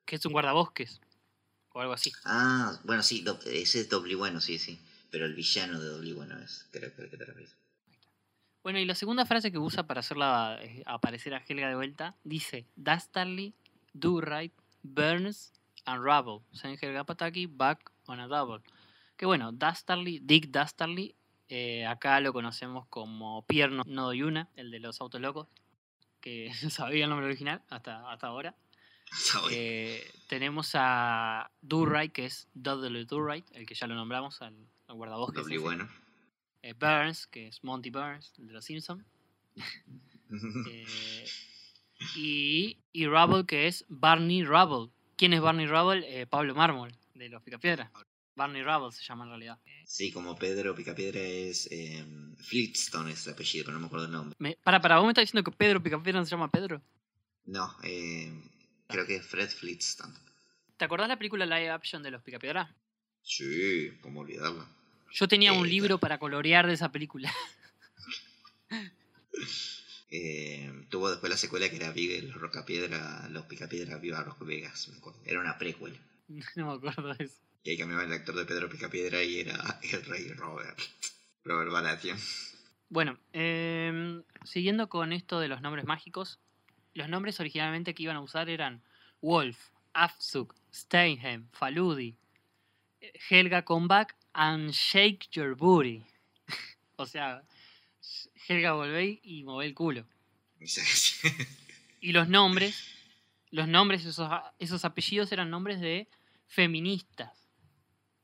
Que 0.07 0.17
es 0.17 0.25
un 0.25 0.33
guardabosques. 0.33 1.01
O 1.73 1.81
algo 1.81 1.93
así. 1.93 2.13
Ah, 2.25 2.81
bueno, 2.85 3.03
sí, 3.03 3.25
ese 3.47 3.81
es 3.81 3.89
Doble 3.89 4.15
Bueno, 4.15 4.41
sí, 4.41 4.59
sí. 4.59 4.81
Pero 5.11 5.27
el 5.27 5.35
villano 5.35 5.79
de 5.79 5.89
Doble 5.89 6.15
Bueno 6.15 6.39
es, 6.39 6.67
creo 6.71 6.95
que 6.95 7.03
el 7.03 7.11
que 7.11 7.17
te 7.17 7.25
refieres. 7.27 7.55
Bueno, 8.63 8.79
y 8.79 8.85
la 8.85 8.95
segunda 8.95 9.25
frase 9.25 9.51
que 9.51 9.59
usa 9.59 9.87
para 9.87 10.01
hacerla 10.01 10.59
eh, 10.61 10.83
aparecer 10.87 11.35
a 11.35 11.43
Helga 11.47 11.69
de 11.69 11.75
vuelta 11.75 12.17
dice: 12.25 12.67
Dastardly, 12.77 13.55
do 13.95 14.21
right, 14.21 14.53
burns 14.83 15.53
and 15.87 16.05
rubble. 16.05 16.45
Send 16.53 16.79
Helga 16.83 17.05
Pataki 17.05 17.47
back 17.47 17.91
on 18.07 18.21
a 18.21 18.29
double. 18.29 18.63
Que 19.17 19.27
bueno, 19.27 19.53
Dastardly, 19.53 20.21
Dick 20.23 20.51
Dastardly, 20.51 21.15
eh, 21.49 21.87
acá 21.87 22.21
lo 22.21 22.33
conocemos 22.33 22.87
como 22.89 23.45
Pierre 23.47 23.75
No, 23.75 23.83
no 23.87 24.05
doy 24.05 24.23
una, 24.23 24.49
el 24.57 24.71
de 24.71 24.79
los 24.79 25.01
autos 25.01 25.21
locos, 25.21 25.49
que 26.21 26.51
no 26.63 26.71
sabía 26.71 27.05
el 27.05 27.11
nombre 27.11 27.27
original 27.27 27.63
hasta, 27.71 28.11
hasta 28.11 28.27
ahora. 28.27 28.55
Eh, 29.51 30.09
tenemos 30.29 30.73
a 30.75 31.51
Durright, 31.63 32.13
que 32.13 32.27
es 32.27 32.49
Dudley 32.55 33.05
Durright, 33.07 33.45
el 33.53 33.67
que 33.67 33.75
ya 33.75 33.87
lo 33.87 33.95
nombramos, 33.95 34.41
al, 34.43 34.55
al 34.87 34.95
guardabosques. 34.95 35.61
Bueno. 35.61 35.89
Eh, 36.63 36.75
Burns, 36.75 37.27
que 37.27 37.47
es 37.49 37.63
Monty 37.65 37.91
Burns, 37.91 38.33
el 38.39 38.47
de 38.49 38.53
los 38.53 38.65
Simpsons. 38.65 39.05
Eh, 40.69 41.25
y, 42.17 42.79
y 42.93 43.07
Rubble, 43.07 43.47
que 43.47 43.67
es 43.67 43.85
Barney 43.89 44.45
Rubble. 44.45 44.93
¿Quién 45.17 45.33
es 45.33 45.41
Barney 45.41 45.67
Rubble? 45.67 46.05
Eh, 46.21 46.27
Pablo 46.27 46.55
Mármol, 46.55 46.93
de 47.15 47.29
los 47.29 47.43
Picapiedra. 47.43 47.91
Barney 48.37 48.63
Rubble 48.63 48.93
se 48.93 49.03
llama 49.05 49.25
en 49.25 49.31
realidad. 49.31 49.59
sí, 49.85 50.13
como 50.13 50.37
Pedro 50.37 50.75
Picapiedra 50.75 51.21
es 51.21 51.69
eh, 51.71 52.05
Flintstone 52.39 53.13
es 53.13 53.27
el 53.27 53.35
apellido, 53.35 53.65
pero 53.67 53.75
no 53.75 53.81
me 53.81 53.87
acuerdo 53.87 54.07
el 54.07 54.13
nombre. 54.13 54.37
Me- 54.39 54.57
para, 54.63 54.81
para, 54.81 54.97
¿vos 54.97 55.05
me 55.07 55.11
estás 55.13 55.23
diciendo 55.25 55.49
que 55.51 55.57
Pedro 55.57 55.83
Picapiedra 55.83 56.21
no 56.21 56.25
se 56.27 56.31
llama 56.31 56.51
Pedro? 56.51 56.81
No, 57.45 57.75
eh, 57.83 58.33
creo 58.87 59.07
que 59.07 59.17
es 59.17 59.27
Fred 59.27 59.49
Flintstone. 59.51 60.15
¿Te 60.77 60.85
acordás 60.85 61.09
la 61.09 61.19
película 61.19 61.45
live 61.45 61.71
action 61.71 62.03
de 62.03 62.11
los 62.13 62.23
Picapiedra? 62.23 62.75
Sí, 63.23 63.91
¿cómo 64.01 64.21
olvidarlo? 64.21 64.67
Yo 65.13 65.29
tenía 65.29 65.53
Eh, 65.53 65.59
un 65.59 65.69
libro 65.69 65.99
para 65.99 66.19
colorear 66.19 66.67
de 66.67 66.75
esa 66.75 66.91
película. 66.93 67.33
Eh, 70.13 70.87
tuvo 70.89 71.09
después 71.09 71.31
la 71.31 71.37
secuela 71.37 71.69
que 71.69 71.77
era 71.77 71.93
Vive 71.93 72.21
los 72.23 72.35
Rocapiedra, 72.35 73.29
los 73.31 73.47
Picapiedra 73.47 73.97
Viva 73.99 74.21
Rosco 74.25 74.45
Vegas, 74.45 74.89
me 74.89 74.99
acuerdo. 74.99 75.21
Era 75.25 75.41
una 75.41 75.57
precuela. 75.57 75.97
no 76.57 76.67
me 76.67 76.73
acuerdo 76.75 77.15
de 77.15 77.25
eso. 77.25 77.37
Y 77.63 77.71
ahí 77.71 77.79
cambiaba 77.79 78.03
el 78.03 78.13
actor 78.13 78.35
de 78.35 78.45
Pedro 78.45 78.69
Picapiedra 78.69 79.23
y 79.23 79.39
era 79.41 79.79
el 79.93 80.05
rey 80.07 80.29
Robert. 80.33 80.79
Robert 81.45 81.71
Baratheon. 81.71 82.19
Bueno, 82.89 83.19
em, 83.33 84.25
siguiendo 84.43 84.89
con 84.89 85.13
esto 85.13 85.39
de 85.39 85.47
los 85.47 85.61
nombres 85.63 85.85
mágicos, 85.85 86.41
los 86.95 87.09
nombres 87.09 87.39
originalmente 87.39 87.95
que 87.95 88.03
iban 88.03 88.17
a 88.17 88.21
usar 88.21 88.49
eran 88.51 88.83
Wolf, 89.23 89.59
Afzuk, 89.93 90.57
Steinheim, 90.75 91.49
Faludi, 91.53 92.17
eh, 93.01 93.13
Helga 93.31 93.63
Comeback 93.63 94.17
and 94.35 94.71
Shake 94.73 95.29
Your 95.33 95.55
Booty. 95.55 96.05
o 96.97 97.07
sea, 97.07 97.43
Helga 98.49 98.73
volvé 98.73 99.21
y 99.23 99.43
mové 99.45 99.67
el 99.67 99.75
culo. 99.75 100.05
Y 102.03 102.13
los 102.13 102.31
nombres, 102.31 102.83
los 103.51 103.69
nombres, 103.69 104.07
esos, 104.07 104.27
esos 104.59 104.87
apellidos 104.87 105.31
eran 105.33 105.51
nombres 105.51 105.83
de 105.83 106.09
feministas. 106.47 107.31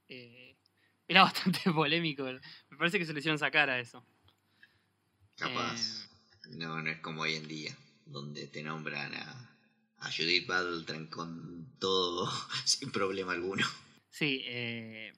Eh, 0.09 0.57
era 1.07 1.23
bastante 1.23 1.61
polémico. 1.73 2.25
Me 2.25 2.77
parece 2.79 2.99
que 2.99 3.05
se 3.05 3.13
le 3.13 3.19
hicieron 3.19 3.39
sacar 3.39 3.69
a 3.69 3.79
eso. 3.79 4.03
Capaz. 5.37 6.09
No, 6.49 6.81
no 6.81 6.91
es 6.91 7.01
como 7.01 7.23
hoy 7.23 7.35
en 7.35 7.47
día, 7.49 7.77
donde 8.07 8.47
te 8.47 8.63
nombran 8.63 9.15
a, 9.15 9.51
a 9.99 10.11
Judith 10.11 10.47
Battletran 10.47 11.07
con 11.09 11.77
todo, 11.79 12.33
sin 12.65 12.91
problema 12.91 13.33
alguno. 13.33 13.67
Sí, 14.09 14.43
eh, 14.47 15.13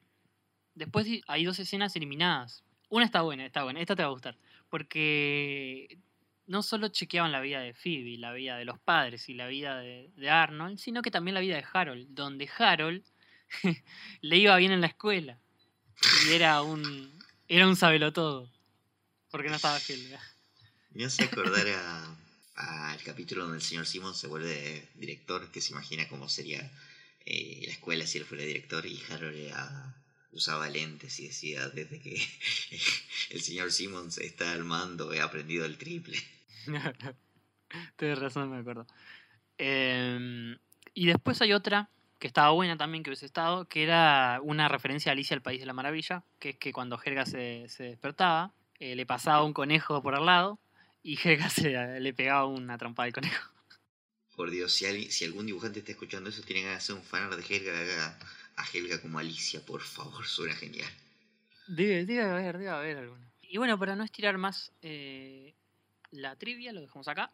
después 0.78 1.06
hay 1.26 1.44
dos 1.44 1.58
escenas 1.58 1.94
eliminadas. 1.96 2.62
Una 2.88 3.04
está 3.04 3.22
buena, 3.22 3.44
está 3.44 3.64
buena, 3.64 3.80
esta 3.80 3.94
te 3.96 4.02
va 4.02 4.08
a 4.08 4.12
gustar. 4.12 4.36
porque 4.70 5.98
no 6.46 6.62
solo 6.62 6.88
chequeaban 6.88 7.30
la 7.32 7.40
vida 7.40 7.60
de 7.60 7.74
Phoebe, 7.74 8.16
la 8.18 8.32
vida 8.32 8.56
de 8.56 8.64
los 8.64 8.78
padres 8.78 9.28
y 9.28 9.34
la 9.34 9.46
vida 9.46 9.78
de, 9.78 10.30
Arnold, 10.30 10.78
sino 10.78 11.02
que 11.02 11.10
también 11.10 11.34
la 11.34 11.40
vida 11.40 11.56
de 11.56 11.64
Harold, 11.72 12.06
donde 12.10 12.48
Harold 12.58 13.02
le 14.22 14.36
iba 14.38 14.56
bien 14.56 14.72
en 14.72 14.80
la 14.80 14.86
escuela 14.86 15.38
y 16.26 16.32
era 16.32 16.62
un 16.62 17.10
era 17.48 17.66
un 17.66 17.76
sabelotodo, 17.76 18.50
porque 19.30 19.48
no 19.48 19.56
estaba 19.56 19.78
Helga. 19.78 20.20
Me 20.92 21.04
hace 21.04 21.24
acordar 21.24 21.66
al 22.54 23.02
capítulo 23.02 23.42
donde 23.44 23.58
el 23.58 23.62
señor 23.62 23.86
Simon 23.86 24.14
se 24.14 24.26
vuelve 24.26 24.88
director, 24.94 25.50
que 25.50 25.60
se 25.60 25.72
imagina 25.72 26.08
cómo 26.08 26.28
sería 26.28 26.70
eh, 27.24 27.62
la 27.66 27.72
escuela 27.72 28.06
si 28.06 28.18
él 28.18 28.24
fuera 28.24 28.44
director 28.44 28.84
y 28.86 29.02
Harold 29.10 29.36
era- 29.36 29.94
usaba 30.30 30.68
lentes 30.68 31.18
y 31.20 31.28
decía 31.28 31.68
desde 31.68 32.00
que 32.00 32.16
el 33.30 33.40
señor 33.40 33.72
Simmons 33.72 34.18
está 34.18 34.52
al 34.52 34.64
mando 34.64 35.12
he 35.12 35.20
aprendido 35.20 35.64
el 35.64 35.78
triple. 35.78 36.18
Tienes 37.96 38.18
razón, 38.18 38.50
me 38.50 38.58
acuerdo. 38.58 38.86
Em, 39.58 40.56
y 40.94 41.06
después 41.06 41.40
hay 41.42 41.52
otra 41.52 41.90
que 42.18 42.26
estaba 42.26 42.50
buena 42.50 42.76
también 42.76 43.02
que 43.04 43.10
hubiese 43.10 43.26
estado, 43.26 43.66
que 43.68 43.82
era 43.82 44.40
una 44.42 44.68
referencia 44.68 45.10
a 45.10 45.14
Alicia 45.14 45.34
al 45.36 45.42
País 45.42 45.60
de 45.60 45.66
la 45.66 45.72
Maravilla, 45.72 46.24
que 46.38 46.50
es 46.50 46.56
que 46.56 46.72
cuando 46.72 47.00
Helga 47.02 47.26
se, 47.26 47.66
se 47.68 47.84
despertaba, 47.84 48.52
eh, 48.80 48.96
le 48.96 49.06
pasaba 49.06 49.44
un 49.44 49.52
conejo 49.52 50.02
por 50.02 50.14
al 50.14 50.26
lado 50.26 50.58
y 51.02 51.18
Helga 51.22 51.48
se, 51.50 52.00
le 52.00 52.14
pegaba 52.14 52.46
una 52.46 52.76
trompada 52.78 53.06
al 53.06 53.12
conejo. 53.12 53.52
Por 54.36 54.50
Dios, 54.50 54.72
si, 54.72 54.86
alguien- 54.86 55.10
si 55.10 55.24
algún 55.24 55.46
dibujante 55.46 55.80
está 55.80 55.92
escuchando 55.92 56.30
eso, 56.30 56.42
tiene 56.42 56.62
que 56.62 56.68
hacer 56.70 56.94
un 56.94 57.02
fanart 57.02 57.34
de 57.40 57.56
Helga, 57.56 58.18
a 58.58 58.64
Helga 58.72 59.00
como 59.00 59.18
Alicia, 59.18 59.64
por 59.64 59.80
favor, 59.80 60.26
suena 60.26 60.54
genial. 60.54 60.90
Debe, 61.68 62.04
debe 62.04 62.22
haber, 62.22 62.58
debe 62.58 62.70
haber 62.70 62.96
alguna. 62.98 63.32
Y 63.42 63.56
bueno, 63.56 63.78
para 63.78 63.96
no 63.96 64.04
estirar 64.04 64.36
más 64.36 64.72
eh, 64.82 65.54
la 66.10 66.36
trivia, 66.36 66.72
lo 66.72 66.80
dejamos 66.80 67.08
acá. 67.08 67.32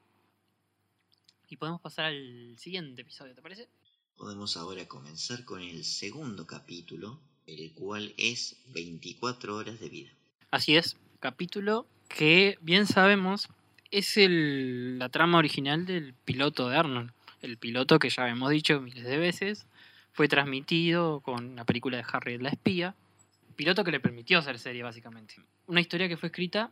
Y 1.48 1.56
podemos 1.56 1.80
pasar 1.80 2.06
al 2.06 2.56
siguiente 2.58 3.02
episodio, 3.02 3.34
¿te 3.34 3.42
parece? 3.42 3.68
Podemos 4.16 4.56
ahora 4.56 4.86
comenzar 4.86 5.44
con 5.44 5.60
el 5.60 5.84
segundo 5.84 6.46
capítulo, 6.46 7.20
el 7.46 7.72
cual 7.72 8.14
es 8.16 8.56
24 8.72 9.56
horas 9.56 9.80
de 9.80 9.88
vida. 9.88 10.10
Así 10.50 10.76
es, 10.76 10.96
capítulo 11.20 11.86
que 12.08 12.58
bien 12.60 12.86
sabemos 12.86 13.48
es 13.90 14.16
el, 14.16 14.98
la 14.98 15.08
trama 15.08 15.38
original 15.38 15.86
del 15.86 16.14
piloto 16.14 16.68
de 16.68 16.76
Arnold. 16.76 17.12
El 17.42 17.58
piloto 17.58 17.98
que 17.98 18.10
ya 18.10 18.28
hemos 18.28 18.50
dicho 18.50 18.80
miles 18.80 19.04
de 19.04 19.18
veces 19.18 19.66
fue 20.14 20.28
transmitido 20.28 21.20
con 21.20 21.56
la 21.56 21.64
película 21.64 21.98
de 21.98 22.04
Harriet 22.10 22.40
la 22.40 22.48
espía. 22.48 22.94
Piloto 23.56 23.84
que 23.84 23.90
le 23.90 24.00
permitió 24.00 24.38
hacer 24.38 24.58
serie 24.58 24.82
básicamente. 24.82 25.34
Una 25.66 25.80
historia 25.80 26.08
que 26.08 26.16
fue 26.16 26.28
escrita 26.28 26.70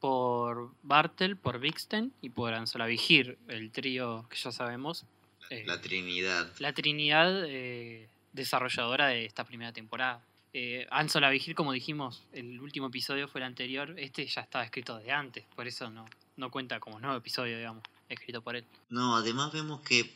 por 0.00 0.70
Bartel, 0.82 1.36
por 1.36 1.58
Bixten 1.58 2.12
y 2.20 2.28
por 2.30 2.52
Anzola 2.54 2.86
Vigir, 2.86 3.38
el 3.48 3.70
trío 3.72 4.26
que 4.28 4.36
ya 4.36 4.52
sabemos. 4.52 5.04
eh, 5.50 5.64
La 5.66 5.80
Trinidad. 5.80 6.52
la 6.58 6.72
Trinidad 6.72 7.44
eh, 7.46 8.08
desarrolladora 8.32 9.08
de 9.08 9.24
esta 9.24 9.44
primera 9.44 9.72
temporada. 9.72 10.22
Eh, 10.52 10.86
Anzola 10.90 11.30
Vigil, 11.30 11.54
como 11.54 11.72
dijimos, 11.72 12.22
el 12.32 12.60
último 12.60 12.86
episodio 12.88 13.28
fue 13.28 13.40
el 13.40 13.46
anterior. 13.46 13.94
Este 13.98 14.26
ya 14.26 14.42
estaba 14.42 14.64
escrito 14.64 14.96
desde 14.98 15.12
antes, 15.12 15.44
por 15.56 15.66
eso 15.66 15.90
no, 15.90 16.04
no 16.36 16.50
cuenta 16.50 16.80
como 16.80 17.00
nuevo 17.00 17.16
episodio, 17.16 17.56
digamos, 17.56 17.82
escrito 18.08 18.40
por 18.42 18.56
él. 18.56 18.64
No, 18.90 19.16
además 19.16 19.52
vemos 19.52 19.80
que 19.80 20.14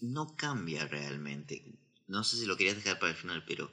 no 0.00 0.36
cambia 0.36 0.86
realmente. 0.86 1.62
No 2.08 2.24
sé 2.24 2.36
si 2.38 2.46
lo 2.46 2.56
querías 2.56 2.76
dejar 2.76 2.98
para 2.98 3.12
el 3.12 3.16
final, 3.16 3.44
pero 3.46 3.70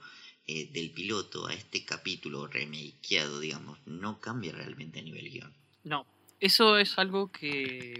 eh, 0.47 0.69
del 0.71 0.91
piloto 0.91 1.47
a 1.47 1.53
este 1.53 1.85
capítulo 1.85 2.47
remakeado, 2.47 3.39
digamos, 3.39 3.79
no 3.85 4.19
cambia 4.19 4.51
realmente 4.51 4.99
a 4.99 5.03
nivel 5.03 5.31
guion. 5.31 5.53
No, 5.83 6.05
eso 6.39 6.77
es 6.77 6.97
algo 6.99 7.31
que 7.31 7.99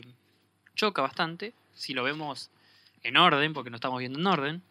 choca 0.75 1.01
bastante 1.01 1.53
si 1.73 1.93
lo 1.93 2.03
vemos 2.03 2.51
en 3.01 3.17
orden, 3.17 3.53
porque 3.53 3.69
no 3.69 3.77
estamos 3.77 3.99
viendo 3.99 4.19
en 4.19 4.27
orden. 4.27 4.61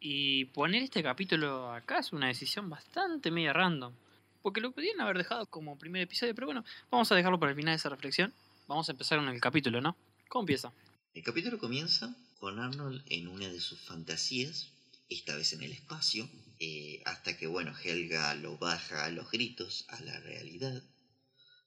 Y 0.00 0.46
poner 0.46 0.82
este 0.82 1.02
capítulo 1.02 1.72
acá 1.72 1.98
es 1.98 2.12
una 2.12 2.28
decisión 2.28 2.68
bastante 2.68 3.30
media 3.30 3.52
random. 3.52 3.92
Porque 4.42 4.60
lo 4.60 4.70
podrían 4.70 5.00
haber 5.00 5.16
dejado 5.16 5.46
como 5.46 5.78
primer 5.78 6.02
episodio, 6.02 6.34
pero 6.34 6.46
bueno, 6.46 6.64
vamos 6.90 7.10
a 7.10 7.14
dejarlo 7.14 7.40
para 7.40 7.50
el 7.50 7.56
final 7.56 7.72
de 7.72 7.76
esa 7.76 7.88
reflexión. 7.88 8.32
Vamos 8.68 8.88
a 8.88 8.92
empezar 8.92 9.18
con 9.18 9.28
el 9.28 9.40
capítulo, 9.40 9.80
¿no? 9.80 9.96
¿Cómo 10.28 10.42
empieza? 10.42 10.72
El 11.14 11.22
capítulo 11.22 11.58
comienza 11.58 12.14
con 12.38 12.58
Arnold 12.58 13.02
en 13.06 13.28
una 13.28 13.48
de 13.48 13.60
sus 13.60 13.80
fantasías, 13.80 14.73
esta 15.14 15.36
vez 15.36 15.52
en 15.52 15.62
el 15.62 15.72
espacio, 15.72 16.28
eh, 16.60 17.02
hasta 17.04 17.36
que, 17.36 17.46
bueno, 17.46 17.74
Helga 17.82 18.34
lo 18.34 18.58
baja 18.58 19.04
a 19.04 19.10
los 19.10 19.30
gritos 19.30 19.86
a 19.88 20.00
la 20.00 20.18
realidad, 20.20 20.82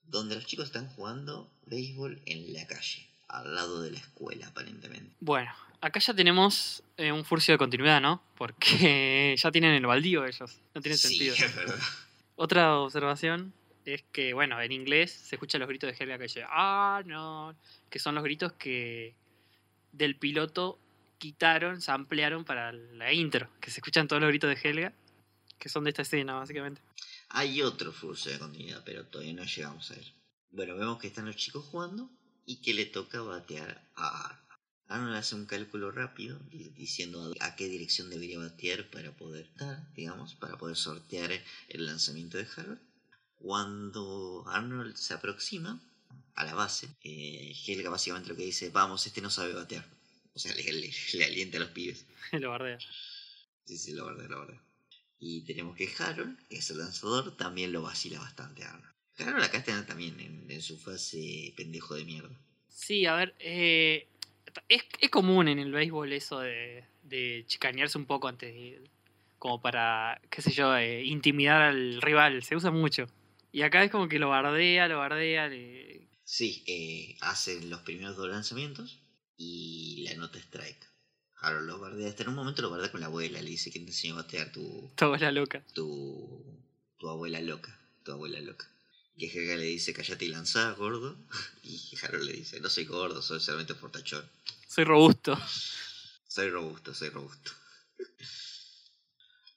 donde 0.04 0.34
los 0.34 0.46
chicos 0.46 0.66
están 0.66 0.88
jugando 0.88 1.50
béisbol 1.66 2.22
en 2.26 2.52
la 2.52 2.66
calle, 2.66 3.08
al 3.28 3.54
lado 3.54 3.82
de 3.82 3.90
la 3.92 3.98
escuela, 3.98 4.48
aparentemente. 4.48 5.14
Bueno, 5.20 5.52
acá 5.80 6.00
ya 6.00 6.14
tenemos 6.14 6.82
eh, 6.96 7.12
un 7.12 7.24
furcio 7.24 7.52
de 7.54 7.58
continuidad, 7.58 8.00
¿no? 8.00 8.22
Porque 8.36 9.36
ya 9.38 9.50
tienen 9.50 9.74
el 9.74 9.86
baldío 9.86 10.24
ellos. 10.26 10.60
No 10.74 10.80
tiene 10.80 10.96
sí, 10.96 11.08
sentido. 11.08 11.34
es 11.34 11.54
verdad. 11.54 11.78
Otra 12.36 12.78
observación 12.78 13.52
es 13.84 14.04
que, 14.12 14.32
bueno, 14.32 14.60
en 14.60 14.72
inglés 14.72 15.12
se 15.12 15.36
escuchan 15.36 15.60
los 15.60 15.68
gritos 15.68 15.90
de 15.90 15.96
Helga 16.04 16.18
que 16.18 16.24
dice, 16.24 16.44
ah, 16.48 17.02
no, 17.04 17.56
que 17.90 17.98
son 17.98 18.14
los 18.14 18.24
gritos 18.24 18.52
que 18.52 19.14
del 19.92 20.16
piloto 20.16 20.78
quitaron, 21.18 21.80
se 21.80 21.90
ampliaron 21.90 22.44
para 22.44 22.72
la 22.72 23.12
intro, 23.12 23.50
que 23.60 23.70
se 23.70 23.80
escuchan 23.80 24.08
todos 24.08 24.22
los 24.22 24.28
gritos 24.28 24.48
de 24.50 24.68
Helga, 24.68 24.92
que 25.58 25.68
son 25.68 25.84
de 25.84 25.90
esta 25.90 26.02
escena, 26.02 26.34
básicamente. 26.34 26.80
Hay 27.30 27.60
otro 27.62 27.92
furcio 27.92 28.32
de 28.32 28.38
continuidad, 28.38 28.82
pero 28.84 29.04
todavía 29.06 29.34
no 29.34 29.44
llegamos 29.44 29.90
a 29.90 29.94
él. 29.94 30.12
Bueno, 30.50 30.76
vemos 30.76 30.98
que 30.98 31.08
están 31.08 31.26
los 31.26 31.36
chicos 31.36 31.64
jugando 31.66 32.10
y 32.46 32.62
que 32.62 32.72
le 32.72 32.86
toca 32.86 33.20
batear 33.20 33.86
a 33.96 34.26
Arnold. 34.28 34.48
Arnold 34.90 35.16
hace 35.16 35.34
un 35.34 35.44
cálculo 35.44 35.90
rápido 35.90 36.38
di- 36.50 36.70
diciendo 36.70 37.34
a 37.40 37.54
qué 37.56 37.68
dirección 37.68 38.08
debería 38.08 38.38
batear 38.38 38.88
para 38.88 39.12
poder 39.14 39.50
dar, 39.56 39.92
digamos, 39.92 40.34
para 40.36 40.56
poder 40.56 40.76
sortear 40.76 41.30
el 41.68 41.84
lanzamiento 41.84 42.38
de 42.38 42.46
Harold. 42.56 42.80
Cuando 43.42 44.44
Arnold 44.48 44.94
se 44.96 45.14
aproxima 45.14 45.80
a 46.34 46.44
la 46.44 46.54
base, 46.54 46.88
eh, 47.02 47.52
Helga 47.66 47.90
básicamente 47.90 48.28
lo 48.30 48.36
que 48.36 48.44
dice, 48.44 48.70
vamos, 48.70 49.06
este 49.06 49.20
no 49.20 49.30
sabe 49.30 49.52
batear. 49.52 49.84
O 50.34 50.38
sea, 50.38 50.54
le, 50.54 50.62
le- 50.72 50.92
le 51.14 51.24
alienta 51.24 51.56
a 51.58 51.60
los 51.60 51.70
pibes. 51.70 52.06
lo 52.32 52.50
bardea. 52.50 52.78
Sí, 53.64 53.76
sí, 53.78 53.92
la 53.92 54.04
verdad, 54.04 54.28
la 54.30 54.38
verdad. 54.38 54.60
Y 55.20 55.42
tenemos 55.42 55.76
que 55.76 55.90
Harold, 55.98 56.38
que 56.48 56.56
es 56.58 56.70
el 56.70 56.78
lanzador, 56.78 57.36
también 57.36 57.72
lo 57.72 57.82
vacila 57.82 58.20
bastante 58.20 58.62
a 58.64 58.70
Arnold. 58.72 58.92
Harold 59.18 59.42
acá 59.44 59.58
está 59.58 59.84
también 59.84 60.18
en, 60.20 60.50
en 60.50 60.62
su 60.62 60.78
fase 60.78 61.52
pendejo 61.56 61.94
de 61.96 62.04
mierda. 62.04 62.30
Sí, 62.68 63.04
a 63.06 63.14
ver, 63.14 63.34
eh, 63.40 64.06
es, 64.68 64.84
es 65.00 65.10
común 65.10 65.48
en 65.48 65.58
el 65.58 65.72
béisbol 65.72 66.12
eso 66.12 66.38
de, 66.38 66.84
de 67.02 67.44
chicanearse 67.48 67.98
un 67.98 68.06
poco 68.06 68.28
antes 68.28 68.54
de... 68.54 68.80
como 69.38 69.60
para, 69.60 70.20
qué 70.30 70.40
sé 70.40 70.52
yo, 70.52 70.76
eh, 70.76 71.02
intimidar 71.04 71.62
al 71.62 72.00
rival, 72.00 72.44
se 72.44 72.54
usa 72.54 72.70
mucho. 72.70 73.06
Y 73.50 73.62
acá 73.62 73.82
es 73.82 73.90
como 73.90 74.08
que 74.08 74.20
lo 74.20 74.28
bardea, 74.28 74.86
lo 74.86 74.98
bardea, 74.98 75.48
le- 75.48 76.06
Sí, 76.22 76.62
eh, 76.68 77.16
hace 77.22 77.60
los 77.62 77.80
primeros 77.80 78.16
dos 78.16 78.28
lanzamientos 78.28 79.00
y 79.38 80.04
la 80.08 80.14
nota 80.16 80.38
strike. 80.38 80.86
Harold 81.40 81.66
lo 81.68 81.78
bardea, 81.78 82.08
hasta 82.08 82.24
en 82.24 82.30
un 82.30 82.34
momento 82.34 82.60
lo 82.62 82.70
bardea 82.70 82.90
con 82.90 83.00
la 83.00 83.06
abuela, 83.06 83.40
le 83.40 83.48
dice 83.50 83.70
que 83.70 83.78
te 83.78 83.86
enseñó 83.86 84.14
a 84.14 84.22
batear 84.22 84.50
tu, 84.52 84.90
toda 84.96 85.16
la 85.18 85.30
loca. 85.30 85.64
tu, 85.72 86.44
tu 86.98 87.08
abuela 87.08 87.40
loca, 87.40 87.78
tu 88.04 88.10
abuela 88.12 88.40
loca. 88.40 88.68
Y 89.16 89.26
Helga 89.26 89.56
le 89.56 89.64
dice, 89.64 89.92
callate 89.94 90.24
y 90.24 90.28
lanzá, 90.28 90.72
gordo. 90.72 91.16
Y 91.62 91.80
Harold 92.02 92.24
le 92.24 92.32
dice, 92.32 92.60
no 92.60 92.68
soy 92.68 92.84
gordo, 92.84 93.22
soy 93.22 93.40
solamente 93.40 93.74
fortachón. 93.74 94.28
Soy 94.68 94.84
robusto. 94.84 95.38
Soy 96.26 96.50
robusto, 96.50 96.92
soy 96.94 97.08
robusto. 97.10 97.50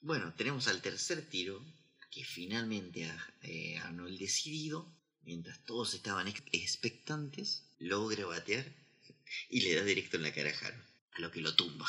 Bueno, 0.04 0.32
tenemos 0.36 0.66
al 0.66 0.82
tercer 0.82 1.22
tiro, 1.28 1.64
que 2.10 2.24
finalmente 2.24 3.08
eh, 3.42 3.78
Arnold 3.78 4.18
decidido, 4.18 4.92
mientras 5.22 5.64
todos 5.64 5.94
estaban 5.94 6.26
ex- 6.26 6.42
expectantes, 6.50 7.62
logra 7.78 8.26
batear 8.26 8.66
y 9.48 9.60
le 9.62 9.74
da 9.74 9.84
directo 9.84 10.16
en 10.16 10.22
la 10.22 10.32
cara 10.32 10.50
a 10.50 10.66
Harold, 10.66 10.84
a 11.12 11.20
lo 11.20 11.30
que 11.30 11.40
lo 11.40 11.54
tumba. 11.54 11.86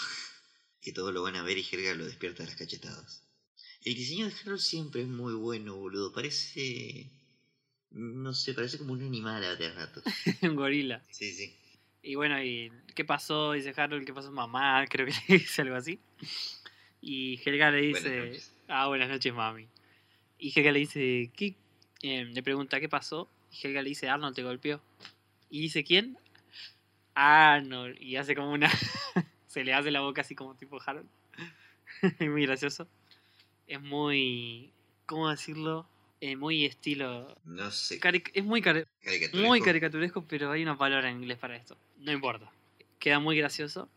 Que 0.82 0.92
todos 0.92 1.14
lo 1.14 1.24
van 1.24 1.36
a 1.36 1.44
ver 1.44 1.58
y 1.58 1.66
Helga 1.70 1.96
lo 1.96 2.06
despierta 2.06 2.44
a 2.44 2.46
las 2.46 2.56
cachetadas. 2.56 3.24
El 3.86 3.96
diseño 3.96 4.28
de 4.28 4.36
Harold 4.42 4.60
siempre 4.60 5.02
es 5.02 5.08
muy 5.08 5.34
bueno, 5.34 5.76
boludo. 5.76 6.12
Parece... 6.14 7.10
No 7.92 8.34
sé, 8.34 8.54
parece 8.54 8.80
como 8.80 8.94
un 8.94 9.04
animal 9.04 9.44
a 9.44 9.56
de 9.56 9.72
ratos. 9.72 10.04
un 10.42 10.56
gorila. 10.56 11.04
Sí, 11.12 11.32
sí. 11.32 11.56
Y 12.02 12.16
bueno, 12.16 12.44
¿y 12.44 12.72
qué 12.96 13.06
pasó? 13.06 13.54
Dice 13.54 13.74
Harold, 13.76 14.06
¿qué 14.06 14.14
pasó 14.14 14.32
mamá? 14.32 14.86
Creo 14.90 15.06
que 15.06 15.14
le 15.28 15.38
dice 15.40 15.62
algo 15.62 15.76
así. 15.76 16.00
Y 17.02 17.40
Helga 17.46 17.72
le 17.72 17.82
dice, 17.82 18.42
ah, 18.68 18.88
buenas 18.88 19.10
noches, 19.10 19.34
mami. 19.34 19.68
Y 20.38 20.58
Helga 20.58 20.72
le 20.72 20.80
dice, 20.80 21.32
¿qué? 21.36 21.56
Eh, 22.02 22.26
le 22.26 22.44
pregunta, 22.44 22.80
¿qué 22.80 22.90
pasó? 22.90 23.30
Y 23.52 23.66
Helga 23.66 23.82
le 23.82 23.90
dice, 23.90 24.10
Arnold 24.10 24.36
te 24.36 24.44
golpeó. 24.44 24.82
Y 25.50 25.62
dice, 25.62 25.84
¿quién? 25.84 26.18
Arnold. 27.16 28.02
Y 28.02 28.16
hace 28.16 28.36
como 28.36 28.52
una... 28.52 28.70
Se 29.48 29.64
le 29.64 29.74
hace 29.74 29.92
la 29.92 30.02
boca 30.02 30.22
así 30.22 30.34
como 30.36 30.56
tipo 30.56 30.80
Harold. 30.84 31.08
es 32.20 32.30
muy 32.30 32.46
gracioso. 32.46 32.88
Es 33.68 33.82
muy... 33.82 34.72
¿Cómo 35.06 35.30
decirlo? 35.30 35.88
eh, 36.22 36.36
muy 36.38 36.64
estilo... 36.66 37.36
No 37.44 37.70
sé. 37.70 38.00
cari- 38.00 38.24
es 38.34 38.44
muy, 38.46 38.62
cari- 38.62 38.88
caricaturesco. 39.04 39.48
muy 39.48 39.62
caricaturesco, 39.62 40.24
pero 40.26 40.52
hay 40.52 40.64
una 40.64 40.78
palabra 40.78 41.10
en 41.10 41.18
inglés 41.18 41.38
para 41.38 41.56
esto. 41.58 41.78
No 42.00 42.12
importa. 42.14 42.50
Queda 42.98 43.20
muy 43.20 43.38
gracioso 43.38 43.90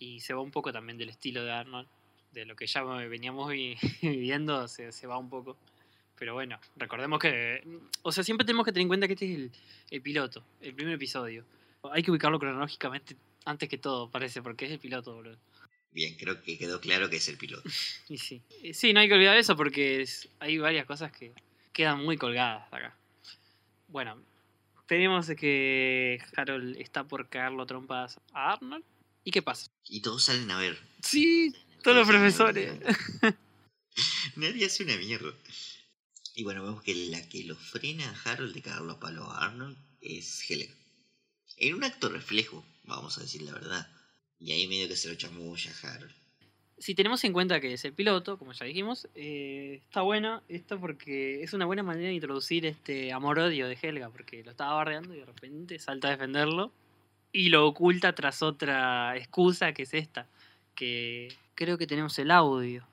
y 0.00 0.18
se 0.20 0.34
va 0.34 0.40
un 0.40 0.50
poco 0.50 0.72
también 0.72 0.98
del 0.98 1.08
estilo 1.10 1.44
de 1.44 1.52
Arnold. 1.52 1.86
De 2.32 2.44
lo 2.44 2.56
que 2.56 2.66
ya 2.66 2.82
veníamos 2.82 3.50
vi- 3.50 3.76
viviendo, 4.02 4.66
se, 4.68 4.90
se 4.92 5.06
va 5.06 5.18
un 5.18 5.30
poco. 5.30 5.56
Pero 6.18 6.34
bueno, 6.34 6.58
recordemos 6.76 7.20
que... 7.20 7.62
O 8.02 8.10
sea, 8.10 8.24
siempre 8.24 8.44
tenemos 8.44 8.64
que 8.66 8.72
tener 8.72 8.82
en 8.82 8.88
cuenta 8.88 9.06
que 9.06 9.12
este 9.12 9.30
es 9.32 9.36
el, 9.38 9.52
el 9.90 10.02
piloto, 10.02 10.44
el 10.60 10.74
primer 10.74 10.94
episodio. 10.94 11.44
Hay 11.92 12.02
que 12.02 12.10
ubicarlo 12.10 12.38
cronológicamente 12.38 13.16
antes 13.44 13.68
que 13.68 13.78
todo, 13.78 14.10
parece, 14.10 14.42
porque 14.42 14.66
es 14.66 14.72
el 14.72 14.78
piloto, 14.78 15.14
boludo. 15.14 15.38
Bien, 15.90 16.14
creo 16.16 16.42
que 16.42 16.58
quedó 16.58 16.80
claro 16.80 17.08
que 17.08 17.16
es 17.16 17.28
el 17.28 17.36
piloto. 17.38 17.62
Y 18.08 18.18
sí. 18.18 18.42
Eh, 18.62 18.74
Sí, 18.74 18.92
no 18.92 19.00
hay 19.00 19.08
que 19.08 19.14
olvidar 19.14 19.36
eso 19.36 19.56
porque 19.56 20.02
es- 20.02 20.28
hay 20.40 20.58
varias 20.58 20.86
cosas 20.86 21.10
que 21.12 21.32
quedan 21.72 22.02
muy 22.04 22.16
colgadas 22.16 22.70
acá. 22.72 22.94
Bueno, 23.88 24.20
tenemos 24.86 25.26
que 25.36 26.20
Harold 26.36 26.76
está 26.78 27.04
por 27.04 27.28
cagarlo 27.28 27.62
a 27.62 27.66
trompadas 27.66 28.20
a 28.32 28.52
Arnold. 28.52 28.84
¿Y 29.24 29.30
qué 29.30 29.42
pasa? 29.42 29.70
Y 29.88 30.00
todos 30.00 30.24
salen 30.24 30.50
a 30.50 30.58
ver. 30.58 30.78
Sí, 31.02 31.54
todos 31.82 31.96
los 31.96 32.08
profesores. 32.08 32.72
Nadie 34.36 34.66
hace 34.66 34.84
una 34.84 34.96
mierda. 34.96 35.32
Y 36.34 36.44
bueno, 36.44 36.62
vemos 36.62 36.82
que 36.82 36.94
la 37.10 37.28
que 37.28 37.44
lo 37.44 37.56
frena 37.56 38.08
a 38.08 38.30
Harold 38.30 38.54
de 38.54 38.62
cagarlo 38.62 38.92
a 38.92 39.00
palo 39.00 39.24
a 39.30 39.46
Arnold 39.46 39.76
es 40.00 40.48
Helga. 40.48 40.72
En 41.60 41.74
un 41.74 41.84
acto 41.84 42.08
reflejo, 42.08 42.64
vamos 42.84 43.18
a 43.18 43.22
decir 43.22 43.42
la 43.42 43.52
verdad. 43.52 43.86
Y 44.38 44.52
ahí 44.52 44.68
medio 44.68 44.86
que 44.86 44.96
se 44.96 45.08
lo 45.08 45.16
chamulla 45.16 45.72
Harold. 45.82 46.14
Si 46.78 46.94
tenemos 46.94 47.24
en 47.24 47.32
cuenta 47.32 47.60
que 47.60 47.72
es 47.72 47.84
el 47.84 47.92
piloto, 47.92 48.38
como 48.38 48.52
ya 48.52 48.64
dijimos, 48.64 49.08
eh, 49.16 49.80
está 49.82 50.02
bueno 50.02 50.42
esto 50.48 50.78
porque 50.78 51.42
es 51.42 51.52
una 51.52 51.66
buena 51.66 51.82
manera 51.82 52.08
de 52.08 52.14
introducir 52.14 52.64
este 52.66 53.12
amor-odio 53.12 53.66
de 53.66 53.76
Helga, 53.82 54.10
porque 54.10 54.44
lo 54.44 54.52
estaba 54.52 54.74
bardeando 54.74 55.12
y 55.12 55.18
de 55.18 55.24
repente 55.24 55.80
salta 55.80 56.06
a 56.06 56.10
defenderlo 56.12 56.72
y 57.32 57.48
lo 57.48 57.66
oculta 57.66 58.14
tras 58.14 58.42
otra 58.42 59.16
excusa 59.16 59.72
que 59.72 59.82
es 59.82 59.94
esta, 59.94 60.28
que 60.76 61.34
creo 61.56 61.78
que 61.78 61.88
tenemos 61.88 62.16
el 62.20 62.30
audio. 62.30 62.86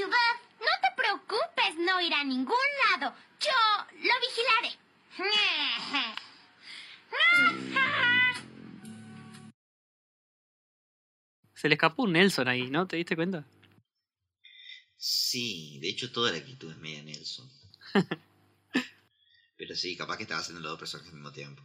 Ciudad? 0.00 0.34
No 0.60 0.72
te 0.80 0.88
preocupes, 0.96 1.76
no 1.78 2.00
irá 2.00 2.20
a 2.20 2.24
ningún 2.24 2.56
lado. 2.88 3.14
Yo 3.38 3.50
lo 3.96 4.14
vigilaré. 4.20 4.78
Se 11.54 11.68
le 11.68 11.74
escapó 11.74 12.04
un 12.04 12.12
Nelson 12.14 12.48
ahí, 12.48 12.70
¿no? 12.70 12.86
¿Te 12.86 12.96
diste 12.96 13.14
cuenta? 13.16 13.44
Sí, 14.96 15.78
de 15.82 15.90
hecho 15.90 16.10
toda 16.10 16.32
la 16.32 16.38
actitud 16.38 16.70
es 16.70 16.78
media 16.78 17.02
Nelson. 17.02 17.50
Pero 19.58 19.74
sí, 19.74 19.94
capaz 19.98 20.16
que 20.16 20.22
estaba 20.22 20.40
haciendo 20.40 20.62
los 20.62 20.70
dos 20.70 20.78
personajes 20.78 21.12
al 21.12 21.18
mismo 21.18 21.32
tiempo. 21.32 21.62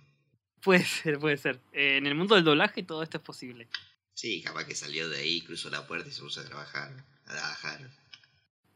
Puede 0.62 0.84
ser, 0.84 1.20
puede 1.20 1.38
ser. 1.38 1.62
Eh, 1.72 1.96
en 1.96 2.08
el 2.08 2.16
mundo 2.16 2.36
del 2.36 2.44
doblaje 2.44 2.84
todo 2.84 3.02
esto 3.04 3.18
es 3.18 3.24
posible. 3.24 3.70
Sí, 4.14 4.42
capaz 4.42 4.66
que 4.66 4.76
salió 4.76 5.08
de 5.08 5.20
ahí, 5.20 5.42
cruzó 5.42 5.70
la 5.70 5.88
puerta 5.88 6.10
y 6.10 6.12
se 6.12 6.22
puso 6.22 6.42
a 6.42 6.46
trabajar. 6.46 7.06
A 7.26 7.32
trabajar. 7.32 8.05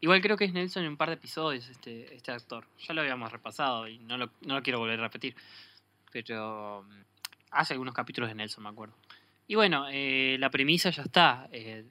Igual 0.02 0.22
creo 0.22 0.38
que 0.38 0.46
es 0.46 0.54
Nelson 0.54 0.84
en 0.84 0.90
un 0.90 0.98
par 0.98 1.10
de 1.10 1.16
episodios 1.16 1.68
este, 1.68 2.16
este 2.16 2.32
actor. 2.32 2.66
Ya 2.88 2.94
lo 2.94 3.02
habíamos 3.02 3.32
repasado 3.32 3.88
y 3.88 3.98
no 4.00 4.18
lo, 4.18 4.32
no 4.42 4.56
lo 4.56 4.64
quiero 4.64 4.80
volver 4.80 5.00
a 5.00 5.04
repetir. 5.04 5.36
Pero 6.12 6.84
mm, 6.84 7.02
hace 7.52 7.74
algunos 7.74 7.94
capítulos 7.94 8.30
de 8.30 8.36
Nelson, 8.36 8.64
me 8.64 8.70
acuerdo. 8.70 8.96
Y 9.48 9.56
bueno, 9.56 9.88
eh, 9.92 10.38
la 10.40 10.50
premisa 10.50 10.90
ya 10.90 11.04
está. 11.04 11.50
Eh, 11.52 11.84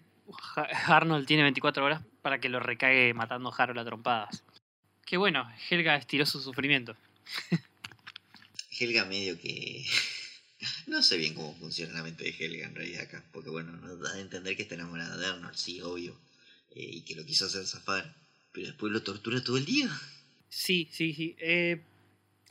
Arnold 0.87 1.27
tiene 1.27 1.43
24 1.43 1.85
horas 1.85 2.03
para 2.23 2.41
que 2.41 2.49
lo 2.49 2.61
recague 2.61 3.13
matando 3.15 3.51
a 3.51 3.55
Harold 3.57 3.79
a 3.79 3.85
trompadas. 3.85 4.43
Que 5.05 5.17
bueno, 5.17 5.51
Helga 5.69 5.97
estiró 5.97 6.25
su 6.25 6.41
sufrimiento. 6.41 6.97
Helga 8.79 9.05
medio 9.05 9.39
que... 9.39 9.85
no 10.87 11.03
sé 11.03 11.17
bien 11.17 11.35
cómo 11.35 11.55
funciona 11.57 11.95
la 11.95 12.03
mente 12.03 12.25
de 12.25 12.31
Helga 12.31 12.67
en 12.67 12.75
realidad 12.75 13.03
acá. 13.03 13.25
Porque 13.33 13.51
bueno, 13.51 13.73
nos 13.73 14.01
da 14.01 14.15
a 14.15 14.21
entender 14.21 14.57
que 14.57 14.63
está 14.63 14.75
enamorada 14.75 15.17
de 15.17 15.27
Arnold, 15.27 15.57
sí, 15.57 15.81
obvio. 15.83 16.17
Eh, 16.71 16.81
y 16.81 17.01
que 17.05 17.15
lo 17.15 17.25
quiso 17.25 17.47
hacer 17.47 17.65
zafar. 17.67 18.15
Pero 18.53 18.67
después 18.69 18.93
lo 18.93 19.03
tortura 19.03 19.43
todo 19.43 19.57
el 19.57 19.65
día. 19.65 19.89
Sí, 20.49 20.89
sí, 20.91 21.13
sí. 21.13 21.37
Eh, 21.39 21.81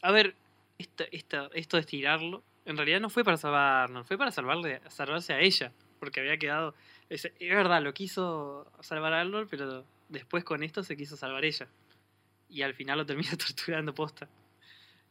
a 0.02 0.11
ver, 0.11 0.35
esta, 0.77 1.06
esta- 1.11 1.49
esto 1.53 1.77
de 1.77 1.81
estirarlo, 1.81 2.44
en 2.65 2.77
realidad 2.77 2.99
no 3.02 3.10
fue 3.10 3.23
para 3.23 3.38
salvar 3.38 3.61
a 3.61 3.84
Arnold, 3.84 4.06
fue 4.06 4.18
para 4.18 4.31
salvarle, 4.31 4.81
salvarse 4.89 5.34
a 5.34 5.39
ella, 5.41 5.72
porque 5.99 6.19
había 6.19 6.38
quedado... 6.38 6.76
Es, 7.10 7.26
es 7.26 7.34
verdad, 7.49 7.81
lo 7.81 7.94
quiso 7.94 8.72
salvar 8.81 9.14
a 9.14 9.22
Arnold, 9.22 9.48
pero 9.49 9.85
después 10.10 10.44
con 10.44 10.61
esto 10.64 10.84
se 10.84 10.95
quiso 10.98 11.15
salvar 11.18 11.45
ella. 11.45 11.68
Y 12.49 12.61
al 12.61 12.73
final 12.73 12.98
lo 12.99 13.06
termina 13.06 13.31
torturando 13.38 13.94
posta. 13.95 14.30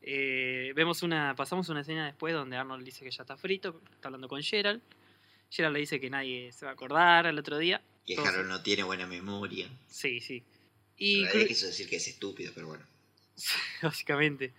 Eh, 0.03 0.73
vemos 0.77 1.03
una, 1.03 1.35
pasamos 1.35 1.69
una 1.69 1.81
escena 1.81 2.07
después 2.07 2.33
donde 2.33 2.57
Arnold 2.57 2.85
dice 2.85 3.05
que 3.05 3.11
ya 3.11 3.23
está 3.23 3.37
frito, 3.37 3.81
está 3.93 4.09
hablando 4.09 4.29
con 4.29 4.43
Gerald. 4.43 4.81
Gerald 5.51 5.75
le 5.75 5.81
dice 5.81 6.01
que 6.01 6.11
nadie 6.11 6.53
se 6.53 6.65
va 6.65 6.73
a 6.73 6.75
acordar 6.75 7.27
al 7.27 7.39
otro 7.39 7.59
día. 7.59 7.83
Que 8.07 8.15
Todos- 8.17 8.29
Harold 8.29 8.49
no 8.49 8.63
tiene 8.63 8.83
buena 8.83 9.07
memoria. 9.07 9.69
Sí, 9.89 10.21
sí. 10.21 10.43
Y 10.97 11.23
cru- 11.23 11.27
realidad 11.27 11.49
quiso 11.49 11.67
decir 11.67 11.89
que 11.89 11.97
es 11.97 12.09
estúpido, 12.09 12.53
pero 12.55 12.69
bueno. 12.69 12.85
básicamente. 13.83 14.53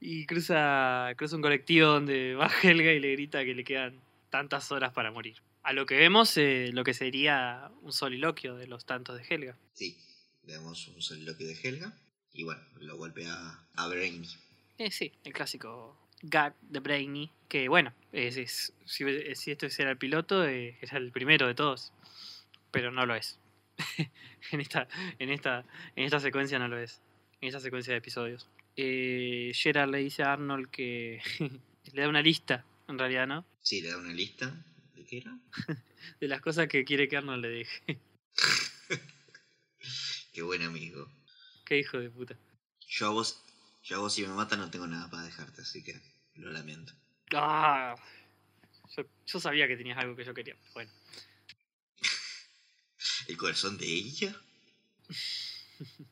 Y 0.00 0.26
cruza, 0.26 1.12
cruza 1.16 1.36
un 1.36 1.42
colectivo 1.42 1.88
donde 1.88 2.34
va 2.38 2.50
Helga 2.62 2.92
y 2.92 3.00
le 3.00 3.12
grita 3.12 3.44
que 3.44 3.54
le 3.54 3.64
quedan 3.64 4.00
tantas 4.30 4.70
horas 4.72 4.92
para 4.92 5.10
morir. 5.10 5.36
A 5.62 5.72
lo 5.72 5.84
que 5.86 5.96
vemos, 5.96 6.36
eh, 6.36 6.70
lo 6.72 6.84
que 6.84 6.94
sería 6.94 7.70
un 7.82 7.92
soliloquio 7.92 8.54
de 8.56 8.66
los 8.68 8.84
tantos 8.84 9.16
de 9.18 9.24
Helga. 9.28 9.56
Sí, 9.72 9.96
vemos 10.44 10.86
un 10.88 11.02
soliloquio 11.02 11.46
de 11.46 11.54
Helga. 11.60 11.92
Y 12.32 12.44
bueno, 12.44 12.60
lo 12.80 12.96
golpea 12.96 13.34
a 13.74 13.88
Brainy. 13.88 14.28
Eh, 14.78 14.90
sí, 14.90 15.12
el 15.24 15.32
clásico 15.32 16.05
gag 16.22 16.54
de 16.62 16.80
Brainy. 16.80 17.30
Que 17.48 17.68
bueno, 17.68 17.92
es, 18.12 18.36
es- 18.36 18.72
si, 18.84 19.04
si 19.34 19.50
esto 19.52 19.66
era 19.78 19.90
el 19.90 19.98
piloto, 19.98 20.44
eh, 20.46 20.76
era 20.80 20.98
el 20.98 21.12
primero 21.12 21.46
de 21.46 21.54
todos. 21.54 21.92
Pero 22.70 22.90
no 22.90 23.06
lo 23.06 23.14
es. 23.14 23.38
en, 24.50 24.60
esta, 24.60 24.88
en, 25.18 25.30
esta, 25.30 25.64
en 25.94 26.04
esta 26.04 26.20
secuencia 26.20 26.58
no 26.58 26.68
lo 26.68 26.78
es. 26.78 27.00
En 27.40 27.48
esta 27.48 27.60
secuencia 27.60 27.92
de 27.92 27.98
episodios. 27.98 28.48
Eh, 28.76 29.52
Gerard 29.54 29.90
le 29.90 29.98
dice 29.98 30.22
a 30.22 30.32
Arnold 30.34 30.68
que 30.70 31.20
le 31.92 32.02
da 32.02 32.08
una 32.08 32.20
lista, 32.22 32.64
en 32.88 32.98
realidad, 32.98 33.26
¿no? 33.26 33.46
Sí, 33.62 33.80
le 33.80 33.90
da 33.90 33.98
una 33.98 34.12
lista. 34.12 34.52
¿De 34.94 35.04
qué 35.04 35.18
era? 35.18 35.38
De 36.20 36.28
las 36.28 36.40
cosas 36.40 36.68
que 36.68 36.84
quiere 36.84 37.08
que 37.08 37.16
Arnold 37.16 37.42
le 37.42 37.48
deje. 37.48 37.98
Qué 40.32 40.42
buen 40.42 40.62
amigo. 40.62 41.08
Qué 41.64 41.78
hijo 41.78 41.98
de 41.98 42.10
puta. 42.10 42.36
Yo 42.86 43.06
a 43.06 43.10
vos, 43.10 43.42
yo 43.86 44.00
vos 44.00 44.12
si 44.14 44.22
me 44.22 44.28
matan 44.34 44.58
no 44.60 44.70
tengo 44.70 44.86
nada 44.86 45.08
para 45.10 45.22
dejarte, 45.22 45.62
así 45.62 45.82
que 45.82 46.00
lo 46.34 46.50
lamento. 46.50 46.92
Ah, 47.34 47.94
yo, 48.96 49.04
yo 49.26 49.40
sabía 49.40 49.66
que 49.66 49.76
tenías 49.76 49.98
algo 49.98 50.14
que 50.16 50.24
yo 50.24 50.34
quería. 50.34 50.56
Bueno, 50.74 50.90
¿El 53.28 53.36
corazón 53.36 53.78
de 53.78 53.86
ella? 53.86 54.34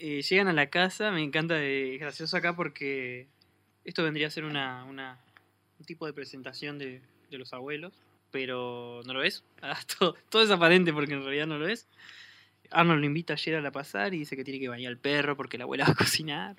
Eh, 0.00 0.22
llegan 0.22 0.46
a 0.46 0.52
la 0.52 0.70
casa, 0.70 1.10
me 1.10 1.24
encanta, 1.24 1.60
es 1.60 1.98
gracioso 1.98 2.36
acá 2.36 2.54
porque 2.54 3.26
esto 3.84 4.04
vendría 4.04 4.28
a 4.28 4.30
ser 4.30 4.44
una, 4.44 4.84
una- 4.84 5.18
un 5.80 5.84
tipo 5.86 6.06
de 6.06 6.12
presentación 6.12 6.78
de, 6.78 7.02
de 7.30 7.36
los 7.38 7.52
abuelos, 7.52 7.92
pero 8.30 9.00
no 9.06 9.12
lo 9.14 9.24
es. 9.24 9.42
Ah, 9.60 9.76
todo, 9.98 10.14
todo 10.30 10.42
es 10.44 10.50
aparente 10.52 10.92
porque 10.92 11.14
en 11.14 11.24
realidad 11.24 11.48
no 11.48 11.58
lo 11.58 11.66
es. 11.66 11.88
Arnold 12.70 13.00
lo 13.00 13.06
invita 13.06 13.32
ayer 13.34 13.56
a 13.56 13.60
la 13.60 13.72
pasar 13.72 14.14
y 14.14 14.18
dice 14.18 14.36
que 14.36 14.44
tiene 14.44 14.60
que 14.60 14.68
bañar 14.68 14.90
al 14.90 14.98
perro 14.98 15.36
porque 15.36 15.58
la 15.58 15.64
abuela 15.64 15.84
va 15.84 15.92
a 15.92 15.96
cocinar. 15.96 16.56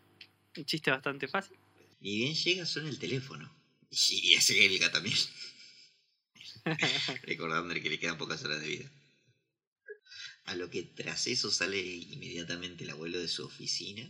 Un 0.57 0.65
chiste 0.65 0.91
bastante 0.91 1.27
fácil. 1.27 1.57
Ni 2.02 2.18
bien 2.18 2.34
llega, 2.34 2.65
suena 2.65 2.90
el 2.90 2.99
teléfono. 2.99 3.52
Y 3.91 4.34
es 4.38 4.49
Helga 4.49 4.91
también. 4.91 5.18
Recordándole 7.23 7.81
que 7.81 7.90
le 7.90 7.99
quedan 7.99 8.18
pocas 8.18 8.44
horas 8.44 8.61
de 8.61 8.68
vida. 8.68 8.91
A 10.45 10.56
lo 10.56 10.69
que 10.69 10.84
tras 10.84 11.27
eso 11.27 11.52
sale 11.52 11.80
inmediatamente 11.80 12.84
el 12.84 12.90
abuelo 12.90 13.19
de 13.19 13.27
su 13.27 13.45
oficina. 13.45 14.10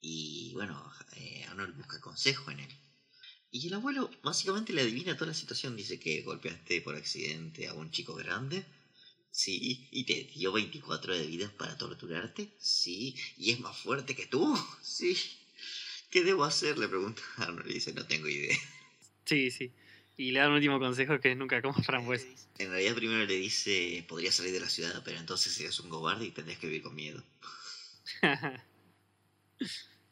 Y 0.00 0.52
bueno, 0.54 0.92
eh, 1.16 1.44
Arnold 1.48 1.76
busca 1.76 2.00
consejo 2.00 2.50
en 2.50 2.60
él. 2.60 2.70
Y 3.50 3.66
el 3.66 3.74
abuelo 3.74 4.10
básicamente 4.22 4.72
le 4.72 4.82
adivina 4.82 5.16
toda 5.16 5.28
la 5.28 5.34
situación. 5.34 5.76
Dice 5.76 5.98
que 5.98 6.22
golpeaste 6.22 6.80
por 6.82 6.94
accidente 6.94 7.66
a 7.66 7.74
un 7.74 7.90
chico 7.90 8.14
grande 8.14 8.64
Sí, 9.30 9.88
y 9.90 10.04
te 10.04 10.24
dio 10.34 10.52
24 10.52 11.16
de 11.16 11.26
vidas 11.26 11.52
para 11.52 11.78
torturarte. 11.78 12.48
Sí, 12.58 13.14
y 13.36 13.52
es 13.52 13.60
más 13.60 13.76
fuerte 13.76 14.14
que 14.14 14.26
tú. 14.26 14.56
Sí. 14.82 15.16
¿Qué 16.10 16.24
debo 16.24 16.42
hacer? 16.42 16.76
Le 16.76 16.88
pregunta 16.88 17.22
Arnold 17.36 17.70
y 17.70 17.74
dice, 17.74 17.92
no 17.92 18.04
tengo 18.04 18.26
idea. 18.26 18.56
Sí, 19.24 19.52
sí. 19.52 19.70
Y 20.16 20.32
le 20.32 20.40
da 20.40 20.48
un 20.48 20.54
último 20.54 20.80
consejo 20.80 21.20
que 21.20 21.30
es 21.30 21.36
nunca 21.36 21.62
comas 21.62 21.86
frambuesas. 21.86 22.48
En 22.58 22.70
realidad 22.70 22.96
primero 22.96 23.24
le 23.24 23.34
dice, 23.34 24.04
podría 24.08 24.32
salir 24.32 24.52
de 24.52 24.60
la 24.60 24.68
ciudad, 24.68 25.02
pero 25.04 25.18
entonces 25.18 25.52
serías 25.52 25.78
un 25.78 25.88
cobarde 25.88 26.26
y 26.26 26.30
tendrías 26.32 26.58
que 26.58 26.66
vivir 26.66 26.82
con 26.82 26.94
miedo. 26.94 27.22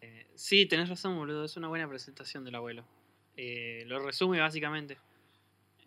Eh, 0.00 0.26
sí, 0.36 0.66
tenés 0.66 0.88
razón, 0.90 1.16
boludo. 1.16 1.44
Es 1.44 1.56
una 1.56 1.68
buena 1.68 1.88
presentación 1.88 2.44
del 2.44 2.54
abuelo. 2.54 2.84
Eh, 3.36 3.84
lo 3.86 3.98
resume 3.98 4.38
básicamente. 4.38 4.98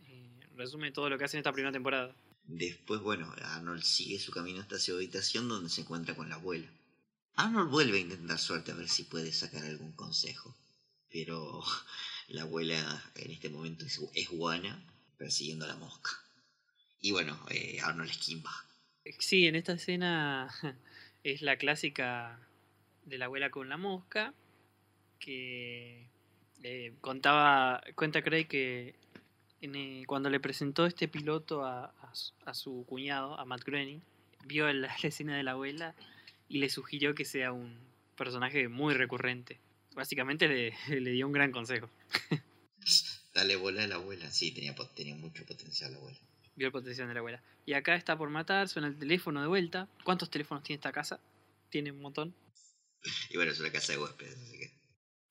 Eh, 0.08 0.40
resume 0.58 0.92
todo 0.92 1.10
lo 1.10 1.18
que 1.18 1.26
hace 1.26 1.38
en 1.38 1.42
esta 1.42 1.54
primera 1.54 1.72
temporada. 1.72 2.14
Después, 2.54 3.00
bueno, 3.00 3.34
Arnold 3.42 3.82
sigue 3.82 4.20
su 4.20 4.34
camino 4.34 4.60
hasta 4.60 4.78
su 4.78 4.94
habitación 4.94 5.48
donde 5.48 5.70
se 5.70 5.82
encuentra 5.82 6.16
con 6.16 6.28
la 6.28 6.36
abuela. 6.36 6.68
Arnold 7.36 7.72
vuelve 7.72 7.98
a 7.98 8.02
intentar 8.02 8.38
suerte 8.38 8.74
a 8.74 8.76
ver 8.76 8.90
si 8.90 9.04
puede 9.04 9.32
sacar 9.32 9.64
algún 9.64 9.94
consejo. 9.94 10.54
Pero 11.10 11.64
la 12.28 12.42
abuela 12.42 13.02
en 13.16 13.32
este 13.32 13.50
momento 13.50 13.86
es, 13.86 14.02
es 14.14 14.30
guana 14.30 14.84
persiguiendo 15.18 15.64
a 15.64 15.70
la 15.70 15.78
mosca. 15.78 16.12
Y 17.00 17.12
bueno, 17.12 17.40
eh, 17.50 17.80
Arnold 17.82 18.10
esquimba. 18.10 18.52
Sí, 19.20 19.48
en 19.48 19.56
esta 19.56 19.74
escena 19.74 20.54
es 21.24 21.42
la 21.42 21.56
clásica 21.56 22.38
de 23.06 23.18
la 23.18 23.26
abuela 23.26 23.50
con 23.50 23.70
la 23.70 23.78
mosca 23.78 24.34
que 25.20 26.10
eh, 26.64 26.94
contaba, 27.00 27.82
cuenta 27.96 28.22
Craig 28.22 28.48
que 28.48 28.96
en, 29.62 29.76
eh, 29.76 30.04
cuando 30.08 30.30
le 30.30 30.40
presentó 30.40 30.86
este 30.86 31.08
piloto 31.08 31.64
a, 31.66 31.86
a 31.86 32.16
su- 32.16 32.34
a 32.46 32.54
su 32.54 32.86
cuñado, 32.88 33.40
a 33.40 33.46
Matt 33.46 33.64
Groening, 33.64 34.02
vio 34.46 34.72
la, 34.74 34.88
la 35.04 35.08
escena 35.08 35.36
de 35.38 35.44
la 35.44 35.52
abuela 35.52 35.96
y 36.50 36.58
le 36.60 36.70
sugirió 36.70 37.14
que 37.16 37.26
sea 37.26 37.52
un 37.54 37.78
personaje 38.18 38.68
muy 38.68 38.94
recurrente. 38.94 39.60
Básicamente 39.94 40.48
le, 40.48 40.74
le 41.02 41.12
dio 41.12 41.28
un 41.28 41.34
gran 41.34 41.52
consejo. 41.52 41.90
Dale 43.34 43.56
bola 43.56 43.84
a 43.84 43.88
la 43.88 43.96
abuela. 43.96 44.30
Sí, 44.32 44.52
tenía, 44.52 44.76
tenía 44.96 45.16
mucho 45.16 45.46
potencial 45.46 45.92
la 45.92 45.98
abuela. 45.98 46.18
Vio 46.56 46.68
el 46.68 46.74
potencial 46.74 47.08
de 47.08 47.14
la 47.14 47.20
abuela. 47.22 47.42
Y 47.66 47.74
acá 47.74 47.96
está 47.96 48.18
por 48.18 48.30
matar, 48.30 48.68
suena 48.68 48.88
el 48.90 48.98
teléfono 48.98 49.42
de 49.42 49.48
vuelta. 49.48 49.88
¿Cuántos 50.04 50.30
teléfonos 50.30 50.64
tiene 50.64 50.78
esta 50.78 50.92
casa? 50.92 51.20
Tiene 51.70 51.92
un 51.92 52.02
montón. 52.02 52.34
Y 53.32 53.36
bueno, 53.38 53.52
es 53.52 53.60
una 53.60 53.72
casa 53.72 53.94
de 53.94 53.98
huéspedes, 54.00 54.38
así 54.38 54.60
que... 54.60 54.72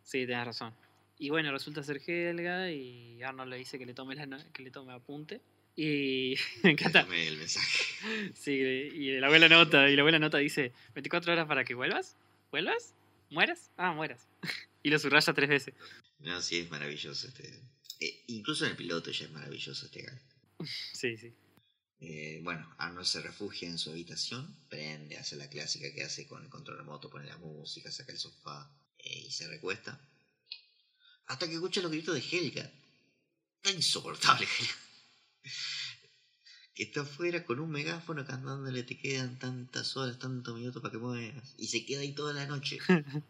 Sí, 0.02 0.26
tenés 0.26 0.44
razón. 0.44 0.74
Y 1.20 1.28
bueno, 1.28 1.52
resulta 1.52 1.82
ser 1.82 2.00
Helga 2.04 2.72
y 2.72 3.22
Arnold 3.22 3.50
le 3.50 3.58
dice 3.58 3.78
que 3.78 3.84
le 3.84 3.92
tome, 3.92 4.14
la 4.14 4.42
que 4.54 4.62
le 4.62 4.70
tome 4.70 4.94
apunte. 4.94 5.42
Y 5.76 6.34
me 6.64 6.70
encanta. 6.70 7.02
Dame 7.02 7.28
el 7.28 7.36
mensaje. 7.36 7.84
Sí, 8.34 8.52
y 8.52 9.20
la 9.20 9.26
abuela 9.26 9.46
nota, 9.50 9.90
y 9.90 9.96
la 9.96 10.00
abuela 10.00 10.18
nota 10.18 10.38
dice, 10.38 10.72
24 10.94 11.34
horas 11.34 11.46
para 11.46 11.62
que 11.62 11.74
vuelvas, 11.74 12.16
vuelvas, 12.50 12.94
mueras, 13.28 13.70
ah, 13.76 13.92
mueras. 13.92 14.26
Y 14.82 14.88
lo 14.88 14.98
subraya 14.98 15.34
tres 15.34 15.50
veces. 15.50 15.74
No, 16.20 16.40
sí, 16.40 16.60
es 16.60 16.70
maravilloso 16.70 17.28
este... 17.28 17.52
eh, 18.00 18.24
incluso 18.28 18.64
en 18.64 18.70
el 18.70 18.76
piloto 18.78 19.10
ya 19.10 19.26
es 19.26 19.30
maravilloso 19.30 19.84
este 19.84 20.00
gag. 20.00 20.22
Sí, 20.94 21.18
sí. 21.18 21.34
Eh, 22.00 22.40
bueno, 22.42 22.66
Arnold 22.78 23.06
se 23.06 23.20
refugia 23.20 23.68
en 23.68 23.76
su 23.76 23.90
habitación, 23.90 24.56
prende, 24.70 25.18
hace 25.18 25.36
la 25.36 25.50
clásica 25.50 25.92
que 25.92 26.02
hace 26.02 26.26
con 26.26 26.42
el 26.42 26.48
control 26.48 26.78
remoto, 26.78 27.10
pone 27.10 27.26
la 27.26 27.36
música, 27.36 27.90
saca 27.92 28.12
el 28.12 28.18
sofá 28.18 28.70
eh, 28.98 29.24
y 29.26 29.30
se 29.30 29.46
recuesta. 29.48 30.00
Hasta 31.30 31.46
que 31.46 31.54
escucha 31.54 31.80
los 31.80 31.90
gritos 31.92 32.14
de 32.14 32.20
Helga. 32.36 32.70
Está 33.62 33.70
insoportable 33.76 34.46
Helga. 34.58 34.72
Que 36.74 36.82
está 36.84 37.02
afuera 37.02 37.44
con 37.44 37.60
un 37.60 37.70
megáfono 37.70 38.24
cantándole 38.26 38.82
te 38.82 38.96
quedan 38.96 39.38
tantas 39.38 39.96
horas, 39.96 40.18
tantos 40.18 40.56
minutos 40.56 40.80
para 40.82 40.92
que 40.92 40.98
mueras. 40.98 41.54
Y 41.58 41.66
se 41.68 41.84
queda 41.84 42.00
ahí 42.00 42.12
toda 42.12 42.32
la 42.34 42.46
noche. 42.46 42.78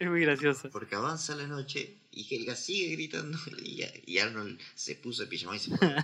Es 0.00 0.08
muy 0.10 0.20
gracioso. 0.22 0.70
Porque 0.70 0.96
avanza 0.96 1.36
la 1.36 1.46
noche 1.46 1.96
y 2.10 2.26
Helga 2.34 2.56
sigue 2.56 2.96
gritando 2.96 3.38
y, 3.62 3.84
y 4.06 4.18
Arnold 4.18 4.58
se 4.74 4.96
puso 4.96 5.22
el 5.22 5.28
pijama 5.28 5.54
y 5.54 5.60
se 5.60 5.76
fue. 5.76 5.94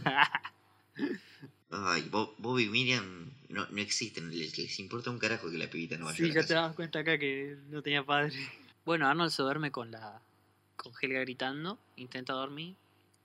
Ay, 1.71 2.03
Bo- 2.09 2.37
Bobby 2.39 2.65
y 2.65 2.69
Miriam 2.69 3.33
no, 3.49 3.67
no 3.69 3.81
existen, 3.83 4.31
les, 4.37 4.57
les 4.57 4.79
importa 4.79 5.11
un 5.11 5.19
carajo 5.19 5.51
que 5.51 5.59
la 5.59 5.69
pibita 5.69 5.99
no 5.99 6.05
vaya 6.07 6.15
a 6.15 6.17
Sí, 6.19 6.29
la 6.29 6.35
ya 6.35 6.41
te 6.43 6.49
casa. 6.55 6.61
das 6.69 6.77
cuenta 6.77 7.01
acá 7.01 7.19
que 7.19 7.57
no 7.69 7.83
tenía 7.83 8.05
padre. 8.07 8.33
Bueno, 8.85 9.09
Arnold 9.09 9.33
se 9.33 9.43
duerme 9.43 9.73
con 9.73 9.91
la 9.91 10.23
con 10.79 10.93
Helga 11.01 11.21
gritando, 11.21 11.79
intenta 11.97 12.33
dormir 12.33 12.75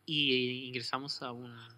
y 0.06 0.66
ingresamos 0.68 1.22
a, 1.22 1.32
un, 1.32 1.52
a 1.52 1.74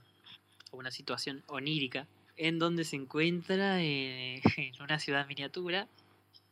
una 0.71 0.89
situación 0.89 1.43
onírica 1.47 2.07
en 2.37 2.57
donde 2.57 2.83
se 2.83 2.95
encuentra 2.95 3.83
eh, 3.83 4.41
en 4.57 4.81
una 4.81 4.99
ciudad 4.99 5.27
miniatura 5.27 5.87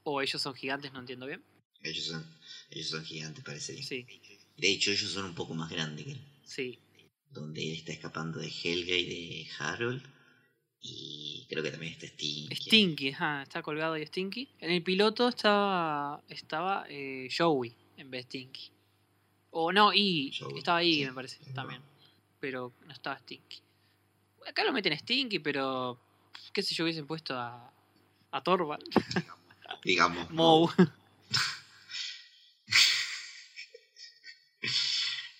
o 0.03 0.21
ellos 0.21 0.41
son 0.41 0.53
gigantes, 0.53 0.93
no 0.93 0.99
entiendo 0.99 1.25
bien. 1.25 1.41
Ellos 1.81 2.05
son, 2.05 2.25
ellos 2.69 2.87
son 2.87 3.03
gigantes, 3.03 3.43
parece. 3.43 3.81
Sí, 3.81 4.05
De 4.57 4.71
hecho, 4.71 4.91
ellos 4.91 5.11
son 5.11 5.25
un 5.25 5.35
poco 5.35 5.53
más 5.53 5.69
grandes 5.69 6.05
que 6.05 6.11
él. 6.11 6.21
sí, 6.45 6.79
Donde 7.31 7.61
él 7.63 7.77
está 7.77 7.91
escapando 7.91 8.39
de 8.39 8.47
Helga 8.47 8.95
y 8.95 9.05
de 9.05 9.47
Harold. 9.59 10.03
Y 10.85 11.45
creo 11.49 11.63
que 11.63 11.71
también 11.71 11.93
está 11.93 12.07
Stinky. 12.07 12.55
Stinky, 12.55 13.09
ajá, 13.09 13.43
está 13.43 13.61
colgado 13.61 13.93
ahí 13.93 14.05
Stinky. 14.05 14.49
En 14.59 14.71
el 14.71 14.83
piloto 14.83 15.29
estaba 15.29 16.21
estaba 16.27 16.85
eh, 16.89 17.29
Joey 17.35 17.73
en 17.95 18.11
vez 18.11 18.25
de 18.25 18.39
Stinky. 18.39 18.72
O 19.55 19.71
no, 19.71 19.93
y 19.93 20.33
estaba 20.57 20.79
ahí, 20.79 20.95
sí, 20.95 21.05
me 21.05 21.13
parece, 21.13 21.37
también. 21.53 21.79
Pero 22.39 22.73
no 22.87 22.91
estaba 22.91 23.19
Stinky. 23.19 23.61
Acá 24.47 24.63
lo 24.63 24.73
meten 24.73 24.97
Stinky, 24.97 25.37
pero 25.39 25.99
qué 26.51 26.63
sé 26.63 26.73
yo, 26.73 26.83
hubiesen 26.83 27.05
puesto 27.05 27.37
a, 27.37 27.71
a 28.31 28.43
Torvald, 28.43 28.83
Digamos. 29.83 30.29
Moe. 30.31 30.73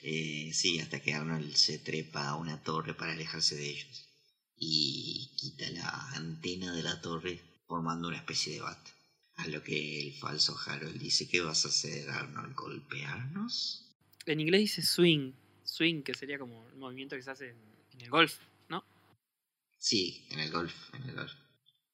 Eh, 0.06 0.52
sí, 0.54 0.82
hasta 0.82 1.00
que 1.02 1.14
Arnold 1.14 1.56
se 1.56 1.80
trepa 1.80 2.28
a 2.28 2.36
una 2.36 2.62
torre 2.62 2.94
para 2.94 3.14
alejarse 3.14 3.56
de 3.56 3.70
ellos. 3.70 4.10
Y 4.58 5.32
quita 5.38 5.70
la 5.70 6.10
antena 6.16 6.74
de 6.74 6.84
la 6.84 7.00
torre 7.00 7.42
formando 7.68 8.10
una 8.10 8.18
especie 8.18 8.56
de 8.56 8.60
bat. 8.60 8.86
A 9.38 9.48
lo 9.48 9.64
que 9.64 10.02
el 10.02 10.14
falso 10.20 10.60
Harold 10.66 11.00
dice, 11.00 11.30
¿qué 11.30 11.40
vas 11.40 11.64
a 11.64 11.70
hacer, 11.70 12.10
Arnold? 12.10 12.54
¿Golpearnos? 12.54 13.83
En 14.26 14.40
inglés 14.40 14.62
dice 14.62 14.82
swing. 14.82 15.34
Swing, 15.64 16.04
que 16.04 16.14
sería 16.14 16.38
como 16.38 16.68
el 16.70 16.76
movimiento 16.76 17.16
que 17.16 17.24
se 17.24 17.32
hace 17.32 17.50
en, 17.50 17.58
en 17.94 18.02
el 18.02 18.10
golf, 18.10 18.38
¿no? 18.70 18.84
Sí, 19.78 20.26
en 20.32 20.40
el 20.40 20.52
golf, 20.52 20.74
en 20.94 21.04
el 21.10 21.16
golf. 21.16 21.32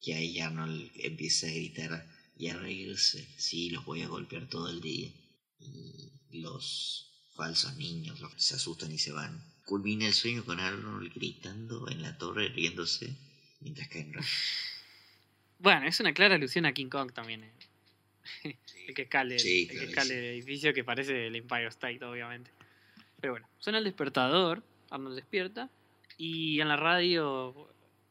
Y 0.01 0.14
ahí 0.14 0.39
Arnold 0.39 0.91
empieza 0.95 1.47
a 1.47 1.51
gritar 1.51 2.06
y 2.38 2.47
a 2.47 2.57
reírse. 2.57 3.27
Sí, 3.38 3.69
los 3.69 3.85
voy 3.85 4.01
a 4.01 4.07
golpear 4.07 4.47
todo 4.47 4.69
el 4.69 4.81
día. 4.81 5.10
Y 5.60 6.11
los 6.39 7.30
falsos 7.35 7.76
niños 7.77 8.19
los- 8.19 8.34
se 8.41 8.56
asustan 8.56 8.91
y 8.91 8.97
se 8.97 9.11
van. 9.11 9.43
Culmina 9.65 10.07
el 10.07 10.14
sueño 10.14 10.43
con 10.45 10.60
Arnold 10.60 11.14
gritando 11.14 11.89
en 11.89 12.01
la 12.01 12.18
torre, 12.18 12.49
riéndose, 12.49 13.15
mientras 13.60 13.88
caen 13.89 14.14
rayos. 14.14 14.30
Bueno, 15.61 15.85
es 15.88 15.99
una 15.99 16.14
clara 16.14 16.35
alusión 16.35 16.65
a 16.65 16.73
King 16.73 16.88
Kong 16.88 17.11
también. 17.11 17.43
eh. 17.43 17.51
El 18.88 18.93
que 18.93 19.03
escale, 19.03 19.35
el- 19.35 19.39
Sí, 19.39 19.68
el 19.72 19.93
que 19.93 20.01
sí. 20.01 20.11
el 20.14 20.23
edificio 20.26 20.73
que 20.73 20.84
parece 20.84 21.27
el 21.27 21.35
Empire 21.35 21.68
State, 21.68 22.03
obviamente. 22.03 22.51
Pero 23.19 23.34
bueno, 23.34 23.49
suena 23.60 23.80
el 23.80 23.84
despertador, 23.84 24.64
Arnold 24.89 25.15
despierta 25.15 25.69
y 26.18 26.60
en 26.61 26.68
la 26.68 26.77
radio 26.77 27.69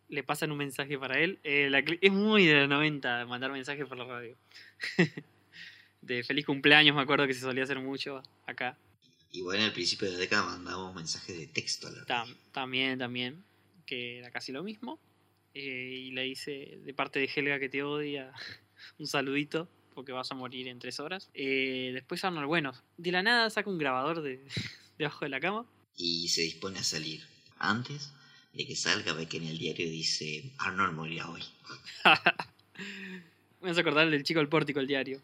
le 0.09 0.23
pasan 0.23 0.53
un 0.53 0.59
mensaje 0.59 0.99
para 0.99 1.19
él. 1.21 1.39
Eh, 1.45 1.69
la 1.71 1.79
es 1.81 2.13
muy 2.13 2.47
de 2.47 2.61
los 2.61 2.69
90 2.69 3.27
mandar 3.27 3.53
mensajes 3.53 3.87
por 3.87 3.99
la 3.99 4.05
radio. 4.05 4.37
de 6.03 6.23
feliz 6.25 6.47
cumpleaños, 6.47 6.95
me 6.95 7.03
acuerdo 7.03 7.27
que 7.27 7.35
se 7.35 7.41
solía 7.41 7.65
hacer 7.65 7.79
mucho 7.81 8.23
acá. 8.47 8.79
Igual 9.33 9.61
al 9.61 9.73
principio 9.73 10.07
de 10.07 10.15
la 10.15 10.19
década 10.21 10.45
mandamos 10.45 10.95
mensajes 10.95 11.37
de 11.37 11.47
texto 11.49 11.89
a 11.89 11.91
la 11.91 12.05
radio. 12.05 12.37
también, 12.53 12.99
también, 12.99 13.45
que 13.85 14.19
era 14.19 14.31
casi 14.31 14.53
lo 14.53 14.63
mismo. 14.63 14.99
Eh, 15.55 15.61
y 16.07 16.11
le 16.13 16.23
dice 16.23 16.79
de 16.85 16.95
parte 16.95 17.19
de 17.19 17.29
Helga 17.35 17.59
que 17.59 17.69
te 17.69 17.83
odia 17.83 18.33
un 18.99 19.07
saludito 19.07 19.69
porque 19.99 20.13
vas 20.13 20.31
a 20.31 20.37
morir 20.37 20.69
en 20.69 20.79
tres 20.79 21.01
horas. 21.01 21.29
Eh, 21.35 21.91
después 21.93 22.23
Arnold, 22.23 22.47
bueno, 22.47 22.73
de 22.99 23.11
la 23.11 23.21
nada 23.21 23.51
saca 23.51 23.69
un 23.69 23.79
grabador 23.79 24.23
de 24.23 24.41
debajo 24.97 25.25
de 25.25 25.29
la 25.29 25.41
cama. 25.41 25.67
Y 25.97 26.29
se 26.29 26.43
dispone 26.43 26.79
a 26.79 26.85
salir. 26.85 27.27
Antes 27.59 28.13
de 28.53 28.65
que 28.65 28.77
salga, 28.77 29.13
ve 29.13 29.27
que 29.27 29.39
en 29.39 29.49
el 29.49 29.59
diario 29.59 29.91
dice, 29.91 30.53
Arnold 30.59 30.95
morirá 30.95 31.29
hoy. 31.29 31.43
Me 33.61 33.71
hace 33.71 33.81
acordar 33.81 34.09
del 34.09 34.23
chico 34.23 34.39
del 34.39 34.49
pórtico, 34.49 34.79
el 34.79 34.87
diario. 34.87 35.21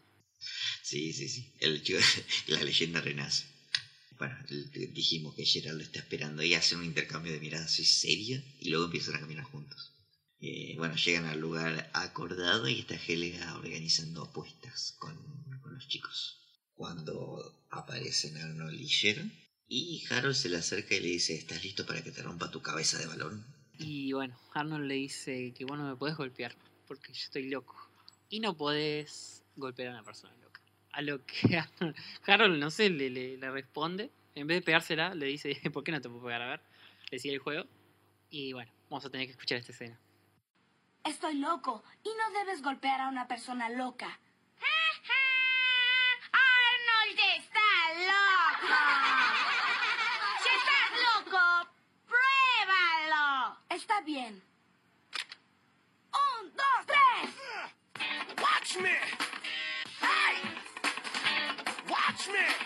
Sí, 0.81 1.13
sí, 1.13 1.29
sí. 1.29 1.49
El 1.61 1.81
chico, 1.81 1.99
la 2.47 2.61
leyenda 2.61 2.99
renace. 2.99 3.45
Bueno, 4.19 4.35
dijimos 4.49 5.35
que 5.35 5.45
Gerald 5.45 5.77
lo 5.77 5.83
está 5.85 5.99
esperando 5.99 6.43
y 6.43 6.53
hacen 6.53 6.79
un 6.79 6.85
intercambio 6.85 7.31
de 7.31 7.39
miradas 7.39 7.67
así 7.67 7.85
seria 7.85 8.43
y 8.59 8.71
luego 8.71 8.87
empiezan 8.87 9.15
a 9.15 9.21
caminar 9.21 9.45
juntos. 9.45 9.93
Eh, 10.39 10.75
bueno, 10.77 10.95
llegan 10.95 11.25
al 11.25 11.39
lugar 11.39 11.89
acordado 11.93 12.67
y 12.67 12.79
está 12.79 12.95
Helga 12.95 13.55
organizando 13.57 14.23
apuestas 14.23 14.95
con, 14.99 15.15
con 15.61 15.73
los 15.73 15.87
chicos. 15.87 16.41
Cuando 16.75 17.65
aparecen 17.69 18.37
Arnold 18.37 18.79
y 18.79 18.85
Sharon, 18.85 19.31
y 19.67 20.03
Harold 20.09 20.35
se 20.35 20.49
le 20.49 20.57
acerca 20.57 20.95
y 20.95 20.99
le 20.99 21.07
dice, 21.07 21.35
¿estás 21.35 21.63
listo 21.63 21.85
para 21.85 22.03
que 22.03 22.11
te 22.11 22.21
rompa 22.21 22.51
tu 22.51 22.61
cabeza 22.61 22.99
de 22.99 23.07
balón? 23.07 23.45
Y 23.77 24.13
bueno, 24.13 24.37
Arnold 24.53 24.85
le 24.85 24.95
dice 24.95 25.53
que 25.53 25.65
vos 25.65 25.77
no 25.77 25.87
me 25.87 25.95
podés 25.95 26.15
golpear 26.15 26.55
porque 26.87 27.13
yo 27.13 27.19
estoy 27.19 27.49
loco. 27.49 27.75
Y 28.29 28.39
no 28.39 28.55
podés 28.55 29.43
golpear 29.55 29.89
a 29.89 29.91
una 29.91 30.03
persona 30.03 30.35
loca. 30.37 30.61
A 30.91 31.01
lo 31.01 31.25
que 31.25 31.57
Arnold, 31.57 31.95
Harold, 32.27 32.59
no 32.59 32.69
sé, 32.69 32.89
le, 32.89 33.09
le, 33.09 33.37
le 33.37 33.51
responde. 33.51 34.11
En 34.35 34.47
vez 34.47 34.57
de 34.57 34.61
pegársela, 34.61 35.15
le 35.15 35.25
dice, 35.25 35.59
¿por 35.73 35.83
qué 35.83 35.91
no 35.91 36.01
te 36.01 36.09
puedo 36.09 36.23
pegar? 36.25 36.41
A 36.41 36.49
ver, 36.49 36.61
le 37.09 37.19
sigue 37.19 37.33
el 37.33 37.39
juego. 37.39 37.65
Y 38.29 38.53
bueno, 38.53 38.71
vamos 38.89 39.05
a 39.05 39.09
tener 39.09 39.27
que 39.27 39.31
escuchar 39.31 39.57
esta 39.57 39.71
escena. 39.71 39.99
Estoy 41.05 41.35
loco 41.35 41.83
y 42.03 42.09
no 42.09 42.31
debes 42.39 42.63
golpear 42.63 42.99
a 42.99 43.09
una 43.09 43.27
persona 43.27 43.69
loca. 43.69 44.07
¡Arnold 46.33 47.19
está 47.37 47.59
loco! 48.09 48.73
Si 50.41 50.49
estás 50.49 50.91
loco, 51.07 51.69
pruébalo. 52.07 53.57
Está 53.69 54.01
bien. 54.01 54.43
Un, 56.11 56.51
dos, 56.55 56.85
tres. 56.87 57.29
Watch 58.41 58.77
me! 58.77 58.97
Hey! 60.01 60.35
Watch 61.87 62.27
me! 62.29 62.65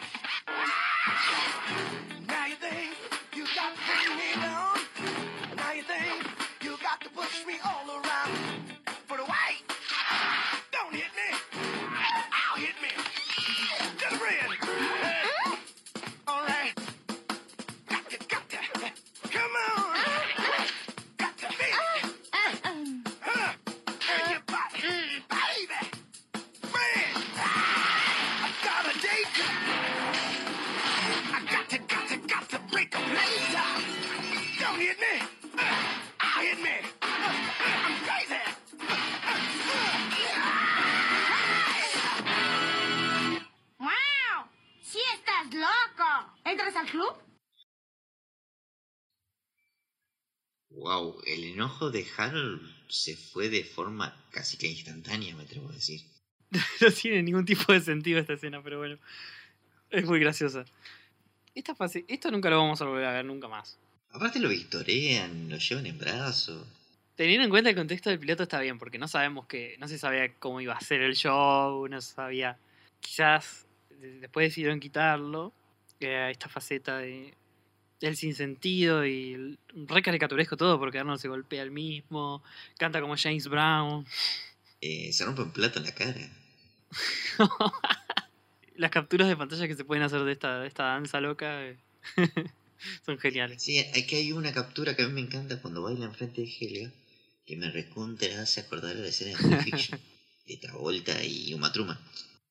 Enojo 51.79 51.91
de 51.91 52.05
Harold 52.17 52.61
se 52.89 53.15
fue 53.15 53.49
de 53.49 53.63
forma 53.63 54.15
casi 54.31 54.57
que 54.57 54.67
instantánea, 54.67 55.35
me 55.35 55.43
atrevo 55.43 55.69
a 55.69 55.73
decir. 55.73 56.01
no 56.81 56.91
tiene 56.91 57.23
ningún 57.23 57.45
tipo 57.45 57.71
de 57.71 57.79
sentido 57.79 58.19
esta 58.19 58.33
escena, 58.33 58.61
pero 58.61 58.79
bueno. 58.79 58.97
Es 59.89 60.05
muy 60.05 60.19
graciosa. 60.19 60.65
Esta 61.55 61.73
fase, 61.75 62.05
esto 62.07 62.29
nunca 62.31 62.49
lo 62.49 62.57
vamos 62.57 62.81
a 62.81 62.85
volver 62.85 63.05
a 63.05 63.13
ver 63.13 63.25
nunca 63.25 63.47
más. 63.47 63.77
Aparte 64.11 64.39
lo 64.39 64.49
victorean, 64.49 65.49
lo 65.49 65.57
llevan 65.57 65.85
en 65.85 65.97
brazos. 65.97 66.65
Teniendo 67.15 67.43
en 67.43 67.49
cuenta 67.49 67.69
el 67.69 67.75
contexto 67.75 68.09
del 68.09 68.19
piloto 68.19 68.43
está 68.43 68.59
bien, 68.59 68.77
porque 68.77 68.97
no 68.97 69.07
sabemos 69.07 69.45
que. 69.47 69.75
No 69.79 69.87
se 69.87 69.97
sabía 69.97 70.33
cómo 70.35 70.61
iba 70.61 70.73
a 70.73 70.81
ser 70.81 71.01
el 71.01 71.15
show, 71.15 71.87
no 71.87 72.01
se 72.01 72.13
sabía. 72.13 72.57
Quizás 72.99 73.65
de- 73.99 74.19
después 74.19 74.47
decidieron 74.49 74.79
quitarlo. 74.79 75.53
eh, 75.99 76.29
esta 76.31 76.47
faceta 76.49 76.97
de. 76.99 77.33
El 78.01 78.15
sinsentido 78.15 79.05
y 79.05 79.33
el, 79.33 79.59
re 79.87 80.01
caricaturesco 80.01 80.55
todo, 80.55 80.79
porque 80.79 80.99
Arnold 80.99 81.19
se 81.19 81.27
golpea 81.27 81.63
el 81.63 81.71
mismo, 81.71 82.41
canta 82.77 83.01
como 83.01 83.17
James 83.17 83.47
Brown. 83.47 84.05
Eh, 84.81 85.11
se 85.11 85.25
rompe 85.25 85.41
un 85.41 85.51
plato 85.51 85.79
en 85.79 85.85
la 85.85 85.93
cara. 85.93 86.29
Las 88.75 88.91
capturas 88.91 89.27
de 89.27 89.35
pantalla 89.35 89.67
que 89.67 89.75
se 89.75 89.83
pueden 89.83 90.03
hacer 90.03 90.23
de 90.23 90.31
esta, 90.31 90.61
de 90.61 90.67
esta 90.67 90.83
danza 90.83 91.19
loca 91.19 91.65
eh, 91.65 91.77
son 93.05 93.17
geniales. 93.19 93.61
Sí, 93.61 93.79
aquí 93.79 94.15
hay 94.15 94.31
una 94.31 94.53
captura 94.53 94.95
que 94.95 95.03
a 95.03 95.07
mí 95.07 95.13
me 95.13 95.21
encanta 95.21 95.61
cuando 95.61 95.81
baila 95.81 96.05
enfrente 96.05 96.41
de 96.41 96.47
Helga, 96.47 96.91
que 97.45 97.57
me 97.57 97.69
recontra 97.69 98.41
hace 98.41 98.61
acordar 98.61 98.95
a 98.95 98.99
la 98.99 99.07
escena 99.07 99.37
de 99.37 99.43
Pulp 99.43 99.61
Fiction, 99.61 99.99
de 100.47 100.57
Travolta 100.57 101.23
y 101.23 101.53
Uma 101.53 101.71
Thurman. 101.71 101.99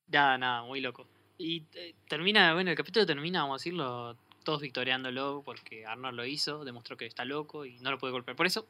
Nada, 0.07 0.37
nada, 0.37 0.63
muy 0.63 0.81
loco. 0.81 1.07
Y 1.37 1.63
eh, 1.73 1.95
termina, 2.07 2.53
bueno, 2.53 2.69
el 2.69 2.77
capítulo 2.77 3.05
termina, 3.05 3.41
vamos 3.41 3.55
a 3.55 3.59
decirlo, 3.63 4.17
todos 4.43 4.61
victoriándolo 4.61 5.41
porque 5.45 5.85
Arnold 5.85 6.15
lo 6.15 6.25
hizo, 6.25 6.63
demostró 6.65 6.97
que 6.97 7.05
está 7.05 7.25
loco 7.25 7.65
y 7.65 7.79
no 7.79 7.91
lo 7.91 7.97
puede 7.97 8.11
golpear 8.11 8.35
por 8.35 8.45
eso, 8.47 8.67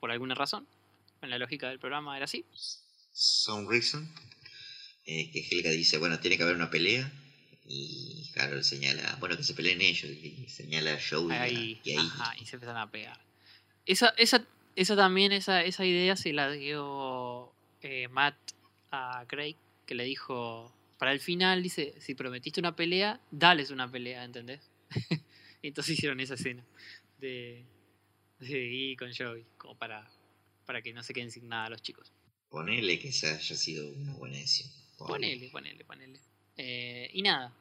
por 0.00 0.10
alguna 0.10 0.34
razón. 0.34 0.66
En 1.22 1.30
la 1.30 1.38
lógica 1.38 1.68
del 1.68 1.78
programa 1.78 2.16
era 2.16 2.24
así. 2.24 2.44
Some 3.12 3.68
Reason, 3.68 4.08
eh, 5.06 5.30
que 5.30 5.46
Helga 5.50 5.70
dice, 5.70 5.98
bueno, 5.98 6.18
tiene 6.20 6.36
que 6.36 6.42
haber 6.44 6.56
una 6.56 6.70
pelea, 6.70 7.10
y 7.66 8.30
Harold 8.36 8.62
señala, 8.62 9.16
bueno, 9.20 9.36
que 9.36 9.44
se 9.44 9.54
peleen 9.54 9.80
ellos, 9.80 10.10
y 10.10 10.46
señala 10.48 10.94
a 10.94 10.98
Joe 10.98 11.32
y 11.32 11.36
a- 11.36 11.42
Ahí, 11.42 11.80
y 11.84 11.90
ahí. 11.90 11.96
ajá, 11.98 12.34
y 12.40 12.46
se 12.46 12.56
empiezan 12.56 12.76
a 12.78 12.90
pegar. 12.90 13.20
Esa, 13.86 14.08
esa, 14.16 14.44
esa 14.76 14.96
también, 14.96 15.32
esa, 15.32 15.62
esa 15.62 15.84
idea 15.84 16.16
se 16.16 16.32
la 16.32 16.50
dio 16.50 17.52
eh, 17.82 18.08
Matt 18.08 18.36
a 18.90 19.24
Craig, 19.28 19.56
que 19.86 19.94
le 19.94 20.04
dijo, 20.04 20.72
para 20.98 21.12
el 21.12 21.20
final, 21.20 21.62
dice, 21.62 21.94
si 22.00 22.14
prometiste 22.14 22.60
una 22.60 22.74
pelea, 22.74 23.20
dales 23.30 23.70
una 23.70 23.90
pelea, 23.90 24.24
¿entendés? 24.24 24.60
Entonces 25.62 25.94
hicieron 25.94 26.20
esa 26.20 26.34
escena 26.34 26.64
de, 27.18 27.64
de 28.38 28.64
Iggy 28.64 28.96
con 28.96 29.14
Joey, 29.14 29.44
como 29.56 29.76
para, 29.76 30.10
para 30.66 30.82
que 30.82 30.92
no 30.92 31.02
se 31.02 31.12
queden 31.12 31.30
sin 31.30 31.48
nada 31.48 31.70
los 31.70 31.82
chicos. 31.82 32.12
Ponele 32.48 32.98
que 32.98 33.08
esa 33.08 33.34
haya 33.34 33.56
sido 33.56 33.88
una 33.92 34.14
buena 34.14 34.36
decisión. 34.36 34.70
Ponele, 34.98 35.48
ponele, 35.50 35.84
ponele. 35.84 36.20
Eh, 36.56 37.10
y 37.12 37.22
nada, 37.22 37.54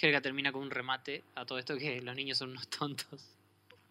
Helga 0.00 0.20
termina 0.20 0.52
con 0.52 0.62
un 0.62 0.70
remate 0.70 1.24
a 1.34 1.44
todo 1.44 1.58
esto 1.58 1.76
que 1.76 2.00
los 2.02 2.14
niños 2.14 2.38
son 2.38 2.50
unos 2.50 2.68
tontos. 2.68 3.36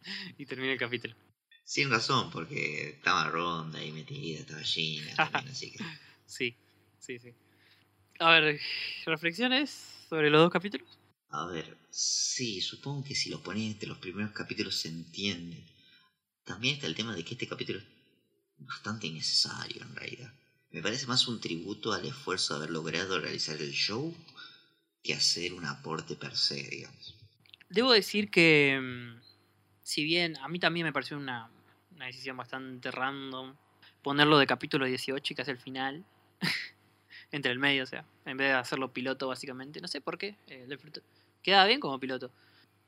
y 0.37 0.45
termina 0.45 0.73
el 0.73 0.79
capítulo. 0.79 1.15
Sin 1.63 1.91
razón, 1.91 2.31
porque 2.31 2.89
estaba 2.89 3.29
Ronda 3.29 3.77
ahí 3.77 3.91
metida, 3.91 4.39
estaba 4.39 5.29
también, 5.29 5.51
así 5.51 5.71
que... 5.71 5.83
Sí, 6.25 6.55
sí, 6.97 7.19
sí. 7.19 7.33
A 8.17 8.31
ver, 8.31 8.59
reflexiones 9.05 9.69
sobre 10.09 10.31
los 10.31 10.41
dos 10.41 10.51
capítulos. 10.51 10.98
A 11.31 11.45
ver, 11.45 11.77
sí, 11.91 12.61
supongo 12.61 13.03
que 13.03 13.15
si 13.15 13.29
lo 13.29 13.41
pones 13.41 13.63
entre 13.63 13.87
los 13.87 13.99
primeros 13.99 14.31
capítulos 14.31 14.75
se 14.75 14.89
entiende. 14.89 15.63
También 16.43 16.75
está 16.75 16.87
el 16.87 16.95
tema 16.95 17.15
de 17.15 17.23
que 17.23 17.35
este 17.35 17.47
capítulo 17.47 17.79
es 17.79 17.85
bastante 18.57 19.07
innecesario 19.07 19.83
en 19.83 19.95
realidad. 19.95 20.33
Me 20.71 20.81
parece 20.81 21.05
más 21.07 21.27
un 21.27 21.39
tributo 21.39 21.93
al 21.93 22.05
esfuerzo 22.05 22.53
de 22.53 22.57
haber 22.59 22.71
logrado 22.71 23.19
realizar 23.19 23.57
el 23.57 23.71
show 23.71 24.15
que 25.03 25.13
hacer 25.13 25.53
un 25.53 25.65
aporte 25.65 26.15
per 26.15 26.35
se, 26.35 26.63
digamos. 26.63 27.15
Debo 27.69 27.91
decir 27.91 28.31
que, 28.31 28.79
mm, 28.81 29.21
si 29.83 30.03
bien 30.03 30.37
a 30.37 30.47
mí 30.47 30.59
también 30.59 30.85
me 30.85 30.93
pareció 30.93 31.17
una, 31.17 31.49
una 31.95 32.05
decisión 32.05 32.37
bastante 32.37 32.89
random 32.91 33.55
ponerlo 34.01 34.37
de 34.37 34.47
capítulo 34.47 34.85
18 34.85 35.33
y 35.33 35.35
casi 35.35 35.51
al 35.51 35.59
final, 35.59 36.03
entre 37.31 37.51
el 37.51 37.59
medio, 37.59 37.83
o 37.83 37.87
sea, 37.87 38.05
en 38.25 38.37
vez 38.37 38.49
de 38.49 38.53
hacerlo 38.53 38.91
piloto 38.91 39.27
básicamente, 39.27 39.81
no 39.81 39.87
sé 39.87 40.01
por 40.01 40.17
qué, 40.17 40.35
eh, 40.47 40.65
le 41.39 41.43
fruto- 41.43 41.43
queda 41.43 41.65
bien 41.65 41.79
como 41.79 41.99
piloto. 41.99 42.31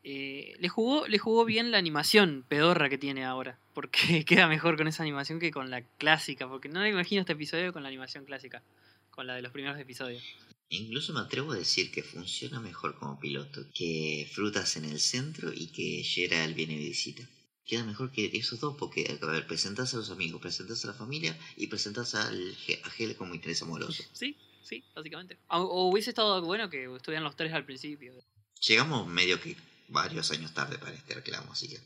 Eh, 0.04 0.56
le, 0.60 0.68
jugó, 0.68 1.08
le 1.08 1.20
jugó 1.20 1.46
bien 1.46 1.70
la 1.72 1.78
animación 1.78 2.44
pedorra 2.48 2.90
que 2.90 2.98
tiene 2.98 3.24
ahora, 3.24 3.60
porque 3.74 4.26
queda 4.26 4.48
mejor 4.48 4.78
con 4.78 4.88
esa 4.88 5.04
animación 5.04 5.40
que 5.40 5.52
con 5.52 5.70
la 5.70 5.84
clásica, 5.98 6.48
porque 6.48 6.70
no 6.70 6.80
me 6.82 6.90
imagino 6.90 7.22
este 7.22 7.34
episodio 7.34 7.72
con 7.72 7.84
la 7.84 7.90
animación 7.90 8.26
clásica, 8.26 8.64
con 9.12 9.28
la 9.28 9.36
de 9.36 9.42
los 9.44 9.52
primeros 9.52 9.80
episodios. 9.80 10.24
Incluso 10.70 11.14
me 11.14 11.20
atrevo 11.20 11.52
a 11.52 11.56
decir 11.58 11.92
que 11.92 12.02
funciona 12.02 12.60
mejor 12.62 12.96
como 12.98 13.20
piloto 13.20 13.62
que 13.76 14.28
Frutas 14.32 14.78
en 14.78 14.86
el 14.86 15.00
centro 15.00 15.52
y 15.54 15.68
que 15.68 16.02
Gerald 16.04 16.56
viene 16.56 16.78
de 16.78 16.86
visita. 16.86 17.24
Queda 17.66 17.84
mejor 17.84 18.12
que 18.12 18.32
esos 18.34 18.60
dos 18.60 18.76
porque, 18.80 19.18
a 19.22 19.26
ver, 19.28 19.46
presentás 19.46 19.94
a 19.94 19.98
los 19.98 20.10
amigos, 20.10 20.42
presentás 20.42 20.84
a 20.86 20.88
la 20.88 20.94
familia 20.94 21.38
y 21.58 21.68
presentás 21.68 22.16
al, 22.16 22.56
a 22.86 22.90
Gel 22.90 23.16
como 23.18 23.36
interés 23.36 23.62
amoroso. 23.62 24.02
Sí, 24.14 24.38
sí, 24.64 24.84
básicamente. 24.96 25.38
O, 25.50 25.58
o 25.60 25.90
hubiese 25.90 26.10
estado 26.10 26.42
bueno 26.42 26.70
que 26.70 26.86
estuvieran 26.96 27.24
los 27.26 27.36
tres 27.36 27.52
al 27.54 27.66
principio. 27.66 28.14
Llegamos 28.62 29.08
medio 29.08 29.42
que 29.42 29.56
varios 29.88 30.32
años 30.32 30.54
tarde 30.54 30.78
para 30.78 30.94
este 30.94 31.16
reclamo, 31.16 31.52
así 31.52 31.68
que 31.68 31.80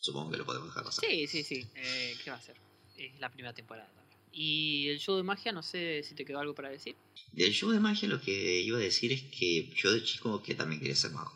supongo 0.00 0.30
que 0.30 0.36
lo 0.36 0.44
podemos 0.44 0.68
dejar 0.68 0.84
pasar. 0.84 1.04
Sí, 1.04 1.26
sí, 1.26 1.42
sí. 1.42 1.66
Eh, 1.74 2.16
¿Qué 2.22 2.30
va 2.30 2.36
a 2.36 2.40
ser? 2.40 2.56
Es 2.96 3.18
la 3.18 3.30
primera 3.30 3.54
temporada 3.54 3.88
también. 3.94 4.18
Y 4.32 4.88
el 4.88 4.98
show 4.98 5.16
de 5.16 5.22
magia, 5.22 5.52
no 5.52 5.62
sé 5.62 6.02
si 6.02 6.14
te 6.14 6.24
quedó 6.24 6.38
algo 6.38 6.54
para 6.54 6.68
decir. 6.68 6.96
Del 7.32 7.52
show 7.52 7.70
de 7.70 7.80
magia 7.80 8.08
lo 8.08 8.20
que 8.20 8.60
iba 8.60 8.76
a 8.76 8.80
decir 8.80 9.12
es 9.12 9.22
que 9.22 9.72
yo 9.74 9.92
de 9.92 10.04
chico 10.04 10.42
que 10.42 10.54
también 10.54 10.80
quería 10.80 10.96
ser 10.96 11.12
mago. 11.12 11.32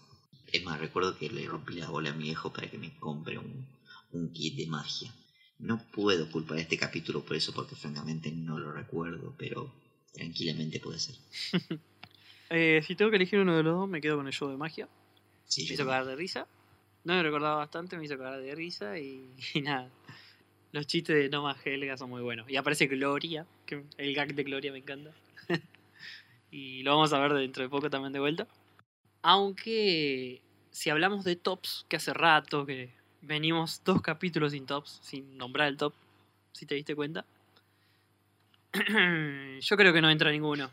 Es 0.53 0.63
más, 0.63 0.79
recuerdo 0.79 1.17
que 1.17 1.31
le 1.31 1.47
rompí 1.47 1.75
la 1.75 1.89
bola 1.89 2.11
a 2.11 2.15
mi 2.15 2.25
viejo 2.25 2.53
para 2.53 2.71
que 2.71 2.77
me 2.77 2.95
compre 2.99 3.39
un, 3.39 3.67
un 4.13 4.33
kit 4.33 4.57
de 4.57 4.67
magia. 4.67 5.15
No 5.59 5.83
puedo 5.91 6.31
culpar 6.31 6.59
este 6.59 6.77
capítulo 6.77 7.25
por 7.25 7.37
eso 7.37 7.55
porque 7.55 7.77
francamente 7.77 8.31
no 8.31 8.59
lo 8.59 8.73
recuerdo, 8.73 9.35
pero 9.39 9.73
tranquilamente 10.13 10.81
puede 10.81 10.99
ser. 10.99 11.17
Eh, 12.55 12.83
si 12.87 12.95
tengo 12.95 13.11
que 13.11 13.17
elegir 13.17 13.39
uno 13.39 13.57
de 13.57 13.63
los 13.63 13.75
dos, 13.75 13.89
me 13.89 14.03
quedo 14.03 14.19
con 14.19 14.27
el 14.27 14.33
show 14.35 14.51
de 14.51 14.59
magia. 14.59 14.87
Sí, 15.47 15.65
Me 15.67 15.73
hizo 15.73 15.87
cagar 15.87 16.05
de 16.05 16.17
risa. 16.17 16.47
No 17.05 17.15
me 17.15 17.23
recordaba 17.23 17.57
bastante, 17.57 17.97
me 17.97 18.05
hizo 18.05 18.19
cagar 18.19 18.43
de 18.43 18.55
risa 18.55 18.99
y, 18.99 19.27
y 19.55 19.63
nada. 19.63 19.89
Los 20.71 20.87
chistes 20.87 21.17
de 21.17 21.31
No 21.31 21.43
más 21.43 21.57
Helga 21.67 21.97
son 21.97 22.11
muy 22.11 22.21
buenos. 22.21 22.49
Y 22.51 22.57
aparece 22.57 22.89
Gloria, 22.89 23.47
que 23.65 23.85
el 23.97 24.15
gag 24.15 24.35
de 24.35 24.43
Gloria 24.45 24.71
me 24.71 24.79
encanta. 24.79 25.13
y 26.51 26.83
lo 26.83 26.91
vamos 26.93 27.15
a 27.15 27.21
ver 27.21 27.33
dentro 27.33 27.63
de 27.63 27.71
poco 27.71 27.89
también 27.89 28.13
de 28.13 28.21
vuelta. 28.21 28.47
Aunque 29.23 30.43
si 30.71 30.91
hablamos 30.91 31.25
de 31.25 31.37
tops, 31.37 31.87
que 31.89 31.97
hace 31.97 32.13
rato 32.13 32.67
que 32.67 32.91
venimos 33.23 33.81
dos 33.83 34.03
capítulos 34.03 34.53
sin 34.53 34.67
tops, 34.67 35.01
sin 35.03 35.39
nombrar 35.39 35.69
el 35.69 35.79
top, 35.79 35.95
si 36.53 36.67
te 36.67 36.75
diste 36.75 36.95
cuenta. 36.95 37.25
Yo 39.61 39.77
creo 39.79 39.93
que 39.95 40.03
no 40.03 40.11
entra 40.11 40.31
ninguno. 40.31 40.71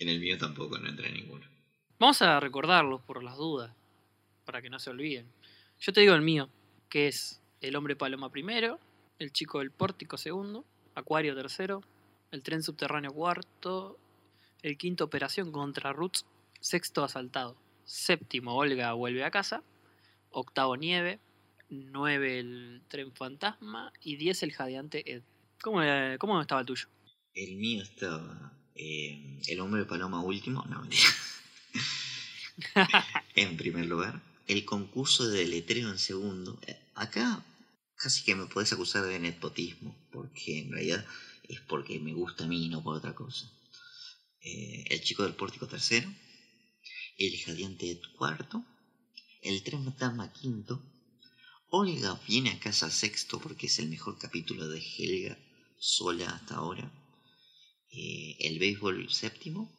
En 0.00 0.08
el 0.08 0.18
mío 0.18 0.38
tampoco 0.38 0.78
no 0.78 0.88
entra 0.88 1.10
ninguno. 1.10 1.46
Vamos 1.98 2.22
a 2.22 2.40
recordarlos 2.40 3.02
por 3.02 3.22
las 3.22 3.36
dudas, 3.36 3.70
para 4.46 4.62
que 4.62 4.70
no 4.70 4.78
se 4.78 4.88
olviden. 4.88 5.30
Yo 5.78 5.92
te 5.92 6.00
digo 6.00 6.14
el 6.14 6.22
mío, 6.22 6.48
que 6.88 7.06
es 7.06 7.42
El 7.60 7.76
hombre 7.76 7.96
paloma 7.96 8.30
primero, 8.30 8.80
El 9.18 9.30
chico 9.30 9.58
del 9.58 9.70
pórtico 9.70 10.16
segundo, 10.16 10.64
Acuario 10.94 11.34
tercero, 11.36 11.82
El 12.30 12.42
tren 12.42 12.62
subterráneo 12.62 13.12
cuarto, 13.12 13.98
El 14.62 14.78
quinto 14.78 15.04
operación 15.04 15.52
contra 15.52 15.92
Roots, 15.92 16.24
sexto 16.60 17.04
asaltado, 17.04 17.58
séptimo 17.84 18.56
Olga 18.56 18.94
vuelve 18.94 19.22
a 19.22 19.30
casa, 19.30 19.62
octavo 20.30 20.78
nieve, 20.78 21.20
nueve 21.68 22.38
el 22.38 22.80
tren 22.88 23.12
fantasma 23.12 23.92
y 24.00 24.16
diez 24.16 24.42
el 24.42 24.52
jadeante 24.52 25.12
Ed. 25.12 25.22
¿Cómo, 25.60 25.82
eh, 25.82 26.16
cómo 26.18 26.40
estaba 26.40 26.62
el 26.62 26.66
tuyo? 26.66 26.86
El 27.34 27.56
mío 27.56 27.82
estaba 27.82 28.59
eh, 28.74 29.40
El 29.46 29.60
hombre 29.60 29.84
paloma 29.84 30.22
último, 30.22 30.64
no 30.68 30.80
mentira. 30.80 31.04
en 33.34 33.56
primer 33.56 33.86
lugar, 33.86 34.20
el 34.46 34.64
concurso 34.64 35.28
de 35.28 35.46
letreo 35.46 35.90
en 35.90 35.98
segundo. 35.98 36.58
Eh, 36.66 36.78
Acá 36.94 37.44
casi 37.96 38.24
que 38.24 38.34
me 38.34 38.46
puedes 38.46 38.72
acusar 38.72 39.04
de 39.04 39.18
nepotismo, 39.18 39.96
porque 40.12 40.60
en 40.60 40.72
realidad 40.72 41.06
es 41.48 41.60
porque 41.60 41.98
me 41.98 42.12
gusta 42.12 42.44
a 42.44 42.46
mí 42.46 42.66
y 42.66 42.68
no 42.68 42.82
por 42.82 42.96
otra 42.96 43.14
cosa. 43.14 43.50
Eh, 44.42 44.84
el 44.88 45.02
chico 45.02 45.22
del 45.22 45.34
pórtico 45.34 45.66
tercero, 45.66 46.12
el 47.18 47.38
jadeante 47.38 48.00
cuarto, 48.16 48.64
el 49.42 49.62
tren 49.62 49.84
fantasma 49.84 50.32
quinto, 50.32 50.82
Olga 51.70 52.20
viene 52.26 52.50
a 52.50 52.58
casa 52.58 52.90
sexto 52.90 53.38
porque 53.38 53.66
es 53.66 53.78
el 53.78 53.88
mejor 53.88 54.18
capítulo 54.18 54.68
de 54.68 54.80
Helga 54.80 55.38
sola 55.78 56.30
hasta 56.30 56.56
ahora. 56.56 56.90
Eh, 57.92 58.36
el 58.40 58.58
béisbol 58.58 59.10
séptimo. 59.10 59.70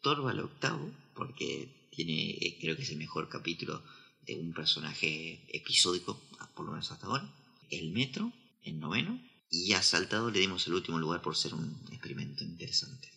Torval 0.00 0.40
octavo 0.40 0.90
porque 1.14 1.88
tiene, 1.90 2.30
eh, 2.30 2.58
creo 2.60 2.76
que 2.76 2.82
es 2.82 2.90
el 2.90 2.98
mejor 2.98 3.28
capítulo 3.28 3.82
de 4.26 4.36
un 4.36 4.52
personaje 4.52 5.40
episódico, 5.48 6.20
por 6.54 6.66
lo 6.66 6.72
menos 6.72 6.90
hasta 6.92 7.06
ahora. 7.06 7.28
El 7.70 7.90
metro 7.90 8.32
en 8.62 8.80
noveno. 8.80 9.20
Y 9.50 9.72
a 9.72 9.82
Saltado 9.82 10.30
le 10.30 10.40
dimos 10.40 10.66
el 10.66 10.74
último 10.74 10.98
lugar 10.98 11.22
por 11.22 11.34
ser 11.34 11.54
un 11.54 11.74
experimento 11.90 12.44
interesante. 12.44 13.08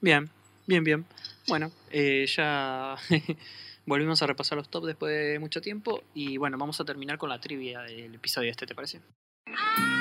Bien, 0.00 0.28
bien, 0.66 0.82
bien. 0.82 1.06
Bueno, 1.46 1.70
eh, 1.90 2.26
ya 2.26 2.96
volvimos 3.86 4.20
a 4.20 4.26
repasar 4.26 4.58
los 4.58 4.68
top 4.68 4.86
después 4.86 5.12
de 5.12 5.38
mucho 5.38 5.60
tiempo 5.60 6.02
y 6.12 6.38
bueno, 6.38 6.58
vamos 6.58 6.80
a 6.80 6.84
terminar 6.84 7.18
con 7.18 7.28
la 7.28 7.40
trivia 7.40 7.82
del 7.82 8.14
episodio 8.16 8.50
este, 8.50 8.66
¿te 8.66 8.74
parece? 8.74 9.00
Arnold. 9.46 9.99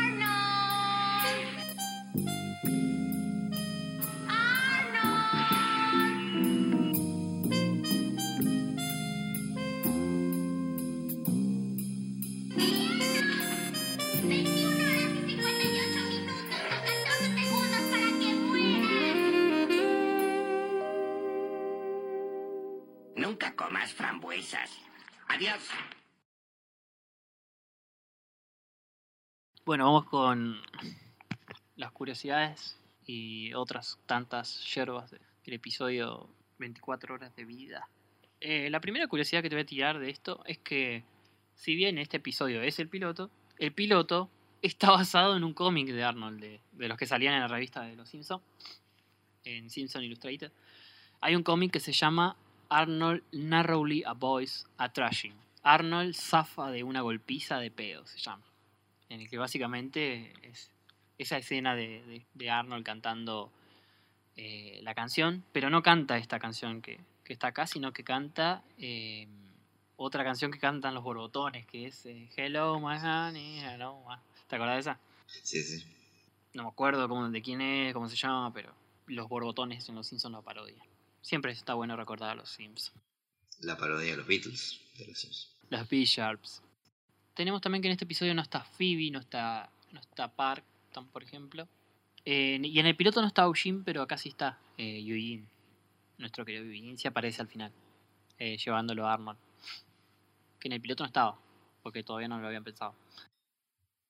Adiós. 25.27 25.59
Bueno, 29.65 29.85
vamos 29.85 30.05
con 30.05 30.61
las 31.75 31.91
curiosidades 31.91 32.77
y 33.07 33.53
otras 33.55 33.97
tantas 34.05 34.63
yerbas 34.71 35.09
de- 35.09 35.19
del 35.45 35.55
episodio 35.55 36.29
24 36.59 37.15
horas 37.15 37.35
de 37.35 37.45
vida. 37.45 37.89
Eh, 38.39 38.69
la 38.69 38.79
primera 38.79 39.07
curiosidad 39.07 39.41
que 39.41 39.49
te 39.49 39.55
voy 39.55 39.63
a 39.63 39.65
tirar 39.65 39.97
de 39.97 40.11
esto 40.11 40.43
es 40.45 40.59
que, 40.59 41.03
si 41.55 41.73
bien 41.73 41.97
este 41.97 42.17
episodio 42.17 42.61
es 42.61 42.77
el 42.77 42.87
piloto, 42.87 43.31
el 43.57 43.73
piloto 43.73 44.29
está 44.61 44.91
basado 44.91 45.35
en 45.37 45.43
un 45.43 45.53
cómic 45.55 45.87
de 45.87 46.03
Arnold, 46.03 46.39
de, 46.39 46.61
de 46.73 46.87
los 46.87 46.99
que 46.99 47.07
salían 47.07 47.33
en 47.33 47.41
la 47.41 47.47
revista 47.47 47.81
de 47.81 47.95
Los 47.95 48.09
Simpsons, 48.09 48.43
en 49.43 49.71
Simpson 49.71 50.03
Illustrated. 50.03 50.51
Hay 51.21 51.35
un 51.35 51.41
cómic 51.43 51.71
que 51.73 51.79
se 51.79 51.93
llama 51.93 52.35
Arnold 52.69 53.23
Narrowly 53.31 54.03
Avoids 54.05 54.67
a 54.77 54.89
Trashing. 54.93 55.33
Arnold 55.63 56.13
zafa 56.15 56.71
de 56.71 56.83
una 56.83 57.01
golpiza 57.01 57.59
de 57.59 57.71
pedo, 57.71 58.05
se 58.05 58.19
llama 58.19 58.43
en 59.09 59.21
el 59.21 59.29
que 59.29 59.37
básicamente 59.39 60.31
es 60.47 60.71
esa 61.17 61.37
escena 61.37 61.75
de, 61.75 62.03
de- 62.05 62.25
de 62.33 62.49
Arnold 62.51 62.85
cantando 62.85 63.51
eh, 64.35 64.79
la 64.83 64.93
canción, 64.93 65.43
pero 65.51 65.69
no 65.71 65.81
canta 65.81 66.17
esta 66.17 66.39
canción 66.39 66.81
que, 66.81 66.99
que 67.23 67.33
está 67.33 67.47
acá, 67.47 67.65
sino 67.65 67.91
que 67.91 68.03
canta 68.03 68.63
eh, 68.77 69.27
otra 69.97 70.23
canción 70.23 70.51
que 70.51 70.59
cantan 70.59 70.93
los 70.93 71.03
borbotones, 71.03 71.65
que 71.65 71.87
es 71.87 72.05
eh, 72.05 72.29
Hello 72.37 72.79
my 72.79 72.97
honey, 73.03 73.59
hello 73.59 74.01
my... 74.07 74.15
¿Te 74.47 74.55
acordás 74.55 74.75
de 74.75 74.79
esa? 74.91 74.99
Sí, 75.25 75.61
sí. 75.63 75.85
No 76.53 76.63
me 76.63 76.69
acuerdo 76.69 77.09
cómo, 77.09 77.27
de 77.29 77.41
quién 77.41 77.61
es, 77.61 77.93
cómo 77.93 78.07
se 78.07 78.15
llama, 78.15 78.53
pero 78.53 78.71
los 79.07 79.27
borbotones 79.27 79.89
en 79.89 79.95
los 79.95 80.07
Simpsons 80.07 80.33
la 80.33 80.41
parodian. 80.41 80.79
Siempre 81.21 81.51
está 81.51 81.73
bueno 81.73 81.95
recordar 81.95 82.31
a 82.31 82.35
los 82.35 82.49
Simpsons. 82.49 82.99
La 83.61 83.77
parodia 83.77 84.11
de 84.11 84.17
los 84.17 84.27
Beatles. 84.27 84.79
De 84.97 85.05
los 85.07 85.19
Simpsons. 85.19 85.55
Las 85.69 85.87
B-Sharps. 85.87 86.61
Tenemos 87.33 87.61
también 87.61 87.81
que 87.81 87.87
en 87.87 87.93
este 87.93 88.05
episodio 88.05 88.33
no 88.33 88.41
está 88.41 88.63
Phoebe, 88.63 89.11
no 89.11 89.19
está, 89.19 89.69
no 89.91 89.99
está 89.99 90.27
Parkton, 90.27 91.07
por 91.07 91.23
ejemplo. 91.23 91.67
Eh, 92.25 92.59
y 92.61 92.79
en 92.79 92.85
el 92.85 92.95
piloto 92.95 93.21
no 93.21 93.27
está 93.27 93.43
Eugene, 93.43 93.81
pero 93.85 94.01
acá 94.01 94.17
sí 94.17 94.29
está 94.29 94.57
eh, 94.77 94.99
Eugene. 94.99 95.47
Nuestro 96.17 96.43
querido 96.43 96.65
Eugene 96.65 96.97
se 96.97 97.07
aparece 97.07 97.41
al 97.41 97.47
final, 97.47 97.71
eh, 98.37 98.57
llevándolo 98.57 99.07
a 99.07 99.13
Arnold. 99.13 99.39
Que 100.59 100.67
en 100.67 100.73
el 100.73 100.81
piloto 100.81 101.03
no 101.03 101.07
estaba, 101.07 101.39
porque 101.81 102.03
todavía 102.03 102.27
no 102.27 102.39
lo 102.39 102.47
habían 102.47 102.63
pensado. 102.63 102.93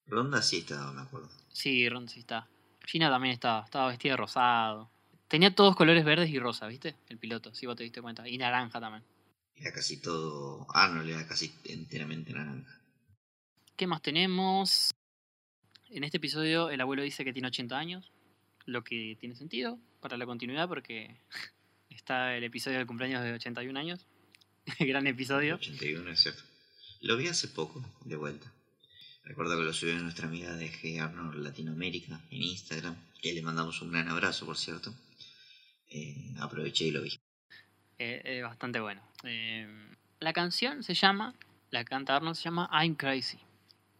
Ronda 0.07 0.41
sí 0.41 0.57
estaba, 0.57 0.91
me 0.91 1.01
acuerdo. 1.01 1.29
Sí, 1.49 1.87
Ron 1.87 2.09
sí 2.09 2.21
está. 2.21 2.47
Gina 2.85 3.09
también 3.09 3.33
estaba, 3.33 3.63
estaba 3.63 3.89
vestida 3.89 4.13
de 4.13 4.17
rosado. 4.17 4.89
Tenía 5.29 5.53
todos 5.53 5.75
colores 5.75 6.03
verdes 6.03 6.31
y 6.31 6.39
rosa, 6.39 6.65
¿viste? 6.67 6.95
El 7.07 7.19
piloto, 7.19 7.53
si 7.53 7.67
vos 7.67 7.75
te 7.75 7.83
diste 7.83 8.01
cuenta. 8.01 8.27
Y 8.27 8.39
naranja 8.39 8.79
también. 8.81 9.03
Era 9.55 9.71
casi 9.71 10.01
todo. 10.01 10.65
Arnold 10.73 11.07
era 11.07 11.27
casi 11.27 11.53
enteramente 11.65 12.33
naranja. 12.33 12.81
¿Qué 13.75 13.85
más 13.85 14.01
tenemos? 14.01 14.89
En 15.91 16.03
este 16.03 16.17
episodio 16.17 16.71
el 16.71 16.81
abuelo 16.81 17.03
dice 17.03 17.23
que 17.23 17.31
tiene 17.31 17.47
80 17.47 17.77
años, 17.77 18.11
lo 18.65 18.83
que 18.83 19.17
tiene 19.19 19.35
sentido 19.35 19.77
para 20.01 20.17
la 20.17 20.25
continuidad 20.25 20.67
porque 20.67 21.15
está 21.91 22.35
el 22.35 22.43
episodio 22.43 22.79
del 22.79 22.87
cumpleaños 22.87 23.23
de 23.23 23.33
81 23.33 23.79
años. 23.79 24.07
Gran 24.79 25.05
episodio. 25.05 25.55
81, 25.55 26.09
es 26.09 26.21
cierto. 26.21 26.41
Lo 27.01 27.17
vi 27.17 27.27
hace 27.27 27.49
poco, 27.49 27.85
de 28.03 28.15
vuelta. 28.15 28.51
Recuerdo 29.23 29.57
que 29.57 29.63
lo 29.63 29.73
subió 29.73 29.95
nuestra 29.99 30.27
amiga 30.27 30.55
de 30.55 30.71
G. 30.71 30.99
Arnold 30.99 31.43
Latinoamérica 31.43 32.19
en 32.31 32.41
Instagram, 32.41 32.95
que 33.21 33.31
le 33.31 33.43
mandamos 33.43 33.79
un 33.83 33.91
gran 33.91 34.07
abrazo, 34.07 34.47
por 34.47 34.57
cierto. 34.57 34.91
Eh, 35.89 36.33
aproveché 36.39 36.85
y 36.85 36.91
lo 36.91 37.01
vi. 37.01 37.19
Eh, 37.97 38.41
bastante 38.41 38.79
bueno. 38.79 39.01
Eh, 39.23 39.67
la 40.19 40.31
canción 40.31 40.83
se 40.83 40.93
llama, 40.93 41.33
la 41.69 41.83
canta 41.83 42.15
Arnold 42.15 42.35
se 42.35 42.43
llama 42.43 42.69
I'm 42.71 42.95
Crazy. 42.95 43.39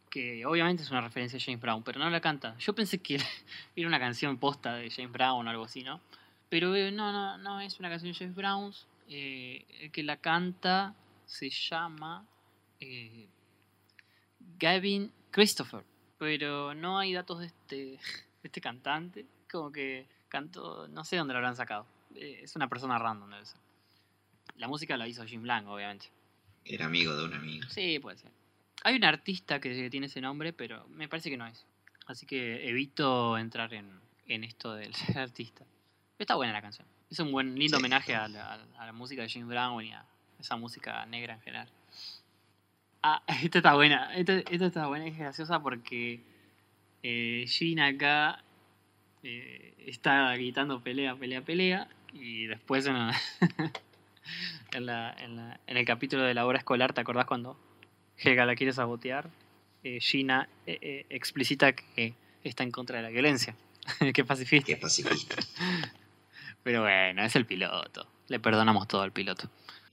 Que 0.10 0.46
obviamente 0.46 0.84
es 0.84 0.90
una 0.90 1.02
referencia 1.02 1.38
a 1.38 1.42
James 1.42 1.62
Brown, 1.62 1.84
pero 1.84 2.00
no 2.00 2.10
la 2.10 2.22
canta. 2.22 2.58
Yo 2.58 2.74
pensé 2.74 3.00
que 3.00 3.16
era 3.16 3.26
una 3.88 4.00
canción 4.00 4.38
posta 4.38 4.76
de 4.76 4.90
James 4.90 5.12
Brown 5.12 5.46
o 5.46 5.50
algo 5.50 5.66
así, 5.66 5.84
¿no? 5.84 6.00
Pero 6.50 6.74
eh, 6.76 6.92
no, 6.92 7.12
no, 7.12 7.38
no 7.38 7.62
es 7.62 7.80
una 7.80 7.90
canción 7.90 8.12
de 8.12 8.18
James 8.18 8.36
Brown. 8.36 8.74
El 9.08 9.92
que 9.92 10.04
la 10.04 10.18
canta 10.18 10.96
se 11.26 11.50
llama 11.50 12.26
Gavin 14.58 15.12
Christopher. 15.32 15.84
Pero 16.18 16.74
no 16.74 17.00
hay 17.00 17.14
datos 17.14 17.40
de 17.40 17.48
este, 17.48 17.76
de 17.76 18.00
este 18.44 18.62
cantante. 18.62 19.26
Como 19.52 19.72
que 19.72 20.08
cantó, 20.30 20.88
no 20.88 21.04
sé 21.04 21.18
dónde 21.18 21.34
lo 21.34 21.40
habrán 21.40 21.56
sacado. 21.56 21.86
Eh, 22.16 22.42
es 22.44 22.56
una 22.56 22.68
persona 22.68 22.98
random, 22.98 23.30
debe 23.30 23.46
ser. 23.46 23.60
La 24.58 24.68
música 24.68 24.98
la 24.98 25.08
hizo 25.08 25.26
Jim 25.26 25.42
Blanc, 25.42 25.68
obviamente. 25.68 26.08
Era 26.66 26.86
amigo 26.86 27.16
de 27.16 27.26
un 27.26 27.34
amigo. 27.34 27.68
Sí, 27.70 28.00
puede 28.00 28.18
ser. 28.18 28.32
Hay 28.84 28.96
un 28.96 29.04
artista 29.04 29.60
que 29.60 29.90
tiene 29.90 30.06
ese 30.08 30.22
nombre, 30.22 30.54
pero 30.54 30.88
me 30.90 31.08
parece 31.08 31.30
que 31.30 31.38
no 31.38 31.46
es. 31.48 31.66
Así 32.08 32.26
que 32.26 32.68
evito 32.70 33.38
entrar 33.38 33.74
en, 33.74 34.00
en 34.28 34.44
esto 34.44 34.74
del 34.74 34.94
artista. 35.16 35.66
Pero 36.18 36.24
está 36.24 36.36
buena 36.36 36.54
la 36.54 36.62
canción. 36.62 36.88
Es 37.10 37.20
un 37.20 37.32
buen, 37.32 37.58
lindo 37.58 37.78
Sí, 37.78 37.82
homenaje 37.82 38.16
a 38.16 38.28
la, 38.28 38.54
a 38.78 38.86
la 38.86 38.94
música 38.94 39.22
de 39.22 39.30
James 39.30 39.48
Brown 39.48 39.84
y 39.84 39.92
a 39.92 40.06
esa 40.40 40.56
música 40.56 41.06
negra 41.06 41.34
en 41.34 41.42
general. 41.42 41.70
Ah, 43.02 43.24
esta 43.44 43.60
está 43.60 43.74
buena. 43.76 44.14
Esta, 44.16 44.40
esta 44.40 44.66
está 44.66 44.88
buena 44.88 45.08
y 45.08 45.12
es 45.12 45.18
graciosa 45.18 45.62
porque 45.62 46.22
Eh, 47.02 47.46
Jin 47.48 47.80
acá 47.80 48.44
eh, 49.24 49.74
está 49.88 50.34
gritando 50.36 50.82
pelea, 50.84 51.16
pelea, 51.16 51.42
pelea. 51.42 51.90
Y 52.14 52.46
después 52.48 52.86
en, 52.86 52.94
la- 52.96 53.22
en, 54.72 54.86
la- 54.86 55.14
en 55.20 55.36
la- 55.36 55.60
en 55.68 55.78
el 55.78 55.86
capítulo 55.86 56.24
de 56.24 56.34
la 56.34 56.46
hora 56.46 56.58
escolar, 56.60 56.94
¿te 56.94 57.02
acordás 57.02 57.26
cuando 57.26 57.60
Helga 58.18 58.46
la 58.46 58.56
quiere 58.56 58.74
sabotear? 58.74 59.30
Eh, 59.84 60.00
Gina 60.02 60.50
eh, 60.66 60.78
eh, 60.82 61.06
explicita 61.10 61.74
que 61.74 62.14
está 62.44 62.64
en 62.64 62.72
contra 62.72 62.98
de 62.98 63.04
la 63.04 63.10
violencia, 63.10 63.56
que 64.14 64.26
pacifista. 64.26 64.66
Que 64.68 64.78
pacifista. 64.78 65.36
Pero 66.64 66.82
bueno, 66.82 67.24
es 67.24 67.36
el 67.36 67.46
piloto. 67.46 68.08
Le 68.28 68.40
perdonamos 68.40 68.88
todo 68.88 69.02
al 69.02 69.12
piloto. 69.14 69.50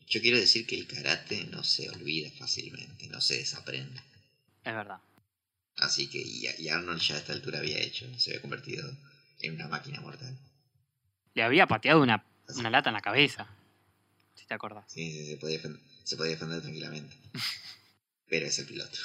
Yo 0.09 0.20
quiero 0.20 0.39
decir 0.39 0.66
que 0.66 0.77
el 0.77 0.86
karate 0.86 1.44
no 1.51 1.65
se 1.65 1.89
olvida 1.90 2.31
fácilmente, 2.39 3.09
no 3.09 3.20
se 3.20 3.39
desaprende. 3.39 4.01
Es 4.65 4.74
verdad. 4.74 4.98
Así 5.77 6.09
que, 6.09 6.19
y 6.23 6.69
Arnold 6.69 7.01
ya 7.01 7.16
a 7.16 7.19
esta 7.19 7.32
altura 7.32 7.59
había 7.59 7.78
hecho, 7.78 8.07
se 8.19 8.31
había 8.31 8.40
convertido 8.40 8.90
en 9.47 9.55
una 9.56 9.68
máquina 9.68 10.01
mortal. 10.01 10.36
Le 11.35 11.43
había 11.43 11.66
pateado 11.66 12.02
una, 12.02 12.24
una 12.56 12.70
lata 12.70 12.90
en 12.90 12.94
la 12.94 13.01
cabeza. 13.01 13.47
Si 14.35 14.47
te 14.47 14.55
acordás. 14.55 14.85
Sí, 14.90 15.10
sí, 15.12 15.27
se 15.27 15.36
podía 15.36 15.56
defender, 15.56 15.81
se 16.05 16.16
podía 16.16 16.32
defender 16.32 16.60
tranquilamente. 16.62 17.16
Pero 18.28 18.47
es 18.47 18.59
el 18.59 18.66
piloto. 18.66 18.98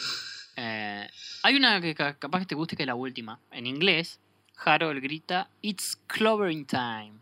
Eh, 0.58 1.10
hay 1.44 1.56
una 1.56 1.80
que 1.82 1.94
ca- 1.96 2.18
capaz 2.18 2.40
que 2.40 2.46
te 2.48 2.56
guste 2.56 2.76
que 2.76 2.84
es 2.84 2.88
la 2.88 2.96
última. 2.96 3.40
En 3.52 3.66
inglés, 3.68 4.20
Harold 4.58 5.02
grita 5.02 5.50
It's 5.62 5.98
clovering 6.08 6.66
time. 6.66 7.14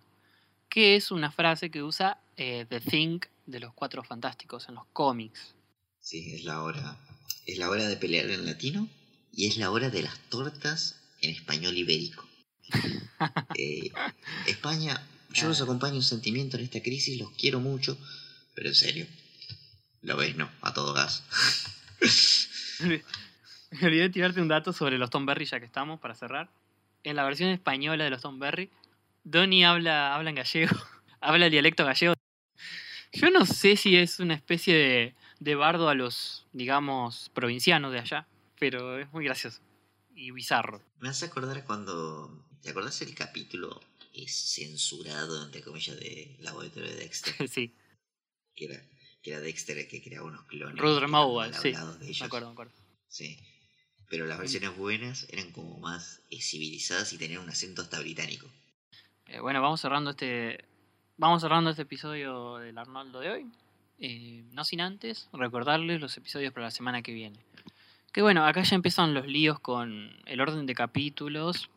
Que 0.69 0.95
es 0.95 1.09
una 1.11 1.31
frase 1.31 1.69
que 1.71 1.81
usa 1.83 2.19
eh, 2.37 2.65
The 2.69 2.79
Thing 2.79 3.19
de 3.47 3.59
los 3.59 3.73
Cuatro 3.73 4.03
Fantásticos 4.03 4.69
en 4.69 4.75
los 4.75 4.85
cómics. 4.93 5.55
Sí, 5.99 6.33
es 6.35 6.43
la 6.43 6.61
hora. 6.61 6.97
Es 7.45 7.57
la 7.57 7.69
hora 7.69 7.87
de 7.87 7.97
pelear 7.97 8.29
en 8.29 8.45
latino 8.45 8.87
y 9.33 9.47
es 9.47 9.57
la 9.57 9.71
hora 9.71 9.89
de 9.89 10.03
las 10.03 10.17
tortas 10.29 10.99
en 11.21 11.31
español 11.31 11.75
ibérico. 11.77 12.28
Eh, 13.55 13.91
España, 14.47 15.01
yo 15.31 15.47
los 15.47 15.61
acompaño 15.61 15.95
en 15.95 16.03
sentimiento 16.03 16.57
en 16.57 16.63
esta 16.63 16.81
crisis, 16.81 17.19
los 17.19 17.31
quiero 17.31 17.59
mucho, 17.59 17.97
pero 18.55 18.69
en 18.69 18.75
serio, 18.75 19.07
lo 20.01 20.17
ves, 20.17 20.35
¿no? 20.35 20.49
A 20.61 20.73
todo 20.73 20.93
gas. 20.93 21.23
Me 22.81 23.85
olvidé 23.85 24.03
de 24.03 24.09
tirarte 24.09 24.41
un 24.41 24.47
dato 24.47 24.73
sobre 24.73 24.97
los 24.97 25.09
Tom 25.09 25.25
Berry 25.25 25.45
ya 25.45 25.59
que 25.59 25.65
estamos 25.65 25.99
para 25.99 26.15
cerrar. 26.15 26.49
En 27.03 27.15
la 27.15 27.23
versión 27.23 27.49
española 27.49 28.03
de 28.03 28.09
los 28.09 28.21
Tom 28.21 28.39
Berry, 28.39 28.69
Donnie 29.23 29.63
habla, 29.63 30.15
habla 30.15 30.29
en 30.29 30.35
gallego, 30.37 30.75
habla 31.21 31.45
el 31.45 31.51
dialecto 31.51 31.85
gallego. 31.85 32.13
Yo 33.13 33.29
no 33.31 33.45
sé 33.45 33.75
si 33.75 33.95
es 33.95 34.19
una 34.19 34.35
especie 34.35 34.75
de, 34.75 35.15
de 35.39 35.55
bardo 35.55 35.89
a 35.89 35.95
los, 35.95 36.45
digamos, 36.53 37.31
provincianos 37.33 37.91
de 37.91 37.99
allá, 37.99 38.27
pero 38.59 38.99
es 38.99 39.11
muy 39.11 39.25
gracioso 39.25 39.61
y 40.19 40.31
bizarro. 40.31 40.81
Me 40.99 41.09
hace 41.09 41.25
acordar 41.25 41.63
cuando. 41.63 42.45
¿Te 42.61 42.69
acordás 42.71 43.01
el 43.01 43.15
capítulo 43.15 43.79
censurado, 44.27 45.45
entre 45.45 45.61
comillas, 45.61 45.97
de 45.99 46.35
Laboratorio 46.41 46.89
de 46.89 46.95
Dexter? 46.95 47.47
sí, 47.49 47.73
Que 48.55 48.65
era, 48.65 48.83
que 49.21 49.31
era 49.31 49.39
Dexter 49.39 49.77
el 49.77 49.87
que 49.87 50.01
creaba 50.01 50.27
unos 50.27 50.43
clones. 50.45 50.81
Mauer, 51.09 51.51
mal 51.51 51.61
sí, 51.61 51.69
hablados 51.69 51.99
de 51.99 52.05
ellos. 52.07 52.19
me 52.19 52.25
acuerdo, 52.25 52.47
me 52.47 52.53
acuerdo. 52.53 52.73
Sí. 53.07 53.37
Pero 54.09 54.25
las 54.25 54.39
versiones 54.39 54.75
buenas 54.75 55.27
eran 55.29 55.51
como 55.51 55.77
más 55.77 56.21
eh, 56.31 56.41
civilizadas 56.41 57.13
y 57.13 57.17
tenían 57.17 57.41
un 57.41 57.49
acento 57.49 57.81
hasta 57.81 57.99
británico. 57.99 58.47
Eh, 59.27 59.39
bueno, 59.39 59.61
vamos 59.61 59.81
cerrando 59.81 60.09
este. 60.09 60.65
Vamos 61.17 61.41
cerrando 61.41 61.69
este 61.69 61.83
episodio 61.83 62.57
del 62.57 62.77
Arnoldo 62.77 63.19
de 63.19 63.29
hoy. 63.29 63.45
Eh, 63.99 64.43
no 64.51 64.63
sin 64.63 64.81
antes 64.81 65.27
recordarles 65.33 65.99
los 65.99 66.17
episodios 66.17 66.53
para 66.53 66.67
la 66.67 66.71
semana 66.71 67.01
que 67.01 67.13
viene. 67.13 67.39
Que 68.13 68.21
bueno, 68.21 68.45
acá 68.45 68.63
ya 68.63 68.75
empiezan 68.75 69.13
los 69.13 69.27
líos 69.27 69.59
con 69.59 70.09
el 70.25 70.41
orden 70.41 70.65
de 70.65 70.73
capítulos 70.73 71.69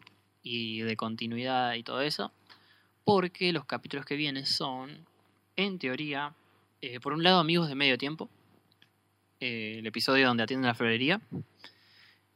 y 0.42 0.80
de 0.80 0.96
continuidad 0.96 1.74
y 1.74 1.82
todo 1.82 2.00
eso. 2.02 2.32
Porque 3.04 3.52
los 3.52 3.64
capítulos 3.64 4.06
que 4.06 4.16
vienen 4.16 4.46
son, 4.46 5.06
en 5.56 5.78
teoría, 5.78 6.34
eh, 6.80 7.00
por 7.00 7.12
un 7.12 7.22
lado, 7.22 7.40
amigos 7.40 7.68
de 7.68 7.74
medio 7.74 7.98
tiempo. 7.98 8.28
eh, 9.40 9.76
el 9.80 9.86
episodio 9.86 10.28
donde 10.28 10.44
atienden 10.44 10.68
la 10.68 10.74
florería. 10.74 11.20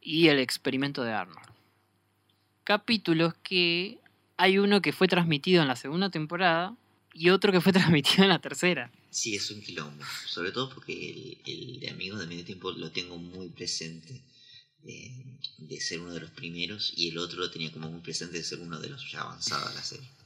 Y 0.01 0.27
el 0.27 0.39
experimento 0.39 1.03
de 1.03 1.13
Arnold. 1.13 1.47
Capítulos 2.63 3.33
que 3.43 3.97
hay 4.37 4.57
uno 4.57 4.81
que 4.81 4.91
fue 4.93 5.07
transmitido 5.07 5.61
en 5.61 5.67
la 5.67 5.75
segunda 5.75 6.09
temporada 6.09 6.75
y 7.13 7.29
otro 7.29 7.51
que 7.51 7.61
fue 7.61 7.71
transmitido 7.73 8.23
en 8.23 8.29
la 8.29 8.39
tercera. 8.39 8.91
Sí, 9.09 9.35
es 9.35 9.49
un 9.51 9.61
quilombo. 9.61 10.03
Sobre 10.25 10.51
todo 10.51 10.69
porque 10.69 10.93
el, 10.93 11.37
el 11.45 11.79
de 11.79 11.89
Amigos 11.89 12.19
de 12.19 12.27
Medio 12.27 12.43
Tiempo 12.45 12.71
lo 12.71 12.91
tengo 12.91 13.17
muy 13.17 13.47
presente 13.49 14.21
de, 14.87 15.11
de 15.57 15.79
ser 15.81 15.99
uno 15.99 16.13
de 16.13 16.21
los 16.21 16.31
primeros 16.31 16.93
y 16.95 17.09
el 17.09 17.17
otro 17.17 17.39
lo 17.39 17.51
tenía 17.51 17.71
como 17.71 17.89
muy 17.91 18.01
presente 18.01 18.37
de 18.37 18.43
ser 18.43 18.59
uno 18.59 18.79
de 18.79 18.89
los 18.89 19.11
ya 19.11 19.21
avanzados 19.21 19.69
de 19.69 19.75
la 19.75 19.83
serie. 19.83 20.07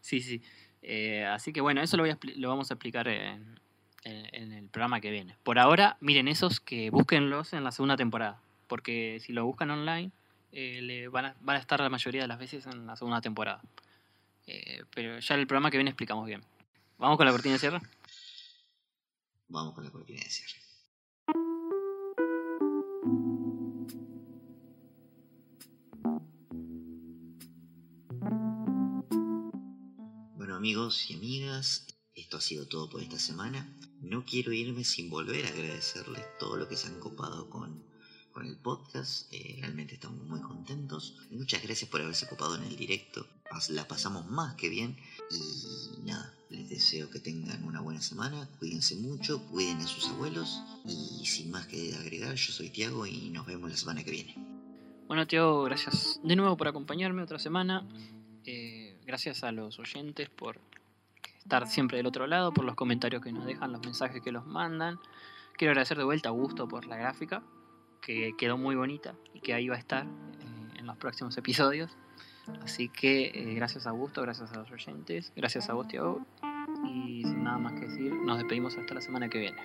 Sí, 0.00 0.20
sí. 0.20 0.42
Eh, 0.82 1.24
así 1.24 1.52
que 1.52 1.60
bueno, 1.60 1.80
eso 1.82 1.96
lo, 1.96 2.02
voy 2.02 2.10
a 2.10 2.16
expli- 2.18 2.34
lo 2.36 2.48
vamos 2.48 2.70
a 2.70 2.74
explicar 2.74 3.06
en, 3.08 3.58
en- 4.04 4.28
en 4.34 4.52
el 4.52 4.68
programa 4.68 5.00
que 5.00 5.10
viene. 5.10 5.36
Por 5.42 5.58
ahora, 5.58 5.96
miren 6.00 6.26
esos 6.28 6.58
que 6.60 6.90
búsquenlos 6.90 7.52
en 7.52 7.64
la 7.64 7.72
segunda 7.72 7.96
temporada. 7.96 8.40
Porque 8.66 9.18
si 9.24 9.32
lo 9.32 9.44
buscan 9.44 9.70
online, 9.70 10.10
eh, 10.52 10.80
le 10.82 11.08
van, 11.08 11.24
a, 11.26 11.36
van 11.40 11.56
a 11.56 11.58
estar 11.60 11.80
la 11.80 11.88
mayoría 11.88 12.22
de 12.22 12.28
las 12.28 12.38
veces 12.38 12.66
en 12.66 12.86
la 12.86 12.96
segunda 12.96 13.20
temporada. 13.20 13.62
Eh, 14.46 14.82
pero 14.94 15.18
ya 15.18 15.34
el 15.34 15.46
programa 15.46 15.70
que 15.70 15.76
viene 15.78 15.90
explicamos 15.90 16.26
bien. 16.26 16.42
¿Vamos 16.98 17.16
con 17.16 17.26
la 17.26 17.32
cortina 17.32 17.54
de 17.54 17.58
cierre? 17.60 17.80
Vamos 19.48 19.74
con 19.74 19.84
la 19.84 19.90
cortina 19.90 20.20
de 20.22 20.30
cierre. 20.30 20.60
Amigos 30.60 31.08
y 31.08 31.14
amigas, 31.14 31.86
esto 32.14 32.36
ha 32.36 32.40
sido 32.42 32.66
todo 32.66 32.90
por 32.90 33.00
esta 33.00 33.18
semana. 33.18 33.74
No 34.02 34.26
quiero 34.26 34.52
irme 34.52 34.84
sin 34.84 35.08
volver 35.08 35.46
a 35.46 35.48
agradecerles 35.48 36.22
todo 36.38 36.58
lo 36.58 36.68
que 36.68 36.76
se 36.76 36.88
han 36.88 37.00
copado 37.00 37.48
con, 37.48 37.82
con 38.30 38.44
el 38.44 38.58
podcast. 38.58 39.32
Eh, 39.32 39.56
realmente 39.58 39.94
estamos 39.94 40.22
muy 40.26 40.42
contentos. 40.42 41.16
Muchas 41.30 41.62
gracias 41.62 41.88
por 41.88 42.02
haberse 42.02 42.28
copado 42.28 42.56
en 42.56 42.64
el 42.64 42.76
directo. 42.76 43.26
La 43.70 43.88
pasamos 43.88 44.26
más 44.26 44.54
que 44.56 44.68
bien. 44.68 44.98
Y 45.30 46.02
nada, 46.02 46.34
les 46.50 46.68
deseo 46.68 47.08
que 47.08 47.20
tengan 47.20 47.64
una 47.64 47.80
buena 47.80 48.02
semana. 48.02 48.46
Cuídense 48.58 48.96
mucho, 48.96 49.42
cuiden 49.46 49.78
a 49.78 49.86
sus 49.86 50.08
abuelos. 50.10 50.60
Y 50.84 51.24
sin 51.24 51.50
más 51.50 51.68
que 51.68 51.94
agregar, 51.94 52.34
yo 52.34 52.52
soy 52.52 52.68
Tiago 52.68 53.06
y 53.06 53.30
nos 53.30 53.46
vemos 53.46 53.70
la 53.70 53.78
semana 53.78 54.04
que 54.04 54.10
viene. 54.10 54.34
Bueno, 55.08 55.26
Tiago, 55.26 55.62
gracias 55.64 56.20
de 56.22 56.36
nuevo 56.36 56.58
por 56.58 56.68
acompañarme 56.68 57.22
otra 57.22 57.38
semana. 57.38 57.88
Eh, 58.44 58.79
gracias 59.10 59.42
a 59.42 59.50
los 59.50 59.80
oyentes 59.80 60.30
por 60.30 60.60
estar 61.38 61.66
siempre 61.66 61.96
del 61.96 62.06
otro 62.06 62.28
lado, 62.28 62.52
por 62.52 62.64
los 62.64 62.76
comentarios 62.76 63.20
que 63.20 63.32
nos 63.32 63.44
dejan, 63.44 63.72
los 63.72 63.80
mensajes 63.80 64.22
que 64.22 64.30
los 64.30 64.46
mandan. 64.46 65.00
Quiero 65.56 65.72
agradecer 65.72 65.98
de 65.98 66.04
vuelta 66.04 66.28
a 66.28 66.30
Augusto 66.30 66.68
por 66.68 66.86
la 66.86 66.96
gráfica, 66.96 67.42
que 68.00 68.34
quedó 68.38 68.56
muy 68.56 68.76
bonita 68.76 69.16
y 69.34 69.40
que 69.40 69.52
ahí 69.52 69.68
va 69.68 69.74
a 69.74 69.78
estar 69.80 70.06
eh, 70.06 70.78
en 70.78 70.86
los 70.86 70.96
próximos 70.96 71.36
episodios. 71.36 71.96
Así 72.62 72.88
que 72.88 73.32
eh, 73.34 73.54
gracias 73.54 73.88
a 73.88 73.90
Augusto, 73.90 74.22
gracias 74.22 74.52
a 74.52 74.58
los 74.58 74.70
oyentes, 74.70 75.32
gracias 75.34 75.68
a 75.68 75.74
vos, 75.74 75.88
Tiago. 75.88 76.24
Y 76.84 77.24
sin 77.24 77.42
nada 77.42 77.58
más 77.58 77.72
que 77.72 77.88
decir, 77.88 78.14
nos 78.14 78.38
despedimos 78.38 78.76
hasta 78.76 78.94
la 78.94 79.00
semana 79.00 79.28
que 79.28 79.38
viene. 79.40 79.60